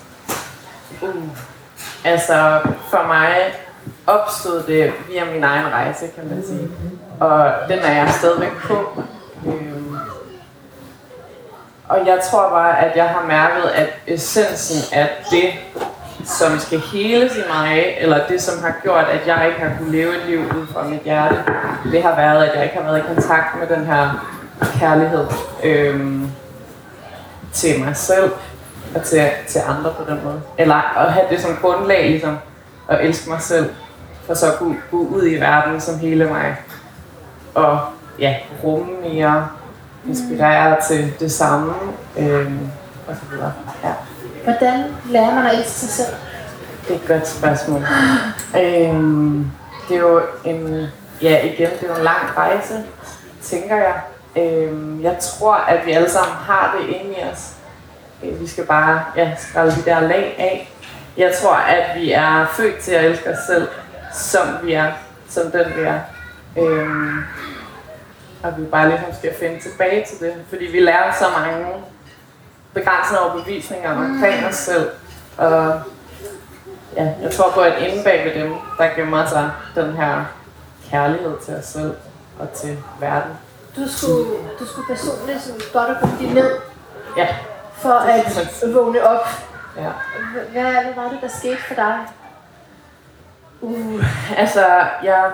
Uh. 1.03 1.09
Altså, 2.05 2.61
for 2.90 3.07
mig 3.07 3.36
opstod 4.09 4.63
det 4.63 4.93
via 5.09 5.25
min 5.25 5.45
egen 5.45 5.67
rejse, 5.73 6.07
kan 6.15 6.29
man 6.29 6.45
sige. 6.47 6.69
Og 7.21 7.53
den 7.69 7.79
er 7.79 7.93
jeg 7.93 8.11
stadigvæk 8.19 8.53
på. 8.63 9.03
Øhm. 9.47 9.97
Og 11.89 12.07
jeg 12.07 12.19
tror 12.31 12.49
bare, 12.49 12.85
at 12.85 12.97
jeg 12.97 13.09
har 13.09 13.27
mærket, 13.27 13.71
at 13.75 13.89
essensen 14.07 14.99
af 14.99 15.09
det, 15.31 15.53
som 16.25 16.59
skal 16.59 16.81
heles 16.81 17.37
i 17.37 17.43
mig, 17.49 17.95
eller 17.99 18.27
det, 18.27 18.43
som 18.43 18.63
har 18.63 18.75
gjort, 18.83 19.05
at 19.05 19.27
jeg 19.27 19.47
ikke 19.49 19.61
har 19.61 19.79
kunnet 19.79 19.93
leve 19.93 20.17
et 20.17 20.27
liv 20.27 20.39
ud 20.41 20.67
fra 20.73 20.83
mit 20.83 21.01
hjerte, 21.01 21.45
det 21.93 22.03
har 22.03 22.17
været, 22.17 22.45
at 22.45 22.57
jeg 22.57 22.65
ikke 22.65 22.77
har 22.77 22.85
været 22.85 22.99
i 22.99 23.15
kontakt 23.15 23.59
med 23.59 23.77
den 23.77 23.87
her 23.87 24.31
kærlighed. 24.79 25.27
Øhm, 25.63 26.31
til 27.53 27.85
mig 27.85 27.97
selv 27.97 28.31
og 28.95 29.03
til, 29.03 29.31
til 29.49 29.61
andre 29.69 29.95
på 29.99 30.11
den 30.11 30.21
måde. 30.25 30.41
Eller 30.59 30.99
at 30.99 31.13
have 31.13 31.27
det 31.31 31.41
som 31.41 31.59
grundlag, 31.61 32.11
ligesom, 32.11 32.39
at 32.89 33.05
elske 33.05 33.31
mig 33.31 33.41
selv, 33.41 33.71
for 34.29 34.35
så 34.35 34.53
at 34.53 34.59
kunne 34.59 34.76
gå 34.91 34.97
ud 34.97 35.26
i 35.29 35.35
verden 35.41 35.81
som 35.81 35.99
hele 35.99 36.24
mig. 36.26 36.57
Og 37.55 37.81
ja, 38.18 38.37
rumme 38.64 38.93
mere, 39.03 39.49
inspirere 40.09 40.76
til 40.89 41.12
det 41.20 41.33
samme, 41.33 41.72
øhm, 42.18 42.59
og 43.09 43.14
så 43.16 43.22
videre. 43.31 43.53
Ja. 43.85 43.93
Hvordan 44.45 44.85
lærer 45.11 45.35
man 45.35 45.47
at 45.47 45.55
elske 45.59 45.70
sig 45.70 45.89
selv? 45.89 46.16
Det 46.89 46.91
er 46.91 47.01
et 47.01 47.09
godt 47.09 47.29
spørgsmål. 47.29 47.83
øhm, 48.62 49.51
det 49.89 49.97
er 49.97 50.01
jo 50.01 50.20
en, 50.45 50.87
ja 51.22 51.41
igen, 51.45 51.70
det 51.81 51.91
er 51.91 51.97
en 51.97 52.03
lang 52.03 52.37
rejse, 52.37 52.74
tænker 53.43 53.76
jeg. 53.76 54.01
Øhm, 54.37 55.03
jeg 55.03 55.16
tror, 55.20 55.55
at 55.55 55.87
vi 55.87 55.93
alle 55.93 56.11
sammen 56.11 56.37
har 56.37 56.76
det 56.79 56.89
inde 56.89 57.11
i 57.11 57.22
os. 57.33 57.53
Øh, 58.24 58.41
Vi 58.41 58.47
skal 58.47 58.66
bare 58.66 59.05
ja, 59.16 59.31
skrælle 59.39 59.72
de 59.72 59.83
der 59.85 60.01
lag 60.01 60.35
af. 60.39 60.72
Jeg 61.16 61.33
tror, 61.43 61.55
at 61.55 62.01
vi 62.01 62.12
er 62.12 62.47
født 62.53 62.79
til 62.79 62.93
at 62.93 63.05
elske 63.05 63.31
os 63.31 63.39
selv, 63.47 63.68
som 64.13 64.47
vi 64.63 64.73
er, 64.73 64.93
som 65.29 65.51
den 65.51 65.67
vi 65.77 65.83
er. 65.83 66.01
Øhm, 66.59 67.19
og 68.43 68.53
vi 68.59 68.65
bare 68.65 68.89
ligesom 68.89 69.09
skal 69.19 69.35
finde 69.41 69.61
tilbage 69.61 70.05
til 70.09 70.27
det, 70.27 70.35
fordi 70.49 70.65
vi 70.65 70.81
lærer 70.81 71.13
så 71.19 71.25
mange 71.39 71.67
begrænsende 72.75 73.21
overbevisninger 73.21 73.91
omkring 73.97 74.47
os 74.47 74.55
selv. 74.55 74.91
Og 75.37 75.81
ja, 76.97 77.13
jeg 77.23 77.31
tror 77.33 77.51
på, 77.51 77.61
at 77.61 77.83
inde 77.83 78.05
bag 78.05 78.25
ved 78.25 78.43
dem, 78.43 78.55
der 78.79 78.89
gemmer 78.97 79.27
sig 79.27 79.51
den 79.75 79.93
her 79.93 80.25
kærlighed 80.91 81.37
til 81.45 81.55
os 81.55 81.65
selv 81.65 81.95
og 82.39 82.53
til 82.53 82.79
verden. 83.01 83.33
Du 83.77 83.89
skulle, 83.89 84.25
du 84.61 84.67
skulle 84.67 84.87
personligt 84.97 85.43
sådan 85.43 85.61
godt 85.73 85.91
at 85.91 85.97
gå 86.01 86.07
ned 86.35 86.51
Ja, 87.17 87.29
for 87.77 87.93
at 87.93 88.75
vågne 88.75 89.03
op. 89.09 89.27
ja. 89.77 89.89
Hvad, 90.53 90.63
hvad 90.63 90.95
var 90.97 91.09
det, 91.09 91.19
der 91.23 91.29
skete 91.29 91.59
for 91.69 91.75
dig? 91.75 91.99
Uh, 93.61 94.05
altså, 94.41 94.67
jeg 95.05 95.25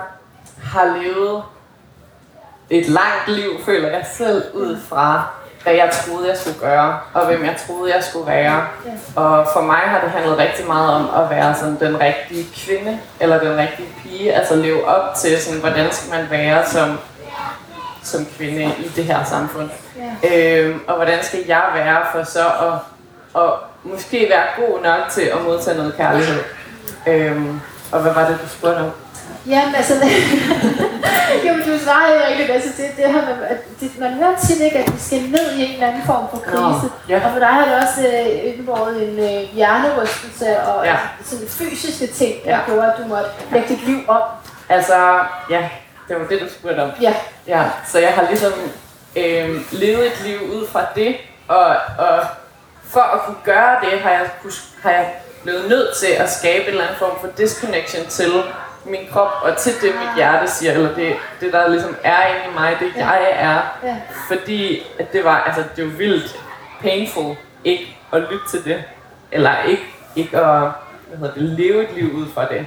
har 0.64 0.84
levet 1.02 1.42
et 2.70 2.88
langt 2.88 3.28
liv, 3.28 3.50
føler 3.64 3.88
jeg 3.88 4.06
selv, 4.16 4.44
ud 4.54 4.78
fra, 4.88 5.22
hvad 5.62 5.74
jeg 5.74 5.90
troede, 5.92 6.28
jeg 6.28 6.36
skulle 6.36 6.58
gøre, 6.58 7.00
og 7.14 7.26
hvem 7.26 7.44
jeg 7.44 7.56
troede, 7.66 7.94
jeg 7.94 8.04
skulle 8.04 8.26
være. 8.26 8.66
Og 9.16 9.46
for 9.52 9.60
mig 9.60 9.76
har 9.76 10.00
det 10.00 10.10
handlet 10.10 10.38
rigtig 10.38 10.66
meget 10.66 10.94
om 10.94 11.22
at 11.22 11.30
være 11.30 11.54
sådan 11.54 11.80
den 11.80 12.00
rigtige 12.00 12.46
kvinde, 12.56 13.00
eller 13.20 13.38
den 13.40 13.56
rigtige 13.58 13.88
pige, 14.02 14.32
altså 14.32 14.56
leve 14.56 14.84
op 14.86 15.14
til, 15.14 15.42
sådan, 15.42 15.60
hvordan 15.60 15.92
skal 15.92 16.10
man 16.10 16.30
være 16.30 16.66
som, 16.66 16.98
som 18.02 18.26
kvinde 18.38 18.64
i 18.64 18.88
det 18.96 19.04
her 19.04 19.24
samfund. 19.24 19.70
Øhm, 20.32 20.80
og 20.86 20.96
hvordan 20.96 21.24
skal 21.24 21.44
jeg 21.48 21.64
være 21.74 22.02
for 22.12 22.22
så 22.22 22.46
at, 22.46 22.72
at 23.42 23.50
måske 23.84 24.30
være 24.30 24.66
god 24.66 24.82
nok 24.82 25.00
til 25.10 25.22
at 25.22 25.42
modtage 25.44 25.76
noget 25.76 25.96
kærlighed. 25.96 26.42
Øhm, 27.06 27.60
og 27.94 28.00
hvad 28.02 28.12
var 28.14 28.26
det, 28.28 28.38
du 28.42 28.48
spurgte 28.48 28.78
om? 28.78 28.90
Jamen 29.46 29.74
altså, 29.74 29.94
jamen, 31.44 31.62
du 31.68 31.78
svarede 31.84 32.14
jo 32.14 32.20
rigtig 32.28 32.48
godt 32.48 32.62
til 32.62 32.72
det 32.96 33.12
her 33.12 33.22
med, 33.26 33.46
at 33.48 33.80
det, 33.80 33.98
man 33.98 34.12
hører 34.14 34.36
tit 34.46 34.60
ikke, 34.60 34.78
at 34.78 34.92
vi 34.94 34.98
skal 34.98 35.20
ned 35.22 35.52
i 35.56 35.64
en 35.64 35.72
eller 35.74 35.86
anden 35.86 36.02
form 36.06 36.24
for 36.30 36.38
krise. 36.38 36.92
ja. 37.08 37.16
Og 37.26 37.32
for 37.32 37.38
dig 37.38 37.48
har 37.48 37.64
det 37.64 37.74
også 37.76 38.00
øh, 38.08 38.54
indbåret 38.58 39.08
en 39.08 39.18
øh, 39.18 39.54
hjernerystelse 39.54 40.60
og 40.60 40.84
Ja. 40.84 40.96
sådan 41.24 41.48
fysiske 41.48 42.06
ting, 42.06 42.34
der 42.44 42.50
Ja. 42.50 42.58
gjorde, 42.66 42.86
at 42.92 42.98
du 42.98 43.04
måtte 43.08 43.30
lægge 43.52 43.68
dit 43.68 43.86
liv 43.86 43.98
op. 44.08 44.22
Altså, 44.68 44.94
ja, 45.50 45.68
det 46.08 46.16
var 46.20 46.26
det, 46.26 46.40
du 46.40 46.46
spurgte 46.58 46.80
om. 46.82 46.90
Ja. 47.00 47.14
Ja, 47.46 47.62
så 47.86 47.98
jeg 47.98 48.12
har 48.12 48.26
ligesom 48.28 48.52
øh, 49.16 49.60
levet 49.72 50.06
et 50.06 50.20
liv 50.26 50.38
ud 50.40 50.66
fra 50.72 50.80
det, 50.94 51.16
og, 51.48 51.66
og 51.98 52.18
for 52.88 53.00
at 53.00 53.20
kunne 53.26 53.36
gøre 53.44 53.76
det, 53.82 54.00
har 54.00 54.10
jeg, 54.10 54.20
har 54.82 54.90
jeg 54.90 55.06
blevet 55.44 55.68
nødt 55.68 55.96
til 55.96 56.06
at 56.06 56.30
skabe 56.30 56.62
en 56.64 56.68
eller 56.70 56.82
anden 56.82 56.98
form 56.98 57.20
for 57.20 57.28
disconnection 57.38 58.06
til 58.06 58.32
min 58.84 59.00
krop, 59.12 59.32
og 59.42 59.56
til 59.56 59.72
det, 59.82 59.94
mit 59.94 60.16
hjerte 60.16 60.50
siger, 60.50 60.72
eller 60.72 60.94
det, 60.94 61.16
det 61.40 61.52
der 61.52 61.68
ligesom 61.68 61.96
er 62.04 62.26
inde 62.26 62.40
i 62.50 62.54
mig, 62.54 62.76
det 62.80 62.92
jeg 62.96 63.28
er. 63.32 63.88
Ja. 63.88 63.96
Fordi 64.28 64.86
at 64.98 65.12
det 65.12 65.24
var, 65.24 65.40
altså 65.40 65.62
det 65.76 65.84
var 65.84 65.90
vildt 65.90 66.40
painful 66.80 67.36
ikke 67.64 67.96
at 68.12 68.20
lytte 68.20 68.48
til 68.50 68.64
det, 68.64 68.84
eller 69.32 69.62
ikke, 69.62 69.82
ikke 70.16 70.38
at 70.38 70.70
hvad 71.08 71.18
hedder 71.18 71.34
det, 71.34 71.42
leve 71.42 71.82
et 71.82 71.94
liv 71.94 72.14
ud 72.14 72.26
fra 72.34 72.48
det. 72.48 72.66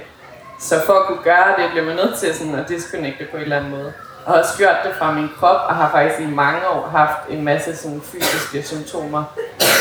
Så 0.60 0.74
for 0.86 0.92
at 0.92 1.06
kunne 1.06 1.22
gøre 1.24 1.54
det, 1.58 1.70
bliver 1.70 1.84
man 1.84 1.96
nødt 1.96 2.18
til 2.18 2.34
sådan 2.34 2.54
at 2.54 2.68
disconnecte 2.68 3.24
på 3.30 3.36
en 3.36 3.42
eller 3.42 3.56
anden 3.56 3.70
måde. 3.70 3.92
Og 4.28 4.34
har 4.34 4.40
også 4.40 4.56
gjort 4.58 4.76
det 4.84 4.94
fra 4.98 5.12
min 5.12 5.28
krop, 5.40 5.60
og 5.68 5.76
har 5.76 5.90
faktisk 5.90 6.20
i 6.20 6.34
mange 6.34 6.68
år 6.68 6.88
haft 6.88 7.18
en 7.28 7.44
masse 7.44 7.76
sådan 7.76 8.00
fysiske 8.00 8.62
symptomer. 8.62 9.24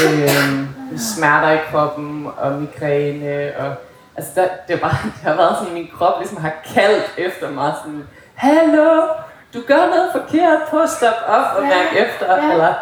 Øhm, 0.05 0.67
smerter 0.97 1.51
i 1.51 1.57
kroppen, 1.71 2.27
og 2.37 2.51
migræne, 2.51 3.53
og 3.59 3.73
altså 4.15 4.31
der, 4.35 4.47
det, 4.67 4.81
bare, 4.81 4.97
det 5.03 5.23
har 5.23 5.35
været 5.35 5.57
sådan, 5.57 5.73
min 5.73 5.89
krop 5.97 6.13
ligesom 6.19 6.37
har 6.37 6.51
kaldt 6.73 7.11
efter 7.17 7.51
mig 7.51 7.73
sådan, 7.83 8.03
Hallo, 8.35 9.01
du 9.53 9.61
gør 9.67 9.85
noget 9.85 10.09
forkert, 10.11 10.59
på 10.69 10.79
at 10.79 10.89
stoppe 10.89 11.25
op 11.27 11.57
og 11.57 11.63
mærke 11.63 11.97
efter, 11.97 12.35
ja. 12.35 12.51
eller 12.51 12.73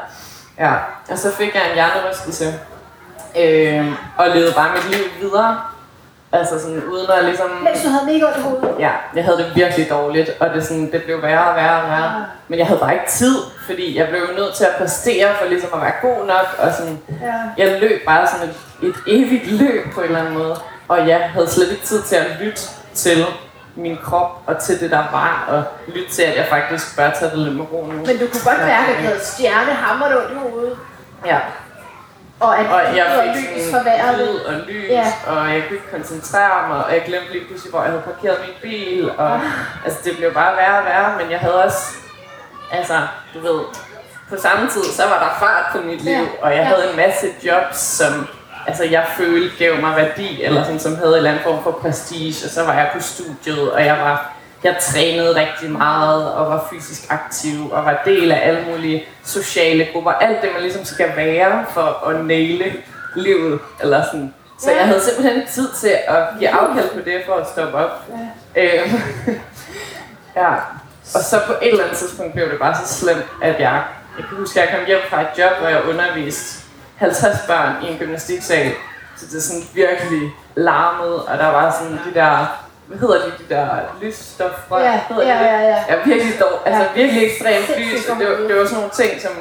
Ja, 0.60 0.74
og 1.10 1.18
så 1.18 1.32
fik 1.32 1.56
jeg 1.56 1.70
en 1.70 1.74
hjernerystelse. 1.74 2.60
Øh, 3.40 3.94
og 4.18 4.30
levede 4.30 4.54
bare 4.56 4.72
mit 4.76 4.98
liv 4.98 5.06
videre. 5.22 5.62
Altså 6.38 6.60
sådan 6.60 6.84
uden 6.84 7.08
at 7.18 7.26
ligesom... 7.26 7.50
Mens 7.64 7.84
du 7.84 7.90
havde 7.90 8.06
mega 8.06 8.26
ondt 8.26 8.38
i 8.38 8.42
hovedet. 8.42 8.70
Ja, 8.80 8.92
jeg 9.16 9.24
havde 9.24 9.38
det 9.38 9.52
virkelig 9.56 9.90
dårligt, 9.90 10.30
og 10.40 10.50
det, 10.54 10.64
sådan, 10.64 10.92
det 10.92 11.04
blev 11.04 11.22
værre 11.22 11.50
og 11.50 11.56
værre 11.56 11.82
og 11.84 11.90
værre. 11.90 12.26
Men 12.48 12.60
jeg 12.60 12.68
havde 12.68 12.80
bare 12.80 12.94
ikke 12.94 13.06
tid, 13.10 13.36
fordi 13.66 13.98
jeg 13.98 14.08
blev 14.10 14.22
nødt 14.38 14.54
til 14.56 14.64
at 14.66 14.76
præstere 14.78 15.28
for 15.40 15.46
ligesom 15.46 15.70
at 15.74 15.82
være 15.82 15.94
god 16.02 16.26
nok. 16.26 16.48
Og 16.58 16.74
sådan, 16.74 17.00
Ja. 17.22 17.34
jeg 17.66 17.80
løb 17.82 18.06
bare 18.06 18.28
sådan 18.28 18.50
et, 18.50 18.56
et 18.90 18.96
evigt 19.08 19.52
løb 19.52 19.94
på 19.94 20.00
en 20.02 20.06
eller 20.08 20.20
anden 20.20 20.34
måde. 20.34 20.56
Og 20.88 21.08
jeg 21.08 21.30
havde 21.34 21.50
slet 21.50 21.72
ikke 21.72 21.86
tid 21.86 22.02
til 22.02 22.16
at 22.16 22.26
lytte 22.42 22.62
til 22.94 23.26
min 23.76 23.98
krop 24.04 24.42
og 24.48 24.58
til 24.60 24.80
det, 24.80 24.92
der 24.92 24.98
var, 25.12 25.46
og 25.48 25.64
lytte 25.96 26.12
til, 26.12 26.22
at 26.22 26.38
jeg 26.38 26.46
faktisk 26.50 26.98
bør 26.98 27.10
tage 27.10 27.32
det 27.32 27.40
lidt 27.40 27.56
med 27.56 27.66
ro 27.74 27.86
nu. 27.86 27.94
Men 27.94 28.18
du 28.18 28.28
kunne 28.32 28.44
godt 28.46 28.60
mærke, 28.60 28.92
at 28.92 28.98
du 29.00 29.04
havde 29.08 29.20
stjerne 29.24 29.72
hammer 29.72 30.06
ondt 30.06 30.32
i 30.32 30.50
hovedet. 30.50 30.78
Ja. 31.26 31.38
Og 32.40 32.60
at 32.60 32.66
Og 32.68 32.98
jeg 32.98 33.06
lyd 33.12 33.18
og 33.30 33.36
fik 33.36 33.58
lys 33.58 33.72
sådan 33.72 34.16
lyd 34.20 34.40
og 34.40 34.54
lys, 34.68 34.90
Ja. 34.90 35.06
og 35.28 35.38
jeg 35.54 35.64
kunne 35.68 35.76
ikke 35.78 35.92
koncentrere 35.92 36.68
mig, 36.68 36.86
og 36.86 36.94
jeg 36.94 37.04
glemte 37.06 37.32
lige 37.32 37.46
pludselig, 37.48 37.72
hvor 37.72 37.82
jeg 37.82 37.90
havde 37.92 38.02
parkeret 38.04 38.38
min 38.46 38.56
bil, 38.72 39.12
og 39.18 39.40
altså, 39.86 40.00
det 40.04 40.18
blev 40.18 40.34
bare 40.34 40.56
værre 40.58 40.80
og 40.80 40.86
værre, 40.86 41.18
men 41.22 41.32
jeg 41.32 41.40
havde 41.40 41.64
også, 41.64 41.84
altså, 42.72 43.00
du 43.34 43.40
ved, 43.40 43.60
på 44.30 44.36
samme 44.38 44.70
tid, 44.70 44.84
så 44.84 45.04
var 45.04 45.20
der 45.20 45.46
fart 45.46 45.66
på 45.72 45.78
mit 45.88 46.02
liv, 46.02 46.14
Ja. 46.14 46.26
og 46.42 46.50
jeg 46.52 46.58
Ja. 46.58 46.64
havde 46.64 46.90
en 46.90 46.96
masse 46.98 47.28
jobs, 47.46 47.78
som 47.78 48.28
altså, 48.68 48.84
jeg 48.84 49.06
følte 49.18 49.56
gav 49.66 49.82
mig 49.82 49.96
værdi, 49.96 50.44
eller 50.44 50.64
sådan, 50.64 50.80
som 50.80 50.96
havde 50.96 51.10
en 51.12 51.16
eller 51.18 51.30
anden 51.30 51.44
form 51.44 51.64
for 51.64 51.72
prestige, 51.72 52.46
og 52.46 52.52
så 52.52 52.64
var 52.66 52.74
jeg 52.74 52.90
på 52.94 53.02
studiet, 53.02 53.72
og 53.72 53.86
jeg 53.86 53.98
var 54.00 54.32
jeg 54.64 54.78
trænede 54.82 55.36
rigtig 55.36 55.72
meget 55.72 56.34
og 56.34 56.52
var 56.52 56.68
fysisk 56.72 57.02
aktiv 57.10 57.72
og 57.72 57.86
var 57.86 58.02
del 58.06 58.32
af 58.32 58.48
alle 58.48 58.66
mulige 58.72 59.04
sociale 59.24 59.88
grupper. 59.94 60.12
Alt 60.12 60.42
det, 60.42 60.50
man 60.54 60.62
ligesom 60.62 60.86
skal 60.86 61.16
være 61.16 61.66
for 61.70 62.08
at 62.08 62.26
næle 62.26 62.74
livet. 63.16 63.60
Eller 63.82 64.04
sådan. 64.04 64.34
Så 64.60 64.72
jeg 64.72 64.86
havde 64.88 65.02
simpelthen 65.02 65.48
tid 65.48 65.70
til 65.80 65.96
at 66.08 66.24
give 66.40 66.50
afkald 66.50 66.90
på 66.90 67.00
det 67.00 67.22
for 67.26 67.34
at 67.34 67.48
stoppe 67.48 67.78
op. 67.78 68.04
Ja. 68.56 68.62
Øhm, 68.64 69.02
ja. 70.42 70.54
Og 71.16 71.22
så 71.22 71.40
på 71.48 71.54
et 71.62 71.70
eller 71.70 71.84
andet 71.84 71.98
tidspunkt 71.98 72.34
blev 72.34 72.50
det 72.50 72.60
bare 72.60 72.76
så 72.86 72.94
slemt, 72.94 73.26
at 73.42 73.60
jeg, 73.60 73.84
jeg 74.18 74.26
kan 74.30 74.38
huske, 74.38 74.62
at 74.62 74.70
jeg 74.70 74.78
kom 74.78 74.88
hjem 74.88 75.00
fra 75.10 75.22
et 75.22 75.28
job, 75.38 75.52
hvor 75.60 75.68
jeg 75.68 75.84
underviste 75.90 76.64
50 76.96 77.38
børn 77.48 77.84
i 77.84 77.92
en 77.92 77.98
gymnastiksal. 77.98 78.72
Så 79.18 79.26
det 79.26 79.38
er 79.38 79.42
sådan 79.42 79.64
virkelig 79.74 80.32
larmet, 80.56 81.16
og 81.16 81.38
der 81.38 81.48
var 81.48 81.72
sådan 81.72 82.00
de 82.06 82.14
der, 82.14 82.65
hvad 82.88 82.98
hedder 82.98 83.16
de, 83.16 83.32
de 83.40 83.54
der 83.56 83.68
lysstoffer? 84.02 84.80
Ja, 84.80 85.00
hedder 85.10 85.24
de 85.24 85.30
ja, 85.30 85.38
det? 85.40 85.46
ja, 85.46 85.60
ja. 85.70 85.84
Ja, 85.90 85.96
virkelig 86.06 86.40
dog, 86.40 86.60
altså 86.68 86.82
Ja. 86.84 87.02
virkelig 87.02 87.24
ekstremt 87.26 87.80
lys, 87.80 88.10
og 88.10 88.20
det, 88.20 88.28
var, 88.30 88.36
det 88.48 88.58
var 88.60 88.64
sådan 88.66 88.76
nogle 88.76 88.90
ting, 88.94 89.22
som 89.22 89.32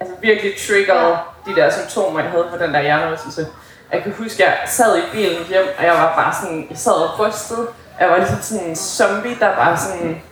altså 0.00 0.14
virkelig 0.20 0.52
triggerede 0.68 1.16
de 1.46 1.54
der 1.56 1.70
symptomer, 1.70 2.20
jeg 2.20 2.30
havde 2.30 2.46
på 2.50 2.56
den 2.64 2.74
der 2.74 2.80
hjernerystelse. 2.80 3.46
Jeg 3.92 4.02
kan 4.02 4.12
huske, 4.18 4.44
jeg 4.44 4.56
sad 4.66 4.98
i 4.98 5.02
bilen 5.12 5.44
hjem, 5.48 5.66
og 5.78 5.84
jeg 5.84 5.92
var 5.94 6.14
bare 6.16 6.34
sådan, 6.42 6.66
jeg 6.70 6.78
sad 6.78 6.92
og 6.92 7.20
rystede. 7.20 7.66
Jeg 8.00 8.08
var 8.10 8.16
ligesom 8.16 8.42
sådan 8.42 8.64
en 8.66 8.76
zombie, 8.76 9.36
der 9.40 9.54
bare 9.56 9.76
sådan, 9.76 10.22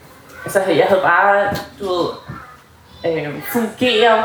altså 0.45 0.61
jeg 0.61 0.87
havde 0.89 1.01
bare, 1.03 1.55
du 1.81 1.85
ved, 1.93 2.09
øh, 3.07 3.43
fungeret 3.53 4.25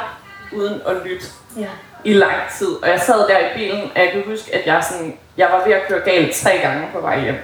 uden 0.53 0.81
at 0.87 0.95
lytte 1.05 1.25
Ja. 1.57 1.67
i 2.03 2.13
lang 2.13 2.33
tid. 2.57 2.67
Og 2.83 2.89
jeg 2.89 2.99
sad 2.99 3.27
der 3.27 3.37
i 3.39 3.53
bilen, 3.55 3.91
og 3.95 4.01
jeg 4.01 4.11
kan 4.11 4.23
huske, 4.27 4.55
at 4.55 4.65
jeg, 4.67 4.83
sådan, 4.91 5.17
jeg 5.37 5.47
var 5.51 5.63
ved 5.65 5.73
at 5.73 5.81
køre 5.87 5.99
galt 5.99 6.35
tre 6.35 6.59
gange 6.63 6.87
på 6.93 7.01
vej 7.01 7.19
hjem. 7.19 7.35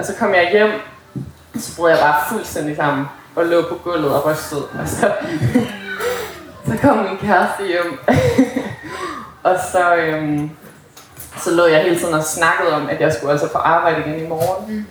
Og 0.00 0.06
så 0.06 0.14
kom 0.18 0.34
jeg 0.34 0.48
hjem, 0.52 0.70
og 1.54 1.60
så 1.60 1.76
brød 1.76 1.90
jeg 1.90 1.98
bare 1.98 2.14
fuldstændig 2.28 2.76
sammen 2.76 3.06
og 3.36 3.46
lå 3.46 3.62
på 3.68 3.74
gulvet 3.74 4.14
og 4.14 4.26
rystede. 4.26 4.68
Og 4.80 4.88
så, 4.88 5.12
så 6.66 6.78
kom 6.82 6.96
min 6.96 7.18
kæreste 7.18 7.66
hjem. 7.66 7.98
og 9.48 9.56
så, 9.72 9.94
øhm, 9.94 10.50
så 11.38 11.50
lå 11.50 11.66
jeg 11.66 11.82
hele 11.82 11.98
tiden 11.98 12.14
og 12.14 12.24
snakkede 12.24 12.74
om, 12.74 12.88
at 12.88 13.00
jeg 13.00 13.12
skulle 13.12 13.32
altså 13.32 13.48
på 13.48 13.58
arbejde 13.58 14.00
igen 14.00 14.24
i 14.24 14.28
morgen. 14.28 14.88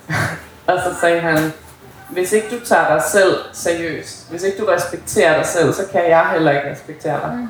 og 0.68 0.78
så 0.84 1.00
sagde 1.00 1.20
han, 1.20 1.52
hvis 2.08 2.32
ikke 2.32 2.56
du 2.56 2.64
tager 2.64 2.94
dig 2.94 3.02
selv 3.02 3.38
seriøst, 3.52 4.30
hvis 4.30 4.42
ikke 4.42 4.58
du 4.58 4.66
respekterer 4.66 5.36
dig 5.36 5.46
selv, 5.46 5.72
så 5.72 5.82
kan 5.92 6.10
jeg 6.10 6.28
heller 6.32 6.50
ikke 6.52 6.70
respektere 6.70 7.20
dig. 7.20 7.48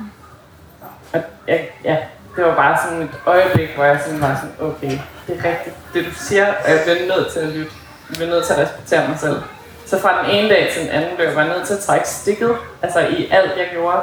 og 1.13 1.21
jeg, 1.47 1.69
ja, 1.83 1.97
det 2.35 2.43
var 2.45 2.55
bare 2.55 2.77
sådan 2.83 3.01
et 3.01 3.09
øjeblik, 3.25 3.69
hvor 3.75 3.83
jeg 3.83 3.99
sådan 4.05 4.21
var 4.21 4.35
sådan, 4.35 4.69
okay, 4.69 4.97
det 5.27 5.39
er 5.39 5.49
rigtigt, 5.49 5.75
det 5.93 6.05
du 6.05 6.11
siger, 6.15 6.47
og 6.65 6.69
jeg 6.71 6.79
bliver 6.83 7.15
nødt 7.17 7.33
til 7.33 7.39
at 7.39 7.47
lytte. 7.47 7.71
Jeg 8.09 8.15
bliver 8.15 8.29
nødt 8.29 8.45
til 8.45 8.53
at 8.53 8.59
respektere 8.59 9.07
mig 9.07 9.19
selv. 9.19 9.41
Så 9.85 9.99
fra 10.01 10.21
den 10.23 10.31
ene 10.31 10.49
dag 10.49 10.69
til 10.73 10.81
den 10.81 10.89
anden 10.89 11.15
blev 11.15 11.27
jeg 11.27 11.47
nødt 11.47 11.67
til 11.67 11.73
at 11.73 11.79
trække 11.79 12.07
stikket, 12.09 12.55
altså 12.81 12.99
i 12.99 13.29
alt 13.31 13.51
jeg 13.57 13.67
gjorde. 13.71 13.97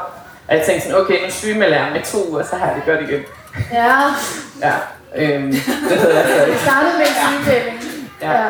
Og 0.48 0.56
jeg 0.56 0.62
tænkte 0.66 0.88
sådan, 0.88 1.00
okay, 1.04 1.24
nu 1.24 1.30
sygemelder 1.30 1.76
jeg 1.76 1.92
med 1.92 2.02
to 2.02 2.30
uger, 2.30 2.42
så 2.44 2.56
har 2.56 2.66
jeg 2.66 2.76
det 2.76 2.84
godt 2.84 3.10
igen. 3.10 3.22
Ja, 3.72 4.00
Ja, 4.62 4.72
øhm, 5.14 5.46
det 5.88 5.98
hedder 6.00 6.16
jeg 6.20 6.24
stadig. 6.28 6.52
det 6.52 6.60
startede 6.60 6.92
med 6.98 7.06
sygemelding. 7.06 7.80
Ja. 8.22 8.46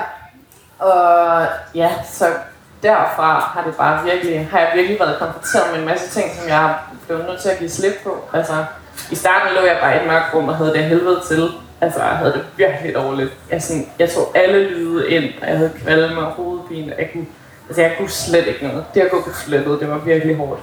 Og 0.78 1.46
ja, 1.74 1.90
så 2.12 2.26
derfra 2.82 3.50
har 3.54 3.62
det 3.66 3.76
bare 3.76 4.04
virkelig, 4.04 4.48
har 4.52 4.58
jeg 4.58 4.70
virkelig 4.74 5.00
været 5.00 5.18
konfronteret 5.18 5.70
med 5.72 5.78
en 5.80 5.86
masse 5.86 6.20
ting, 6.20 6.30
som 6.40 6.48
jeg 6.48 6.74
blevet 7.06 7.24
nødt 7.26 7.40
til 7.42 7.48
at 7.48 7.58
give 7.58 7.70
slip 7.70 7.92
på. 8.04 8.24
Altså, 8.34 8.52
i 9.10 9.14
starten 9.14 9.54
lå 9.54 9.66
jeg 9.66 9.78
bare 9.82 9.96
i 9.96 10.00
et 10.00 10.06
mørkt 10.06 10.34
rum 10.34 10.48
og 10.48 10.56
havde 10.56 10.72
det 10.72 10.84
helvede 10.84 11.20
til. 11.28 11.48
Altså, 11.80 12.02
jeg 12.02 12.16
havde 12.16 12.32
det 12.32 12.44
virkelig 12.56 12.94
dårligt. 12.94 13.30
Jeg, 13.50 13.62
sådan, 13.62 13.86
jeg 13.98 14.10
tog 14.10 14.32
alle 14.34 14.68
lyde 14.68 15.10
ind, 15.10 15.24
og 15.42 15.48
jeg 15.48 15.56
havde 15.56 15.72
kvalme 15.82 16.20
og 16.20 16.32
hovedpine. 16.32 16.94
Jeg 16.98 17.08
kunne, 17.12 17.26
altså, 17.68 17.82
jeg 17.82 17.94
kunne 17.98 18.10
slet 18.10 18.46
ikke 18.46 18.66
noget. 18.66 18.84
Det 18.94 19.00
at 19.00 19.10
gå 19.10 19.22
på 19.22 19.30
slettet, 19.44 19.80
det 19.80 19.90
var 19.90 19.98
virkelig 19.98 20.36
hårdt. 20.36 20.60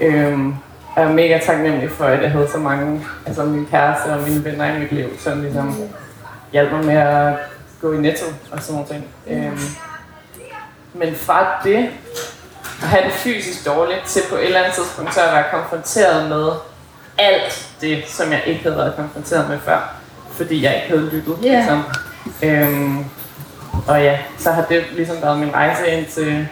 Øhm, 0.00 0.54
og 0.94 1.02
jeg 1.02 1.10
er 1.10 1.14
mega 1.14 1.38
taknemmelig 1.38 1.90
for, 1.90 2.04
at 2.04 2.22
jeg 2.22 2.30
havde 2.30 2.48
så 2.50 2.58
mange, 2.58 3.06
altså 3.26 3.44
min 3.44 3.66
kæreste 3.70 4.06
og 4.06 4.22
mine 4.28 4.44
venner 4.44 4.76
i 4.76 4.78
mit 4.78 4.92
liv, 4.92 5.08
som 5.18 5.42
ligesom 5.42 5.76
hjalp 6.52 6.72
mig 6.72 6.84
med 6.84 6.94
at 6.94 7.34
gå 7.80 7.92
i 7.92 7.96
netto 7.96 8.26
og 8.52 8.62
sådan 8.62 8.80
noget. 8.80 9.02
Øhm, 9.26 9.58
men 10.94 11.14
fra 11.14 11.46
det, 11.64 11.88
at 12.82 12.88
have 12.88 13.04
det 13.04 13.12
fysisk 13.12 13.66
dårligt, 13.66 14.02
til 14.06 14.22
på 14.30 14.36
et 14.36 14.44
eller 14.44 14.58
andet 14.58 14.74
tidspunkt, 14.74 15.14
så 15.14 15.20
at 15.20 15.32
være 15.32 15.44
konfronteret 15.52 16.28
med 16.28 16.50
alt 17.18 17.65
det, 17.80 18.04
som 18.08 18.32
jeg 18.32 18.42
ikke 18.46 18.62
havde 18.62 18.76
været 18.76 18.96
konfronteret 18.96 19.48
med 19.48 19.58
før, 19.58 19.94
fordi 20.30 20.64
jeg 20.64 20.74
ikke 20.74 20.88
havde 20.88 21.10
lyttet. 21.12 21.36
Ja. 21.42 21.56
Ligesom. 21.56 21.82
Øhm, 22.42 23.04
og 23.88 24.02
ja, 24.02 24.18
så 24.38 24.50
har 24.52 24.62
det 24.62 24.84
ligesom 24.92 25.16
været 25.22 25.38
min 25.38 25.54
rejse 25.54 25.86
ind 25.88 26.06
til, 26.06 26.48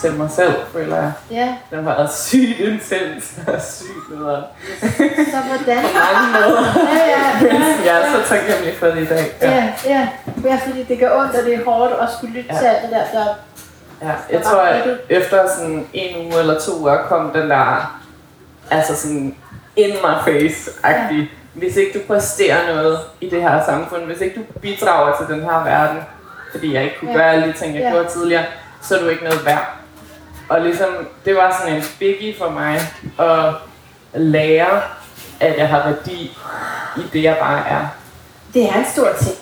til 0.00 0.12
mig 0.12 0.30
selv, 0.30 0.54
føler 0.72 0.96
jeg. 0.96 1.12
Ja, 1.30 1.54
Den 1.70 1.84
har 1.86 1.94
været 1.94 2.12
sygt 2.14 2.58
intens 2.60 3.32
og 3.46 3.54
sygt 3.62 4.18
nederen. 4.18 4.44
så 5.32 5.38
hvordan? 5.46 5.82
På 5.84 5.88
mange 5.94 6.32
måder. 6.32 6.64
Ja, 6.76 7.04
ja, 7.06 7.46
ja. 7.46 7.64
Jeg 7.92 8.00
er 8.02 8.12
så 8.22 8.28
taknemmelig 8.28 8.74
for 8.78 8.86
det 8.86 8.98
i 9.02 9.06
dag. 9.06 9.24
Ja, 9.42 9.72
ja. 9.86 10.08
Ja, 10.44 10.58
fordi 10.66 10.82
det 10.84 10.98
gør 10.98 11.20
ondt, 11.20 11.34
og 11.34 11.44
det 11.44 11.54
er 11.54 11.64
hårdt 11.64 11.92
at 12.02 12.08
skulle 12.16 12.34
lytte 12.34 12.50
Ja. 12.54 12.58
til 12.58 12.66
alt 12.66 12.82
det 12.82 12.90
der, 12.90 13.20
der 13.20 13.26
Ja, 14.02 14.12
jeg 14.32 14.42
tror, 14.42 14.60
at 14.60 14.88
efter 15.08 15.48
sådan 15.56 15.86
en 15.92 16.26
uge 16.26 16.40
eller 16.40 16.60
to 16.60 16.78
uger 16.80 16.98
kom 17.08 17.30
den 17.34 17.50
der, 17.50 17.98
altså 18.70 18.96
sådan 18.96 19.34
in 19.78 19.90
my 19.90 20.14
face-agtig. 20.30 21.30
Hvis 21.54 21.76
ikke 21.76 21.98
du 21.98 22.04
præsterer 22.06 22.74
noget 22.74 22.98
i 23.20 23.30
det 23.30 23.42
her 23.42 23.64
samfund, 23.64 24.02
hvis 24.04 24.20
ikke 24.20 24.34
du 24.40 24.60
bidrager 24.60 25.16
til 25.16 25.34
den 25.34 25.44
her 25.44 25.64
verden, 25.64 25.98
fordi 26.50 26.74
jeg 26.74 26.82
ikke 26.84 26.96
kunne 27.00 27.10
Ja. 27.10 27.16
gøre 27.16 27.32
alle 27.32 27.46
de 27.52 27.58
ting, 27.58 27.74
jeg 27.74 27.82
Ja. 27.82 27.90
gjorde 27.90 28.08
tidligere, 28.08 28.44
så 28.82 28.96
er 28.96 29.02
du 29.02 29.08
ikke 29.08 29.24
noget 29.24 29.46
værd. 29.46 29.72
Og 30.48 30.60
ligesom, 30.60 30.88
det 31.24 31.36
var 31.36 31.56
sådan 31.60 31.76
en 31.76 31.82
biggie 31.98 32.34
for 32.38 32.50
mig 32.50 32.80
at 33.18 33.54
lære, 34.20 34.80
at 35.40 35.58
jeg 35.58 35.68
har 35.68 35.82
værdi 35.90 36.36
i 36.96 37.00
det, 37.12 37.22
jeg 37.22 37.36
bare 37.40 37.68
er. 37.68 37.86
Det 38.54 38.64
er 38.64 38.74
en 38.74 38.86
stor 38.92 39.08
ting. 39.22 39.36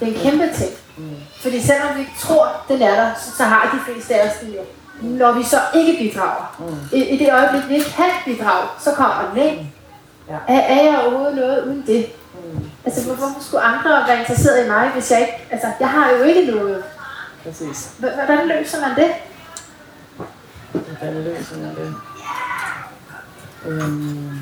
Det 0.00 0.08
er 0.08 0.12
en 0.12 0.20
kæmpe 0.30 0.44
ting. 0.54 0.70
Mm. 0.96 1.10
Fordi 1.42 1.60
selvom 1.62 1.88
vi 1.94 2.00
ikke 2.00 2.12
tror, 2.20 2.48
det 2.68 2.82
er 2.82 2.94
der, 2.94 3.10
så, 3.24 3.36
så 3.36 3.44
har 3.44 3.70
de 3.74 3.92
fleste 3.92 4.14
af 4.14 4.28
os 4.28 4.36
det 4.40 4.54
jo. 4.56 4.60
Når 5.08 5.32
vi 5.32 5.42
så 5.42 5.56
ikke 5.74 5.98
bidrager, 5.98 6.54
Mm. 6.58 6.76
i, 6.92 7.02
i 7.02 7.18
det 7.18 7.32
øjeblik, 7.32 7.68
vi 7.68 7.74
ikke 7.74 7.90
kan 7.96 8.10
bidrage, 8.24 8.66
så 8.80 8.90
kommer 8.92 9.30
den 9.34 9.42
ikke. 9.42 9.72
Ja. 10.30 10.54
Er, 10.54 10.60
er 10.60 10.82
jeg 10.84 10.98
overhovedet 11.06 11.36
noget 11.36 11.64
uden 11.64 11.84
det? 11.86 12.06
Mm. 12.34 12.60
Altså, 12.84 13.04
hvor- 13.04 13.14
hvorfor 13.14 13.40
skulle 13.40 13.62
andre 13.64 14.04
være 14.08 14.18
interesseret 14.20 14.64
i 14.64 14.68
mig, 14.68 14.88
hvis 14.88 15.10
jeg 15.10 15.20
ikke... 15.20 15.46
Altså, 15.50 15.66
jeg 15.80 15.88
har 15.88 16.10
jo 16.10 16.22
ikke 16.22 16.50
noget. 16.50 16.84
Præcis. 17.44 17.90
Hvordan 17.98 18.48
løser 18.48 18.80
man 18.80 18.96
det? 18.96 19.10
Hvordan 20.72 21.14
løser 21.24 21.56
man 21.56 21.74
det? 21.76 21.94
Øhm, 23.66 24.40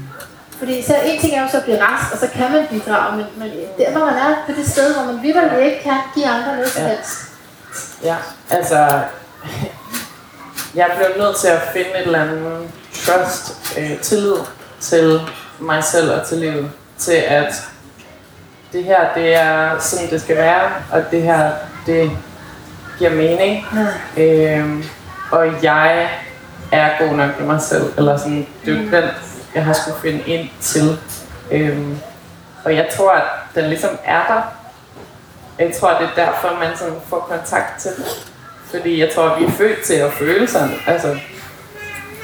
Fordi 0.58 0.82
så 0.82 0.94
en 1.04 1.20
ting 1.20 1.34
er 1.36 1.42
jo 1.42 1.48
så 1.48 1.56
at 1.56 1.62
blive 1.64 1.82
rask, 1.82 2.12
og 2.12 2.18
så 2.18 2.28
kan 2.34 2.52
man 2.52 2.66
bidrage, 2.70 3.16
men, 3.16 3.26
men 3.36 3.50
der 3.78 3.90
hvor 3.90 4.04
man 4.06 4.14
er 4.14 4.34
på 4.46 4.52
det 4.52 4.68
sted, 4.70 4.94
hvor 4.94 5.12
man 5.12 5.22
virkelig 5.22 5.64
ikke 5.64 5.82
kan 5.82 5.96
give 6.14 6.26
andre 6.26 6.52
noget 6.56 6.68
som 6.68 6.82
Ja. 6.82 6.88
helst. 6.88 7.18
Ja, 8.02 8.16
altså... 8.50 9.00
Jeg 10.74 10.90
blev 10.96 11.24
nødt 11.24 11.36
til 11.36 11.48
at 11.48 11.62
finde 11.72 11.90
et 11.90 12.06
eller 12.06 12.22
andet 12.22 12.68
trust, 12.94 13.56
øh, 13.78 14.00
tillid 14.00 14.34
til 14.80 15.20
mig 15.58 15.84
selv 15.84 16.12
og 16.12 16.26
til 16.26 16.38
livet. 16.38 16.70
Til 16.98 17.12
at 17.12 17.54
det 18.72 18.84
her, 18.84 19.14
det 19.14 19.34
er 19.34 19.78
sådan, 19.78 20.10
det 20.10 20.20
skal 20.20 20.36
være, 20.36 20.70
og 20.92 21.04
det 21.10 21.22
her, 21.22 21.50
det 21.86 22.10
giver 22.98 23.10
mening. 23.10 23.66
Øhm, 24.16 24.84
og 25.30 25.62
jeg 25.62 26.10
er 26.72 26.90
god 26.98 27.16
nok 27.16 27.38
med 27.38 27.46
mig 27.46 27.60
selv. 27.62 27.92
Eller 27.98 28.16
sådan, 28.16 28.46
det 28.64 28.74
er 28.74 28.82
jo 28.82 28.90
den, 28.90 29.10
jeg 29.54 29.64
har 29.64 29.72
skulle 29.72 30.00
finde 30.02 30.24
ind 30.26 30.48
til. 30.60 30.98
Øhm, 31.50 31.98
og 32.64 32.74
jeg 32.74 32.88
tror, 32.96 33.12
at 33.12 33.22
den 33.54 33.64
ligesom 33.64 33.98
er 34.04 34.22
der. 34.28 34.42
Jeg 35.58 35.74
tror, 35.80 35.88
det 35.88 36.08
er 36.16 36.26
derfor, 36.26 36.58
man 36.60 36.76
sådan 36.76 36.94
får 37.08 37.18
kontakt 37.18 37.80
til 37.80 37.90
det. 37.90 38.32
Fordi 38.70 39.00
jeg 39.00 39.10
tror, 39.14 39.28
at 39.28 39.40
vi 39.40 39.44
er 39.44 39.50
født 39.50 39.82
til 39.82 39.94
at 39.94 40.12
føle 40.12 40.48
sådan. 40.48 40.74
Altså, 40.86 41.18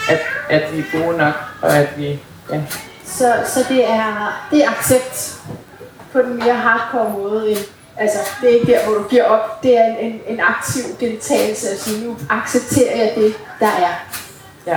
at, 0.09 0.21
at 0.49 0.73
vi 0.73 0.79
er 0.79 1.03
gode 1.03 1.17
nok, 1.17 1.35
og 1.63 1.77
at 1.77 1.89
vi... 1.97 2.21
Ja, 2.51 2.61
Så, 3.19 3.33
så 3.47 3.65
det, 3.69 3.91
er, 3.91 4.43
det 4.51 4.65
er 4.65 4.71
accept 4.71 5.41
på 6.13 6.19
den 6.19 6.37
mere 6.37 6.55
hardcore 6.55 7.11
måde. 7.11 7.51
End, 7.51 7.59
altså, 7.97 8.19
det 8.41 8.51
er 8.51 8.55
ikke 8.61 8.73
der, 8.73 8.85
hvor 8.85 8.95
du 8.95 9.09
giver 9.09 9.25
op. 9.25 9.63
Det 9.63 9.79
er 9.79 9.85
en, 9.85 9.97
en, 9.97 10.21
en 10.27 10.41
aktiv 10.41 10.83
deltagelse 11.01 11.79
sige, 11.79 12.07
nu 12.07 12.17
accepterer 12.31 12.97
jeg 12.97 13.13
det, 13.17 13.35
der 13.61 13.67
er. 13.67 13.95
ja. 14.67 14.77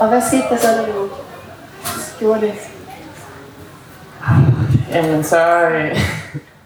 Og 0.00 0.08
hvad 0.08 0.22
skete 0.26 0.42
der 0.50 0.56
så, 0.56 0.68
da 0.68 0.92
du 0.92 1.08
gjorde 2.18 2.40
det? 2.40 2.54
Jamen 4.90 5.24
så... 5.24 5.60
Øh, 5.68 6.00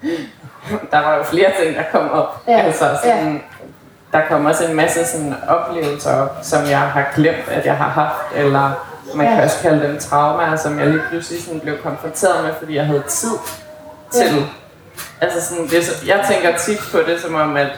der 0.93 0.99
var 0.99 1.17
jo 1.17 1.23
flere 1.23 1.51
ting, 1.63 1.77
der 1.77 1.83
kom 1.93 2.11
op. 2.11 2.43
Ja, 2.49 2.61
Altså 2.61 2.99
sådan, 3.03 3.43
Der 4.13 4.21
kom 4.29 4.47
også 4.47 4.65
en 4.65 4.75
masse 4.77 5.07
sådan, 5.07 5.35
oplevelser 5.49 6.17
op, 6.23 6.39
som 6.43 6.65
jeg 6.71 6.81
har 6.81 7.13
glemt, 7.15 7.49
at 7.49 7.67
jeg 7.67 7.77
har 7.77 7.89
haft. 7.89 8.37
Eller 8.37 8.90
man 9.15 9.27
kan 9.27 9.45
også 9.45 9.57
kalde 9.63 9.89
dem 9.89 9.99
traumer, 9.99 10.57
som 10.57 10.79
jeg 10.79 10.87
lige 10.87 11.03
pludselig 11.11 11.43
sådan 11.45 11.61
blev 11.61 11.79
konfronteret 11.79 12.45
med, 12.45 12.53
fordi 12.59 12.75
jeg 12.77 12.87
havde 12.87 13.03
tid 13.09 13.31
til. 14.13 14.21
Ja. 14.37 14.43
Altså 15.21 15.49
sådan, 15.49 15.67
det, 15.69 15.87
så- 15.87 16.07
jeg 16.07 16.25
tænker 16.31 16.59
tit 16.59 16.79
på 16.93 16.99
det 16.99 17.21
som 17.21 17.35
om, 17.35 17.57
at 17.57 17.69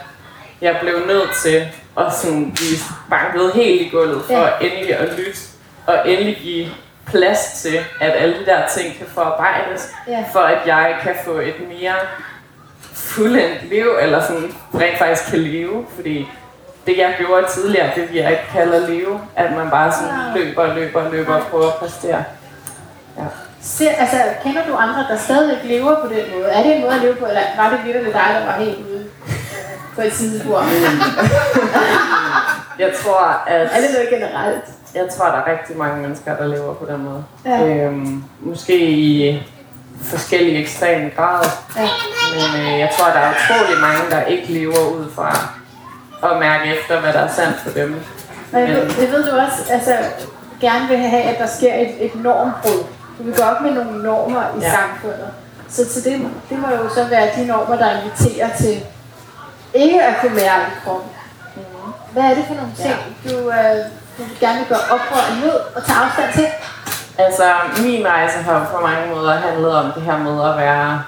jeg 0.61 0.77
blev 0.81 0.93
nødt 1.07 1.29
til 1.43 1.67
at 1.97 2.13
sådan 2.15 2.51
blive 2.55 2.77
banket 3.09 3.51
helt 3.53 3.81
i 3.81 3.89
gulvet 3.89 4.21
for 4.25 4.33
ja. 4.33 4.49
endelig 4.61 4.97
at 4.99 5.09
lytte, 5.17 5.39
og 5.87 6.09
endelig 6.09 6.37
give 6.43 6.67
plads 7.05 7.39
til, 7.61 7.77
at 8.01 8.11
alle 8.15 8.35
de 8.39 8.45
der 8.45 8.67
ting 8.67 8.97
kan 8.97 9.07
forarbejdes, 9.13 9.89
Ja. 10.07 10.23
for 10.33 10.39
at 10.39 10.57
jeg 10.67 10.95
kan 11.03 11.15
få 11.25 11.31
et 11.31 11.55
mere 11.69 11.95
fuldendt 12.93 13.69
liv, 13.69 13.87
eller 14.01 14.21
sådan 14.21 14.55
rent 14.75 14.97
faktisk 14.97 15.29
kan 15.29 15.39
leve, 15.39 15.85
fordi 15.95 16.27
det 16.85 16.97
jeg 16.97 17.15
gjorde 17.17 17.45
tidligere, 17.53 17.89
det 17.95 18.09
jeg 18.13 18.31
ikke 18.31 18.43
kalde 18.51 18.75
at 18.75 18.89
leve, 18.89 19.21
at 19.35 19.51
man 19.57 19.69
bare 19.69 19.91
sådan 19.91 20.35
løber 20.35 20.61
og 20.61 20.75
løber 20.75 21.01
og 21.01 21.11
løber 21.11 21.35
og 21.35 21.41
prøver 21.51 21.67
at 21.67 21.73
præstere. 21.73 22.23
Ja. 23.17 23.23
Se, 23.61 23.89
altså, 23.89 24.17
kender 24.43 24.61
du 24.67 24.75
andre, 24.75 25.05
der 25.09 25.17
stadigvæk 25.17 25.57
lever 25.63 25.95
på 26.01 26.07
den 26.07 26.23
måde? 26.35 26.45
Er 26.45 26.63
det 26.63 26.75
en 26.75 26.81
måde 26.81 26.93
at 26.93 27.01
leve 27.01 27.15
på, 27.15 27.25
eller 27.25 27.41
var 27.57 27.69
det 27.69 27.79
virkelig 27.85 28.13
dig, 28.13 28.29
der 28.39 28.45
var 28.45 28.53
helt 28.53 28.77
ude 28.77 29.05
på 29.95 30.01
et 30.01 30.13
sidespor? 30.13 30.63
Jeg 32.79 32.91
tror, 33.03 33.43
at 33.47 33.61
Er 33.61 33.81
det 33.81 33.89
noget 33.93 34.09
generelt? 34.09 34.63
jeg 34.95 35.07
tror, 35.17 35.25
der 35.25 35.33
er 35.33 35.51
rigtig 35.51 35.77
mange 35.77 36.01
mennesker, 36.01 36.35
der 36.37 36.47
lever 36.47 36.73
på 36.73 36.85
den 36.85 37.03
måde. 37.03 37.23
Ja. 37.45 37.67
Øhm, 37.67 38.23
måske 38.39 38.79
i 38.91 39.43
forskellige 40.03 40.57
ekstreme 40.61 41.09
grader. 41.15 41.49
Ja. 41.77 41.89
Men 42.33 42.61
øh, 42.61 42.79
jeg 42.79 42.89
tror, 42.97 43.05
der 43.05 43.19
er 43.19 43.33
utrolig 43.33 43.81
mange, 43.81 44.11
der 44.11 44.23
ikke 44.25 44.47
lever 44.47 44.89
ud 44.97 45.11
fra 45.15 45.49
at 46.31 46.39
mærke 46.39 46.75
efter, 46.75 46.99
hvad 46.99 47.13
der 47.13 47.19
er 47.19 47.33
sandt 47.33 47.57
for 47.59 47.69
dem. 47.69 47.89
Men 48.51 48.61
jeg 48.61 48.75
ved, 48.75 48.89
det 48.89 49.11
ved 49.11 49.23
du 49.31 49.37
også, 49.37 49.73
altså, 49.73 49.97
gerne 50.61 50.87
vil 50.87 50.97
have, 50.97 51.23
at 51.23 51.39
der 51.39 51.47
sker 51.47 51.73
et, 51.73 52.05
et 52.05 52.15
normbrud. 52.15 52.83
Du 53.17 53.23
vil 53.23 53.35
gå 53.35 53.43
op 53.43 53.61
med 53.61 53.71
nogle 53.71 54.03
normer 54.03 54.43
i 54.57 54.59
ja. 54.59 54.67
Ja. 54.67 54.71
samfundet. 54.71 55.29
Så, 55.69 55.93
så 55.93 56.09
det, 56.09 56.27
det 56.49 56.59
må 56.59 56.67
jo 56.69 56.89
så 56.89 57.03
være 57.09 57.29
de 57.35 57.45
normer, 57.45 57.75
der 57.75 58.01
inviterer 58.01 58.49
til 58.57 58.83
ikke 59.73 60.03
at 60.03 60.15
kunne 60.21 60.35
mærke 60.35 60.65
kroppen. 60.83 61.09
Hvad 62.11 62.23
er 62.23 62.33
det 62.35 62.43
for 62.47 62.53
nogle 62.53 62.71
ting, 62.75 62.95
du, 63.23 63.49
øh, 63.49 63.77
du 64.17 64.23
gerne 64.39 64.59
vil 64.59 64.67
gøre 64.67 64.85
oprør 64.91 65.35
imod 65.37 65.59
og 65.75 65.85
tage 65.85 65.99
afstand 65.99 66.33
til? 66.33 66.47
Altså, 67.17 67.43
min 67.83 68.07
rejse 68.07 68.37
har 68.37 68.59
jo 68.59 68.65
på 68.77 68.87
mange 68.87 69.15
måder 69.15 69.33
handlet 69.33 69.75
om 69.75 69.91
det 69.95 70.03
her 70.03 70.17
med 70.17 70.49
at 70.49 70.57
være 70.57 71.03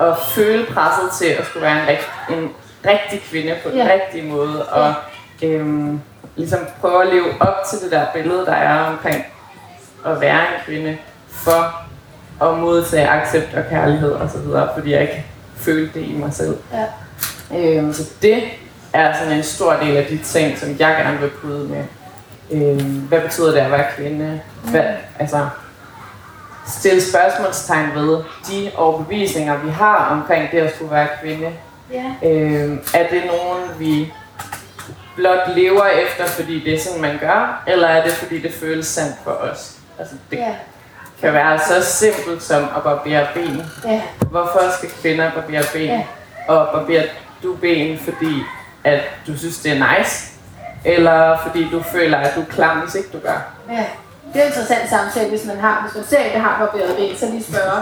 at 0.00 0.18
føle 0.34 0.66
presset 0.74 1.10
til 1.18 1.26
at 1.26 1.46
skulle 1.46 1.66
være 1.66 1.82
en, 1.82 1.88
rigt, 1.88 2.10
en 2.30 2.50
rigtig 2.86 3.20
kvinde 3.30 3.56
på 3.62 3.70
den 3.70 3.78
Ja. 3.78 3.88
rigtige 3.92 4.30
måde, 4.32 4.66
og 4.68 4.94
øhm, 5.42 6.00
ligesom 6.36 6.58
prøve 6.80 7.02
at 7.02 7.14
leve 7.14 7.26
op 7.40 7.54
til 7.70 7.78
det 7.80 7.90
der 7.90 8.06
billede, 8.14 8.46
der 8.46 8.52
er 8.52 8.84
omkring 8.84 9.24
at 10.06 10.20
være 10.20 10.38
en 10.40 10.60
kvinde 10.66 10.98
for 11.30 11.74
at 12.42 12.58
modtage 12.58 13.08
accept 13.08 13.54
og 13.54 13.62
kærlighed 13.70 14.12
og 14.12 14.30
så 14.30 14.38
videre, 14.38 14.68
fordi 14.74 14.92
jeg 14.92 15.00
ikke 15.02 15.24
følte 15.56 16.00
det 16.00 16.06
i 16.06 16.12
mig 16.12 16.32
selv. 16.32 16.56
Ja. 16.72 16.84
Øhm, 17.58 17.92
så 17.92 18.02
det 18.22 18.42
er 18.92 19.14
sådan 19.18 19.32
en 19.36 19.42
stor 19.42 19.72
del 19.72 19.96
af 19.96 20.06
de 20.06 20.18
ting, 20.18 20.58
som 20.58 20.68
jeg 20.68 20.96
gerne 21.04 21.18
vil 21.20 21.30
bryde 21.42 21.68
med. 21.68 21.84
Øhm, 22.50 22.98
hvad 23.00 23.20
betyder 23.20 23.50
det 23.50 23.58
at 23.58 23.70
være 23.70 23.84
kvinde? 23.96 24.40
Hvad, 24.64 24.84
altså, 25.18 25.48
stille 26.66 27.02
spørgsmålstegn 27.02 27.90
ved 27.94 28.18
de 28.48 28.70
overbevisninger, 28.76 29.56
vi 29.56 29.70
har 29.70 29.96
omkring 30.10 30.50
det 30.50 30.58
at 30.58 30.74
skulle 30.74 30.92
være 30.92 31.08
kvinde. 31.22 31.52
Ja. 31.92 32.28
Øhm, 32.28 32.80
er 32.94 33.08
det 33.10 33.22
nogen, 33.26 33.62
vi 33.78 34.12
blot 35.16 35.48
lever 35.56 35.86
efter, 35.86 36.26
fordi 36.26 36.64
det 36.64 36.74
er 36.74 36.78
sådan, 36.78 37.00
man 37.00 37.18
gør? 37.20 37.62
Eller 37.66 37.88
er 37.88 38.02
det, 38.04 38.12
fordi 38.12 38.42
det 38.42 38.52
føles 38.52 38.86
sandt 38.86 39.16
for 39.24 39.30
os? 39.30 39.76
Altså, 39.98 40.14
det 40.30 40.36
Ja. 40.38 40.54
kan 41.20 41.32
være 41.32 41.58
så 41.58 41.82
simpelt 41.84 42.42
som 42.42 42.62
at 42.76 42.82
barbere 42.82 43.26
ben. 43.34 43.62
Ja. 43.84 44.02
Hvorfor 44.30 44.60
skal 44.78 44.88
kvinder 45.02 45.30
barbere 45.30 45.62
ben? 45.72 45.82
Ja. 45.86 46.04
Og 46.48 46.68
barberer 46.72 47.04
du 47.42 47.54
ben, 47.56 47.98
fordi 47.98 48.42
at 48.84 49.00
du 49.26 49.38
synes, 49.38 49.58
det 49.58 49.72
er 49.72 49.98
nice? 49.98 50.32
Eller 50.84 51.38
fordi 51.42 51.68
du 51.70 51.82
føler, 51.82 52.18
at 52.18 52.34
du 52.34 52.40
er 52.40 52.44
klam, 52.44 52.78
hvis 52.80 52.94
ikke 52.94 53.08
du 53.12 53.18
gør? 53.18 53.52
Ja. 53.70 53.84
Det 54.36 54.42
er 54.44 54.48
en 54.48 54.52
interessant 54.52 54.90
samtale, 54.90 55.28
hvis 55.28 55.44
man 55.50 55.58
har, 55.66 55.74
hvis 55.84 55.94
man 55.98 56.04
ser, 56.12 56.18
at 56.26 56.32
det 56.34 56.40
har 56.40 56.54
barberet 56.62 56.96
ben, 56.96 57.16
så 57.20 57.26
lige 57.34 57.44
spørge, 57.50 57.78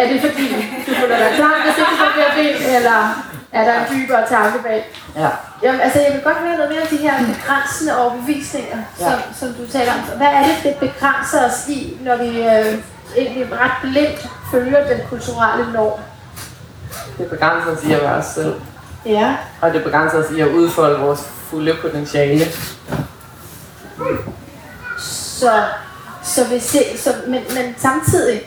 er 0.00 0.04
det 0.10 0.20
fordi, 0.26 0.46
du 0.86 0.92
føler 1.00 1.16
dig 1.22 1.30
klar, 1.40 1.54
hvis 1.64 1.76
ikke 1.80 1.90
du 1.94 1.98
barberer 2.04 2.32
ben, 2.40 2.56
eller 2.76 2.98
er 3.58 3.62
der 3.68 3.74
en 3.80 3.86
dybere 3.94 4.22
tanke 4.34 4.58
bag? 4.66 4.80
Ja. 5.16 5.28
Jamen, 5.62 5.80
altså, 5.80 5.98
jeg 6.04 6.10
vil 6.14 6.22
godt 6.28 6.36
høre 6.36 6.56
noget 6.56 6.70
mere 6.72 6.82
om 6.82 6.88
de 6.94 6.96
her 7.06 7.14
begrænsende 7.32 7.92
overbevisninger, 8.02 8.78
som, 8.98 9.06
Ja. 9.06 9.18
som 9.40 9.48
du 9.58 9.64
taler 9.76 9.92
om. 9.92 10.00
Hvad 10.20 10.26
er 10.38 10.42
det, 10.48 10.56
det 10.66 10.74
begrænser 10.86 11.40
os 11.48 11.68
i, 11.68 11.98
når 12.06 12.16
vi 12.16 12.28
øh, 12.52 12.68
egentlig 13.16 13.46
ret 13.62 13.76
blindt 13.82 14.20
følger 14.52 14.80
den 14.92 15.00
kulturelle 15.10 15.72
norm? 15.72 16.00
Det 17.18 17.26
begrænser 17.30 17.70
os 17.76 17.84
i 17.84 17.92
at 17.92 18.02
være 18.02 18.14
os 18.14 18.26
selv. 18.26 18.54
Ja. 19.06 19.36
Og 19.60 19.72
det 19.72 19.84
begrænser 19.84 20.18
os 20.18 20.30
i 20.36 20.40
at 20.40 20.48
udfolde 20.48 20.98
vores 21.00 21.20
fulde 21.50 21.74
potentiale. 21.82 22.44
Så, 25.38 25.52
så 26.22 26.44
vi 26.44 26.58
se, 26.58 26.98
så, 26.98 27.14
men, 27.26 27.42
men 27.54 27.74
samtidig, 27.78 28.40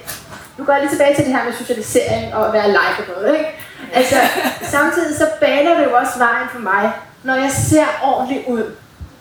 nu 0.57 0.65
går 0.65 0.73
jeg 0.73 0.81
lige 0.81 0.91
tilbage 0.91 1.15
til 1.15 1.25
det 1.25 1.33
her 1.33 1.43
med 1.43 1.53
socialisering 1.53 2.35
og 2.35 2.47
at 2.47 2.53
være 2.53 2.67
likeable, 2.67 3.37
ikke? 3.37 3.49
Altså, 3.93 4.15
samtidig 4.63 5.17
så 5.17 5.27
baner 5.39 5.77
det 5.77 5.85
jo 5.85 5.95
også 5.95 6.17
vejen 6.17 6.47
for 6.51 6.59
mig, 6.59 6.91
når 7.23 7.35
jeg 7.35 7.51
ser 7.51 7.85
ordentligt 8.03 8.47
ud. 8.47 8.63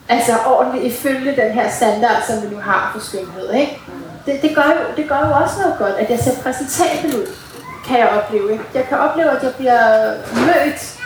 Altså 0.08 0.32
ordentligt 0.46 0.84
ifølge 0.84 1.36
den 1.36 1.52
her 1.52 1.70
standard, 1.70 2.22
som 2.26 2.42
vi 2.42 2.54
nu 2.54 2.60
har 2.60 2.90
for 2.92 3.00
skønhed, 3.00 3.52
ikke? 3.52 3.78
Det, 4.26 4.42
det, 4.42 4.54
gør 4.54 4.62
jo, 4.62 4.96
det 4.96 5.08
gør 5.08 5.18
jo 5.26 5.44
også 5.44 5.60
noget 5.60 5.78
godt, 5.78 5.94
at 5.94 6.10
jeg 6.10 6.18
ser 6.18 6.42
præsentabel 6.42 7.16
ud, 7.16 7.26
kan 7.86 7.98
jeg 7.98 8.08
opleve. 8.08 8.52
Ikke? 8.52 8.64
Jeg 8.74 8.84
kan 8.88 8.98
opleve, 8.98 9.30
at 9.30 9.42
jeg 9.42 9.54
bliver 9.54 10.14
mødt 10.34 10.98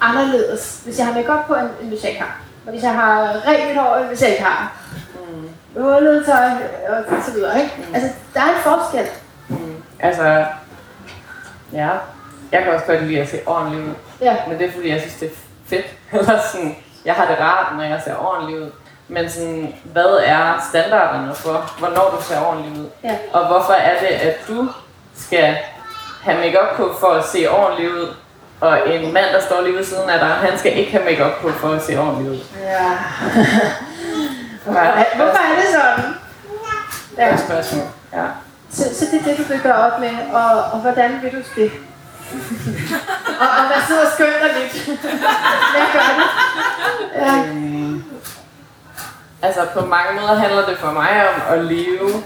anderledes, 0.00 0.80
hvis 0.84 0.98
jeg 0.98 1.06
har 1.06 1.14
makeup 1.14 1.46
på, 1.46 1.54
end, 1.54 1.68
end 1.80 1.88
hvis 1.88 2.02
jeg 2.02 2.10
ikke 2.10 2.22
har. 2.22 2.40
Og 2.66 2.70
hvis 2.70 2.82
jeg 2.82 2.94
har 2.94 3.46
rent 3.46 3.78
hår, 3.78 3.96
end 3.96 4.06
hvis 4.06 4.22
jeg 4.22 4.30
ikke 4.30 4.42
har. 4.42 4.77
Hullet 5.76 6.26
tøj, 6.26 6.50
og 6.88 7.22
så 7.26 7.32
videre, 7.32 7.60
ikke? 7.62 7.72
Altså, 7.94 8.08
der 8.34 8.40
er 8.40 8.48
en 8.48 8.60
forskel. 8.62 9.06
Altså, 10.00 10.44
ja. 11.72 11.88
Jeg 12.52 12.62
kan 12.62 12.72
også 12.72 12.86
godt 12.86 13.02
lide 13.02 13.20
at 13.20 13.28
se 13.28 13.40
ordentlig 13.46 13.84
ud. 13.84 13.94
Ja. 14.20 14.36
Men 14.48 14.58
det 14.58 14.66
er 14.66 14.72
fordi, 14.72 14.88
jeg 14.88 15.00
synes, 15.00 15.14
det 15.14 15.26
er 15.30 15.34
fedt. 15.66 15.86
Eller 16.20 16.40
sådan, 16.52 16.76
jeg 17.04 17.14
har 17.14 17.26
det 17.26 17.40
rart, 17.40 17.76
når 17.76 17.84
jeg 17.84 18.00
ser 18.04 18.16
ordentlig 18.16 18.60
ud. 18.62 18.70
Men 19.08 19.30
sådan, 19.30 19.74
hvad 19.84 20.20
er 20.24 20.66
standarderne 20.68 21.34
for, 21.34 21.74
hvornår 21.78 22.16
du 22.16 22.22
ser 22.22 22.40
ordentlig 22.40 22.80
ud? 22.80 22.88
Ja. 23.04 23.16
Og 23.32 23.46
hvorfor 23.46 23.72
er 23.72 24.00
det, 24.00 24.06
at 24.06 24.36
du 24.48 24.68
skal 25.16 25.56
have 26.22 26.38
makeup 26.38 26.76
på 26.76 26.94
for 27.00 27.06
at 27.06 27.24
se 27.24 27.50
ordentlig 27.50 27.90
ud, 27.90 28.14
og 28.60 28.94
en 28.94 29.12
mand, 29.12 29.26
der 29.32 29.40
står 29.40 29.60
lige 29.60 29.76
ved 29.76 29.84
siden 29.84 30.10
af 30.10 30.18
dig, 30.18 30.28
han 30.28 30.58
skal 30.58 30.78
ikke 30.78 30.92
have 30.92 31.04
makeup 31.04 31.32
på 31.42 31.48
for 31.48 31.68
at 31.68 31.82
se 31.82 31.98
ordentlig 32.00 32.30
ud. 32.30 32.38
Ja. 32.62 32.90
Hvorfor 35.16 35.38
er 35.38 35.56
det 35.56 35.68
sådan? 35.72 36.14
Ja. 37.18 37.28
Godt 37.28 37.40
spørgsmål. 37.40 37.86
Ja. 38.12 38.24
Så, 38.70 38.82
så 38.98 39.06
det 39.12 39.20
er 39.20 39.24
det, 39.24 39.38
du 39.38 39.42
vil 39.42 39.60
gøre 39.60 39.74
op 39.92 40.00
med, 40.00 40.10
og, 40.32 40.62
og 40.72 40.78
hvordan 40.80 41.22
vil 41.22 41.32
du 41.32 41.36
det? 41.56 41.72
og, 43.40 43.48
og 43.48 43.66
hvad 43.66 43.76
sidder 43.86 44.02
og 44.02 44.48
lidt? 44.60 44.86
hvad 45.72 45.86
gør 45.92 46.08
du? 46.18 46.24
Ja. 47.24 47.48
Øhm, 47.48 48.04
altså 49.42 49.66
på 49.74 49.86
mange 49.86 50.20
måder 50.20 50.34
handler 50.34 50.66
det 50.66 50.78
for 50.78 50.90
mig 50.90 51.28
om 51.28 51.58
at 51.58 51.64
leve, 51.64 52.22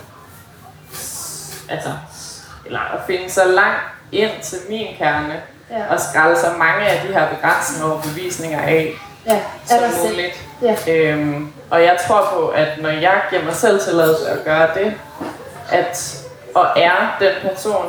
altså, 1.69 1.93
eller 2.67 2.81
at 2.81 3.01
finde 3.07 3.31
så 3.31 3.45
langt 3.45 3.81
ind 4.13 4.31
til 4.43 4.59
min 4.69 4.87
kerne, 4.99 5.43
Ja. 5.71 5.95
og 5.95 6.01
skralde 6.01 6.41
så 6.41 6.47
mange 6.59 6.87
af 6.87 7.07
de 7.07 7.13
her 7.13 7.29
begrænsende 7.29 7.93
overbevisninger 7.93 8.61
af, 8.63 8.93
ja. 9.27 9.41
Som 9.67 9.79
der 9.79 9.91
selv? 9.91 10.33
Ja. 10.63 10.77
Øhm, 10.89 11.49
og 11.71 11.83
jeg 11.83 11.97
tror 12.09 12.29
på, 12.35 12.49
at 12.49 12.69
når 12.83 12.89
jeg 12.89 13.21
giver 13.31 13.45
mig 13.45 13.55
selv 13.55 13.81
tilladelse 13.81 14.29
at 14.31 14.45
gøre 14.45 14.69
det, 14.75 14.95
at, 15.73 16.23
og 16.55 16.67
er 16.77 17.17
den 17.21 17.51
person, 17.51 17.85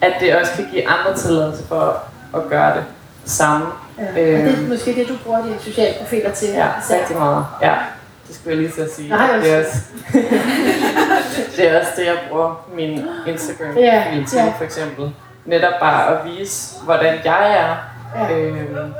at 0.00 0.12
det 0.20 0.36
også 0.36 0.52
kan 0.56 0.68
give 0.72 0.88
andre 0.88 1.16
tilladelse 1.16 1.66
for 1.68 2.02
at 2.36 2.40
gøre 2.50 2.74
det 2.76 2.84
samme. 3.24 3.66
Ja. 3.98 4.02
Og 4.08 4.14
det 4.14 4.34
er 4.34 4.46
Øhm, 4.48 4.68
måske 4.68 4.94
det, 4.94 5.08
du 5.08 5.16
bruger 5.24 5.42
dine 5.44 5.60
sociale 5.60 5.94
profiler 6.00 6.30
til. 6.30 6.48
Ja, 6.48 6.66
især. 6.84 6.98
rigtig 7.00 7.16
meget. 7.16 7.46
Ja, 7.62 7.74
det 8.28 8.34
skulle 8.36 8.56
jeg 8.56 8.68
lige 8.68 8.82
at 8.82 8.92
sige. 8.92 9.08
Nej, 9.08 9.36
det, 9.36 9.52
er 9.54 9.58
også, 9.60 9.78
det 11.56 11.68
er 11.68 11.80
også 11.80 11.90
det, 11.96 12.06
jeg 12.06 12.16
bruger 12.30 12.66
min 12.74 13.06
Instagram-profil 13.26 13.82
Ja, 13.84 14.04
til, 14.28 14.38
ja. 14.38 14.52
for 14.58 14.64
eksempel. 14.64 15.12
Netop 15.44 15.72
bare 15.80 16.06
at 16.12 16.18
vise, 16.24 16.74
hvordan 16.84 17.14
jeg 17.24 17.56
er, 17.58 17.76
Ja. 18.28 18.36
øhm, 18.36 18.92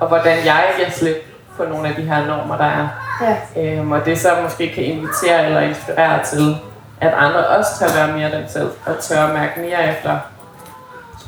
og 0.00 0.08
hvordan 0.08 0.36
jeg 0.44 0.64
giver 0.76 0.90
slip 0.90 1.16
på 1.56 1.64
nogle 1.64 1.88
af 1.88 1.94
de 1.94 2.02
her 2.02 2.26
normer, 2.26 2.56
der 2.56 2.64
er. 2.64 2.88
Ja. 3.22 3.62
Øhm, 3.62 3.92
og 3.92 4.04
det 4.04 4.20
så 4.20 4.28
måske 4.42 4.72
kan 4.74 4.84
invitere 4.84 5.46
eller 5.46 5.60
inspirere 5.60 6.24
til, 6.24 6.56
at 7.00 7.14
andre 7.14 7.46
også 7.46 7.70
tør 7.78 7.94
være 7.94 8.16
mere 8.18 8.30
dem 8.30 8.48
selv, 8.48 8.70
og 8.86 8.98
tør 9.00 9.32
mærke 9.32 9.60
mere 9.60 9.96
efter, 9.96 10.18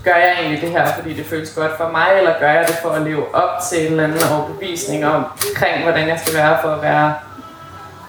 gør 0.05 0.15
jeg 0.15 0.37
egentlig 0.41 0.61
det 0.61 0.71
her, 0.71 0.93
fordi 0.95 1.15
det 1.15 1.27
føles 1.27 1.51
godt 1.51 1.77
for 1.77 1.89
mig, 1.91 2.07
eller 2.19 2.39
gør 2.41 2.53
jeg 2.53 2.65
det 2.69 2.77
for 2.83 2.91
at 2.91 3.03
leve 3.03 3.35
op 3.35 3.51
til 3.71 3.87
en 3.87 3.91
eller 3.93 4.05
anden 4.05 4.21
overbevisning 4.33 5.07
omkring, 5.07 5.83
hvordan 5.83 6.09
jeg 6.09 6.21
skal 6.21 6.35
være 6.35 6.59
for 6.63 6.69
at 6.69 6.83
være 6.83 7.15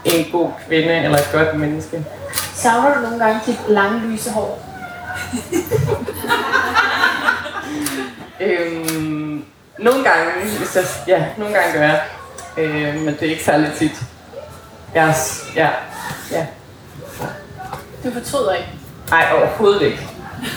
en 0.05 0.31
god 0.31 0.49
kvinde 0.67 0.95
eller 0.95 1.17
et 1.17 1.29
godt 1.33 1.59
menneske. 1.59 2.05
Savner 2.53 2.95
du 2.95 3.01
nogle 3.01 3.25
gange 3.25 3.39
dit 3.45 3.59
lange, 3.67 3.99
lyse 3.99 4.31
hår? 4.31 4.59
Øhm, 8.41 9.45
nogle 9.79 10.03
gange, 10.03 10.31
hvis 10.57 10.75
jeg, 10.75 10.83
ja, 11.07 11.25
nogle 11.37 11.53
gange 11.57 11.73
gør 11.73 11.81
jeg, 11.81 12.01
øh, 12.57 12.95
men 12.95 13.07
det 13.07 13.23
er 13.23 13.29
ikke 13.31 13.43
særlig 13.43 13.71
tit. 13.77 13.91
Jeg, 14.95 15.15
ja, 15.55 15.69
ja. 16.31 16.45
Du 18.03 18.11
fortryder 18.13 18.53
ikke. 18.53 18.69
Nej, 19.09 19.25
overhovedet 19.37 19.81
ikke. 19.81 20.07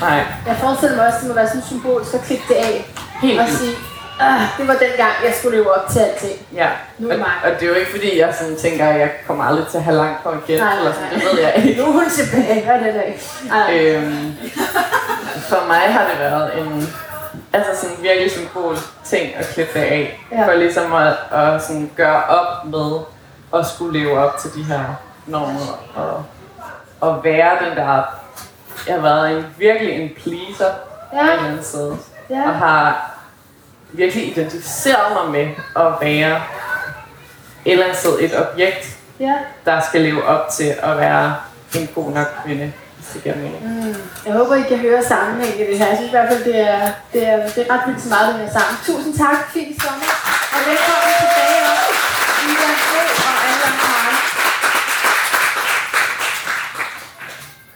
Nej, 0.00 0.24
Jeg 0.46 0.56
forestiller 0.60 0.96
mig 0.96 1.06
også, 1.06 1.16
at 1.16 1.20
det 1.22 1.28
må 1.28 1.34
være 1.34 1.48
sådan 1.48 1.62
symbolsk 1.66 2.14
at 2.14 2.20
klippe 2.22 2.44
det 2.48 2.54
af. 2.54 2.92
helt 3.22 3.40
Og 3.40 3.48
sige, 3.48 3.74
ah, 4.20 4.40
det 4.58 4.68
var 4.68 4.74
dengang, 4.74 5.12
jeg 5.26 5.34
skulle 5.38 5.56
leve 5.56 5.74
op 5.76 5.88
til 5.90 5.98
alting. 5.98 6.38
Ja, 6.54 6.68
Nu 6.98 7.08
er 7.08 7.12
og, 7.12 7.18
det 7.18 7.26
mig. 7.26 7.32
og 7.44 7.60
det 7.60 7.62
er 7.62 7.66
jo 7.66 7.74
ikke 7.74 7.90
fordi, 7.90 8.18
jeg 8.18 8.34
sådan 8.40 8.56
tænker, 8.56 8.88
at 8.88 9.00
jeg 9.00 9.10
kommer 9.26 9.44
aldrig 9.44 9.66
til 9.70 9.76
at 9.78 9.84
have 9.84 9.96
langt 9.96 10.18
hår 10.24 10.34
igen, 10.46 10.60
Nej, 10.60 10.76
eller 10.78 10.92
sådan, 10.92 11.08
nej. 11.08 11.18
det 11.18 11.24
ved 11.32 11.40
jeg 11.42 11.52
ikke. 11.56 11.80
Nu 11.82 11.86
er 11.88 11.92
hun 11.92 12.10
tilbage, 12.10 12.64
hvad 12.64 12.74
er 12.74 12.82
det 12.82 12.94
der? 12.94 13.54
Ej, 13.56 13.78
Øhm, 13.78 14.32
for 15.48 15.66
mig 15.66 15.80
har 15.94 16.04
det 16.10 16.18
været 16.18 16.58
en 16.58 16.94
altså 17.52 17.80
sådan 17.80 17.96
virkelig 18.02 18.30
symbol 18.30 18.76
ting 19.04 19.34
at 19.34 19.46
klippe 19.46 19.80
det 19.80 19.84
af. 19.84 20.20
Ja. 20.32 20.46
For 20.46 20.52
ligesom 20.54 20.92
at, 20.92 21.14
at 21.32 21.62
sådan 21.62 21.90
gøre 21.96 22.24
op 22.24 22.64
med 22.64 22.98
at 23.54 23.66
skulle 23.66 23.98
leve 23.98 24.18
op 24.18 24.38
til 24.38 24.54
de 24.54 24.62
her 24.62 24.84
normer. 25.26 25.82
Og, 25.94 26.24
og 27.00 27.24
være 27.24 27.68
den 27.68 27.76
der... 27.76 28.02
Jeg 28.86 28.94
har 28.94 29.02
været 29.02 29.36
en, 29.36 29.46
virkelig 29.58 29.94
en 29.94 30.10
pleaser 30.22 30.72
Ja. 31.12 31.24
et 31.24 31.32
eller 31.32 31.48
andet 31.48 31.66
sted. 31.66 31.96
Ja. 32.30 32.42
Og 32.48 32.54
har 32.54 33.10
virkelig 33.92 34.28
identificeret 34.28 35.12
mig 35.12 35.32
med 35.32 35.54
at 35.76 35.92
være 36.00 36.36
et 37.64 37.72
eller 37.72 37.84
andet 37.84 37.98
sted 37.98 38.18
et 38.20 38.32
objekt, 38.40 38.96
ja. 39.20 39.34
der 39.64 39.80
skal 39.80 40.00
leve 40.00 40.24
op 40.24 40.48
til 40.48 40.74
at 40.82 40.98
være 40.98 41.36
en 41.76 41.88
god 41.94 42.10
nok 42.10 42.26
kvinde, 42.44 42.72
hvis 43.02 43.12
det 43.14 43.22
giver 43.24 43.36
mening. 43.42 43.62
Jeg 44.26 44.32
håber, 44.38 44.54
I 44.62 44.64
kan 44.72 44.78
høre 44.86 45.00
sammenhæng 45.12 45.54
i 45.60 45.64
det 45.70 45.78
her. 45.78 45.86
Jeg 45.92 45.96
synes 45.96 46.10
i 46.12 46.16
hvert 46.16 46.28
fald, 46.32 46.44
det 46.50 46.58
er, 46.70 46.82
det 47.12 47.22
er, 47.30 47.36
det 47.54 47.60
er 47.64 47.68
ret 47.72 47.82
vildt 47.86 48.02
så 48.04 48.08
meget, 48.14 48.26
det 48.34 48.38
her 48.44 48.52
sammen. 48.58 48.76
Tusind 48.88 49.14
tak, 49.22 49.38
fint 49.56 49.74
sommer. 49.82 50.08
Og 50.54 50.60
velkommen 50.68 51.12
tilbage 51.22 51.60
også. 51.72 51.90
Ida 52.50 52.68
Bro 52.82 53.00
og 53.28 53.36
Allan 53.50 53.76
Karl. 53.84 54.14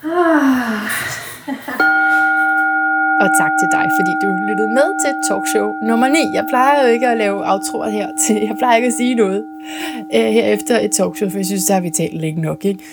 Ah. 0.05 0.83
Og 3.23 3.29
tak 3.41 3.53
til 3.61 3.69
dig, 3.77 3.87
fordi 3.99 4.13
du 4.23 4.29
lyttede 4.49 4.71
med 4.79 4.89
til 5.03 5.13
talkshow 5.29 5.67
nummer 5.91 6.09
9. 6.09 6.19
Jeg 6.39 6.45
plejer 6.53 6.83
jo 6.83 6.89
ikke 6.95 7.09
at 7.09 7.17
lave 7.17 7.39
outroer 7.53 7.89
her 7.89 8.09
til. 8.27 8.37
Jeg 8.49 8.57
plejer 8.59 8.77
ikke 8.77 8.87
at 8.87 8.99
sige 9.03 9.15
noget 9.15 9.45
øh, 10.15 10.29
her 10.37 10.45
efter 10.45 10.75
et 10.81 10.91
talkshow, 10.91 11.31
for 11.31 11.39
jeg 11.39 11.47
synes, 11.47 11.65
der 11.65 11.75
har 11.75 11.81
vi 11.81 11.91
talt 11.91 12.15
længe 12.21 12.43
nok. 12.43 12.65
Ikke? 12.65 12.85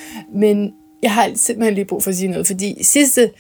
Men 0.44 0.74
jeg 1.04 1.14
har 1.14 1.32
simpelthen 1.36 1.74
lige 1.74 1.86
brug 1.86 2.04
for 2.04 2.10
at 2.10 2.16
sige 2.16 2.32
noget, 2.32 2.48
fordi 2.48 2.74
i 2.80 2.84
sidste 2.84 3.32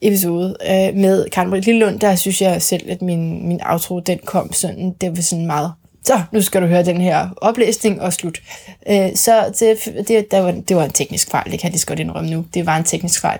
episode 0.00 0.56
øh, 0.62 0.94
med 0.94 1.30
Karen 1.30 1.50
Britt 1.50 1.66
Lillund, 1.66 2.00
der 2.00 2.14
synes 2.14 2.42
jeg 2.42 2.62
selv, 2.62 2.90
at 2.90 3.02
min, 3.02 3.48
min 3.48 3.60
outro, 3.64 4.00
den 4.00 4.18
kom 4.24 4.52
sådan, 4.52 4.94
det 5.00 5.16
var 5.16 5.22
sådan 5.22 5.46
meget, 5.46 5.72
så 6.04 6.22
nu 6.32 6.42
skal 6.42 6.62
du 6.62 6.66
høre 6.66 6.84
den 6.84 7.00
her 7.00 7.28
oplæsning 7.36 8.00
og 8.00 8.12
slut. 8.12 8.42
Øh, 8.90 9.16
så 9.16 9.54
det, 9.60 10.08
det, 10.08 10.30
der 10.30 10.40
var, 10.40 10.50
det 10.50 10.76
var 10.76 10.84
en 10.84 10.90
teknisk 10.90 11.30
fejl, 11.30 11.50
det 11.50 11.60
kan 11.60 11.66
jeg 11.66 11.72
lige 11.72 11.80
så 11.80 11.86
godt 11.86 11.98
indrømme 11.98 12.30
nu. 12.30 12.44
Det 12.54 12.66
var 12.66 12.76
en 12.76 12.84
teknisk 12.84 13.20
fejl. 13.20 13.38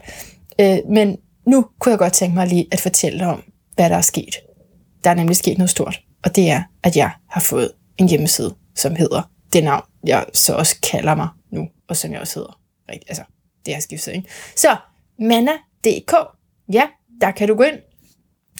Øh, 0.60 0.78
men 0.88 1.16
nu 1.46 1.66
kunne 1.80 1.90
jeg 1.90 1.98
godt 1.98 2.12
tænke 2.12 2.34
mig 2.34 2.46
lige 2.46 2.66
at 2.72 2.80
fortælle 2.80 3.18
dig 3.18 3.26
om, 3.26 3.42
hvad 3.74 3.90
der 3.90 3.96
er 3.96 4.00
sket. 4.00 4.36
Der 5.04 5.10
er 5.10 5.14
nemlig 5.14 5.36
sket 5.36 5.58
noget 5.58 5.70
stort, 5.70 6.00
og 6.24 6.36
det 6.36 6.50
er, 6.50 6.62
at 6.82 6.96
jeg 6.96 7.10
har 7.30 7.40
fået 7.40 7.70
en 7.98 8.08
hjemmeside, 8.08 8.54
som 8.76 8.96
hedder 8.96 9.22
det 9.52 9.64
navn, 9.64 9.82
jeg 10.04 10.24
så 10.32 10.54
også 10.54 10.76
kalder 10.90 11.14
mig 11.14 11.28
nu, 11.52 11.68
og 11.88 11.96
som 11.96 12.12
jeg 12.12 12.20
også 12.20 12.38
hedder. 12.38 12.58
Rigtig, 12.88 13.10
altså, 13.10 13.22
det 13.66 13.74
har 13.74 13.80
skiftet, 13.80 14.12
ikke? 14.12 14.28
Så, 14.56 14.76
manna.dk, 15.18 16.14
ja, 16.72 16.82
der 17.20 17.30
kan 17.30 17.48
du 17.48 17.54
gå 17.54 17.62
ind 17.62 17.78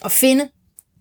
og 0.03 0.11
finde 0.11 0.49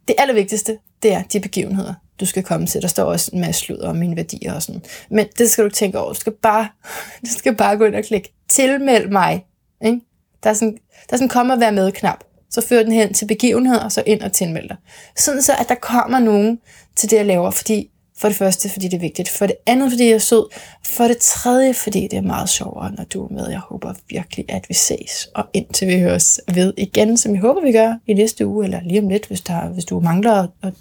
det 0.08 0.16
allervigtigste, 0.18 0.78
det 1.04 1.14
er 1.14 1.24
de 1.24 1.40
begivenheder, 1.40 1.94
du 2.20 2.26
skal 2.26 2.44
komme 2.44 2.68
til. 2.68 2.82
Der 2.82 2.88
står 2.88 3.04
også 3.04 3.32
en 3.34 3.42
masse 3.42 3.62
sludder 3.62 3.90
om 3.90 3.96
mine 3.96 4.16
værdier 4.16 4.54
og 4.54 4.64
sådan. 4.64 4.82
Men 5.10 5.28
det 5.38 5.52
skal 5.52 5.62
du 5.62 5.68
ikke 5.68 5.76
tænke 5.76 6.00
over. 6.00 6.14
Du 6.14 6.20
skal 6.20 6.34
bare, 6.34 6.68
du 7.26 7.30
skal 7.38 7.56
bare 7.56 7.78
gå 7.78 7.86
ind 7.86 7.96
og 7.96 8.04
klikke 8.04 8.34
tilmeld 8.50 9.10
mig. 9.10 9.46
Ikke? 9.86 10.02
Der 10.44 10.50
er 10.50 10.54
sådan, 10.54 10.78
der 11.10 11.14
er 11.14 11.18
sådan 11.18 11.30
kom 11.30 11.50
og 11.50 11.60
vær 11.60 11.72
med 11.72 11.92
knap. 11.92 12.24
Så 12.50 12.62
fører 12.62 12.84
den 12.84 12.92
hen 12.92 13.14
til 13.14 13.26
begivenheder, 13.26 13.84
og 13.84 13.92
så 13.92 14.04
ind 14.06 14.22
og 14.22 14.34
tilmeld 14.34 14.70
dig. 14.70 14.78
Sådan 15.18 15.42
så, 15.42 15.54
at 15.60 15.70
der 15.70 15.76
kommer 15.76 16.20
nogen 16.20 16.60
til 16.96 17.10
det, 17.10 17.18
jeg 17.18 17.26
laver, 17.26 17.52
fordi 17.52 17.92
for 18.22 18.28
det 18.28 18.38
første, 18.38 18.70
fordi 18.70 18.88
det 18.88 18.98
er 18.98 19.02
vigtigt. 19.02 19.30
For 19.30 19.46
det 19.46 19.56
andet, 19.66 19.92
fordi 19.92 20.06
jeg 20.06 20.14
er 20.14 20.18
sød. 20.18 20.46
For 20.86 21.04
det 21.04 21.18
tredje, 21.18 21.74
fordi 21.74 22.02
det 22.02 22.14
er 22.14 22.22
meget 22.22 22.50
sjovere, 22.50 22.92
når 22.92 23.04
du 23.04 23.26
er 23.26 23.34
med. 23.34 23.50
Jeg 23.50 23.60
håber 23.60 23.94
virkelig, 24.10 24.46
at 24.50 24.66
vi 24.70 24.74
ses. 24.74 25.30
Og 25.36 25.46
indtil 25.54 25.88
vi 25.88 26.00
høres 26.00 26.42
ved 26.54 26.74
igen, 26.78 27.18
som 27.18 27.34
jeg 27.34 27.42
håber, 27.42 27.62
vi 27.62 27.72
gør 27.72 27.94
i 28.08 28.14
næste 28.14 28.48
uge, 28.48 28.66
eller 28.66 28.80
lige 28.84 29.00
om 29.00 29.10
lidt, 29.10 29.28
hvis, 29.28 29.42
der, 29.42 29.70
hvis 29.70 29.86
du 29.86 30.00
mangler 30.00 30.34
at, 30.34 30.50
at, 30.64 30.74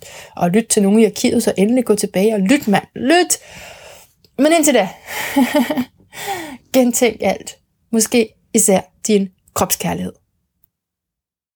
at 0.43 0.53
lytte 0.53 0.69
til 0.69 0.83
nogen 0.83 0.99
i 0.99 1.05
arkivet, 1.05 1.43
så 1.43 1.53
endelig 1.57 1.85
gå 1.85 1.95
tilbage 1.95 2.35
og 2.35 2.41
lyt, 2.41 2.69
mand. 2.69 2.85
Lyt! 2.95 3.39
Men 4.39 4.53
indtil 4.53 4.75
da, 4.75 4.89
gentænk 6.75 7.17
alt. 7.21 7.57
Måske 7.93 8.29
især 8.55 8.81
din 9.07 9.29
kropskærlighed. 9.55 10.20